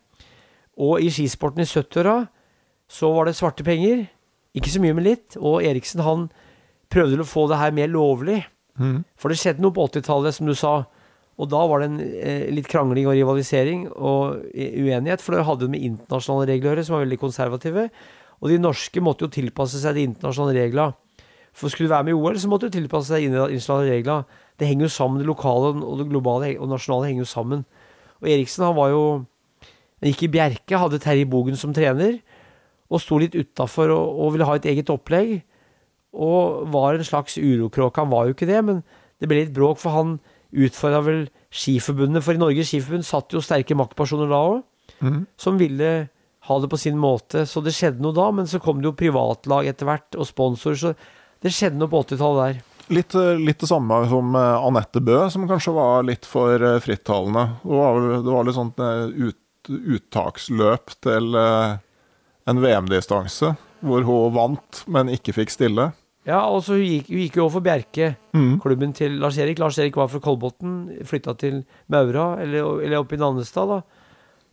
[0.80, 2.18] Og i skisporten i 70-åra
[2.88, 4.06] så var det svarte penger.
[4.56, 5.36] Ikke så mye, men litt.
[5.36, 6.28] Og Eriksen han
[6.92, 8.42] prøvde å få det her mer lovlig.
[9.20, 10.74] For det skjedde noe på 80-tallet, som du sa.
[11.36, 15.44] Og da var det en, eh, litt krangling og rivalisering og eh, uenighet, for det
[15.44, 17.90] hadde med internasjonale regler å gjøre, som var veldig konservative.
[18.40, 20.96] Og de norske måtte jo tilpasse seg de internasjonale reglene.
[21.56, 24.24] For skulle du være med i OL, så måtte du tilpasse deg internasjonale regler.
[24.60, 27.64] Det henger jo sammen, det lokale og det globale og nasjonale henger jo sammen.
[28.20, 29.02] Og Eriksen han var jo
[29.96, 32.18] Han gikk i Bjerke, hadde Terje Bogen som trener,
[32.92, 35.38] og sto litt utafor og, og ville ha et eget opplegg.
[36.12, 38.04] Og var en slags urokråke.
[38.04, 38.82] Han var jo ikke det, men
[39.16, 40.18] det ble litt bråk, for han
[40.52, 42.20] utfordra vel Skiforbundet.
[42.26, 44.60] For i Norges Skiforbund satt jo sterke maktpersoner da òg,
[45.40, 45.90] som ville
[46.46, 47.46] ha det på sin måte.
[47.48, 50.76] Så det skjedde noe da, men så kom det jo privatlag etter hvert, og sponsorer,
[50.76, 50.92] så
[51.46, 52.62] det skjedde noe på 80-tallet der.
[52.94, 56.76] Litt, eh, litt det samme som eh, Anette Bø, som kanskje var litt for eh,
[56.84, 57.46] frittalende.
[57.64, 61.34] Det var, det var litt sånt ut, uttaksløp til
[62.46, 65.88] en VM-distanse, hvor hun vant, men ikke fikk stille.
[66.26, 68.58] Ja, og så gikk, hun gikk jo over for Bjerke, Mm.
[68.62, 69.58] klubben til Lars-Erik.
[69.62, 73.80] Lars-Erik var fra Kolbotn, flytta til Maura, eller, eller opp i Nannestad, da.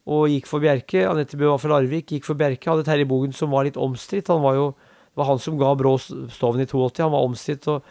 [0.06, 1.06] Og gikk for Bjerke.
[1.10, 2.70] Anette Bø var fra Larvik, gikk for Bjerke.
[2.70, 4.28] Hadde Terje Bogen som var litt omstridt.
[4.34, 4.66] Han var jo
[5.14, 7.04] Det var han som ga Brå Stoven i 82.
[7.06, 7.84] Han var omstridt, og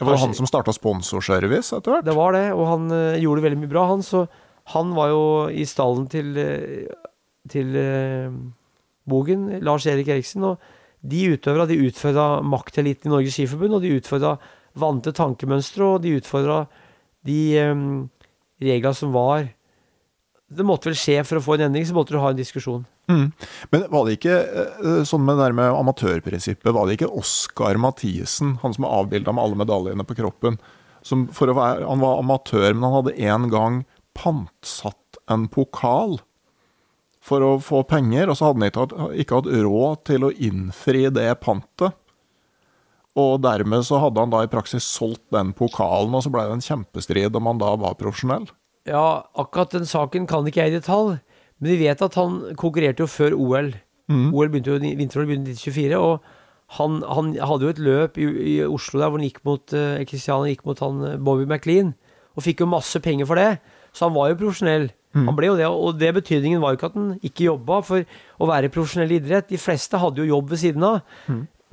[0.00, 2.04] Det var han som starta sponsorservice etter hvert.
[2.08, 2.48] det var det.
[2.56, 4.02] Og han uh, gjorde veldig mye bra, han.
[4.02, 4.24] Så
[4.74, 5.22] han var jo
[5.54, 6.90] i stallen til, eh,
[7.48, 8.34] til uh,
[9.06, 10.42] Bogen, Lars-Erik Eriksen.
[10.42, 10.58] Og
[11.06, 14.34] de utøverne de utfordra makteliten i Norges Skiforbund, og de utfordra
[14.74, 16.64] vante tankemønstre, og de utfordra
[17.26, 17.40] de
[17.70, 18.08] um,
[18.60, 19.46] reglene som var.
[20.50, 22.82] Det måtte vel skje for å få en endring, så måtte du ha en diskusjon.
[23.10, 23.26] Mm.
[23.74, 27.80] Men var det ikke eh, sånn med det der med amatørprinsippet, var det ikke Oskar
[27.82, 30.60] Mathisen, han som er avbilda med alle medaljene på kroppen,
[31.02, 33.78] som for å være Han var amatør, men han hadde en gang
[34.14, 36.18] pantsatt en pokal
[37.24, 40.32] for å få penger, og så hadde han ikke hatt, ikke hatt råd til å
[40.32, 41.96] innfri det pantet.
[43.18, 46.58] Og dermed så hadde han da i praksis solgt den pokalen, og så ble det
[46.58, 48.48] en kjempestrid om han da var profesjonell.
[48.88, 51.18] Ja, akkurat den saken kan ikke jeg i detalj,
[51.60, 53.72] men vi vet at han konkurrerte jo før OL.
[54.34, 56.24] OL begynte jo vinter-OL begynte i 1924, og
[56.78, 60.02] han, han hadde jo et løp i, i Oslo der hvor han gikk mot eh,
[60.06, 61.94] gikk mot han eh, Bobby McLean,
[62.34, 63.58] og fikk jo masse penger for det.
[63.92, 64.90] Så han var jo profesjonell.
[65.26, 68.04] Han ble jo det, og det betydningen var jo ikke at han ikke jobba for
[68.38, 69.48] å være profesjonell i idrett.
[69.50, 71.00] De fleste hadde jo jobb ved siden av,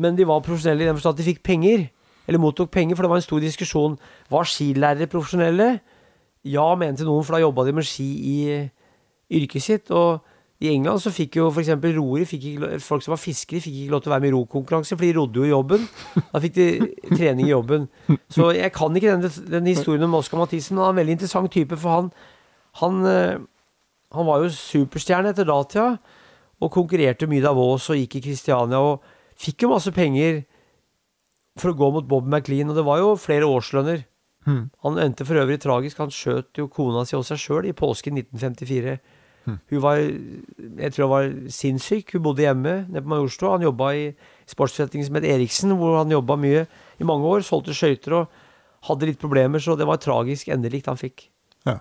[0.02, 1.86] men de var profesjonelle i den forstand at de fikk penger.
[2.28, 4.00] Eller mottok penger, for det var en stor diskusjon.
[4.34, 5.70] Var skilærere profesjonelle?
[6.50, 8.38] Ja, mente noen, for da jobba de med ski i
[9.34, 9.92] yrket sitt.
[9.92, 10.24] Og
[10.64, 11.70] i England så fikk jo f.eks.
[11.98, 14.98] roere, ikke, folk som var fiskere, fikk ikke lov til å være med i rokonkurranse,
[14.98, 15.86] for de rodde jo i jobben.
[16.32, 16.68] Da fikk de
[17.12, 17.86] trening i jobben.
[18.34, 21.18] Så jeg kan ikke den, den historien om Oskar Mathisen, men han er en veldig
[21.20, 22.10] interessant type, for han,
[22.82, 23.38] han, eh,
[24.18, 25.92] han var jo superstjerne etter datida,
[26.58, 29.06] og konkurrerte mye Davos og gikk i Kristiania, og
[29.38, 30.42] fikk jo masse penger
[31.62, 34.08] for å gå mot Bob McLean, og det var jo flere årslønner.
[34.86, 36.00] Han endte for øvrig tragisk.
[36.00, 38.94] Han skjøt jo kona si og seg sjøl i påsken 1954.
[39.48, 42.12] Hun var jeg tror hun var sinnssyk.
[42.16, 43.56] Hun bodde hjemme nede på Majorstua.
[43.56, 44.04] Han jobba i
[44.50, 46.66] sportsforretningen som het Eriksen, hvor han jobba mye
[47.00, 47.46] i mange år.
[47.48, 48.40] Solgte skøyter og
[48.88, 51.28] hadde litt problemer, så det var tragisk endelikt han fikk.
[51.68, 51.80] Ja.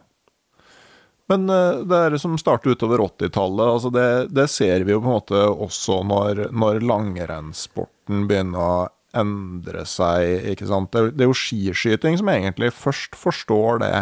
[1.30, 5.02] Men eh, det er det som startet utover 80-tallet, altså det, det ser vi jo
[5.02, 8.76] på en måte også når, når langrennssporten begynner å
[9.16, 10.93] endre seg, ikke sant.
[10.93, 13.94] Det, det er jo skiskyting som egentlig først forstår det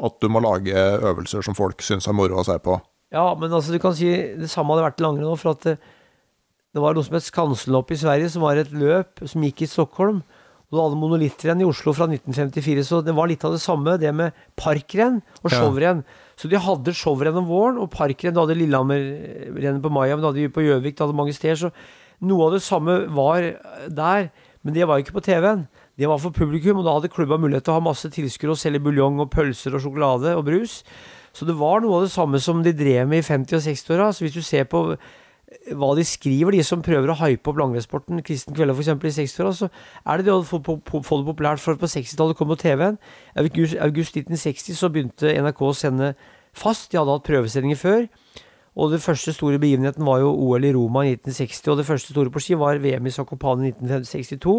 [0.00, 2.78] at du må lage øvelser som folk syns er moro å se på.
[3.10, 4.06] Ja, men altså du kan si
[4.38, 5.78] det samme hadde vært i langrenn nå, for at det,
[6.74, 9.70] det var noe som het Skansenlopp i Sverige, som var et løp som gikk i
[9.70, 10.20] Stockholm.
[10.70, 13.96] Og du hadde monolittrenn i Oslo fra 1954, så det var litt av det samme,
[13.98, 15.56] det med parkrenn og Ja.
[15.58, 16.04] showrenn.
[16.38, 20.28] Så de hadde showrenn om våren, og parkrenn, du hadde Lillehammer-rennet på Maja, men du
[20.30, 21.72] hadde vi på Gjøvik, du hadde mange steder, så
[22.22, 23.42] noe av det samme var
[23.90, 24.30] der,
[24.62, 25.66] men det var jo ikke på TV-en.
[25.98, 28.60] Det var for publikum, og da hadde klubba mulighet til å ha masse tilskuere og
[28.62, 30.84] selge buljong og pølser og sjokolade og brus.
[31.36, 34.10] Så det var noe av det samme som de drev med i 50- og 60-åra.
[34.12, 34.82] Så hvis du ser på
[35.74, 38.90] hva de skriver, de som prøver å hype opp langrennssporten, Kristen Kvelde f.eks.
[38.94, 39.68] i 60-åra, så
[40.06, 41.62] er det det å få, det populært.
[41.62, 43.00] For på 60-tallet kom jo TV-en.
[43.38, 46.12] August, august 1960 så begynte NRK å sende
[46.56, 46.90] fast.
[46.90, 48.06] De hadde hatt prøvesendinger før.
[48.78, 52.14] Og det første store begivenheten var jo OL i Roma i 1960, og det første
[52.14, 54.54] store på ski var VM i Zakopane i 1962.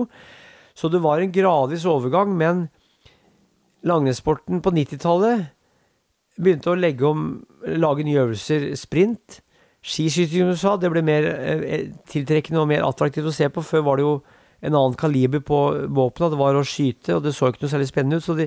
[0.76, 2.68] Så det var en gradvis overgang, men
[3.88, 5.48] langrennssporten på 90-tallet
[6.40, 7.32] begynte å legge om,
[7.82, 8.72] lage nye øvelser.
[8.80, 9.42] Sprint,
[9.82, 13.64] Skiskyting, som du sa, det ble mer eh, tiltrekkende og mer attraktivt å se på.
[13.66, 14.14] Før var det jo
[14.62, 16.30] en annen kaliber på våpna.
[16.30, 18.26] Det var å skyte, og det så ikke noe særlig spennende ut.
[18.28, 18.46] Så de,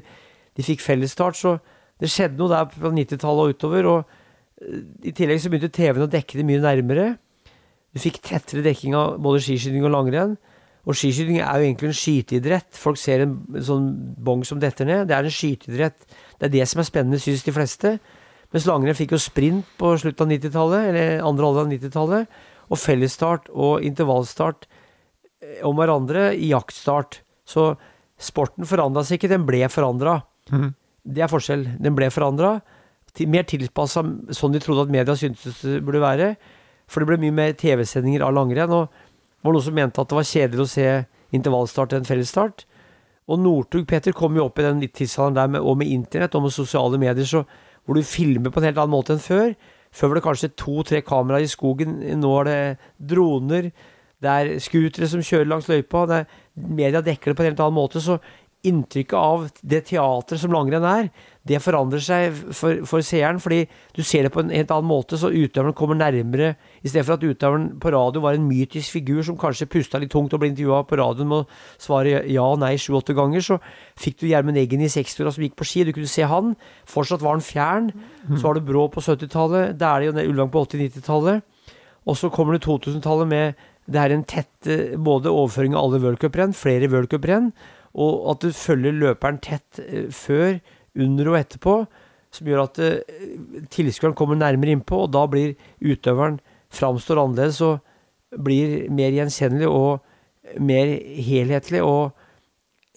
[0.54, 1.38] de fikk fellesstart.
[1.40, 1.56] Så
[2.02, 3.90] det skjedde noe der fra 90-tallet og utover.
[3.90, 4.80] Og eh,
[5.10, 7.08] i tillegg så begynte TV-en å dekke det mye nærmere.
[7.94, 10.38] Du fikk tettere dekking av både skiskyting og langrenn.
[10.84, 12.68] Og skiskyting er jo egentlig en skyteidrett.
[12.76, 13.88] Folk ser en sånn
[14.20, 15.06] bong som detter ned.
[15.08, 16.04] Det er en skyteidrett.
[16.36, 17.94] Det er det som er spennende, syns de fleste.
[18.52, 22.36] Mens langrenn fikk jo sprint på slutten av 90-tallet, eller andre halvdel av 90-tallet.
[22.68, 27.22] Og fellesstart og intervallstart eh, om hverandre i jaktstart.
[27.48, 27.72] Så
[28.20, 30.20] sporten forandra seg ikke, den ble forandra.
[30.52, 30.70] Mm.
[31.16, 31.64] Det er forskjell.
[31.82, 32.58] Den ble forandra.
[33.30, 34.02] Mer tilpassa
[34.34, 36.34] sånn de trodde at media syntes det burde være.
[36.90, 38.72] For det ble mye mer TV-sendinger av langrenn.
[38.76, 39.03] Og
[39.44, 40.88] var noen som mente at det var kjedelig å se
[41.36, 42.64] intervallstart enn fellesstart.
[43.28, 46.46] Og Northug Peter kom jo opp i den tidsalderen der med, og med internett og
[46.46, 47.44] med sosiale medier, så,
[47.84, 49.54] hvor du filmer på en helt annen måte enn før.
[49.94, 51.98] Før var det kanskje to-tre kameraer i skogen.
[52.20, 52.60] Nå er det
[53.12, 53.70] droner.
[54.24, 56.06] Det er scootere som kjører langs løypa.
[56.10, 56.40] Det er,
[56.80, 58.02] media dekker det på en helt annen måte.
[58.02, 58.18] Så
[58.64, 61.10] inntrykket av det teatret som langrenn er,
[61.44, 63.40] det forandrer seg for, for, seeren.
[63.42, 63.64] Fordi
[63.96, 66.54] du ser det på en helt annen måte, så utøveren kommer nærmere.
[66.80, 70.12] I stedet for at utøveren på radio var en mytisk figur som kanskje pusta litt
[70.14, 73.60] tungt og ble intervjua på radioen med å svare ja og nei sju-åtte ganger, så
[74.00, 75.84] fikk du Gjermund Eggen i 60-åra som gikk på ski.
[75.84, 76.56] Du kunne se han.
[76.88, 77.92] Fortsatt var han fjern.
[78.32, 79.76] Så var det Brå på 70-tallet.
[79.78, 81.44] Det er det jo Ulvang på 80-90-tallet.
[82.04, 86.54] Og så kommer det 2000-tallet med det er en tett både overføring av alle worldcuprenn,
[86.56, 87.50] flere worldcuprenn,
[88.00, 90.56] og at du følger løperen tett eh, før,
[90.94, 91.76] under og etterpå,
[92.34, 93.14] som gjør at eh,
[93.72, 96.40] tilskueren kommer nærmere innpå, og da blir utøveren
[96.74, 100.90] framstår annerledes og blir mer gjenkjennelig og mer
[101.24, 102.12] helhetlig, og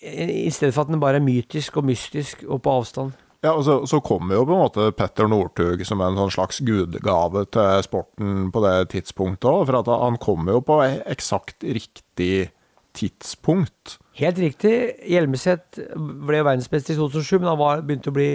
[0.01, 3.15] eh, i stedet for at den bare er mytisk og mystisk og på avstand.
[3.45, 6.57] Ja, og så, så kommer jo på en måte Petter Northug som en sånn slags
[6.65, 9.67] gudgave til sporten på det tidspunktet òg.
[9.69, 12.49] For han kommer jo på eksakt riktig
[12.97, 13.99] tidspunkt.
[14.17, 14.73] Helt riktig.
[15.05, 18.29] Hjelmeset ble verdensmester i 2007, men han var, begynte å bli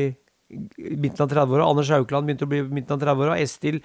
[0.78, 1.66] midten av 30-åra.
[1.66, 3.38] Anders Haukeland begynte å bli midten av 30-åra.
[3.42, 3.80] Estil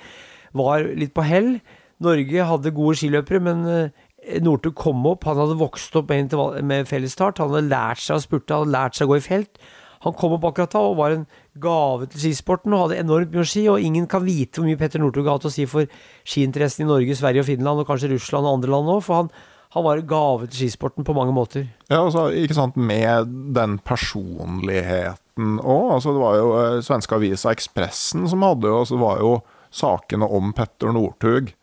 [0.58, 1.56] var litt på hell.
[2.04, 5.26] Norge hadde gode skiløpere, men eh, Northug kom opp.
[5.26, 6.36] Han hadde vokst opp med,
[6.68, 7.42] med fellesstart.
[7.42, 9.62] Han hadde lært seg å spurte, han hadde lært seg å gå i felt.
[10.06, 11.26] Han kom opp akkurat da og var en
[11.58, 13.66] gave til skisporten og hadde enormt mye si.
[13.72, 15.90] Og ingen kan vite hvor mye Petter Northug har hatt å si for
[16.28, 19.02] skiinteressen i Norge, Sverige og Finland, og kanskje Russland og andre land òg.
[19.08, 19.32] For han,
[19.78, 21.68] han var en gave til skisporten på mange måter.
[21.88, 25.94] Ja, altså, ikke sant, Med den personligheten òg.
[25.96, 29.38] Altså, det var jo eh, svenske avisa Ekspressen som hadde jo altså, var jo
[29.70, 31.54] sakene om Petter Northug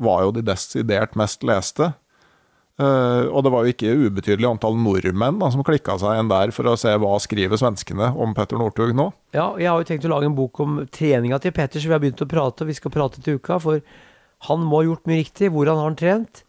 [0.00, 1.92] var jo de desidert mest leste.
[2.80, 6.52] Uh, og det var jo ikke ubetydelig antall nordmenn da, som klikka seg inn der
[6.56, 9.10] for å se hva skriver svenskene om Petter Northug nå.
[9.36, 11.96] Ja, jeg har jo tenkt å lage en bok om treninga til Petter, så vi
[11.96, 13.60] har begynt å prate, og vi skal prate til uka.
[13.60, 13.84] For
[14.48, 15.52] han må ha gjort mye riktig.
[15.52, 16.42] Hvordan har han trent?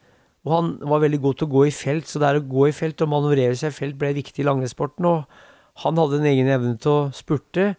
[0.47, 2.73] Og han var veldig god til å gå i felt, så det å gå i
[2.73, 5.05] felt og manøvrere seg i felt ble viktig i langrennssporten.
[5.05, 7.75] Og han hadde en egen evne til å spurte,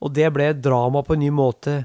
[0.00, 1.82] og det ble drama på en ny måte.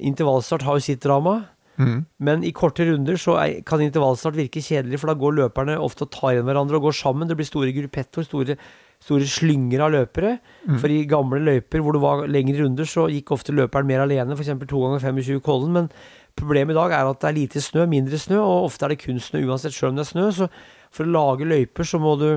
[0.00, 1.38] Intervallstart har jo sitt drama,
[1.76, 1.98] mm.
[2.24, 3.36] men i korte runder så
[3.68, 6.96] kan intervallstart virke kjedelig, for da går løperne ofte og tar igjen hverandre og går
[6.96, 7.28] sammen.
[7.28, 8.56] Det blir store gruppettoer, store,
[9.04, 10.38] store slynger av løpere.
[10.64, 10.76] Mm.
[10.80, 14.36] For i gamle løyper hvor det var lengre runder, så gikk ofte løperen mer alene,
[14.36, 14.56] f.eks.
[14.64, 15.76] to ganger 25 Kollen.
[15.76, 15.92] men
[16.36, 19.00] Problemet i dag er at det er lite snø, mindre snø, og ofte er det
[19.02, 20.26] kun snø uansett, sjøl om det er snø.
[20.36, 20.48] Så
[20.94, 22.30] for å lage løyper, så må du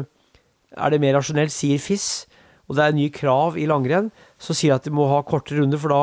[0.78, 2.28] Er det mer rasjonelt, sier FIS,
[2.70, 5.82] og det er nye krav i langrenn, så sier at de må ha korte runder,
[5.82, 6.02] for da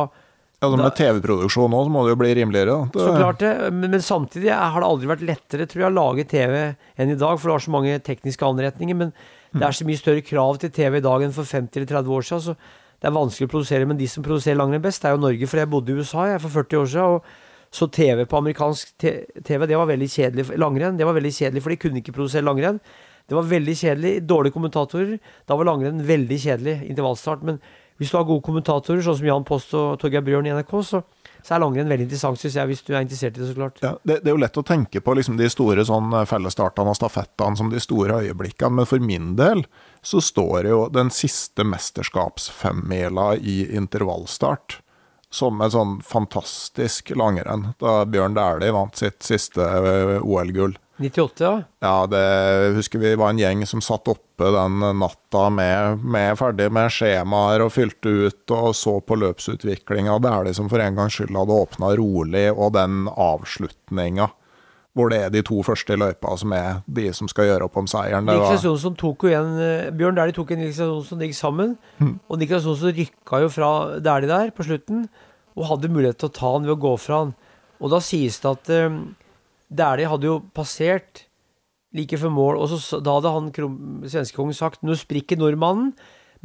[0.56, 2.76] ja, Med TV-produksjon òg, så må det jo bli rimeligere.
[2.90, 3.04] Det...
[3.04, 6.24] Så klart det, men, men, samtidig har det aldri vært lettere, tror jeg, å lage
[6.26, 6.56] TV
[6.96, 8.98] enn i dag, for det har så mange tekniske anretninger.
[8.98, 9.12] Men
[9.52, 12.16] det er så mye større krav til TV i dag enn for 50 eller 30
[12.16, 12.44] år siden.
[12.48, 12.56] Så
[13.04, 15.50] det er vanskelig å produsere, men de som produserer langrenn best, er jo Norge.
[15.52, 17.18] For jeg bodde i USA jeg, for 40 år siden.
[17.20, 17.45] og
[17.76, 20.46] så TV på amerikansk TV, det var veldig kjedelig.
[20.56, 22.78] Langrenn, det var veldig kjedelig, for de kunne ikke produsere langrenn.
[23.28, 24.12] Det var veldig kjedelig.
[24.24, 25.18] Dårlige kommentatorer.
[25.44, 26.76] Da var langrenn veldig kjedelig.
[26.88, 27.42] Intervallstart.
[27.44, 27.58] Men
[28.00, 31.02] hvis du har gode kommentatorer, sånn som Jan Post og Torgeir Bjørn i NRK, så,
[31.42, 33.82] så er langrenn veldig interessant, syns jeg, hvis du er interessert i det, så klart.
[33.84, 36.98] Ja, det, det, er jo lett å tenke på liksom, de store sånn, fellesstartene og
[37.00, 39.66] stafettene som de store øyeblikkene, men for min del
[40.06, 44.80] så står det jo den siste mesterskapsfemmila i intervallstart
[45.32, 50.76] som et sånn fantastisk langrenn, da Bjørn Dæhlie vant sitt siste eh, OL-gull.
[50.98, 51.62] 98, ja?
[51.84, 52.22] Ja, det
[52.76, 57.66] husker vi var en gjeng som satt oppe den natta med, med ferdig med skjemaer
[57.66, 60.16] og fylte ut og så på løpsutviklinga.
[60.24, 64.30] Dæhlie som for en gangs skyld hadde åpna rolig, og den avslutninga
[64.96, 67.76] hvor det er de to første i løypa som er de som skal gjøre opp
[67.76, 68.24] om seieren.
[68.24, 69.52] Niklas Jonsson tok jo igjen
[69.98, 71.74] Bjørn der de tok en Niklas Jonsson, de gikk sammen.
[72.00, 72.14] Mm.
[72.32, 73.70] Og Niklas Jonsson rykka jo fra
[74.00, 75.04] der de der på slutten,
[75.56, 77.36] og hadde mulighet til å ta han ved å gå fra han.
[77.76, 79.00] Og da sies det at um,
[79.68, 81.26] Dæhlie hadde jo passert
[81.96, 85.92] like før mål, og så, da hadde han svenske svenskekongen sagt 'nå sprikker nordmannen'.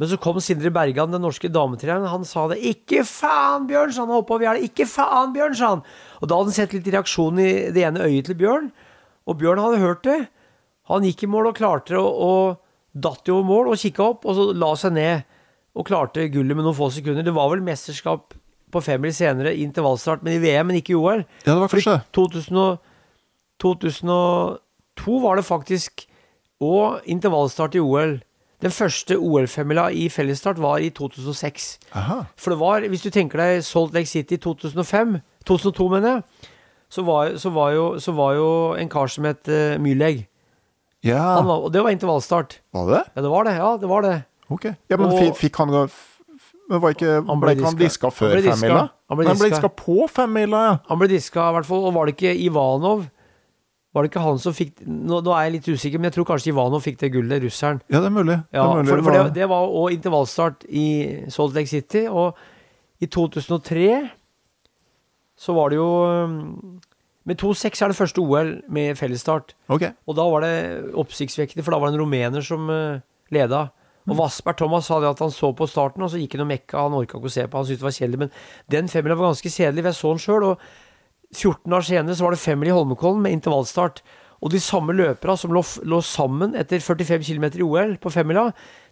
[0.02, 4.02] Men så kom Sindre Bergan, den norske dametreneren, han sa det 'ikke faen, Bjørn', sa
[4.02, 4.64] han hoppa over gjerdet.
[4.66, 5.82] 'Ikke faen, Bjørn', sa han.
[6.18, 8.72] Og da hadde han sett litt reaksjon i det ene øyet til Bjørn,
[9.28, 10.26] og Bjørn hadde hørt det.
[10.90, 12.58] Han gikk i mål og klarte det, og
[12.98, 15.22] datt jo over mål og kikka opp, og så la seg ned
[15.78, 17.22] og klarte gullet med noen få sekunder.
[17.22, 18.34] Det var vel mesterskap
[18.72, 21.22] på femmil senere, intervallstart, men i VM, men ikke i OL.
[21.46, 22.02] Ja, det var det.
[23.62, 26.10] 2002 var det faktisk,
[26.58, 28.18] og intervallstart i OL.
[28.62, 31.78] Den første OL-femmila i fellesstart var i 2006.
[31.98, 32.20] Aha.
[32.38, 35.16] For det var, hvis du tenker deg Salt Lake City i 2005,
[35.48, 36.50] 2002 mener jeg,
[36.92, 38.48] så var, så var, jo, så var jo
[38.78, 40.26] en kar som het uh, Myleg.
[41.02, 42.60] Ja, var, og det var intervallstart.
[42.72, 43.02] var det?
[43.16, 43.54] Ja, det var det.
[43.58, 44.16] ja, det var det.
[44.52, 44.64] Ok.
[44.90, 46.08] Ja, men Og- fikk han f-
[46.70, 48.08] men var ikke, Han ble ikke han diska.
[48.14, 48.84] før femmila?
[49.10, 50.76] Han ble diska, Han ble diska på femmila, ja.
[50.88, 53.08] Han ble diska i hvert fall, og var det ikke Ivanov
[53.92, 56.30] Var det ikke han som fikk Nå, nå er jeg litt usikker, men jeg tror
[56.30, 57.82] kanskje Ivanov fikk det gullet, russeren.
[57.92, 58.38] Ja, det er mulig.
[58.48, 58.88] Det er mulig.
[58.88, 60.86] for, for det, det var òg intervallstart i
[61.32, 62.38] Salt Lake City, og
[63.02, 63.84] i 2003
[65.42, 66.80] så var det jo um,
[67.28, 69.52] Med 2-6 er det første OL med fellesstart.
[69.68, 69.92] Okay.
[70.06, 70.54] Og da var det
[70.98, 72.98] oppsiktsvekkende, for da var det en rumener som uh,
[73.30, 73.68] leda.
[74.10, 76.50] Og Vassberg Thomas sa det at han så på starten, og så gikk han og
[76.50, 76.80] mekka.
[76.88, 78.20] Han orka ikke å se på, han syntes det var kjedelig.
[78.24, 78.32] Men
[78.74, 80.46] den femmila var ganske kjedelig, for jeg så den sjøl.
[80.48, 80.64] Og
[81.34, 84.02] 14 år senere så var det femmil i Holmenkollen med intervallstart.
[84.42, 88.48] Og de samme løperne som lå, lå sammen etter 45 km i OL på femmila,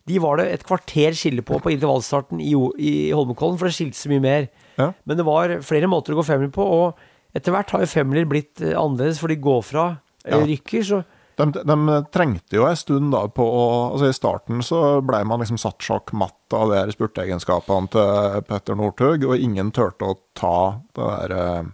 [0.09, 3.99] de var det et kvarter skille på på intervallstarten i, i Holmenkollen, for det skilte
[3.99, 4.47] så mye mer.
[4.79, 4.93] Ja.
[5.05, 8.29] Men det var flere måter å gå femmil på, og etter hvert har jo femmiler
[8.31, 9.89] blitt eh, annerledes, for de går fra
[10.25, 10.53] eller Ja.
[10.55, 11.03] rykker, så
[11.41, 13.61] De, de trengte jo en stund da på å
[13.95, 18.77] altså I starten så ble man liksom satt sjakk matt av de spurteegenskapene til Petter
[18.77, 20.57] Northug, og ingen turte å ta
[20.95, 21.71] det der eh,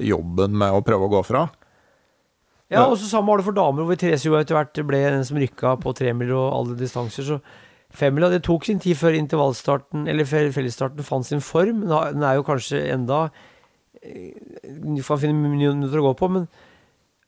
[0.00, 1.46] jobben med å prøve å gå fra.
[2.72, 5.26] Ja, og så samme var det for damer, hvor Therese jo etter hvert ble den
[5.28, 7.26] som rykka på tremil og alle distanser.
[7.26, 7.38] Så
[7.92, 11.84] femmila, det tok sin tid før intervallstarten, eller fellesstarten fant sin form.
[11.90, 13.26] Den er jo kanskje enda
[14.00, 14.32] eh,
[14.64, 16.48] Du får finne minutter å gå på, men,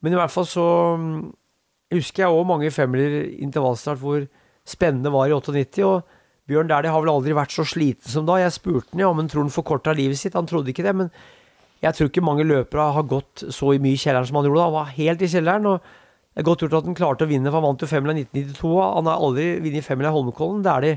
[0.00, 0.66] men i hvert fall så
[1.00, 1.20] mm,
[1.98, 4.24] husker jeg òg mange femmiler intervallstart hvor
[4.64, 5.84] spennende var i 98.
[5.84, 8.40] Og Bjørn Dæhlie har vel aldri vært så sliten som da.
[8.40, 10.36] Jeg spurte han ja, men tror han forkorta livet sitt.
[10.40, 11.12] Han trodde ikke det, men
[11.84, 14.66] jeg tror ikke mange løpere har gått så mye i kjelleren som han gjorde.
[14.66, 15.68] Han var helt i kjelleren.
[15.68, 15.92] og
[16.34, 18.24] det er godt gjort at han klarte å vinne, for han vant jo femmila i
[18.24, 18.70] 1992.
[18.82, 20.64] Han har aldri vunnet femmila i Holmenkollen.
[20.64, 20.94] Det er det.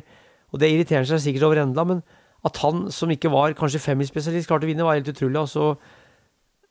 [0.49, 2.01] Og det irriterer seg sikkert over enda, men
[2.47, 5.43] at han som ikke var kanskje femmilspesialist, klarte å vinne, var helt utrolig.
[5.43, 5.67] Og så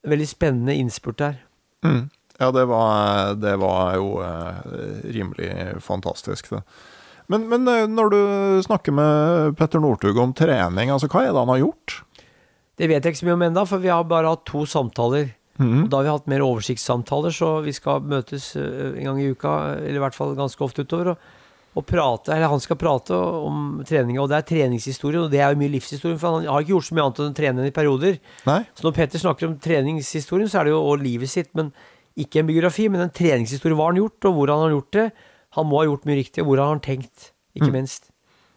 [0.06, 1.38] veldig spennende innspurt der.
[1.86, 2.09] Mm.
[2.40, 4.59] Ja, det var, det var jo eh,
[5.14, 5.51] rimelig
[5.84, 6.64] fantastisk, det.
[7.32, 8.20] Men, men eh, når du
[8.66, 12.01] snakker med Petter Northug om trening, altså hva er det han har gjort?
[12.76, 15.30] Det vet jeg ikke så mye om ennå, for vi har bare hatt to samtaler.
[15.56, 15.86] Mm.
[15.88, 19.54] Da har vi hatt mer oversiktssamtaler, så vi skal møtes øh, en gang i uka,
[19.78, 21.30] eller i hvert fall ganske ofte utover, og,
[21.76, 25.24] og prate, eller han skal prate om treninga, og det er treningshistorien.
[25.24, 27.32] og det er jo mye livshistorien, for han har ikke gjort så mye annet enn
[27.32, 28.18] å trene i perioder.
[28.48, 28.58] Nei?
[28.76, 31.72] Så når Petter snakker om treningshistorien, så er det jo og livet sitt, men
[32.16, 33.76] ikke en biografi, men en treningshistorie.
[33.76, 35.06] Hva har han gjort, og hvordan har han gjort det?
[35.56, 38.10] Han må ha gjort mye riktig, og hvordan har han tenkt, ikke minst.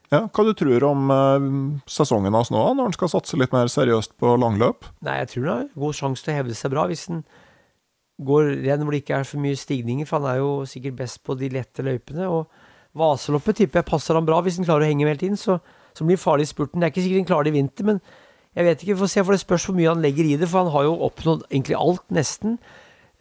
[0.09, 1.43] Ja, hva du tror om eh,
[1.89, 4.87] sesongen hans nå, når han skal satse litt mer seriøst på langløp?
[5.05, 7.21] Nei, jeg tror han har god sjanse til å hevde seg bra hvis han
[8.25, 11.21] går renn hvor det ikke er for mye stigninger, for han er jo sikkert best
[11.23, 12.25] på de lette løypene.
[12.27, 12.49] Og
[12.99, 15.59] Vaseloppet tipper jeg passer han bra hvis han klarer å henge med hele tiden, så,
[15.93, 16.81] så blir det farlig i spurten.
[16.81, 18.01] Det er ikke sikkert han klarer det i vinter, men
[18.57, 20.49] jeg vet ikke, vi får se, for det spørs hvor mye han legger i det,
[20.49, 22.57] for han har jo oppnådd egentlig alt, nesten.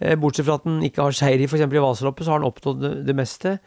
[0.01, 1.67] Eh, Bortsett fra at han ikke har seier i f.eks.
[1.69, 3.59] i Vaseloppet, så har han oppnådd det meste.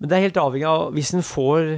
[0.00, 1.68] Men det er helt avhengig av Hvis han får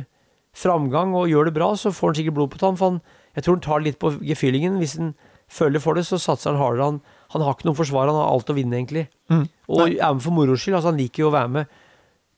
[0.56, 2.78] framgang og gjør det bra, så får han sikkert blod på tann.
[2.78, 3.00] For han,
[3.36, 4.78] jeg tror han tar litt på gefyllingen.
[4.80, 5.12] Hvis han
[5.52, 6.90] føler for det, så satser han hardere.
[6.90, 7.00] Han,
[7.34, 9.06] han har ikke noen forsvar, han har alt å vinne, egentlig.
[9.32, 9.44] Mm.
[9.68, 10.78] Og er med for moro skyld.
[10.78, 11.78] Altså, han liker jo å være med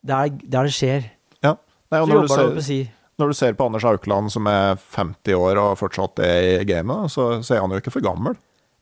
[0.08, 1.08] der, der det skjer.
[1.44, 1.56] Ja.
[1.92, 2.80] Nei, og når, du ser, si.
[3.20, 7.12] når du ser på Anders Aukland, som er 50 år og fortsatt er i gamet,
[7.14, 8.36] så, så er han jo ikke for gammel.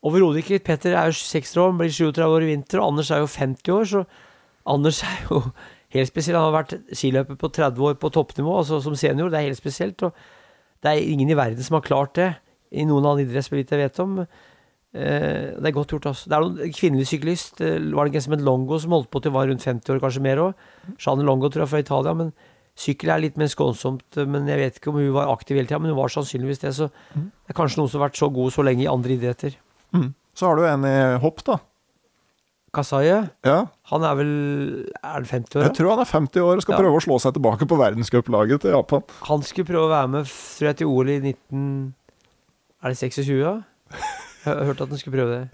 [0.06, 0.62] Overhodet ikke.
[0.66, 3.74] Petter er jo 60 år, blir 37 år i vinter, og Anders er jo 50
[3.74, 4.04] år, så
[4.66, 5.40] Anders er jo
[6.00, 6.36] helt spesiell.
[6.38, 9.30] Han har vært skiløper på 30 år på toppnivå, altså som senior.
[9.30, 10.02] Det er helt spesielt.
[10.02, 10.12] Og
[10.82, 12.34] det er ingen i verden som har klart det,
[12.72, 14.18] i noen annen idrett, så vidt jeg vet om.
[14.96, 16.28] Eh, det er godt gjort, altså.
[16.28, 19.10] Det er noen kvinnelig syklist, eh, var det ikke en som het Longo, som holdt
[19.12, 20.54] på til var rundt 50 år, kanskje mer òg.
[20.98, 22.14] Jeanne Longo, tror jeg, fra Italia.
[22.14, 22.32] Men
[22.76, 24.04] sykkel er litt mer skånsomt.
[24.16, 26.60] eh, Men jeg vet ikke om hun var aktiv hele tida, men hun var sannsynligvis
[26.60, 26.74] det.
[26.74, 29.56] Så det er kanskje noen som har vært så god så lenge i andre idretter.
[29.94, 30.14] Mm.
[30.34, 31.58] Så har du en i hopp, da.
[32.76, 33.16] Kasaye,
[33.46, 33.56] Ja,
[33.90, 34.30] han er vel
[35.00, 35.64] Er det 50 år?
[35.66, 36.80] jeg tror han er 50 år og skal Ja.
[36.84, 39.02] prøve å slå seg tilbake på verdenscuplaget til Japan.
[39.30, 41.94] Han skulle prøve å være med tror jeg, til OL i 19...
[42.84, 43.54] Er det 26, da?
[44.44, 45.48] Jeg har hørt at han skulle prøve det.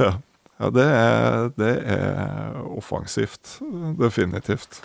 [0.00, 0.12] Ja,
[0.58, 3.58] ja det, er, det er offensivt.
[4.00, 4.80] Definitivt.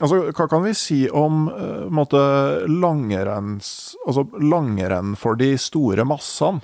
[0.00, 2.20] Altså, hva kan vi si om uh, måte,
[2.68, 6.60] langrenns, altså, langrenn for de store massene?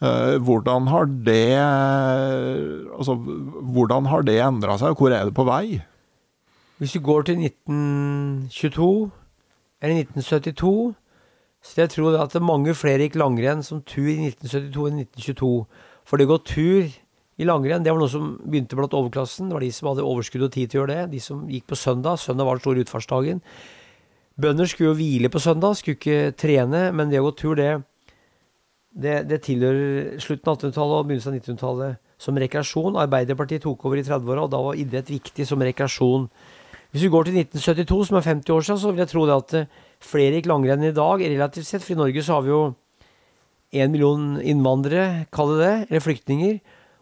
[0.00, 1.60] Uh, hvordan har det
[2.96, 5.82] altså, Hvordan har det endra seg, og hvor er det på vei?
[6.80, 9.10] Hvis du går til 1922
[9.80, 10.94] eller 1972
[11.60, 15.50] så jeg tror at mange flere gikk langrenn som tur i 1972 enn 1922.
[16.08, 16.88] For det å gå tur
[17.40, 19.50] i langrenn, det var noe som begynte blant overklassen.
[19.50, 21.12] Det var de som hadde overskudd og tid til å gjøre det.
[21.12, 22.20] De som gikk på søndag.
[22.20, 23.44] Søndag var den store utfartsdagen.
[24.40, 26.86] Bønder skulle jo hvile på søndag, skulle ikke trene.
[26.96, 27.74] Men det å gå tur, det,
[28.90, 32.98] det, det tilhører slutten av 1800-tallet og begynnelsen av 1900-tallet som rekreasjon.
[33.00, 36.26] Arbeiderpartiet tok over i 30-åra, og da var idrett viktig som rekreasjon.
[36.90, 39.36] Hvis vi går til 1972, som er 50 år siden, så vil jeg tro det
[39.36, 39.56] at
[40.02, 41.84] flere gikk langrenn i dag, relativt sett.
[41.86, 42.62] For i Norge så har vi jo
[43.70, 46.58] én million innvandrere, kall det det, eller flyktninger.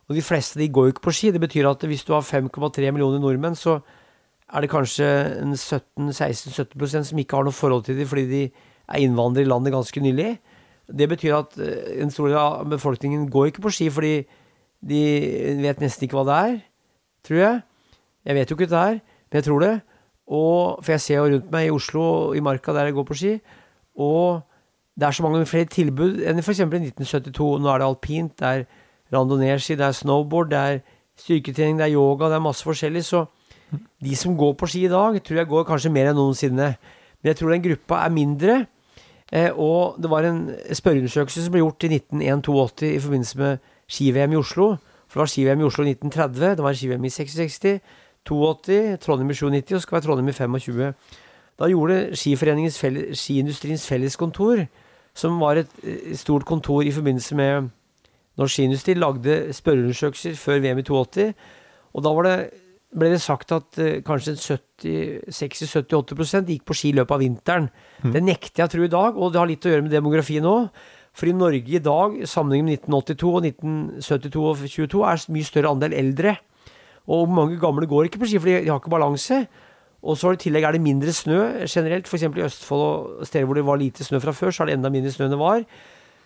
[0.08, 1.32] Og de fleste de går jo ikke på ski.
[1.32, 3.78] Det betyr at hvis du har 5,3 millioner nordmenn, så
[4.48, 5.08] er det kanskje
[5.56, 8.42] 17-16-17 som ikke har noe forhold til dem fordi de
[8.88, 10.38] er innvandrere i landet ganske nylig.
[10.88, 14.14] Det betyr at eh, en stor del av befolkningen går ikke på ski fordi
[14.88, 15.02] de
[15.60, 16.58] vet nesten ikke hva det er,
[17.26, 17.62] tror jeg.
[18.28, 19.72] Jeg vet jo ikke hva det er, men jeg tror det.
[20.28, 22.04] Og, for jeg ser jo rundt meg i Oslo,
[22.36, 23.32] i Marka der jeg går på ski,
[23.98, 24.44] og
[24.98, 26.60] det er så mange flere tilbud enn f.eks.
[26.60, 27.48] i 1972.
[27.62, 28.64] Nå er det alpint, det er
[29.14, 30.80] randonee-ski, det er snowboard, det er
[31.18, 33.04] styrketrening, det er yoga, det er masse forskjellig.
[33.06, 33.24] Så
[34.04, 36.72] de som går på ski i dag, tror jeg går kanskje mer enn noensinne.
[37.18, 38.58] Men jeg tror den gruppa er mindre.
[39.32, 40.42] Eh, og det var en
[40.72, 44.76] spørreundersøkelse som ble gjort i 1981 i forbindelse med ski-VM i Oslo.
[45.08, 47.80] For det var ski-VM i Oslo i 1930, det var ski-VM i 66.
[48.28, 50.92] 82, Trondheim i 97 og skal være Trondheim i 25.
[51.58, 54.66] Da gjorde Skiforeningens felles, Skiindustriens Felleskontor,
[55.16, 57.70] som var et, et stort kontor i forbindelse med
[58.38, 61.32] Norsk Skiindustri, lagde spørreundersøkelser før VM i 82.
[61.94, 62.36] Og da var det,
[62.94, 67.66] ble det sagt at uh, kanskje 60-70-80 gikk på ski i løpet av vinteren.
[68.04, 68.12] Mm.
[68.14, 70.46] Det nekter jeg å tro i dag, og det har litt å gjøre med demografien
[70.48, 70.64] òg.
[71.18, 75.72] For i Norge i dag, sammenlignet med 1982 og 1972 og 2022, er mye større
[75.74, 76.36] andel eldre.
[77.08, 79.42] Og mange gamle går ikke på ski, for de har ikke balanse.
[80.06, 82.06] Og så i tillegg er det mindre snø generelt.
[82.06, 82.28] F.eks.
[82.28, 84.92] i Østfold og steder hvor det var lite snø fra før, så er det enda
[84.94, 85.64] mindre snø enn det var.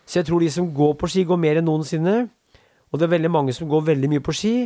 [0.04, 2.16] Så jeg tror de som går på ski, går mer enn noensinne.
[2.92, 4.56] Og det er veldig mange som går veldig mye på ski.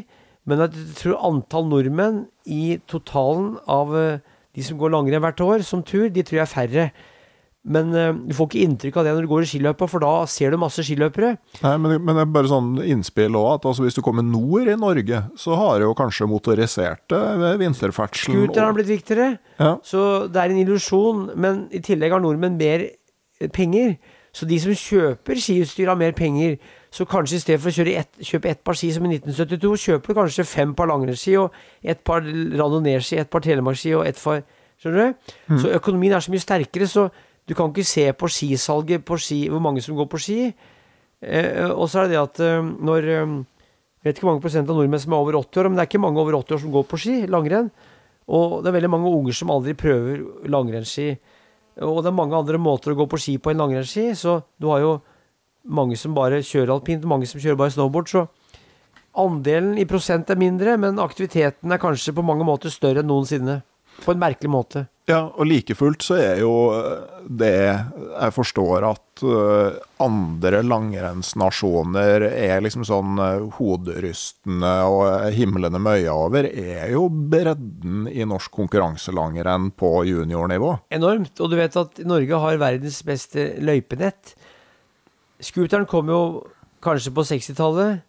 [0.46, 4.24] Men jeg tror antall nordmenn i totalen av eh,
[4.56, 6.88] de som går langrenn hvert år som tur, de tror jeg er færre.
[7.66, 10.12] Men uh, du får ikke inntrykk av det når du går i skiløypa, for da
[10.30, 11.32] ser du masse skiløpere.
[11.64, 14.70] Nei, men, men det er bare sånn innspill òg, at altså, hvis du kommer nord
[14.70, 17.18] i Norge, så har jo kanskje motoriserte
[17.58, 19.32] vinterferdsel Scooteren har blitt viktigere.
[19.58, 19.72] Ja.
[19.86, 20.00] Så
[20.30, 21.26] det er en illusjon.
[21.34, 23.96] Men i tillegg har nordmenn mer eh, penger.
[24.36, 26.58] Så de som kjøper skiutstyr, har mer penger.
[26.92, 30.12] Så kanskje i stedet for å et, kjøpe ett par ski som i 1972, kjøper
[30.12, 34.44] du kanskje fem par langrennsski og ett par randonee-ski, ett par telemarkski og ett par
[34.76, 35.30] Skjønner du?
[35.48, 35.60] Mm.
[35.62, 36.84] Så økonomien er så mye sterkere.
[36.84, 37.08] så
[37.48, 40.40] du kan ikke se på skisalget på ski, hvor mange som går på ski.
[41.22, 43.36] Eh, og så er det det at eh, når eh,
[44.02, 45.82] Jeg vet ikke hvor mange prosent av nordmenn som er over 80 år, men det
[45.82, 47.70] er ikke mange over 80 år som går på ski, langrenn.
[48.28, 51.16] Og det er veldig mange unger som aldri prøver langrennsski.
[51.84, 54.70] Og det er mange andre måter å gå på ski på enn langrennsski, så du
[54.70, 54.92] har jo
[55.66, 58.26] mange som bare kjører alpint, mange som kjører bare snowboard, så
[59.16, 63.60] andelen i prosent er mindre, men aktiviteten er kanskje på mange måter større enn noensinne.
[64.04, 64.86] På en merkelig måte.
[65.06, 72.24] Ja, og like fullt så er jo eh, det jeg forstår at uh, andre langrennsnasjoner
[72.26, 78.50] er liksom sånn uh, hoderystende og himlende med øya over, er jo bredden i norsk
[78.58, 80.72] konkurranselangrenn på juniornivå.
[80.98, 81.38] Enormt.
[81.38, 84.34] Og du vet at Norge har verdens beste løypenett.
[85.38, 86.20] Scooteren kom jo
[86.82, 88.02] kanskje på 60-tallet.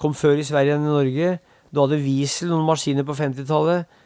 [0.00, 1.34] Kom før i Sverige enn i Norge.
[1.72, 4.00] Du hadde Wiesel, noen maskiner på 50-tallet.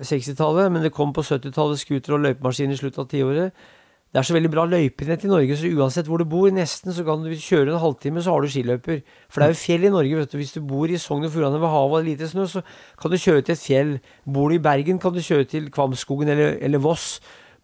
[0.00, 3.66] 60-tallet, men det kom på 70-tallet scooter og løypemaskiner i slutten av tiåret.
[4.14, 7.02] Det er så veldig bra løypenett i Norge, så uansett hvor du bor, nesten så
[7.06, 9.00] kan du kjøre en halvtime, så har du skiløyper.
[9.26, 10.36] For det er jo fjell i Norge, vet du.
[10.38, 12.62] Hvis du bor i Sogn og Fjordane ved havet og lite snø, så
[13.00, 13.90] kan du kjøre til et fjell.
[14.36, 17.16] Bor du i Bergen, kan du kjøre til Kvamskogen eller, eller Voss.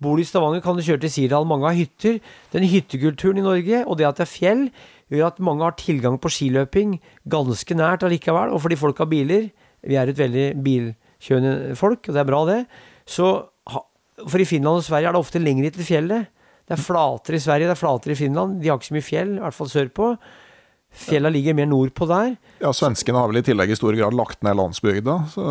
[0.02, 1.46] Bor du i Stavanger, kan du kjøre til Sirdal.
[1.46, 2.18] Mange har hytter.
[2.50, 4.64] Den hyttekulturen i Norge, og det at det er fjell,
[5.10, 6.98] gjør at mange har tilgang på skiløping
[7.30, 8.50] ganske nært allikevel.
[8.50, 9.52] Og fordi folk har biler,
[9.86, 10.90] vi er et veldig bil
[11.20, 12.60] kjønne folk, og det er bra, det.
[13.08, 13.30] Så,
[14.24, 16.30] for i Finland og Sverige er det ofte lengre til fjellet.
[16.68, 18.60] Det er flatere i Sverige, det er flatere i Finland.
[18.62, 20.14] De har ikke så mye fjell, i hvert fall sørpå.
[20.90, 22.32] Fjella ligger mer nordpå der.
[22.58, 25.16] Ja, Svenskene har vel i tillegg i stor grad lagt ned landsbygda.
[25.30, 25.44] Så,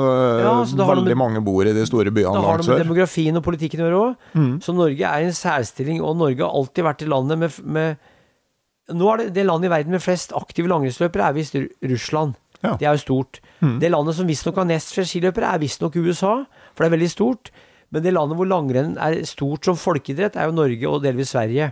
[0.43, 2.43] ja, så veldig med, mange bor i de store byene langt sør.
[2.43, 4.25] Det har noe med demografien og politikken å gjøre òg.
[4.35, 4.51] Mm.
[4.65, 8.95] Så Norge er i en særstilling, og Norge har alltid vært i landet med, med
[8.99, 12.35] Nå er det, det landet i verden med flest aktive langrennsløpere er visst Russland.
[12.63, 12.75] Ja.
[12.75, 13.39] Det er jo stort.
[13.81, 16.35] Det landet som visstnok har nest flest skiløpere, er visstnok USA,
[16.73, 17.51] for det er veldig stort.
[17.91, 21.71] Men det landet hvor langrenn er stort som folkeidrett, er jo Norge og delvis Sverige.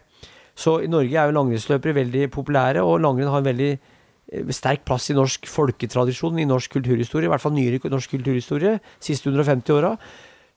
[0.58, 4.84] Så i Norge er jo langrennsløpere veldig populære, og langrenn har en veldig eh, sterk
[4.88, 9.78] plass i norsk folketradisjon, i norsk kulturhistorie, i hvert fall nyere norsk kulturhistorie, siste 150
[9.78, 9.94] åra.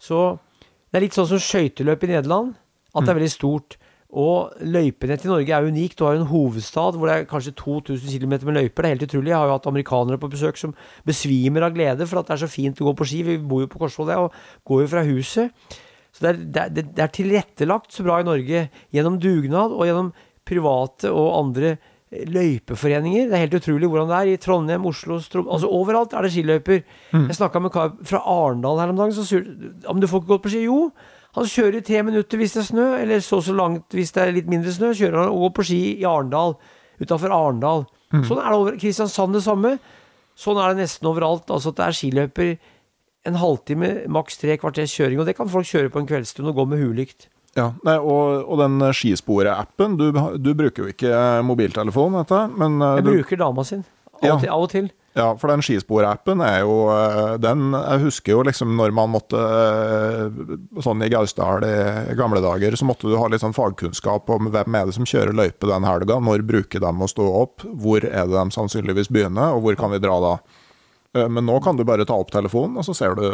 [0.01, 0.39] Så
[0.89, 2.57] det er litt sånn som skøyteløp i Nederland,
[2.94, 3.77] at det er veldig stort.
[4.11, 5.99] Og løypenettet i Norge er unikt.
[5.99, 8.82] Du har jo en hovedstad hvor det er kanskje 2000 km med løyper.
[8.82, 9.31] Det er helt utrolig.
[9.31, 10.74] Jeg har jo hatt amerikanere på besøk som
[11.07, 13.23] besvimer av glede for at det er så fint å gå på ski.
[13.28, 14.35] Vi bor jo på Korsvoll og
[14.66, 15.55] går jo fra huset.
[16.11, 20.11] Så det er, det, er, tilrettelagt så bra i Norge gjennom dugnad og gjennom
[20.49, 21.77] private og andre
[22.11, 23.28] løypeforeninger.
[23.31, 24.32] Det er helt utrolig hvordan det er.
[24.32, 25.47] I Trondheim, Oslo, Strom...
[25.47, 26.82] Altså overalt er det skiløyper.
[27.15, 29.15] Jeg snakka med en kar fra Arendal her om dagen.
[29.15, 29.47] Så sur,
[29.87, 30.65] om du får ikke gått på ski?
[30.66, 30.91] Jo.
[31.39, 34.23] Han kjører i tre minutter hvis det er snø, eller så så langt hvis det
[34.24, 34.90] er litt mindre snø.
[34.98, 36.57] Kjører han og går på ski i Arendal.
[37.01, 37.85] Utafor Arendal.
[38.11, 39.77] Sånn er det over Kristiansand det samme.
[40.40, 41.47] Sånn er det nesten overalt.
[41.55, 42.55] Altså at det er skiløyper
[43.28, 45.20] en halvtime, maks tre kvarters kjøring.
[45.23, 47.28] Og det kan folk kjøre på en kveldsstund og gå med huelykt.
[47.59, 50.09] Ja, nei, og, og den skisporet-appen du,
[50.39, 51.11] du bruker jo ikke
[51.43, 53.82] mobiltelefon, dette, men eh, Jeg du, bruker dama sin.
[54.15, 54.36] Av, Ja.
[54.39, 54.90] til, av og til.
[55.19, 59.41] Ja, for den skisporappen er jo eh, Den Jeg husker jo liksom når man måtte
[59.43, 60.45] eh,
[60.85, 64.77] Sånn i Gausdal i gamle dager, så måtte du ha litt sånn fagkunnskap om hvem
[64.78, 68.31] er det som kjører løype den helga, når bruker de å stå opp, hvor er
[68.31, 70.32] det de sannsynligvis begynner, og hvor kan vi dra da?
[71.19, 73.27] Eh, Men nå kan du bare ta opp telefonen, og så ser du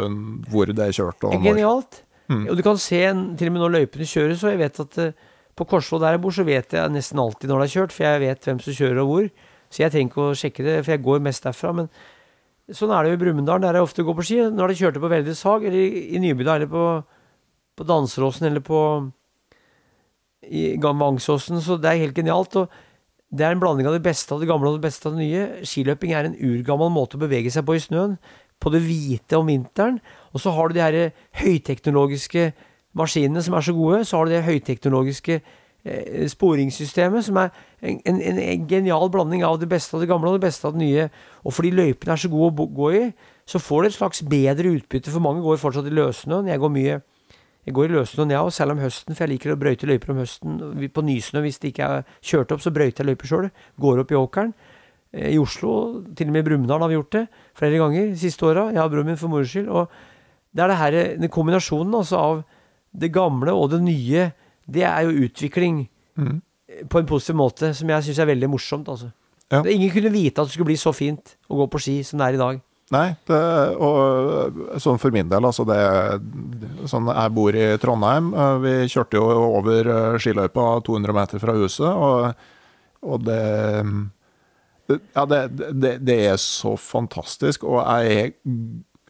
[0.49, 2.01] hvor det er kjørt og Genialt.
[2.27, 2.49] Genialt.
[2.49, 3.03] Og du kan se
[3.39, 4.97] til og med når løypene kjøres, og jeg vet at
[5.57, 8.05] på Korsvoll der jeg bor, så vet jeg nesten alltid når det er kjørt, for
[8.09, 9.29] jeg vet hvem som kjører og hvor.
[9.69, 11.73] Så jeg trenger ikke å sjekke det, for jeg går mest derfra.
[11.75, 11.91] Men
[12.73, 14.39] sånn er det jo i Brumunddal, der jeg ofte går på ski.
[14.53, 16.87] Når de kjørte på Veldres Hag, eller i, i eller på,
[17.77, 18.81] på Danseråsen, eller på
[20.47, 22.55] i Vangsåsen, så det er helt genialt.
[22.55, 22.69] og
[23.27, 25.25] det er en blanding av det beste av det gamle og det beste av det
[25.25, 25.65] nye.
[25.67, 28.15] Skiløping er en urgammel måte å bevege seg på i snøen.
[28.63, 29.99] På det hvite om vinteren.
[30.31, 30.97] Og så har du de her
[31.41, 32.53] høyteknologiske
[32.97, 34.05] maskinene som er så gode.
[34.07, 35.41] Så har du det høyteknologiske
[36.31, 37.51] sporingssystemet som er
[37.81, 40.67] en, en, en, en genial blanding av det beste av det gamle og det beste
[40.67, 41.09] av det nye.
[41.43, 43.03] Og fordi løypene er så gode å gå i,
[43.47, 45.13] så får du et slags bedre utbytte.
[45.13, 46.49] For mange går fortsatt i løssnøen.
[46.51, 46.99] Jeg går mye
[47.67, 50.13] jeg går i løssnøen, jeg òg, selv om høsten, for jeg liker å brøyte løyper
[50.13, 50.53] om høsten.
[50.95, 53.47] På nysnø, hvis det ikke er kjørt opp, så brøyter jeg løyper sjøl.
[53.83, 54.53] Går opp i åkeren.
[55.11, 55.73] Eh, I Oslo,
[56.15, 57.25] til og med i Brumunddal har vi gjort det
[57.59, 58.69] flere ganger de siste åra.
[58.71, 59.67] Jeg har broren min for moro skyld.
[59.67, 59.91] Og
[60.55, 62.39] det er det her, den kombinasjonen altså av
[62.95, 64.29] det gamle og det nye,
[64.69, 65.87] det er jo utvikling
[66.17, 66.41] Mhm.
[66.69, 68.87] eh, på en positiv måte, som jeg syns er veldig morsomt.
[68.87, 69.11] altså.
[69.51, 69.61] Ja.
[69.63, 72.27] Ingen kunne vite at det skulle bli så fint å gå på ski som det
[72.27, 72.61] er i dag.
[72.89, 75.77] Nei, det, og sånn for min del, altså det
[76.87, 78.33] Sånn jeg bor i Trondheim.
[78.33, 79.25] eh, Vi kjørte jo
[79.57, 82.33] over eh, skiløypa 200 meter fra huset, og,
[83.03, 84.09] og det
[85.15, 85.41] Ja, det,
[86.05, 88.33] det, er så fantastisk, og jeg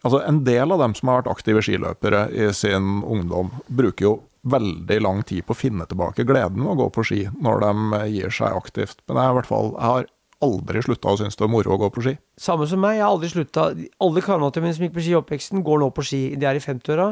[0.06, 4.12] Altså, en del av dem som har vært aktive skiløpere i sin ungdom, bruker jo
[4.52, 8.04] veldig lang tid på å finne tilbake gleden ved å gå på ski når de
[8.14, 9.02] gir seg aktivt.
[9.08, 10.08] Men jeg, i hvert fall, jeg har
[10.48, 12.16] aldri slutta å synes det er moro å gå på ski.
[12.40, 13.68] Samme som meg, jeg har aldri slutta.
[14.04, 16.22] Alle kameratene mine som gikk på ski i oppveksten, går nå på ski.
[16.38, 17.12] De er i 50-åra.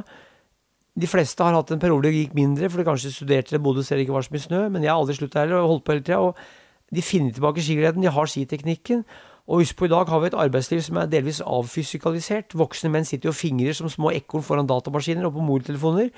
[0.96, 3.84] De fleste har hatt en periode det gikk mindre, for de kanskje studerte eller bodde
[3.84, 5.96] selv ikke var så mye snø, men jeg har aldri slutta heller, og holdt på
[5.96, 6.22] hele tida.
[6.24, 9.04] Og de finner tilbake skigleden, de har skiteknikken.
[9.46, 12.56] Og husk på, i dag har vi et arbeidsliv som er delvis avfysikalisert.
[12.58, 16.10] Voksne menn sitter jo og fingrer som små ekorn foran datamaskiner og på mobiltelefoner.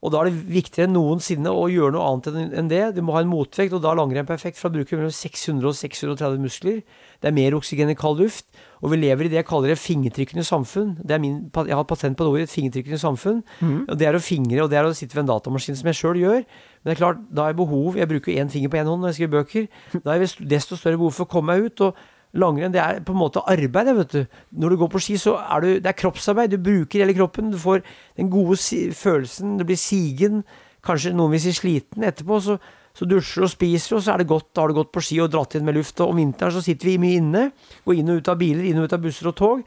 [0.00, 2.94] Og da er det viktigere enn noensinne å gjøre noe annet enn- det.
[2.96, 5.12] Du må ha en motvekt, og da er langrenn perfekt, for da bruker vi mellom
[5.12, 6.78] 600 og 630 muskler.
[7.20, 8.46] Det er mer oksygen i kald luft,
[8.80, 10.94] og vi lever i det jeg kaller et fingertrykkende samfunn.
[11.04, 13.42] Det er min, jeg har patent på det ordet, et fingertrykkende samfunn.
[13.90, 16.00] Og det er å fingre, og det er å sitte ved en datamaskin, som jeg
[16.00, 16.40] sjøl gjør.
[16.80, 19.02] Men det er klart, da har jeg behov Jeg bruker én finger på én hånd
[19.04, 19.68] når jeg skriver bøker.
[20.02, 21.80] Da har jeg desto større behov for å komme meg ut.
[21.80, 21.94] og
[22.38, 23.90] Langrenn det er på en måte arbeid.
[23.96, 24.26] vet du.
[24.50, 26.50] Når du går på ski, så er du, det er kroppsarbeid.
[26.50, 27.50] Du bruker hele kroppen.
[27.50, 27.82] Du får
[28.16, 29.58] den gode si følelsen.
[29.58, 30.44] Du blir sigen.
[30.86, 32.38] Kanskje noen vil si sliten etterpå.
[32.40, 32.58] Så,
[32.94, 34.52] så dusjer og spiser, og så er det godt.
[34.54, 35.98] Da har du gått på ski og dratt inn med luft.
[36.00, 37.46] Og om vinteren så sitter vi mye inne.
[37.84, 39.64] Går inn og ut av biler, inn og ut av busser og tog.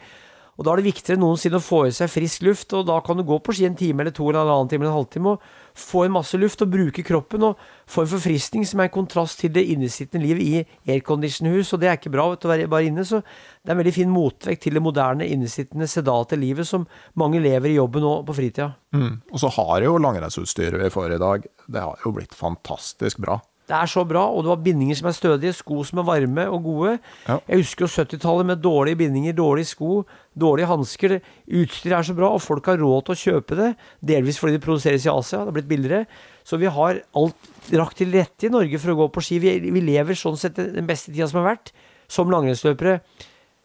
[0.53, 2.99] Og da er det viktigere enn noensinne å få i seg frisk luft, og da
[3.05, 4.99] kan du gå på ski en time eller to eller en annen time eller en
[4.99, 5.47] halvtime og
[5.77, 9.39] få en masse luft og bruke kroppen og få en forfriskning som er en kontrast
[9.41, 12.89] til det innesittende livet i aircondition-hus, og det er ikke bra vet å være bare
[12.89, 16.85] inne, så det er en veldig fin motvekt til det moderne, innesittende, sedate livet som
[17.19, 18.73] mange lever i jobben og på fritida.
[18.95, 19.23] Mm.
[19.31, 23.39] Og så har jo langrennsutstyret vi får i dag, det har jo blitt fantastisk bra.
[23.63, 26.43] Det er så bra, og du har bindinger som er stødige, sko som er varme
[26.51, 26.97] og gode.
[27.29, 27.37] Ja.
[27.47, 30.01] Jeg husker jo 70-tallet med dårlige bindinger, dårlige sko,
[30.35, 31.15] dårlige hansker.
[31.47, 33.69] Utstyret er så bra, og folk har råd til å kjøpe det.
[34.03, 36.03] Delvis fordi det produseres i Asia, det har blitt billigere.
[36.43, 39.39] Så vi har alt rakt til rette i Norge for å gå på ski.
[39.39, 41.71] Vi, vi lever sånn sett den beste tida som har vært,
[42.11, 42.97] som langrennsløpere.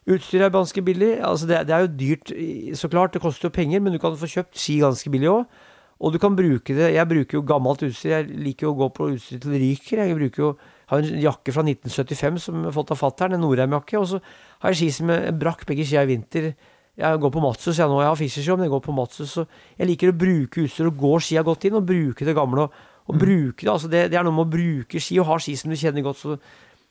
[0.08, 1.16] Utstyret er ganske billig.
[1.26, 2.36] Altså det, det er jo dyrt,
[2.78, 3.18] så klart.
[3.18, 5.58] Det koster jo penger, men du kan få kjøpt ski ganske billig òg.
[5.98, 8.12] Og du kan bruke det Jeg bruker jo gammelt utstyr.
[8.12, 10.02] Jeg liker jo å gå på utstyr til det ryker.
[10.04, 10.50] Jeg bruker jo
[10.88, 13.98] har en jakke fra 1975 som jeg har fått av fatter'n, en Norheim-jakke.
[14.00, 14.20] Og så
[14.62, 16.52] har jeg ski som jeg brakk begge skia i vinter.
[16.98, 17.98] Jeg går på Matsus jeg nå.
[18.02, 19.34] Jeg har Fischerski, men jeg går på Matsus.
[19.36, 19.44] Så
[19.76, 22.64] jeg liker å bruke utstyr og gå skia godt inn, og bruke det gamle.
[22.64, 25.38] Og, og bruke det, altså det, det er noe med å bruke ski og ha
[25.42, 26.22] ski som du kjenner godt.
[26.24, 26.38] så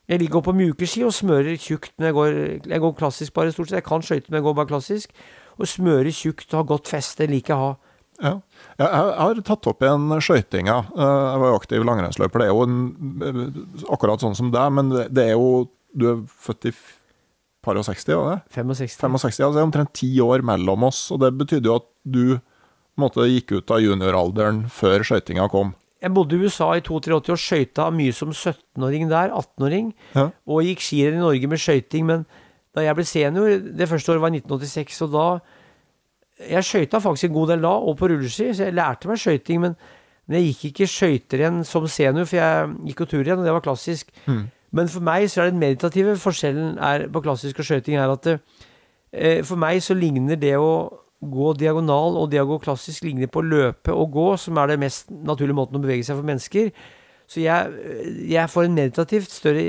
[0.07, 2.37] jeg liker å gå på mjuke ski og smører tjukt når jeg går
[2.71, 3.81] Jeg går klassisk bare, stort sett.
[3.81, 5.11] Jeg kan skøyte, men jeg går bare klassisk.
[5.57, 7.27] Og smører tjukt og har godt feste.
[7.27, 7.73] liker jeg å ha.
[8.23, 8.33] Ja.
[8.79, 10.77] Jeg, har tatt opp igjen skøytinga.
[10.97, 12.41] Eh, Jeg var jo aktiv langrennsløper.
[12.41, 12.77] Det er jo en,
[13.21, 13.41] eh,
[13.93, 15.67] akkurat sånn som deg, men det, er jo
[15.97, 16.73] Du er født i
[17.63, 18.53] par og 60, var det?
[18.53, 18.97] 65.
[19.01, 21.07] 65, altså det er omtrent ti år mellom oss.
[21.11, 22.39] Og det betydde jo at du
[22.97, 25.73] måte gikk ut av junioralderen før skøytinga kom.
[26.01, 29.33] Jeg bodde i USA i 82 og skøyta mye som 17-åring der.
[29.33, 29.93] 18-åring.
[30.13, 30.27] Ja.
[30.45, 32.05] Og gikk skirenn i Norge med skøyting.
[32.05, 32.25] Men
[32.77, 35.25] da jeg ble senior, det første året var 1986, og da
[36.37, 39.63] Jeg skøyta faktisk en god del da, og på rulleski, så jeg lærte meg skøyting.
[39.63, 39.73] Men,
[40.27, 43.65] men jeg gikk ikke skøyterenn som senior, for jeg gikk jo turrenn, og det var
[43.65, 44.11] klassisk.
[44.77, 48.23] Men for meg så er den meditative forskjellen er, på klassisk og skøyting er at
[48.27, 48.39] det,
[49.13, 50.71] eh, for meg så ligner det å
[51.23, 54.67] gå diagonal og det å gå klassisk ligner på å løpe og gå, som er
[54.67, 56.69] det mest naturlige måten å bevege seg for mennesker.
[57.27, 57.71] Så jeg,
[58.29, 59.63] jeg får en meditativt større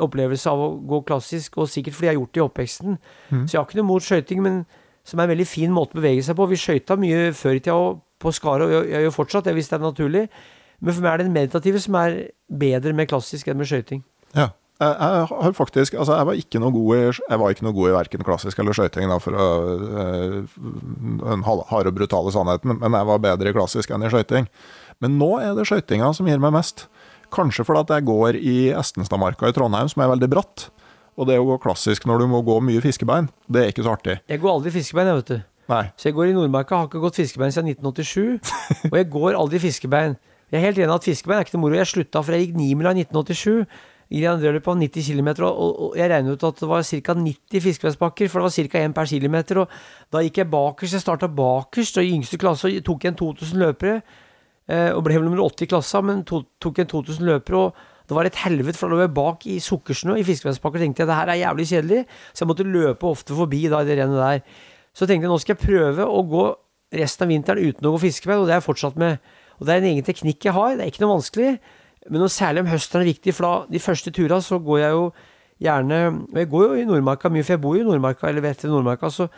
[0.00, 2.98] opplevelse av å gå klassisk, og sikkert fordi jeg har gjort det i oppveksten.
[3.44, 4.64] Så jeg har ikke noe mot skøyting, men
[5.04, 6.48] som er en veldig fin måte å bevege seg på.
[6.50, 9.70] Vi skøyta mye før i tida og på Skaret, og jeg gjør fortsatt det hvis
[9.70, 10.26] det er naturlig.
[10.80, 12.18] Men for meg er det den meditative som er
[12.48, 14.04] bedre med klassisk enn med skøyting.
[14.36, 14.50] Ja.
[14.82, 17.88] Jeg, har faktisk Altså, jeg var ikke noe god i Jeg var ikke noe god
[17.88, 19.44] i verken klassisk eller skøyting, for å
[20.02, 20.56] eh,
[21.22, 24.48] Den harde og brutale sannheten, men jeg var bedre i klassisk enn i skøyting.
[24.98, 26.88] Men nå er det skøytinga som gir meg mest.
[27.34, 30.68] Kanskje fordi at jeg går i Estenstadmarka i Trondheim, som er veldig bratt.
[31.14, 33.94] Og det å gå klassisk når du må gå mye fiskebein, det er ikke så
[33.94, 34.18] artig.
[34.30, 35.42] Jeg går aldri fiskebein, jeg, vet du.
[35.70, 35.84] Nei.
[35.96, 38.54] Så jeg går i Nordmarka, har ikke gått fiskebein siden 1987.
[38.90, 40.16] og jeg går aldri fiskebein.
[40.50, 41.78] Jeg er helt enig at fiskebein er ikke noe moro.
[41.78, 43.78] Jeg slutta for jeg gikk Nimila i 1987.
[44.12, 47.14] Gikk Andreløp på 90 km, og, og, jeg regnet ut at det var ca.
[47.16, 48.82] 90 fiskebeinsbakker, for det var ca.
[48.82, 49.62] én per kilometer.
[49.62, 50.98] Og da gikk jeg bakerst.
[50.98, 53.96] Jeg starta bakerst, og i yngste klasse og tok jeg en 2000 løpere.
[54.68, 57.64] Eh, og ble vel nummer 80 i klassa, men to, tok en 2000 løpere.
[57.64, 60.82] og det var et helvete, for da lå jeg bak i sukkersnø i fiskebeinsbakker.
[60.82, 62.00] tenkte jeg det her er jævlig kjedelig,
[62.32, 64.58] så jeg måtte løpe ofte forbi da i det rennet der.
[64.92, 66.44] Så tenkte jeg nå skal jeg prøve å gå
[66.94, 69.32] resten av vinteren uten å gå fiskebein, og det har jeg fortsatt med.
[69.58, 71.54] Og det er en egen teknikk jeg har, det er ikke noe vanskelig,
[72.10, 74.98] men noe særlig om høsten er viktig, for da de første turene så går jeg
[74.98, 75.06] jo
[75.64, 78.42] gjerne Og jeg går jo i Nordmarka mye, for jeg bor jo i Nordmarka, eller
[78.44, 79.28] vet til Nordmarka, så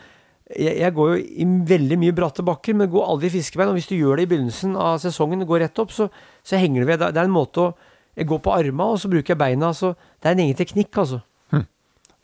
[0.49, 3.71] jeg, jeg går jo i veldig mye bratte bakker, men går aldri fiskebein.
[3.71, 6.09] Og hvis du gjør det i begynnelsen av sesongen, går rett opp, så,
[6.47, 7.03] så henger du ved.
[7.03, 7.73] Det er en måte å
[8.17, 9.73] Jeg går på arma, og så bruker jeg beina.
[9.77, 11.23] Så det er en egen teknikk, altså.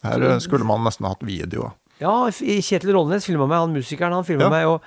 [0.03, 1.69] Her eh, skulle man nesten hatt video.
[2.03, 4.51] Ja, Kjetil Rollnes filma meg, han musikeren, han filma Ja.
[4.51, 4.81] meg, og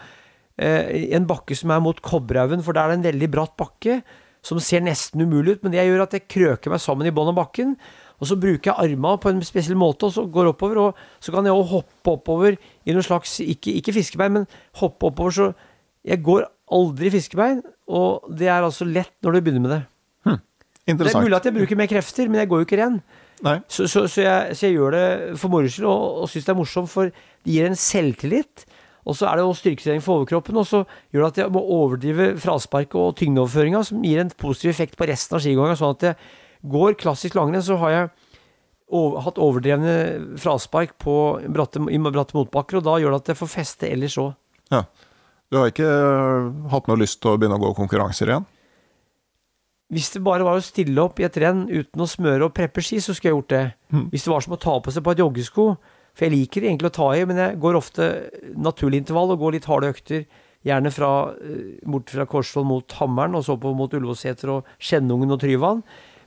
[0.60, 4.02] eh, en bakke som er mot Kobberhaugen, for der er det en veldig bratt bakke,
[4.46, 7.08] som ser nesten umulig ut, men det jeg gjør er at jeg krøker meg sammen
[7.08, 7.78] i bånn av bakken,
[8.20, 11.32] og så bruker jeg arma på en spesiell måte, og så går oppover, og så
[11.32, 14.46] kan jeg også hoppe oppover i noen slags, ikke, ikke fiskebein, men
[14.82, 15.48] hoppe oppover, så
[16.06, 16.46] jeg går
[16.76, 19.82] aldri fiskebein, og det er altså lett når du begynner med det.
[20.86, 23.00] Det er mulig at jeg bruker mer krefter, men jeg går jo ikke ren.
[23.68, 25.06] Så, så, så, jeg, så jeg gjør det
[25.42, 28.66] for moro skyld, og, og syns det er morsomt, for det gir en selvtillit.
[29.06, 30.84] Og så er det styrketrening for overkroppen, og så
[31.14, 35.10] gjør det at jeg må overdrive frasparket og tyngdeoverføringa, som gir en positiv effekt på
[35.10, 35.76] resten av skigåinga.
[35.78, 36.16] Sånn at jeg
[36.74, 38.08] går klassisk langrenn, så har jeg
[38.94, 39.94] over, hatt overdrevne
[40.42, 41.18] fraspark på
[41.54, 44.34] bratte, i bratte motbakker, og da gjør det at jeg får feste ellers òg.
[44.74, 44.86] Ja.
[45.54, 48.48] Du har ikke eh, hatt noe lyst til å begynne å gå konkurranser igjen?
[49.94, 52.82] Hvis det bare var å stille opp i et renn uten å smøre og preppe
[52.82, 53.66] ski, så skulle jeg gjort det.
[53.94, 54.08] Mm.
[54.14, 55.68] Hvis det var som å ta på seg på et joggesko.
[56.16, 58.10] For jeg liker egentlig å ta i, men jeg går ofte
[58.56, 60.26] naturlig intervall og går litt harde økter.
[60.66, 65.32] Gjerne fra, eh, bort fra Korsvoll mot Hammeren, og så på mot Ullevålseter og Skjennungen
[65.36, 65.84] og Tryvann.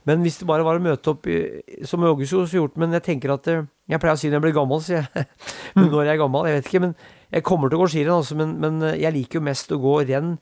[0.07, 3.03] Men hvis det bare var å møte opp i, som joggesko, så gjort Men jeg
[3.03, 5.25] tenker at eh, Jeg pleier å si når jeg blir gammel, sier jeg.
[5.75, 6.81] men når jeg er gammel, jeg vet ikke.
[6.85, 6.95] Men
[7.33, 8.37] jeg kommer til å gå skirenn, altså.
[8.39, 10.37] Men, men eh, jeg liker jo mest å gå renn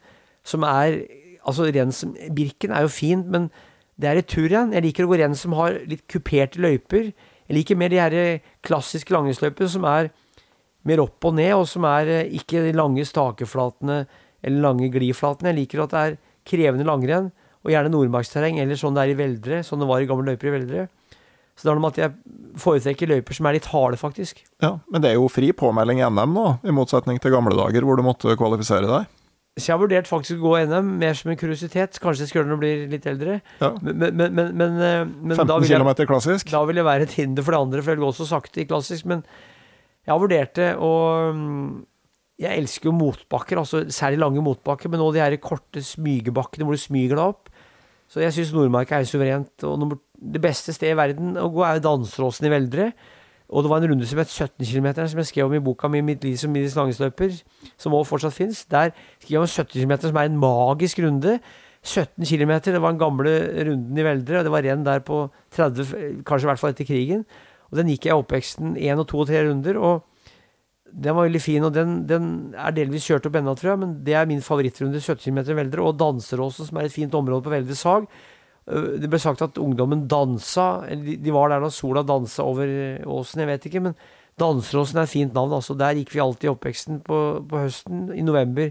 [0.47, 1.01] som er
[1.47, 1.93] Altså renn
[2.35, 3.49] Birken er jo fint, men
[3.97, 4.75] det er et turrenn.
[4.75, 7.11] Jeg liker å gå renn som har litt kuperte løyper.
[7.47, 8.15] Jeg liker mer de her
[8.67, 10.11] klassiske langrennsløypene som er
[10.87, 14.03] mer opp og ned, og som er eh, ikke de lange stakeflatene
[14.45, 15.51] eller lange gliflatene.
[15.51, 16.17] Jeg liker at det er
[16.47, 17.31] krevende langrenn,
[17.65, 20.51] og gjerne nordmarksterreng, eller sånn det er i Veldre, sånn det var i gamle løyper
[20.51, 20.85] i Veldre.
[21.57, 24.43] Så det er noe med at jeg foretrekker løyper som er litt harde, faktisk.
[24.61, 27.87] Ja, Men det er jo fri påmelding i NM nå, i motsetning til gamle dager
[27.87, 29.09] hvor du måtte kvalifisere deg.
[29.57, 31.97] Så jeg har vurdert faktisk å gå NM, mer som en kuriositet.
[32.01, 33.37] Kanskje jeg skal gjøre det når jeg blir litt eldre.
[33.57, 33.71] Ja.
[33.81, 36.51] Men, men, men, men, eh, men 15 da, vil jeg, km klassisk.
[36.53, 38.61] da vil det være et hinder for det andre, for jeg vil gå så sakte
[38.61, 39.07] i klassisk.
[39.09, 39.25] Men
[40.05, 41.71] jeg har vurdert det, og mm,
[42.45, 46.77] jeg elsker jo motbakker, altså særlig lange motbakker, men nå de her korte smygebakkene hvor
[46.77, 47.49] du smyger deg opp.
[48.07, 49.55] Så jeg syns Nordmarka er suverent.
[49.67, 52.91] Og nummer, det beste stedet i verden å gå er jo Danseråsen i Veldre.
[53.49, 55.87] Og det var en runde som het 17 km, som jeg skrev om i boka
[55.87, 57.43] mi 'Mitt liv som middels langrennsløper',
[57.77, 58.65] som også fortsatt fins.
[58.65, 61.39] Der skrev jeg om 17 km, som er en magisk runde.
[61.83, 63.31] 17 km, det var den gamle
[63.63, 66.85] runden i Veldre, og det var renn der på 30, kanskje i hvert fall etter
[66.85, 67.25] krigen.
[67.71, 70.03] Og den gikk jeg i oppveksten én og to og tre runder, og
[70.91, 71.63] den var veldig fin.
[71.63, 74.99] Og den, den er delvis kjørt opp ennå, tror jeg, men det er min favorittrunde,
[74.99, 75.83] 17 km Veldre.
[75.83, 78.07] Og Danseråsen, som er et fint område på Veldre Sag.
[78.67, 82.65] Øh, Det ble sagt at ungdommen dansa, de- var der da sola dansa over
[83.07, 83.95] åsen, jeg vet ikke, men
[84.37, 85.51] Danseråsen er et fint navn.
[85.53, 88.69] altså Der gikk vi alltid i oppveksten på, på høsten, i november.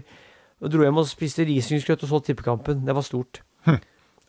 [0.61, 2.85] Og dro hjem og spiste risengrynsgrøt og så tippekampen.
[2.85, 3.41] Det var stort.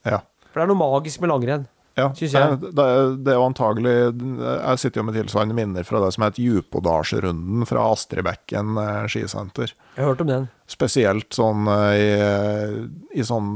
[0.05, 0.19] Ja.
[0.51, 1.69] For det er noe magisk med langrenn.
[1.99, 2.59] Ja, Synes jeg.
[2.62, 2.85] Det,
[3.27, 7.66] det er jo antagelig Jeg sitter jo med tilsvarende minner fra det som het Djupodalsrunden
[7.66, 9.75] fra Astridbekken eh, skisenter.
[9.97, 10.47] Jeg har hørt om den.
[10.70, 13.51] Spesielt sånn eh, i, i sånn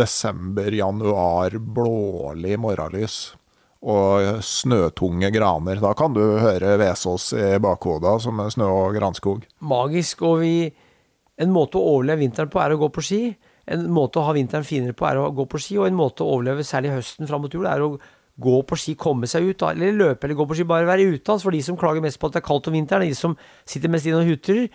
[0.00, 3.20] desember-januar, blålig morgenlys
[3.82, 5.80] og snøtunge graner.
[5.82, 9.46] Da kan du høre Vesås i bakhodet som snø og granskog.
[9.58, 10.22] Magisk.
[10.22, 10.54] Og vi
[11.42, 13.22] En måte å overleve vinteren på er å gå på ski.
[13.70, 16.24] En måte å ha vinteren finere på er å gå på ski, og en måte
[16.24, 17.94] å overleve særlig høsten fram mot jul er å
[18.42, 21.26] gå på ski, komme seg ut, eller løpe eller gå på ski, bare være ute.
[21.28, 23.18] Altså for de som klager mest på at det er kaldt om vinteren, er de
[23.18, 23.36] som
[23.68, 24.68] sitter mest inne og hutrer.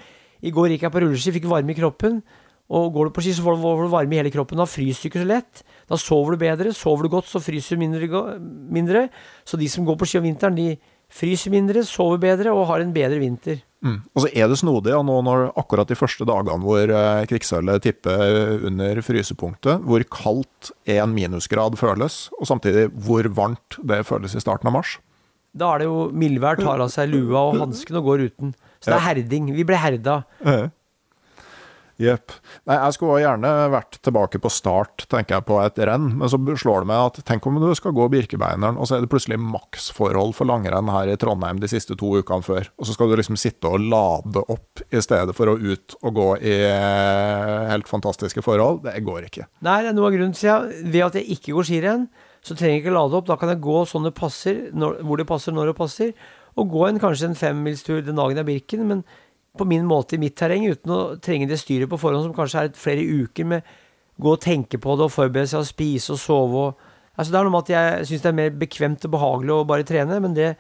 [0.46, 2.22] I går gikk jeg på rulleski, fikk varme i kroppen.
[2.68, 4.60] Og går du på ski, så får du varme i hele kroppen.
[4.60, 5.64] Da fryser du ikke så lett.
[5.88, 6.74] Da sover du bedre.
[6.76, 8.24] Sover du godt, så fryser du mindre,
[8.76, 9.08] mindre.
[9.48, 10.76] Så de som går på ski om vinteren, de
[11.08, 13.64] fryser mindre, sover bedre og har en bedre vinter.
[13.86, 13.98] Mm.
[14.16, 17.84] Og så er det snodig, og nå når akkurat de første dagene hvor eh, kvikksølvet
[17.86, 24.42] tipper under frysepunktet, hvor kaldt en minusgrad føles, og samtidig hvor varmt det føles i
[24.42, 24.98] starten av mars.
[25.58, 28.58] Da er det jo mildvær, tar av seg lua og hansken og går uten.
[28.82, 29.54] Så det er herding.
[29.56, 30.20] Vi ble herda.
[31.98, 32.34] Jepp.
[32.70, 36.12] Nei, jeg skulle gjerne vært tilbake på start, tenker jeg, på et renn.
[36.20, 39.04] Men så slår det meg at tenk om du skal gå Birkebeineren, og så er
[39.04, 42.70] det plutselig maksforhold for langrenn her i Trondheim de siste to ukene før.
[42.78, 46.22] Og så skal du liksom sitte og lade opp i stedet for å ut og
[46.22, 48.84] gå i eh, helt fantastiske forhold.
[48.86, 49.50] Det går ikke.
[49.66, 52.10] Nei, det er noe av grunnen til at jeg, ved at jeg ikke går skirenn,
[52.46, 53.28] så trenger jeg ikke lade opp.
[53.28, 56.14] Da kan jeg gå sånn det passer, når, hvor det passer, når det passer.
[56.58, 59.04] Og gå en, kanskje en femmilstur den dagen det er Birken, men
[59.58, 62.64] på min måte i mitt terreng, uten å trenge det styret på forhånd, som kanskje
[62.68, 63.64] er flere uker med
[64.18, 66.86] gå og tenke på det og forberede seg og spise og sove og
[67.18, 69.64] Altså Det er noe med at jeg syns det er mer bekvemt og behagelig å
[69.66, 70.52] bare trene, men det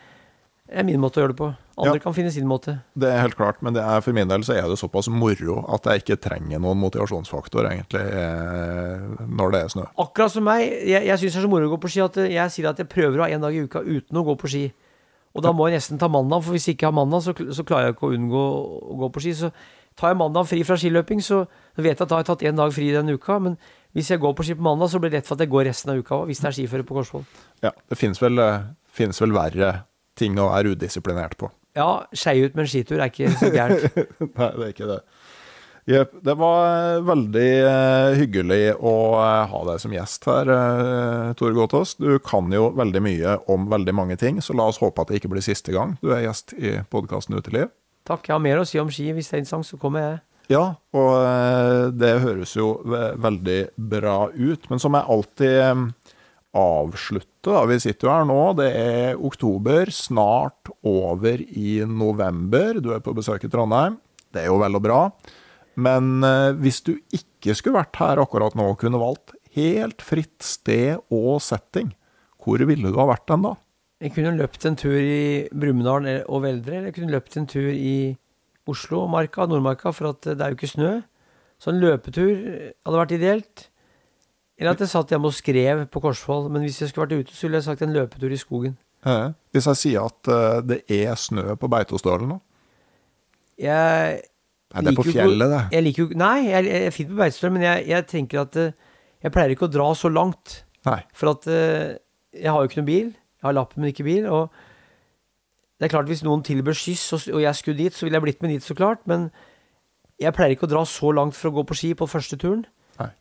[0.73, 1.49] er min måte å gjøre det på.
[1.77, 2.01] Andre Ja.
[2.01, 2.79] kan finne sin måte.
[2.97, 5.59] Det er helt klart, men det er, for min del så er det såpass moro
[5.71, 9.85] at jeg ikke trenger noen motivasjonsfaktor, egentlig, eh, når det er snø.
[10.01, 12.15] Akkurat som meg, jeg, jeg syns det er så moro å gå på ski at
[12.25, 14.49] jeg sier at jeg prøver å ha én dag i uka uten å gå på
[14.49, 14.65] ski.
[15.37, 17.65] Og da må jeg nesten ta mandag, for hvis jeg ikke har mandag, så, så
[17.67, 18.45] klarer jeg ikke å unngå
[18.93, 19.35] å gå på ski.
[19.37, 19.51] Så
[19.97, 21.43] tar jeg mandag fri fra skiløping, så
[21.77, 23.37] vet jeg at da har jeg tatt én dag fri den uka.
[23.43, 23.59] Men
[23.97, 25.69] hvis jeg går på ski på mandag, så blir det lett for at jeg går
[25.69, 27.27] resten av uka òg, hvis det er skiføre på Korsvoll.
[27.65, 28.67] Ja, det finnes vel, eh,
[28.97, 29.71] finnes vel verre
[30.17, 31.51] ting å være udisiplinert på.
[31.77, 33.97] Ja, skei ut med en skitur er ikke så gærent.
[34.39, 35.01] Nei, det er ikke det.
[35.87, 36.11] Jepp.
[36.21, 40.49] Det var eh, veldig eh, hyggelig å eh, ha deg som gjest her,
[41.39, 41.95] Tore Gåtås.
[41.95, 45.21] Du kan jo veldig mye om veldig mange ting, så la oss håpe at det
[45.21, 47.71] ikke blir siste gang du er gjest i podkasten Uteliv.
[48.07, 48.27] Takk.
[48.27, 49.13] Jeg har mer å si om ski.
[49.15, 50.19] Hvis det er interessant, så kommer jeg.
[50.51, 54.67] Ja, og det høres jo veldig bra ut.
[54.71, 55.89] Men som jeg alltid
[56.55, 57.65] avslutter, da.
[57.67, 62.79] Vi sitter jo her nå, det er oktober, snart over i november.
[62.83, 63.99] Du er på besøk i Trondheim.
[64.31, 65.01] Det er jo vel og bra.
[65.77, 70.41] Men eh, hvis du ikke skulle vært her akkurat nå og kunne valgt helt fritt
[70.45, 71.91] sted og setting,
[72.41, 73.55] hvor ville du ha vært den da?
[74.01, 77.69] Jeg kunne løpt en tur i Brumunddal og Veldre, eller jeg kunne løpt en tur
[77.73, 78.13] i
[78.69, 80.91] Oslo, Marka, Nordmarka, for at det er jo ikke snø.
[81.57, 82.29] Så en løpetur
[82.85, 83.63] hadde vært ideelt.
[84.57, 86.49] Eller at jeg satt hjemme og skrev på Korsvoll.
[86.53, 88.75] Men hvis jeg skulle vært ute, så ville jeg sagt en løpetur i skogen.
[89.05, 92.39] Eh, Hvis jeg sier at eh, det er snø på Beitostølen nå?
[93.61, 94.21] Jeg
[94.73, 95.61] Nei, det er på fjellet, det.
[95.77, 98.57] Jeg liker jo Nei, jeg, jeg er fint på Beitostølen, men jeg, jeg tenker at
[98.59, 98.73] eh,
[99.23, 100.61] jeg pleier ikke å dra så langt.
[100.87, 100.99] Nei.
[101.15, 101.97] For at eh,
[102.35, 103.11] jeg har jo ikke noen bil.
[103.15, 104.27] Jeg har lappen, men ikke bil.
[104.27, 104.51] Og
[105.77, 108.43] det er klart, hvis noen tilbød skyss, og, jeg skulle dit, så ville jeg blitt
[108.43, 109.03] med dit, så klart.
[109.09, 109.29] Men
[110.19, 112.65] jeg pleier ikke å dra så langt for å gå på ski på første turen.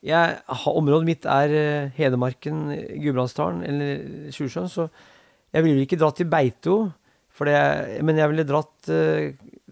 [0.00, 4.86] Jeg, området mitt er eh, Hedmarken, Gudbrandsdalen eller Sjusjøen, så
[5.52, 6.78] jeg ville ikke dratt til Beito,
[7.36, 8.88] for det, men jeg ville dratt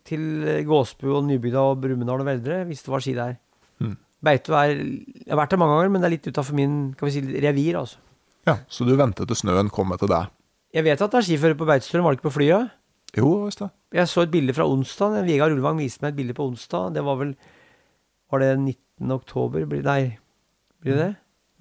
[0.07, 0.23] til
[0.68, 3.36] Gåsbu og Nybygda og Brumunddal og Veldre hvis det var ski der.
[3.83, 3.97] Mm.
[4.24, 7.08] Beito er Jeg har vært der mange ganger, men det er litt utafor min kan
[7.08, 8.00] vi si, revir, altså.
[8.44, 10.33] Ja, Så du ventet til snøen kom etter deg?
[10.74, 12.73] Jeg vet at det er skifører på Beitostølen, var det ikke på flyet?
[13.15, 13.70] Jo, visst det.
[13.94, 15.20] Jeg så et bilde fra onsdag.
[15.26, 16.94] Vegard Ulvang viste meg et bilde på onsdag.
[16.97, 17.36] Det var vel
[18.33, 19.12] Var det 19.
[19.15, 19.66] oktober?
[19.84, 20.16] Nei,
[20.83, 21.12] blir det det?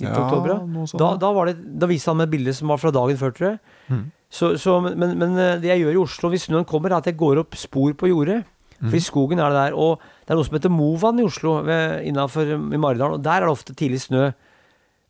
[0.02, 0.16] 19.
[0.18, 0.86] oktober, ja.
[0.90, 1.00] sånt.
[1.00, 3.34] Da, da, var det, da viste han meg et bilde som var fra dagen før,
[3.36, 3.60] tror jeg.
[3.94, 4.06] Mm.
[4.34, 7.10] Så, så, men, men, eh, det jeg gjør i Oslo hvis snøen kommer, er at
[7.12, 8.40] jeg går opp spor på jordet.
[8.80, 8.88] Mm.
[8.90, 9.76] For i skogen er det der.
[9.78, 13.20] Og det er noe som heter Movann i Oslo, ved- innenfor i Maridalen.
[13.20, 14.32] Og der er det ofte tidlig snø.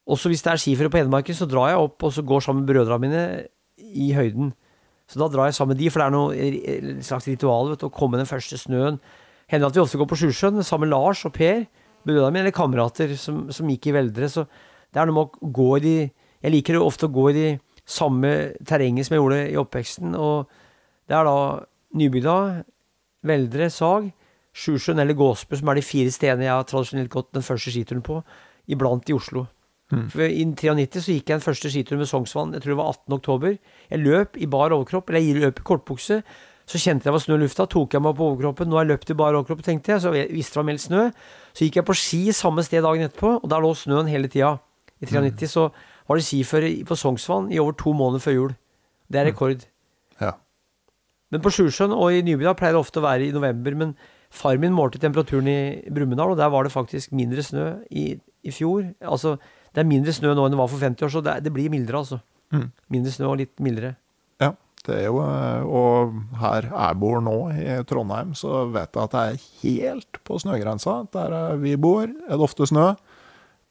[0.04, 2.66] Også hvis det er skiføre på Hedmarken, så drar jeg opp og så går sammen
[2.66, 3.24] med brødrene mine
[3.80, 4.52] i høyden.
[5.08, 7.88] Så da drar jeg sammen med de, for det er noe eh, slags ritual vet
[7.88, 9.00] å komme den første snøen.
[9.52, 11.64] Hender at vi ofte går på Sjusjøen sammen med Lars og Per,
[12.04, 14.28] brødrene mine, eller kamerater som, som gikk i Veldre.
[14.32, 14.44] Så
[14.92, 15.96] det er noe med å gå i de
[16.44, 17.48] Jeg liker jo ofte å gå i de
[17.86, 20.14] samme terrenget som jeg gjorde i oppveksten.
[20.16, 20.50] Og
[21.10, 21.38] det er da
[22.00, 22.38] Nybygda,
[23.28, 24.12] Veldre, Sag,
[24.54, 28.06] Sjusjøen eller Gåsbø som er de fire stedene jeg har tradisjonelt gått den første skituren
[28.06, 28.22] på,
[28.70, 29.48] iblant i Oslo.
[29.94, 30.08] Mm.
[30.14, 32.92] For I 93 så gikk jeg den første skituren med Sognsvann, jeg tror det var
[32.94, 33.18] 18.
[33.18, 33.56] oktober.
[33.90, 36.22] Jeg løp i bar overkropp, eller jeg løp i kortbukse.
[36.70, 38.70] Så kjente jeg var snø i lufta, tok jeg meg på overkroppen.
[38.72, 40.86] Nå har jeg løpt i bar overkropp, tenkte jeg, så jeg visste det var meldt
[40.86, 41.08] snø.
[41.52, 44.56] Så gikk jeg på ski samme sted dagen etterpå, og der lå snøen hele tida.
[45.04, 45.68] I 93 så
[46.08, 48.56] var det skiføre på Sognsvann i over to måneder før jul.
[49.12, 49.64] Det er rekord.
[50.22, 50.34] Ja.
[51.34, 53.78] Men på Sjusjøen og i Nybygda pleier det ofte å være i november.
[53.80, 53.96] Men
[54.34, 55.58] far min målte temperaturen i
[55.94, 58.86] Brumunddal, og der var det faktisk mindre snø i, i fjor.
[59.02, 59.38] Altså,
[59.74, 61.74] det er mindre snø nå enn det var for 50 år, så det, det blir
[61.74, 62.20] mildere, altså.
[62.54, 62.68] Mm.
[62.94, 63.96] Mindre snø og litt mildere.
[64.42, 64.52] Ja,
[64.86, 69.16] det er jo eh, Og her jeg bor nå, i Trondheim, så vet jeg at
[69.16, 71.00] det er helt på snøgrensa.
[71.14, 72.92] Der eh, vi bor, er det ofte snø.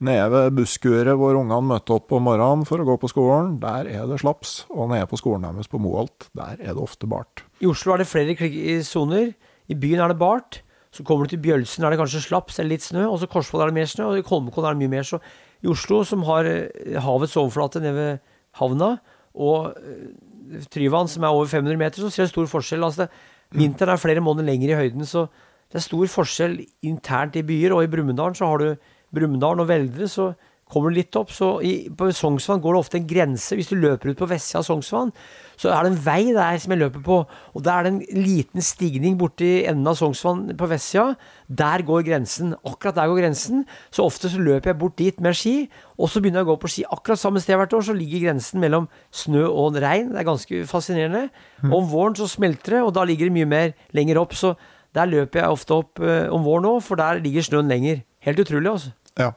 [0.02, 3.86] Nede ved busskuret hvor ungene møtte opp om morgenen for å gå på skolen, der
[3.86, 4.64] er det slaps.
[4.74, 7.44] Og nede på skolen deres på Moholt, der er det ofte bart.
[7.62, 8.34] I Oslo er det flere
[8.82, 9.30] soner.
[9.70, 10.58] I byen er det bart.
[10.92, 13.06] Så kommer du til Bjølsen, er det kanskje slaps eller litt snø.
[13.06, 15.06] Og så Korsvoll er det mer snø, og i Holmenkollen er det mye mer.
[15.08, 15.22] Så
[15.62, 18.96] i Oslo, som har eh, havets overflate nede ved havna,
[19.32, 22.84] og eh, Tryvann, som er over 500 meter, så ser du stor forskjell.
[22.84, 23.06] Altså,
[23.54, 25.28] vinteren er flere måneder lenger i høyden, så
[25.70, 27.78] det er stor forskjell internt i byer.
[27.78, 30.32] Og i Brumunddal så har du Brumunddal og Veldre, så
[30.72, 31.32] kommer du litt opp.
[31.34, 33.56] Så i, på Sognsvann går det ofte en grense.
[33.58, 35.12] Hvis du løper ut på vestsida av Sognsvann,
[35.60, 37.18] så er det en vei der som jeg løper på.
[37.52, 41.18] Og der er det en liten stigning borti enden av Sognsvann på vestsida.
[41.62, 42.56] Der går grensen.
[42.64, 43.66] Akkurat der går grensen.
[43.92, 45.56] Så ofte så løper jeg bort dit med ski,
[46.00, 47.86] og så begynner jeg å gå på ski akkurat samme sted hvert år.
[47.90, 50.14] Så ligger grensen mellom snø og regn.
[50.14, 51.26] Det er ganske fascinerende.
[51.68, 54.32] Og om våren så smelter det, og da ligger det mye mer lenger opp.
[54.38, 54.56] Så
[54.96, 58.02] der løper jeg ofte opp eh, om våren òg, for der ligger snøen lenger.
[58.22, 58.92] Helt utrolig, altså.
[59.20, 59.32] Ja.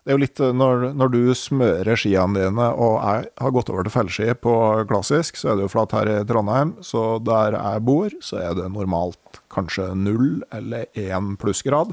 [0.00, 3.68] Det er jo litt eh, når, når du smører skiene dine, og jeg har gått
[3.72, 4.54] over til felleski på
[4.88, 6.72] klassisk, så er det jo flatt her i Trondheim.
[6.84, 11.92] Så der jeg bor, så er det normalt kanskje null eller én plussgrad.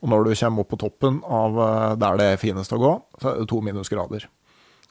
[0.00, 2.94] Og når du kommer opp på toppen av eh, der det er finest å gå,
[3.20, 4.26] så er det to minusgrader.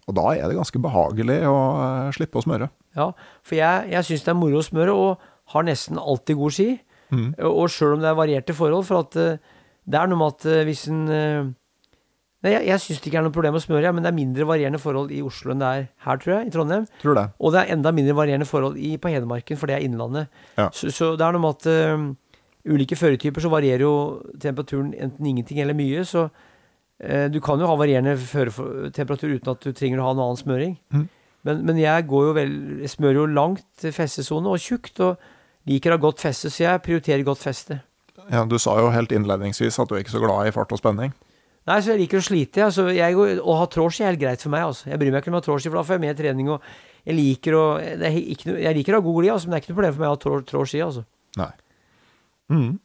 [0.06, 2.70] Og da er det ganske behagelig å eh, slippe å smøre.
[2.96, 3.10] Ja,
[3.42, 6.72] for jeg, jeg syns det er moro å smøre, og har nesten alltid god ski.
[7.10, 7.30] Mm.
[7.50, 10.88] Og sjøl om det er varierte forhold, for at det er noe med at hvis
[10.90, 11.04] en
[12.46, 14.18] Nei, jeg, jeg syns det ikke er noe problem å smøre, ja, men det er
[14.20, 16.84] mindre varierende forhold i Oslo enn det er her, tror jeg, i Trondheim.
[17.02, 17.24] Tror det.
[17.42, 20.30] Og det er enda mindre varierende forhold i, på Hedmarken, for det er Innlandet.
[20.60, 20.68] Ja.
[20.70, 22.06] Så, så det er noe med at uh,
[22.70, 23.96] ulike føretyper så varierer jo
[24.44, 26.06] temperaturen enten ingenting eller mye.
[26.06, 30.24] Så uh, du kan jo ha varierende føretemperatur uten at du trenger å ha en
[30.28, 30.78] annen smøring.
[30.94, 31.10] Mm.
[31.50, 35.18] Men, men jeg går jo vel Jeg smører jo langt festesone og tjukt, og
[35.66, 37.82] liker å ha godt feste, så jeg prioriterer godt feste.
[38.30, 40.82] Ja, du sa jo helt innledningsvis at du er ikke så glad i fart og
[40.82, 41.14] spenning.
[41.66, 42.62] Nei, så jeg liker å slite.
[42.68, 44.62] Altså, jeg å ha trådski er helt greit for meg.
[44.68, 44.86] Altså.
[44.92, 46.50] Jeg bryr meg ikke om å ha trådski, for da får jeg mer trening.
[46.54, 46.62] og
[47.06, 47.64] Jeg liker å,
[48.02, 50.02] noe- jeg liker å ha god glid, altså, men det er ikke noe problem for
[50.04, 50.84] meg å ha trå- trådski.
[50.86, 51.06] Altså.
[51.42, 51.52] Nei.
[52.54, 52.80] Mm.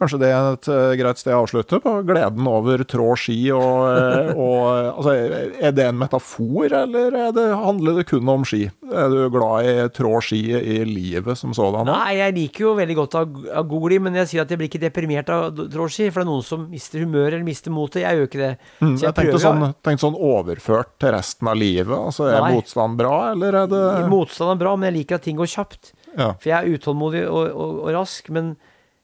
[0.00, 3.82] Kanskje det er et eh, greit sted å avslutte på gleden over trå ski og,
[3.92, 5.12] eh, og altså,
[5.60, 8.62] Er det en metafor, eller er det, handler det kun om ski?
[8.90, 11.84] Er du glad i trå ski i livet som sådan?
[11.90, 14.62] Nei, jeg liker jo veldig godt av, av god glid, men jeg sier at jeg
[14.62, 17.74] blir ikke deprimert av trå trådski, for det er noen som mister humøret eller mister
[17.76, 18.00] motet.
[18.06, 18.50] Jeg gjør ikke det.
[18.80, 21.92] Mm, Så jeg tenkte sånn, tenkte sånn overført til resten av livet.
[21.98, 22.54] Altså, Er Nei.
[22.56, 25.92] motstand bra, eller er det Motstand er bra, men jeg liker at ting går kjapt.
[26.16, 26.32] ja.
[26.40, 28.54] For jeg er utålmodig og, og, og rask, men,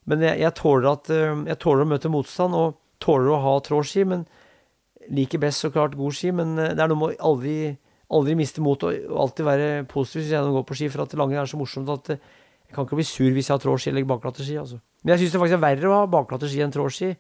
[0.07, 3.55] men jeg, jeg, tåler at, øh, jeg tåler å møte motstand, og tåler å ha
[3.67, 4.25] trådski, men
[5.13, 6.33] liker best så klart god ski.
[6.35, 7.59] Men øh, det er noe med å aldri,
[8.15, 11.43] aldri miste motet og, alltid være positiv hvis jeg går på ski, for at langrenn
[11.43, 12.35] er så morsomt at øh,
[12.67, 14.59] jeg kan ikke bli sur hvis jeg har trådski eller baklatterski.
[14.63, 14.81] Altså.
[15.03, 17.13] Men jeg syns det faktisk er verre å ha baklatterski enn trådski.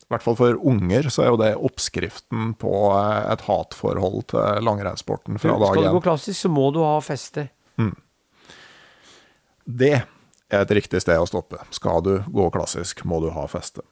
[0.00, 4.64] I hvert fall for unger så er jo det oppskriften på eh, et hatforhold til
[4.66, 7.50] langrennssporten fra dag Skal du gå klassisk, så må du ha feste.
[9.70, 9.98] Det
[10.50, 11.60] er et riktig sted å stoppe.
[11.74, 13.84] Skal du gå klassisk, må du ha feste.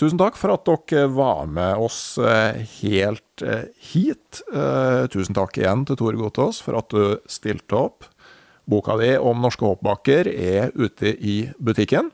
[0.00, 4.40] Tusen takk for at dere var med oss eh, helt eh, hit.
[4.48, 8.08] Eh, Tusen takk igjen til Tor Gotaas for at du stilte opp.
[8.70, 12.08] Boka di om norske hoppbakker er ute i butikken.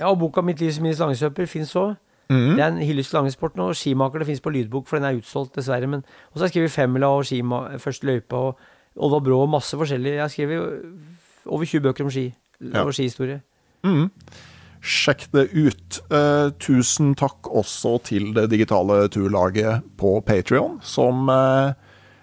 [0.00, 1.94] Ja, og boka 'Mitt livs minst langsøper» fins òg.
[2.32, 2.56] Mm.
[2.56, 5.18] Det er en hyllest til langrennssporten, og skimaker det fins på lydbok, for den er
[5.20, 5.86] utsolgt, dessverre.
[5.86, 6.02] Men
[6.32, 8.58] også har jeg skrevet femmila og skima, første løypa og
[8.96, 10.16] Olva Brå og masse forskjellig.
[10.16, 10.82] Jeg har skrevet
[11.46, 12.84] over 20 bøker om ski Ja.
[12.86, 13.42] og skihistorie.
[13.86, 14.08] Mm.
[14.82, 16.00] Sjekk det ut.
[16.10, 21.74] Eh, tusen takk også til det digitale turlaget på Patrion, som eh,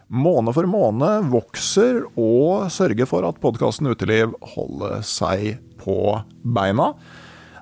[0.10, 5.96] måned for måned vokser og sørger for at podkasten Uteliv holder seg på
[6.44, 6.92] beina.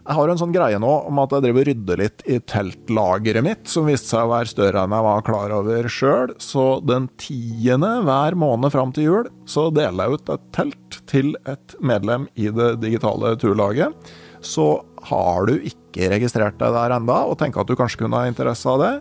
[0.08, 3.44] Jeg har en sånn greie nå om at jeg driver og rydder litt i teltlageret
[3.44, 6.32] mitt, som viste seg å være større enn jeg var klar over sjøl.
[6.40, 11.34] Så den tiende hver måned fram til jul så deler jeg ut et telt til
[11.44, 14.14] et medlem i det digitale turlaget.
[14.40, 14.69] Så
[15.10, 18.69] har du ikke registrert deg der enda, og tenker at du kanskje kunne ha interesse
[18.72, 18.94] av det,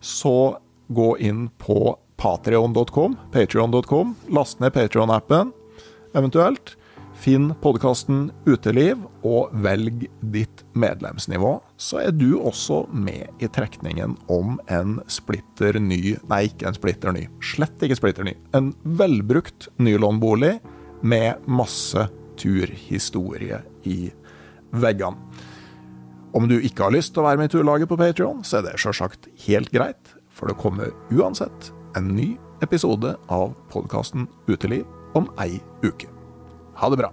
[0.00, 0.56] så
[0.96, 3.18] gå inn på patrion.com,
[4.32, 5.52] last ned Patrion-appen
[6.16, 6.78] eventuelt.
[7.14, 11.54] Finn podkasten Uteliv, og velg ditt medlemsnivå.
[11.80, 17.14] Så er du også med i trekningen om en splitter ny Nei, ikke en splitter
[17.14, 17.26] ny.
[17.44, 18.34] Slett ikke splitter ny.
[18.56, 20.58] En velbrukt nylonbolig
[21.04, 22.08] med masse
[22.40, 23.98] turhistorie i
[24.74, 25.20] veggene.
[26.34, 28.66] Om du ikke har lyst til å være med i turlaget på Patreon, så er
[28.66, 32.32] det sjølsagt helt greit, for det kommer uansett en ny
[32.64, 34.82] episode av podkasten Uteliv
[35.14, 36.13] om ei uke.
[36.74, 37.12] Ha det bra.